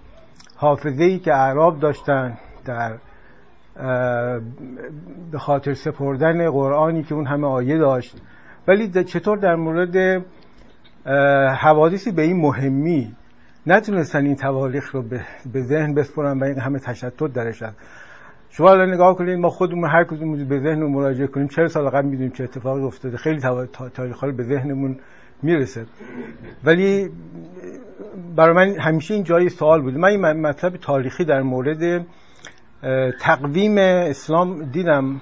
حافظه 0.56 1.04
ای 1.04 1.20
که 1.20 1.34
اعراب 1.34 1.80
داشتن 1.80 2.38
در 2.66 2.98
به 5.32 5.38
خاطر 5.38 5.74
سپردن 5.74 6.52
قرآنی 6.52 7.04
که 7.04 7.16
اون 7.16 7.26
همه 7.26 7.48
آیه 7.48 7.78
داشت. 7.78 8.18
ولی 8.68 9.04
چطور 9.04 9.38
در 9.38 9.56
مورد 9.56 10.26
حوادثی 11.62 12.12
به 12.12 12.22
این 12.22 12.42
مهمی 12.42 13.16
نتونستن 13.68 14.26
این 14.26 14.36
تواریخ 14.36 14.96
رو 14.96 15.04
به 15.54 15.62
ذهن 15.62 15.94
بسپرن 15.94 16.40
و 16.40 16.44
این 16.44 16.60
همه 16.60 16.80
تشتت 16.80 17.34
درش 17.34 17.62
هست؟ 17.64 17.78
شما 18.50 18.72
الان 18.72 18.94
نگاه 18.94 19.16
کنید 19.16 19.40
ما 19.40 19.50
خودمون 19.50 19.90
هر 19.90 20.04
کدوم 20.04 20.48
به 20.48 20.60
ذهن 20.60 20.84
مراجعه 20.84 21.28
کنیم. 21.28 21.48
چه 21.48 21.68
سال 21.68 21.90
قبل 21.90 22.06
می‌دونیم 22.06 22.32
چه 22.32 22.44
اتفاقی 22.44 22.82
افتاده؟ 22.82 23.18
خیلی 23.18 23.40
تاریخ 23.94 24.24
به 24.24 24.44
ذهنمون 24.44 25.00
می‌رسه. 25.42 25.86
ولی 26.64 27.10
برای 28.36 28.56
من 28.56 28.80
همیشه 28.80 29.14
این 29.14 29.24
جای 29.24 29.50
سوال 29.50 29.82
بود. 29.82 29.98
من 29.98 30.10
این 30.10 30.22
مطلب 30.22 30.78
تاریخی 30.78 31.26
در 31.26 31.42
مورد 31.42 32.06
تقویم 33.22 33.78
اسلام 33.78 34.64
دیدم. 34.64 35.22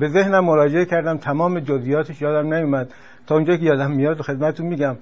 به 0.00 0.08
ذهنم 0.08 0.44
مراجعه 0.44 0.84
کردم. 0.84 1.16
تمام 1.16 1.60
جزئیاتش 1.60 2.22
یادم 2.22 2.54
نمیومد 2.54 2.90
تا 3.26 3.34
اونجایی 3.34 3.58
که 3.58 3.64
یادم 3.64 3.90
میاد 3.90 4.20
خدمتتون 4.20 4.66
میگم. 4.66 4.96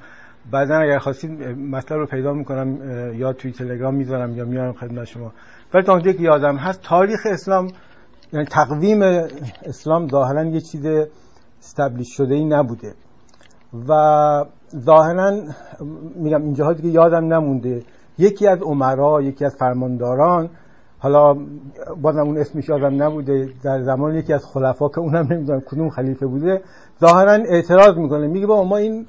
بعدا 0.50 0.78
اگر 0.78 0.98
خواستید 0.98 1.30
مطلب 1.48 1.98
رو 1.98 2.06
پیدا 2.06 2.32
می‌کنم 2.32 2.78
یا 3.18 3.32
توی 3.32 3.52
تلگرام 3.52 3.94
می‌ذارم 3.94 4.36
یا 4.36 4.44
میارم 4.44 4.72
خدمت 4.72 5.04
شما. 5.04 5.32
ولی 5.74 5.82
تا 5.82 5.92
اونجایی 5.92 6.16
که 6.16 6.22
یادم 6.22 6.56
هست 6.56 6.82
تاریخ 6.82 7.20
اسلام 7.26 7.68
یعنی 8.32 8.46
تقویم 8.46 9.02
اسلام 9.62 10.08
ظاهرا 10.08 10.44
یه 10.44 10.60
چیز 10.60 10.86
استبلیش 11.58 12.16
شده 12.16 12.34
ای 12.34 12.44
نبوده. 12.44 12.94
و 13.88 14.44
ظاهرا 14.76 15.32
میگم 16.16 16.42
اینجاها 16.42 16.72
دیگه 16.72 16.88
یادم 16.88 17.32
نمونده 17.32 17.82
یکی 18.18 18.46
از 18.46 18.62
عمرا 18.62 19.22
یکی 19.22 19.44
از 19.44 19.56
فرمانداران 19.56 20.48
حالا 20.98 21.36
بازم 22.02 22.20
اون 22.20 22.38
اسمش 22.38 22.68
یادم 22.68 23.02
نبوده 23.02 23.48
در 23.62 23.82
زمان 23.82 24.14
یکی 24.14 24.32
از 24.32 24.44
خلفا 24.46 24.88
که 24.88 24.98
اونم 24.98 25.28
نمی‌دونم 25.30 25.60
کدوم 25.60 25.90
خلیفه 25.90 26.26
بوده 26.26 26.60
ظاهرا 27.00 27.32
اعتراض 27.32 27.96
می‌کنه. 27.96 28.26
میگه 28.26 28.46
با 28.46 28.64
ما 28.64 28.76
این 28.76 29.06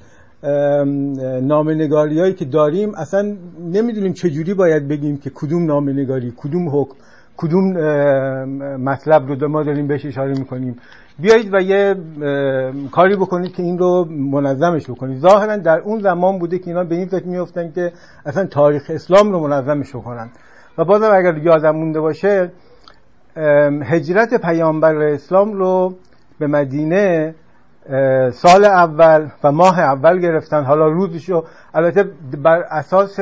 نامنگاری 1.42 2.20
هایی 2.20 2.34
که 2.34 2.46
داریم 2.46 2.96
اصلا 2.96 3.36
نمی‌دونیم 3.74 4.14
چجوری 4.14 4.54
باید 4.54 4.88
بگیم 4.88 5.18
که 5.18 5.30
کدوم 5.30 5.66
نامنگاری 5.66 6.34
کدوم 6.38 6.70
حکم 6.70 6.96
کدوم 7.38 7.74
مطلب 8.76 9.28
رو 9.28 9.48
ما 9.48 9.64
داریم 9.64 9.88
بهش 9.88 10.06
اشاره 10.06 10.40
می‌کنیم. 10.40 10.76
بیایید 11.22 11.54
و 11.54 11.62
یه 11.62 11.96
کاری 12.92 13.16
بکنید 13.16 13.56
که 13.56 13.64
این 13.64 13.80
رو 13.80 14.06
منظمش 14.10 14.90
بکنید. 14.90 15.20
ظاهرا 15.20 15.58
در 15.58 15.80
اون 15.80 16.00
زمان 16.00 16.40
بوده 16.40 16.60
که 16.60 16.68
اینا 16.68 16.84
به 16.84 16.96
این 16.96 17.08
فکر 17.08 17.26
میفتن 17.26 17.72
که 17.72 17.92
اصلا 18.26 18.46
تاریخ 18.46 18.84
اسلام 18.90 19.32
رو 19.32 19.48
منظمش 19.48 19.96
بکنن. 19.96 20.30
و 20.78 20.86
بازم 20.86 21.12
اگر 21.14 21.38
یادم 21.38 21.76
مونده 21.76 22.00
باشه 22.00 22.52
هجرت 23.84 24.42
پیامبر 24.42 24.96
اسلام 24.96 25.54
رو 25.54 25.96
به 26.40 26.48
مدینه 26.48 27.36
سال 28.32 28.66
اول 28.66 29.28
و 29.44 29.52
ماه 29.52 29.80
اول 29.80 30.20
گرفتن. 30.20 30.64
حالا 30.64 30.88
روزشو 30.88 31.44
البته 31.74 32.04
بر 32.44 32.64
اساس 32.70 33.20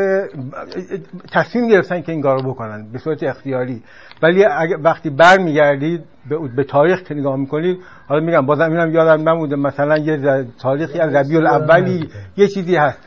تصمیم 1.33 1.67
گرفتن 1.67 2.01
که 2.01 2.11
این 2.11 2.21
کارو 2.21 2.41
بکنن 2.41 2.91
به 2.91 2.99
صورت 2.99 3.23
اختیاری. 3.23 3.83
ولی 4.23 4.45
وقتی 4.83 5.09
برمیگردید 5.09 6.03
به, 6.29 6.37
به 6.55 6.63
تاریخ 6.63 7.03
که 7.03 7.13
نگاه 7.13 7.35
می‌کنید 7.35 7.79
حالا 8.07 8.25
میگم 8.25 8.45
بازم 8.45 8.71
اینم 8.71 8.93
یادم 8.93 9.29
نموده 9.29 9.55
مثلا 9.55 9.97
یه 9.97 10.45
تاریخی 10.61 10.99
از 10.99 11.15
ربیع 11.15 11.37
الاولی 11.37 12.09
یه 12.37 12.47
چیزی 12.47 12.75
هست. 12.75 12.97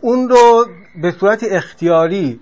اون 0.00 0.28
رو 0.28 0.66
به 1.02 1.10
صورت 1.10 1.44
اختیاری 1.50 2.40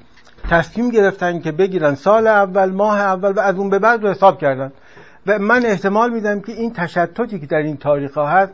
تصمیم 0.51 0.91
گرفتن 0.91 1.41
که 1.41 1.53
بگیرن. 1.53 1.95
سال 1.95 2.27
اول 2.27 2.71
ماه 2.71 3.01
اول 3.01 3.33
و 3.33 3.41
از 3.41 3.57
اون 3.57 3.71
به 3.71 3.79
بعد 3.79 4.03
رو 4.03 4.11
حساب 4.11 4.39
کردن. 4.39 4.73
و 5.27 5.39
من 5.39 5.67
احتمال 5.67 6.13
میدم 6.13 6.41
که 6.41 6.53
این 6.53 6.73
تشتتی 6.73 7.39
که 7.39 7.47
در 7.47 7.59
این 7.59 7.77
تاریخ 7.77 8.19
هست 8.19 8.53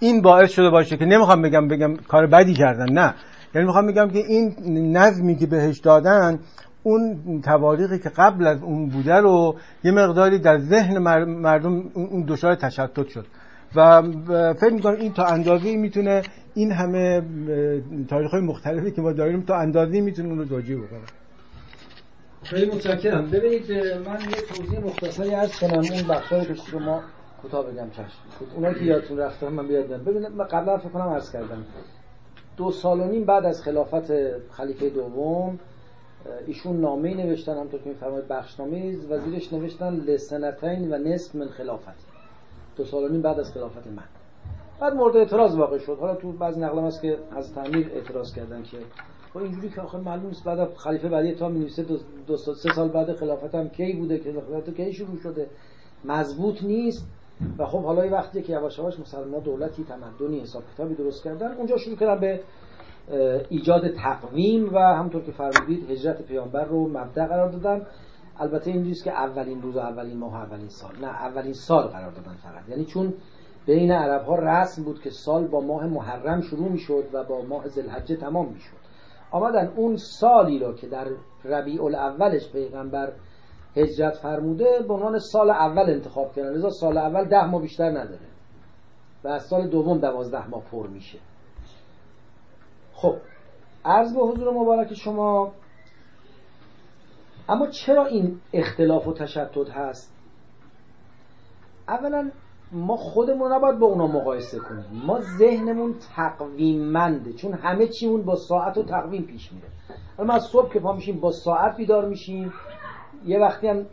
این 0.00 0.22
باعث 0.22 0.50
شده 0.50 0.70
باشه 0.70 0.96
که 0.96 1.04
نمی‌خوام 1.04 1.42
بگم 1.42 1.68
بگم 1.68 1.96
کار 1.96 2.26
بدی 2.26 2.54
کردن 2.54 2.92
نه. 2.92 3.14
یعنی 3.54 3.66
می‌خوام 3.66 3.86
بگم 3.86 4.10
که 4.10 4.18
این 4.18 4.56
نظمی 4.96 5.36
که 5.36 5.46
بهش 5.46 5.78
دادن 5.78 6.38
اون 6.82 7.40
تواریخی 7.44 7.98
که 7.98 8.08
قبل 8.08 8.46
از 8.46 8.62
اون 8.62 8.88
بوده 8.88 9.14
رو 9.14 9.56
یه 9.84 9.92
مقداری 9.92 10.38
در 10.38 10.58
ذهن 10.58 10.98
مردم 10.98 11.82
اون 11.94 12.24
دچار 12.28 12.54
تشتت 12.54 13.08
شد. 13.08 13.26
و 13.74 14.02
فکر 14.52 14.72
می‌کنم 14.72 14.94
این 14.94 15.12
تا 15.12 15.24
اندازه 15.24 15.76
می‌تونه 15.76 16.22
این 16.54 16.72
همه 16.72 17.22
تاریخ 18.08 18.30
های 18.30 18.40
مختلفی 18.40 18.90
که 18.90 19.02
ما 19.02 19.12
داریم 19.12 19.42
تا 19.42 19.56
اندازه 19.56 20.00
می‌تونه 20.00 20.28
اون 20.28 20.38
رو 20.38 20.44
توجیه 20.44 20.76
بکنه. 20.76 21.00
خیلی 22.46 22.66
متشکرم. 22.66 23.30
ببینید 23.30 23.72
من 24.08 24.20
یه 24.20 24.42
توضیح 24.54 24.80
مختصری 24.84 25.30
عرض 25.30 25.58
کنم. 25.58 25.78
اون 25.78 26.08
بخشایی 26.08 26.54
که 26.54 26.76
ما 26.76 27.02
کوتاه 27.42 27.66
بگم 27.66 27.90
چشم. 27.90 28.18
اونایی 28.54 28.74
که 28.74 28.84
یادتون 28.84 29.18
رفته 29.18 29.48
من 29.48 29.68
بیاد 29.68 29.86
ببینید 29.86 30.30
من 30.30 30.44
قبلا 30.44 30.78
فکر 30.78 30.88
کنم 30.88 31.08
عرض 31.08 31.32
کردم. 31.32 31.64
دو 32.56 32.70
سال 32.70 33.00
و 33.00 33.04
نیم 33.04 33.24
بعد 33.24 33.44
از 33.44 33.62
خلافت 33.62 34.12
خلیفه 34.50 34.90
دوم 34.90 35.58
ایشون 36.46 36.80
نامه 36.80 37.14
نوشتن 37.14 37.58
همطور 37.58 37.80
که 37.80 37.88
میفرمایید 37.88 38.28
بخشنامه 38.28 38.96
و 39.10 39.18
زیرش 39.18 39.52
نوشتن 39.52 39.94
لسنتین 39.94 40.94
و 40.94 40.98
نصف 40.98 41.34
من 41.34 41.48
خلافت. 41.48 42.06
دو 42.76 42.84
سال 42.84 43.04
و 43.04 43.08
نیم 43.08 43.22
بعد 43.22 43.40
از 43.40 43.52
خلافت 43.52 43.86
من. 43.86 44.02
بعد 44.80 44.94
مورد 44.94 45.16
اعتراض 45.16 45.56
واقع 45.56 45.78
شد. 45.78 45.98
حالا 46.00 46.14
تو 46.14 46.32
بعضی 46.32 46.60
نقل 46.60 46.78
هست 46.78 47.02
که 47.02 47.18
از 47.36 47.54
تعمیر 47.54 47.90
اعتراض 47.94 48.34
کردن 48.34 48.62
که 48.62 48.78
با 49.34 49.40
اینجوری 49.40 49.68
که 49.70 49.80
آخه 49.80 49.98
معلوم 49.98 50.30
است 50.30 50.44
بعد 50.44 50.74
خلیفه 50.74 51.08
بعدی 51.08 51.34
تا 51.34 51.48
می 51.48 51.70
دو, 51.88 51.98
دو 52.26 52.36
سه 52.36 52.72
سال 52.72 52.88
بعد 52.88 53.12
خلافت 53.12 53.54
هم 53.54 53.68
کی 53.68 53.92
بوده 53.92 54.18
که 54.18 54.32
خلافت 54.32 54.74
کی 54.76 54.92
شروع 54.92 55.16
شده؟ 55.16 55.50
مضبوط 56.04 56.62
نیست. 56.62 57.06
و 57.58 57.66
خب 57.66 57.82
حالا 57.82 58.10
وقتی 58.10 58.42
که 58.42 58.52
یواش 58.52 58.78
یواش 58.78 59.00
مسلمان 59.00 59.40
دولتی 59.40 59.84
تمدنی 59.84 60.40
حساب 60.40 60.62
کتابی 60.74 60.94
درست 60.94 61.24
کردن. 61.24 61.52
اونجا 61.52 61.76
شروع 61.76 61.96
کردن 61.96 62.20
به 62.20 62.40
ایجاد 63.48 63.88
تقویم 63.88 64.74
و 64.74 64.78
همونطور 64.78 65.22
که 65.22 65.32
فرمودید 65.32 65.90
هجرت 65.90 66.22
پیامبر 66.22 66.64
رو 66.64 66.88
مبدأ 66.88 67.26
قرار 67.26 67.48
دادن. 67.48 67.86
البته 68.38 68.70
اینجوریه 68.70 69.02
که 69.04 69.10
اولین 69.10 69.62
روز 69.62 69.76
و 69.76 69.78
اولین 69.78 70.18
ماه 70.18 70.32
و 70.32 70.36
اولین 70.36 70.68
سال. 70.68 70.96
نه 71.00 71.06
اولین 71.06 71.52
سال 71.52 71.86
قرار 71.86 72.10
دادن 72.10 72.34
فقط. 72.42 72.68
یعنی 72.68 72.84
چون 72.84 73.14
بین 73.66 73.92
عرب 73.92 74.24
ها 74.24 74.36
رسم 74.36 74.84
بود 74.84 75.00
که 75.00 75.10
سال 75.10 75.46
با 75.46 75.60
ماه 75.60 75.86
محرم 75.86 76.40
شروع 76.40 76.68
می‌شد 76.68 77.04
و 77.12 77.24
با 77.24 77.42
ماه 77.42 77.68
ذوالحجه 77.68 78.16
تمام 78.16 78.52
می‌شد. 78.52 78.75
آمدن 79.30 79.72
اون 79.76 79.96
سالی 79.96 80.58
رو 80.58 80.74
که 80.74 80.86
در 80.86 81.08
ربیع 81.44 81.84
الاولش 81.84 82.52
پیغمبر 82.52 83.12
هجرت 83.76 84.16
فرموده 84.16 84.84
به 84.88 84.94
عنوان 84.94 85.18
سال 85.18 85.50
اول 85.50 85.90
انتخاب 85.90 86.32
کردن. 86.32 86.52
لذا 86.52 86.70
سال 86.70 86.98
اول 86.98 87.24
ده 87.24 87.44
ماه 87.44 87.62
بیشتر 87.62 87.90
نداره. 87.90 88.28
و 89.24 89.28
از 89.28 89.46
سال 89.46 89.68
دوم 89.68 89.98
دوازده 89.98 90.48
ماه 90.48 90.62
پر 90.70 90.86
میشه. 90.86 91.18
خب 92.94 93.16
عرض 93.84 94.14
به 94.14 94.20
حضور 94.20 94.54
مبارک 94.54 94.94
شما 94.94 95.52
اما 97.48 97.66
چرا 97.66 98.06
این 98.06 98.40
اختلاف 98.52 99.08
و 99.08 99.12
تشتت 99.12 99.70
هست؟ 99.70 100.16
اولا 101.88 102.30
ما 102.72 102.96
خودمون 102.96 103.52
نباید 103.52 103.78
با 103.78 103.86
اونا 103.86 104.06
مقایسه 104.06 104.58
کنیم. 104.58 104.84
ما 105.06 105.20
ذهنمون 105.20 105.94
تقویممنده 106.16 107.32
چون 107.32 107.52
همه 107.52 107.86
چیمون 107.86 108.22
با 108.22 108.36
ساعت 108.36 108.78
و 108.78 108.82
تقویم 108.82 109.22
پیش 109.22 109.52
میره. 109.52 109.68
ما 110.26 110.34
از 110.34 110.44
صبح 110.44 110.72
که 110.72 110.80
پا 110.80 110.92
میشیم 110.92 111.20
با 111.20 111.32
ساعت 111.32 111.76
بیدار 111.76 112.08
میشیم. 112.08 112.52
یه 113.24 113.38
وقتی 113.38 113.68
هم 113.68 113.86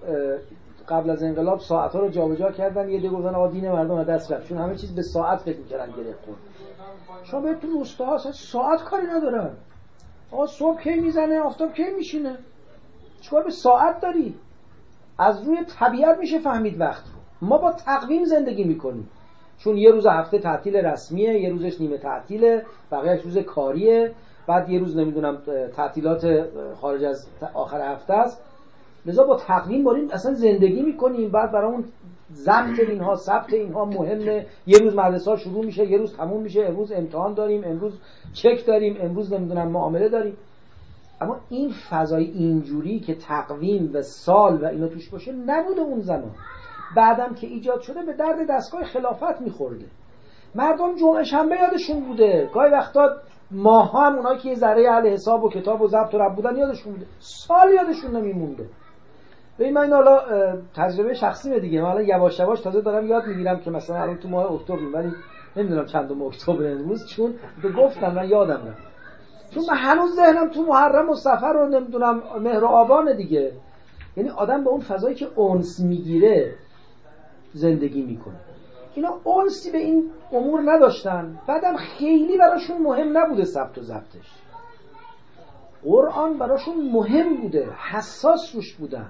قبل 0.89 1.09
از 1.09 1.23
انقلاب 1.23 1.59
ساعت 1.59 1.93
ها 1.93 1.99
رو 1.99 2.09
جابجا 2.09 2.51
کردن 2.51 2.89
یه 2.89 2.97
دیگه 2.97 3.09
گفتن 3.09 3.35
آقا 3.35 3.47
دین 3.47 3.71
مردم 3.71 4.03
دست 4.03 4.31
رفت. 4.31 4.47
چون 4.47 4.57
همه 4.57 4.75
چیز 4.75 4.95
به 4.95 5.01
ساعت 5.01 5.39
فکر 5.39 5.57
می‌کردن 5.57 5.91
گرفت 5.91 6.19
شما 7.23 7.41
به 7.41 7.53
تو 7.53 7.67
روستا 7.67 8.17
ساعت 8.31 8.83
کاری 8.83 9.07
ندارن. 9.07 9.51
آقا 10.31 10.47
صبح 10.47 10.81
کی 10.81 10.95
می‌زنه؟ 10.95 11.39
آفتاب 11.39 11.73
کی 11.73 11.83
میشینه؟ 11.97 12.37
چیکار 13.21 13.43
به 13.43 13.51
ساعت 13.51 14.01
داری؟ 14.01 14.35
از 15.17 15.43
روی 15.43 15.57
طبیعت 15.79 16.17
میشه 16.17 16.39
فهمید 16.39 16.79
وقت. 16.81 17.03
ما 17.43 17.57
با 17.57 17.71
تقویم 17.71 18.25
زندگی 18.25 18.63
می‌کنیم. 18.63 19.09
چون 19.57 19.77
یه 19.77 19.91
روز 19.91 20.05
هفته 20.05 20.39
تعطیل 20.39 20.75
رسمیه 20.75 21.41
یه 21.41 21.49
روزش 21.49 21.81
نیمه 21.81 21.97
تعطیله 21.97 22.65
بقیهش 22.91 23.21
روز 23.21 23.37
کاریه. 23.37 24.11
بعد 24.47 24.69
یه 24.69 24.79
روز 24.79 24.97
نمی‌دونم 24.97 25.37
تعطیلات 25.75 26.45
خارج 26.81 27.03
از 27.03 27.27
آخر 27.53 27.93
هفته 27.93 28.13
است. 28.13 28.43
لذا 29.05 29.23
با 29.23 29.35
تقویم 29.35 29.83
باریم 29.83 30.09
اصلا 30.11 30.33
زندگی 30.33 30.81
می‌کنیم. 30.81 31.29
بعد 31.31 31.51
برای 31.51 31.71
اون 31.71 31.83
ضبط 32.33 32.79
اینها 32.89 33.15
ثبت 33.15 33.53
اینها 33.53 33.85
مهمه. 33.85 34.45
یه 34.67 34.77
روز 34.77 34.95
مدرسه 34.95 35.31
ها 35.31 35.37
شروع 35.37 35.65
میشه 35.65 35.85
یه 35.91 35.97
روز 35.97 36.17
تموم 36.17 36.41
میشه. 36.41 36.61
امروز 36.61 36.91
امتحان 36.91 37.33
داریم 37.33 37.63
امروز 37.65 37.99
چک 38.33 38.65
داریم 38.67 38.97
امروز 39.01 39.33
نمی‌دونم 39.33 39.67
معامله 39.67 40.09
داریم. 40.09 40.37
اما 41.21 41.37
این 41.49 41.71
فضای 41.89 42.23
اینجوری 42.23 42.99
که 42.99 43.15
تقویم 43.15 43.91
و 43.93 44.01
سال 44.01 44.63
و 44.63 44.65
اینا 44.65 44.87
توش 44.87 45.09
باشه 45.09 45.31
نبوده 45.31 45.81
اون 45.81 45.99
زمان. 45.99 46.31
بعدم 46.95 47.33
که 47.33 47.47
ایجاد 47.47 47.81
شده 47.81 48.01
به 48.01 48.13
درد 48.13 48.49
دستگاه 48.49 48.83
خلافت 48.83 49.41
میخورده. 49.41 49.85
مردم 50.55 50.95
جمعه 50.95 51.23
شنبه 51.23 51.55
یادشون 51.55 51.99
بوده. 51.99 52.49
گاهی 52.53 52.71
وقتا 52.71 53.09
ماه 53.51 53.91
هم 53.93 54.15
اونایی 54.15 54.39
که 54.39 54.49
یه 54.49 54.55
ذره 54.55 54.91
اهل 54.91 55.07
حساب 55.07 55.43
و 55.43 55.49
کتاب 55.49 55.81
و 55.81 55.87
ضبط 55.87 56.13
و 56.13 56.17
رب 56.17 56.35
بودن 56.35 56.55
یادشون 56.55 56.93
بوده. 56.93 57.05
سال 57.19 57.71
یادشون 57.71 58.15
نمیمونده. 58.15 58.65
ببین 59.59 59.73
من 59.73 59.93
حالا 59.93 60.21
تجربه 60.75 61.13
شخصی 61.13 61.59
دیگه. 61.59 61.81
من 61.81 62.05
یواش 62.05 62.39
یواش 62.39 62.61
تازه 62.61 62.81
دارم 62.81 63.07
یاد 63.07 63.27
می‌گیرم 63.27 63.59
که 63.59 63.71
مثلا 63.71 64.01
الان 64.01 64.17
تو 64.17 64.29
ماه 64.29 64.51
اکتبر 64.51 64.79
ولی 64.93 65.11
نمی‌دونم 65.55 65.85
چندم 65.85 66.21
اکتبر 66.21 66.71
امروز 66.71 67.07
چون 67.07 67.33
گفتم 67.77 68.13
من 68.15 68.29
یادم 68.29 68.53
نه 68.53 68.75
چون 69.53 69.63
من 69.69 69.77
هنوز 69.77 70.15
ذهنم 70.15 70.49
تو 70.49 70.63
محرم 70.63 71.09
و 71.09 71.15
سفر 71.15 71.53
رو 71.53 71.67
نمی‌دونم 71.67 72.21
مهر 72.41 72.63
و 72.63 72.67
آبان 72.67 73.15
دیگه. 73.15 73.51
یعنی 74.17 74.29
آدم 74.29 74.63
به 74.63 74.69
اون 74.69 74.79
فضایی 74.79 75.15
که 75.15 75.27
اونس 75.35 75.79
می‌گیره 75.79 76.55
زندگی 77.53 78.01
می‌کنه. 78.01 78.39
اینا 78.95 79.19
اونسی 79.23 79.71
به 79.71 79.77
این 79.77 80.11
امور 80.31 80.61
نداشتن. 80.65 81.39
بعدم 81.47 81.75
خیلی 81.75 82.37
براشون 82.37 82.81
مهم 82.81 83.17
نبوده 83.17 83.45
ثبت 83.45 83.77
و 83.77 83.81
ضبطش. 83.81 84.31
قرآن 85.83 86.37
براشون 86.37 86.91
مهم 86.91 87.41
بوده. 87.41 87.67
حساس 87.91 88.55
روش 88.55 88.73
بودن. 88.73 89.09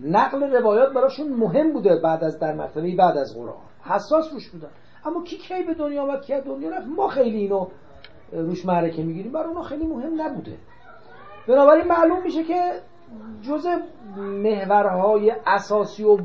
نقل 0.00 0.42
روایات 0.42 0.92
براشون 0.92 1.28
مهم 1.28 1.72
بوده 1.72 1.96
بعد 1.96 2.24
از 2.24 2.38
در 2.38 2.54
مرتبه 2.54 2.96
بعد 2.96 3.16
از 3.16 3.36
قرآن. 3.36 3.62
حساس 3.84 4.32
روش 4.32 4.48
بودن. 4.48 4.68
اما 5.04 5.22
کی 5.22 5.36
کی 5.36 5.62
به 5.62 5.74
دنیا 5.74 6.06
و 6.06 6.16
کی 6.16 6.40
دنیا 6.40 6.70
رفت؟ 6.70 6.86
ما 6.86 7.08
خیلی 7.08 7.36
اینو 7.36 7.66
روش 8.32 8.66
معرکه 8.66 9.02
می‌گیریم. 9.02 9.32
برای 9.32 9.48
اونا 9.48 9.62
خیلی 9.62 9.86
مهم 9.86 10.22
نبوده. 10.22 10.56
بنابراین 11.48 11.86
معلوم 11.86 12.22
میشه 12.22 12.44
که 12.44 12.72
جز 13.42 13.66
محورهای 14.16 15.32
اساسی 15.46 16.04
و 16.04 16.18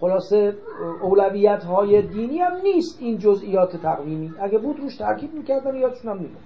خلاصه 0.00 0.56
اولویت 1.02 1.64
های 1.64 2.02
دینی 2.02 2.38
هم 2.38 2.52
نیست 2.62 2.98
این 3.00 3.18
جزئیات 3.18 3.76
تقویمی. 3.76 4.32
اگه 4.40 4.58
بود 4.58 4.80
روش 4.80 4.96
تاکید 4.96 5.34
می‌کردن 5.34 5.76
یادشون 5.76 6.10
هم 6.10 6.16
میمون. 6.16 6.36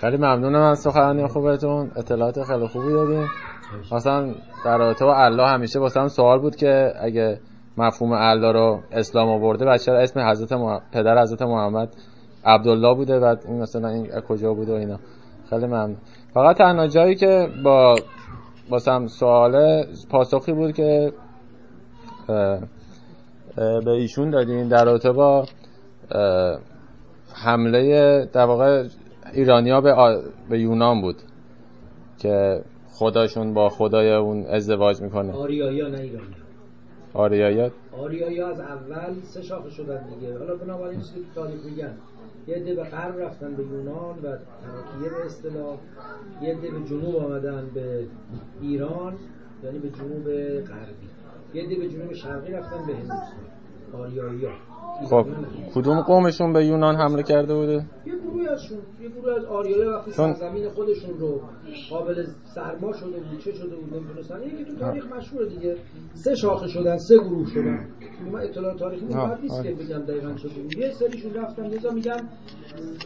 خیلی 0.00 0.16
ممنونم 0.16 0.62
از 0.62 0.78
سخنرانی 0.78 1.26
خوبتون. 1.26 1.90
اطلاعات 1.96 2.42
خیلی 2.42 2.66
خوبی 2.68 2.92
دادیم 2.92 3.28
مثلا 3.92 4.34
در 4.64 4.78
رابطه 4.78 5.04
با 5.04 5.16
الله 5.16 5.48
همیشه 5.48 5.78
واسه 5.78 6.08
سوال 6.08 6.38
بود 6.38 6.56
که 6.56 6.92
اگه 7.00 7.40
مفهوم 7.76 8.12
الله 8.12 8.52
رو 8.52 8.80
اسلام 8.92 9.28
آورده 9.28 9.64
بچه 9.64 9.92
اسم 9.92 10.20
حضرت 10.20 10.52
پدر 10.92 11.22
حضرت 11.22 11.42
محمد 11.42 11.96
عبدالله 12.44 12.94
بوده؟ 12.94 13.18
و 13.18 13.36
این 13.48 13.62
مثلا 13.62 13.88
این 13.88 14.20
کجا 14.20 14.54
بوده 14.54 14.72
و 14.72 14.74
اینا. 14.74 14.98
خیلی 15.50 15.66
ممنون. 15.66 15.96
فقط 16.34 16.56
تنها 16.56 16.86
جایی 16.86 17.14
که 17.14 17.48
با 17.64 17.96
واسم 18.70 19.06
سوال 19.06 19.84
پاسخی 20.10 20.52
بود 20.52 20.72
که 20.72 21.12
به 23.56 23.90
ایشون 23.90 24.30
دادین 24.30 24.68
در 24.68 24.84
رابطه 24.84 25.12
با 25.12 25.46
حمله 27.34 28.24
در 28.32 28.44
واقع 28.44 28.88
ایرانیا 29.32 29.80
به, 29.80 30.22
به 30.50 30.60
یونان 30.60 31.00
بود 31.00 31.16
که 32.18 32.62
خداشون 32.92 33.54
با 33.54 33.68
خدای 33.68 34.12
اون 34.12 34.46
ازدواج 34.46 35.00
می‌کنه. 35.00 35.32
آریایا 35.32 35.88
نه 35.88 36.00
ایرانیا 36.00 36.36
آریایا 37.14 37.70
آریایا 37.98 38.48
از 38.48 38.60
اول 38.60 39.14
سه 39.22 39.42
شاخه 39.42 39.70
شدن 39.70 40.04
دیگه. 40.08 40.38
حالا 40.38 40.56
بنابراین 40.56 41.00
چیزی 41.00 41.20
که 41.20 41.26
تاریخ 41.34 41.64
میگن. 41.64 41.92
یه 42.46 42.54
عده 42.56 42.74
به 42.74 42.84
غرب 42.84 43.20
رفتن 43.20 43.54
به 43.56 43.62
یونان 43.62 44.18
و 44.18 44.22
تراکیه 44.22 45.10
به 45.18 45.26
اصطلاح. 45.26 45.78
یه 46.42 46.56
عده 46.56 46.70
به 46.70 46.84
جنوب 46.84 47.16
آمدن 47.16 47.70
به 47.74 48.06
ایران 48.60 49.14
یعنی 49.64 49.78
به 49.78 49.90
جنوب 49.90 50.24
غربی. 50.60 51.08
یه 51.54 51.62
عده 51.62 51.74
به 51.74 51.88
جنوب 51.88 52.12
شرقی 52.12 52.52
رفتن 52.52 52.86
به 52.86 52.94
هندوستان. 52.94 53.46
آریایی 53.92 54.48
خب 55.10 55.26
کدوم 55.74 56.00
قومشون 56.00 56.52
به 56.52 56.66
یونان 56.66 56.96
حمله 56.96 57.22
کرده 57.22 57.54
بوده؟ 57.54 57.72
یه 58.06 58.12
گروه 58.18 58.50
ازشون. 58.50 58.78
یه 59.00 59.08
گروه 59.08 59.34
از 59.38 59.44
آریایی 59.44 59.90
وقتی 59.90 60.12
چون... 60.12 60.34
سرزمین 60.34 60.68
خودشون 60.68 61.18
رو 61.18 61.40
قابل 61.90 62.26
سرما 62.54 62.92
شده 62.92 63.20
بود 63.20 63.38
چه 63.38 63.52
شده 63.52 63.76
بود 63.76 63.94
نمی‌دونستن. 63.94 64.42
یکی 64.42 64.64
تو 64.64 64.76
تاریخ 64.76 65.12
مشهور 65.12 65.44
دیگه. 65.44 65.76
سه 66.14 66.34
شاخه 66.34 66.68
شدن 66.68 66.96
سه 66.96 67.18
گروه 67.18 67.46
شدن. 67.46 67.88
من 68.32 68.40
اطلاع 68.40 68.74
تاریخی 68.74 69.04
نیست 69.04 69.18
نیست 69.42 69.62
که 69.62 69.74
بگم 69.74 69.98
دقیقاً 69.98 70.32
گروه 70.32 70.78
یه 70.78 70.92
سریشون 70.92 71.34
رفتن 71.34 71.66
لذا 71.66 71.90
میگم 71.90 72.16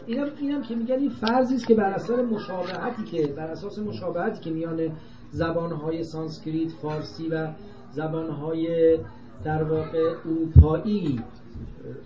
اینم 0.07 0.29
اینم 0.39 0.63
که 0.63 0.75
میگن 0.75 0.95
این 0.95 1.11
فرضی 1.11 1.55
است 1.55 1.67
که 1.67 1.75
بر 1.75 1.93
اثر 1.93 2.23
مشابهتی 2.23 3.05
که 3.05 3.27
بر 3.27 3.47
اساس 3.47 3.79
مشابهتی 3.79 4.41
که 4.41 4.51
میان 4.51 4.91
زبانهای 5.31 6.05
سانسکریت 6.05 6.73
فارسی 6.73 7.29
و 7.29 7.49
زبانهای 7.93 8.99
در 9.45 9.63
واقع 9.63 10.15
اروپایی 10.27 11.21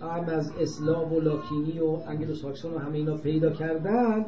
هم 0.01 0.25
از 0.29 0.51
اسلام 0.59 1.13
و 1.13 1.19
لاکینی 1.19 1.79
و 1.79 1.97
انگلو 2.07 2.33
ساکسون 2.35 2.73
و 2.73 2.77
همه 2.77 2.97
اینا 2.97 3.17
پیدا 3.17 3.49
کردن 3.49 4.25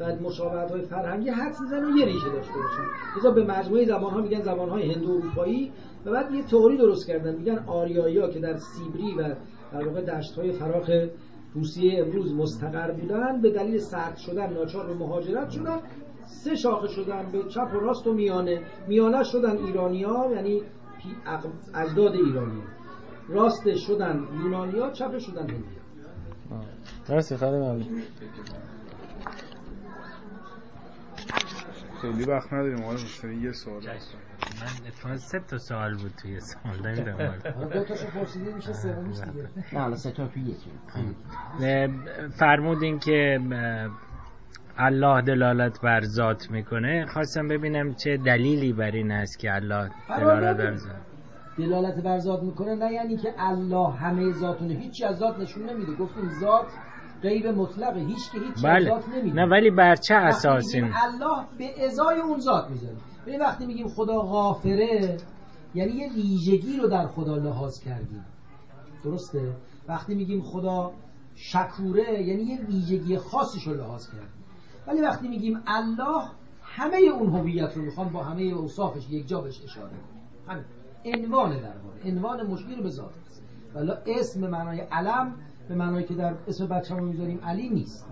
و 0.00 0.14
مشابهت 0.22 0.70
های 0.70 0.82
فرهنگی 0.82 1.30
حد 1.30 1.60
می‌زنن 1.60 1.96
یه 1.96 2.04
ریشه 2.04 2.28
داشته 2.32 2.52
باشن. 2.52 3.18
لذا 3.18 3.30
به 3.30 3.44
مجموعه 3.44 3.86
زبان 3.86 4.12
ها 4.12 4.20
میگن 4.20 4.40
زبان 4.40 4.68
های 4.68 4.92
هندو 4.92 5.10
اروپایی 5.10 5.72
و 6.06 6.10
بعد 6.10 6.34
یه 6.34 6.42
تئوری 6.42 6.76
درست 6.76 7.06
کردن. 7.06 7.36
میگن 7.36 7.58
آریایی 7.66 8.32
که 8.32 8.40
در 8.40 8.56
سیبری 8.56 9.14
و 9.14 9.34
در 9.72 9.88
واقع 9.88 10.00
دشت 10.00 10.34
های 10.38 10.52
فراخ 10.52 10.90
روسیه 11.54 12.04
امروز 12.04 12.34
مستقر 12.34 12.90
بودن 12.90 13.40
به 13.40 13.50
دلیل 13.50 13.78
سرد 13.78 14.16
شدن 14.16 14.52
ناچار 14.52 14.86
به 14.86 14.94
مهاجرت 14.94 15.50
شدن. 15.50 15.80
سه 16.26 16.54
شاخه 16.54 16.88
شدن 16.88 17.32
به 17.32 17.38
چپ 17.48 17.74
و 17.74 17.80
راست 17.80 18.06
و 18.06 18.12
میانه. 18.12 18.62
میانه 18.88 19.22
شدن 19.22 19.56
ایرانیا 19.56 20.28
یعنی 20.34 20.62
اجداد 21.74 22.14
ایرانی 22.14 22.62
راست 23.28 23.74
شدن 23.76 24.28
یونانیا 24.42 24.90
چپ 24.90 25.18
شدن 25.18 25.40
هندی 25.40 25.64
مرسی 27.08 27.36
خیلی 27.36 27.56
ممنون 27.56 28.02
خیلی 32.00 32.24
وقت 32.24 32.52
نداریم 32.52 32.82
آقای 32.82 32.94
مستری 32.94 33.36
یه 33.36 33.52
سوال 33.52 33.82
من 33.82 34.86
اتفاقا 34.86 35.16
سه 35.16 35.40
تا 35.40 35.58
سوال 35.58 35.96
بود 35.96 36.12
توی 36.22 36.40
سوال 36.40 36.86
نمی‌دونم. 36.86 37.34
دو 37.72 37.84
تاشو 37.84 38.06
پرسیدی 38.06 38.52
میشه 38.52 38.72
سومیش 38.72 39.16
دیگه. 39.26 39.48
نه 39.72 39.80
حالا 39.80 39.96
سه 39.96 40.10
تا 40.10 40.26
توی 40.26 40.42
یکی. 40.42 40.70
فرمودین 42.38 42.98
که 42.98 43.40
الله 44.78 45.20
دلالت 45.22 45.80
بر 45.80 46.00
ذات 46.00 46.50
می‌کنه. 46.50 47.06
خواستم 47.06 47.48
ببینم 47.48 47.94
چه 47.94 48.16
دلیلی 48.16 48.72
بر 48.72 48.90
این 48.90 49.10
هست 49.10 49.38
که 49.38 49.54
الله 49.54 49.90
دلالت 50.18 50.56
بر 50.56 50.76
ذات. 50.76 50.92
دلالت 51.58 52.02
بر 52.02 52.18
ذات 52.18 52.42
می‌کنه 52.42 52.74
نه 52.74 52.92
یعنی 52.92 53.16
که 53.16 53.34
الله 53.38 53.90
همه 53.92 54.32
ذاتونه. 54.32 54.74
هیچی 54.74 55.04
از 55.04 55.16
ذات 55.16 55.38
نشون 55.38 55.70
نمیده. 55.70 55.92
گفتیم 55.94 56.30
ذات 56.40 56.66
غیب 57.22 57.46
مطلقه 57.46 58.00
هیچ 58.00 58.30
که 58.32 58.38
هیچ 58.38 58.64
بله. 58.64 58.88
ذات 58.88 59.08
نمیده 59.08 59.36
نه 59.36 59.46
ولی 59.46 59.70
بر 59.70 59.96
چه 59.96 60.14
اساسی 60.14 60.78
الله 60.78 61.44
به 61.58 61.86
ازای 61.86 62.20
اون 62.20 62.40
ذات 62.40 62.70
می‌ذاره 62.70 62.96
ببین 63.26 63.40
وقتی 63.40 63.66
میگیم 63.66 63.88
خدا 63.88 64.18
غافره 64.18 65.16
یعنی 65.74 65.92
یه 65.92 66.12
ویژگی 66.12 66.76
رو 66.76 66.88
در 66.88 67.06
خدا 67.06 67.36
لحاظ 67.36 67.80
کردیم. 67.80 68.24
درسته؟ 69.04 69.56
وقتی 69.88 70.14
میگیم 70.14 70.42
خدا 70.42 70.92
شکوره 71.34 72.22
یعنی 72.22 72.42
یه 72.42 72.60
ویژگی 72.60 73.18
خاصش 73.18 73.66
رو 73.66 73.74
لحاظ 73.74 74.06
کردیم. 74.06 74.44
ولی 74.86 75.00
وقتی 75.00 75.28
میگیم 75.28 75.62
الله 75.66 76.24
همه 76.62 76.96
اون 76.96 77.30
هویت 77.30 77.76
رو 77.76 77.82
می‌خوان 77.82 78.08
با 78.08 78.22
همه 78.22 78.42
اوصافش 78.42 79.10
یک 79.10 79.28
جا 79.28 79.40
بهش 79.40 79.62
اشاره 79.64 79.90
همین. 80.48 80.64
عنوان 81.04 81.50
در 81.50 81.76
واقع 81.84 82.08
عنوان 82.08 82.46
مشکل 82.46 82.82
به 82.82 82.88
ذات. 82.88 83.10
ولی 83.74 83.92
اسم 84.06 84.46
معنای 84.46 84.80
علم 84.80 85.34
به 85.70 85.76
معنایی 85.76 86.06
که 86.06 86.14
در 86.14 86.34
اسم 86.48 86.66
بچه‌مون 86.66 87.08
می‌ذاریم 87.08 87.40
علی 87.44 87.68
نیست. 87.68 88.06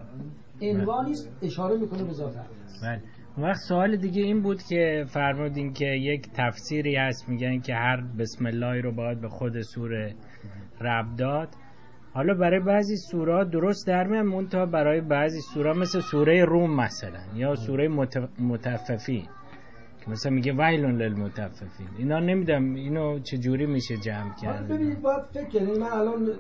عنوانی 0.62 1.12
است 1.12 1.30
اشاره 1.42 1.76
می‌کنه 1.76 2.04
به 2.04 2.12
ذات 2.12 2.34
بله. 2.82 3.02
وقت 3.38 3.60
سوال 3.68 3.96
دیگه 3.96 4.22
این 4.22 4.42
بود 4.42 4.62
که 4.62 5.04
فرمودین 5.08 5.72
که 5.72 5.84
یک 5.84 6.28
تفسیری 6.34 6.96
هست 6.96 7.28
میگن 7.28 7.60
که 7.60 7.74
هر 7.74 8.00
بسم 8.18 8.46
الله 8.46 8.80
رو 8.80 8.92
باید 8.92 9.20
به 9.20 9.28
خود 9.28 9.60
سوره 9.60 10.14
رب 10.80 11.16
داد. 11.16 11.48
حالا 12.12 12.34
برای 12.34 12.60
بعضی 12.60 12.96
سورا 12.96 13.44
درست 13.44 13.86
در 13.86 14.06
میان 14.06 14.48
تا 14.48 14.66
برای 14.66 15.00
بعضی 15.00 15.40
سورا 15.54 15.74
مثل 15.74 16.00
سوره 16.00 16.44
روم 16.44 16.76
مثلا 16.76 17.20
یا 17.34 17.54
سوره 17.54 17.88
متففین. 18.38 19.24
مثلا 20.10 20.32
میگه 20.32 20.52
ویلون 20.52 21.02
للمتففین 21.02 21.88
اینا 21.98 22.18
نمیدم 22.18 22.74
اینو 22.74 23.18
چجوری 23.18 23.66
میشه 23.66 23.96
جمع 23.96 24.34
کرد 24.42 24.68
ببینید 24.68 25.02
باید 25.02 25.22
فکر 25.22 25.48
کنید 25.48 25.78
من 25.78 25.92
الان 25.92 26.32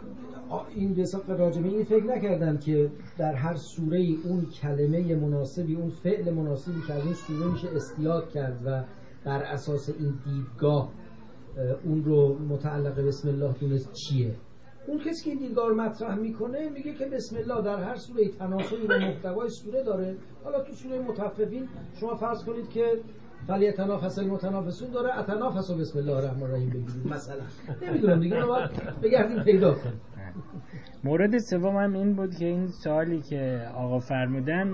این 0.74 0.94
به 0.94 1.36
راجبه 1.36 1.68
این 1.68 1.84
فکر 1.84 2.04
نکردم 2.04 2.58
که 2.58 2.90
در 3.18 3.34
هر 3.34 3.54
سوره 3.54 4.06
اون 4.24 4.46
کلمه 4.62 5.14
مناسبی 5.14 5.74
اون 5.74 5.90
فعل 5.90 6.34
مناسبی 6.34 6.80
که 6.86 6.92
از 6.92 7.04
اون 7.04 7.14
سوره 7.14 7.52
میشه 7.52 7.68
استیاد 7.76 8.30
کرد 8.30 8.60
و 8.64 8.84
بر 9.24 9.42
اساس 9.42 9.88
این 9.88 10.14
دیدگاه 10.24 10.92
اون 11.84 12.04
رو 12.04 12.38
متعلق 12.38 13.06
بسم 13.06 13.28
الله 13.28 13.52
دونست 13.60 13.92
چیه. 13.92 14.34
اون 14.86 14.98
کسی 14.98 15.24
که 15.24 15.30
این 15.30 15.38
دیدگاه 15.38 15.68
رو 15.68 15.74
مطرح 15.74 16.14
می‌کنه 16.14 16.68
میگه 16.68 16.94
که 16.94 17.06
بسم 17.06 17.36
الله 17.36 17.62
در 17.62 17.82
هر 17.84 17.96
سوره 17.96 18.28
تناسبی 18.28 18.86
با 18.86 18.98
محتوای 18.98 19.48
سوره 19.48 19.82
داره. 19.82 20.16
حالا 20.44 20.62
تو 20.62 20.72
سوره 20.72 21.00
متففین 21.00 21.68
شما 22.00 22.14
فرض 22.14 22.44
کنید 22.44 22.68
که 22.68 23.00
ولی 23.48 23.72
تنافس 23.72 24.18
المتنافسون 24.18 24.90
داره. 24.90 25.18
اتنافس 25.18 25.70
بسم 25.70 25.98
الله 25.98 26.12
الرحمن 26.12 26.42
الرحیم 26.42 26.70
بگیرید 26.70 27.12
مثلا 27.12 27.42
نمی‌دونم 27.82 28.20
دیگه 28.20 28.44
باید 28.44 28.70
بگردیم 29.02 29.42
پیدا 29.42 29.74
کنیم. 29.74 30.00
مورد 31.04 31.38
سوم 31.38 31.76
هم 31.76 31.92
این 31.92 32.16
بود 32.16 32.34
که 32.34 32.46
این 32.46 32.66
سوالی 32.66 33.20
که 33.20 33.66
آقا 33.74 33.98
فرمودن 33.98 34.68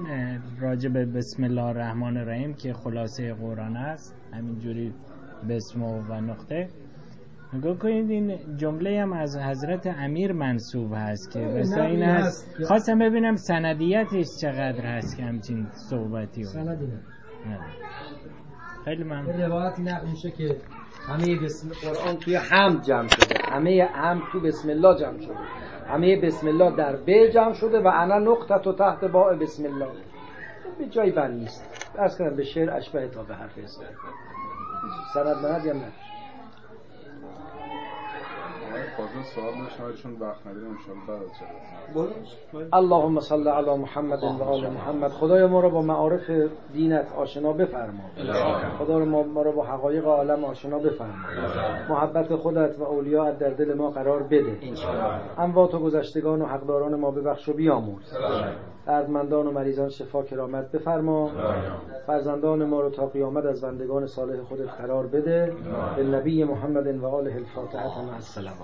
راجع 0.61 0.89
به 0.89 1.07
بسم 1.07 1.45
الله 1.45 1.63
الرحمن 1.65 2.17
الرحیم 2.17 2.55
که 2.55 2.73
خلاصه 2.73 3.35
قرآن 3.35 3.77
است 3.77 4.17
همینجوری 4.33 4.95
بسم 5.49 5.83
و 5.83 6.21
نقطه. 6.21 6.69
نگاه 7.53 7.79
کنید 7.79 8.11
این 8.11 8.57
جمله 8.57 9.03
هم 9.03 9.13
از 9.13 9.37
حضرت 9.37 9.87
امیر 9.87 10.33
منصوب 10.33 10.93
هست 10.95 11.31
که 11.31 11.39
مثلا 11.41 11.85
این 11.85 12.03
هست. 12.03 12.65
خواستم 12.65 12.99
ببینم 12.99 13.37
سندیتش 13.37 14.27
چقدر 14.41 14.87
هست 14.87 15.17
که 15.17 15.23
همچین 15.23 15.67
صحبتی 15.73 16.43
هست 16.43 16.53
سندی 16.53 16.87
خیلی 18.85 19.05
من 19.05 19.43
روایتی 19.43 19.83
نقل 19.83 20.07
میشه 20.07 20.31
که 20.31 20.57
همه 21.09 21.37
بسم 21.41 21.69
قرآن 21.69 22.17
توی 22.17 22.37
حمد 22.37 22.83
جمع 22.83 23.09
شده. 23.09 23.35
همه 23.49 23.89
هم 23.95 24.23
تو 24.33 24.41
بسم 24.41 24.69
الله 24.71 25.01
جمع 25.01 25.21
شده. 25.21 25.39
همه 25.89 26.21
بسم 26.21 26.49
الله 26.49 26.77
در 26.77 26.97
ب 26.97 27.27
جمع 27.27 27.53
شده 27.53 27.81
و 27.81 27.87
انا 27.87 28.19
نقطه 28.19 28.59
تو 28.59 28.73
تحت 28.73 29.05
باع 29.05 29.37
بسم 29.37 29.65
الله. 29.65 29.89
به 30.79 30.87
جایی 30.87 31.13
بند 31.13 31.41
نیست. 31.41 31.91
ارز 31.99 32.19
کنم 32.19 32.37
به 32.37 32.45
شعر 32.45 32.71
اشبه 32.71 33.09
تا 33.09 33.23
به 33.23 33.35
حرف 33.35 33.59
اسم 33.59 33.83
سند 35.15 35.27
مند 35.27 35.93
یا 38.75 38.83
نه 40.57 40.69
اللهم 42.73 43.21
صل 43.21 43.49
علی 43.49 43.77
محمد 43.77 44.23
و 44.23 44.43
آل 44.43 44.69
محمد. 44.69 45.11
خدای 45.11 45.47
ما 45.47 45.61
را 45.61 45.69
با 45.69 45.83
معارف 45.83 46.31
دینت 46.73 47.07
آشنا 47.17 47.53
بفرما. 47.53 48.03
خدا 48.79 48.99
ما 49.05 49.43
را 49.43 49.53
با 49.53 49.65
حقایق 49.65 50.07
عالم 50.07 50.45
آشنا 50.45 50.79
بفرما. 50.79 51.15
محبت 51.89 52.37
خودت 52.37 52.79
و 52.79 52.83
اولیاءت 52.83 53.39
در 53.39 53.51
دل 53.51 53.75
ما 53.75 53.91
قرار 53.91 54.23
بده. 54.23 54.59
اموات 55.39 55.75
و 55.75 55.79
گذشتگان 55.79 56.43
و 56.43 56.47
حقداران 56.47 56.95
ما 56.95 57.11
ببخش 57.11 57.49
و 57.49 57.53
بیامرز 57.53 58.15
دردمندان 58.87 59.47
و 59.47 59.51
مریضان 59.51 59.89
شفا 59.89 60.23
کرامت 60.23 60.73
بفرما. 60.73 61.31
فرزندان 62.07 62.65
ما 62.65 62.81
رو 62.81 62.91
تا 62.91 63.07
قیامت 63.07 63.45
از 63.45 63.61
بندگان 63.61 64.07
صالح 64.07 64.43
خودت 64.43 64.69
قرار 64.69 65.07
بده. 65.07 65.53
به 65.97 66.03
نبی 66.03 66.45
محمد 66.45 66.87
و 67.03 67.07
آله 67.07 67.35
الفاتحه. 67.35 68.05
مع 68.05 68.15
السلام 68.15 68.55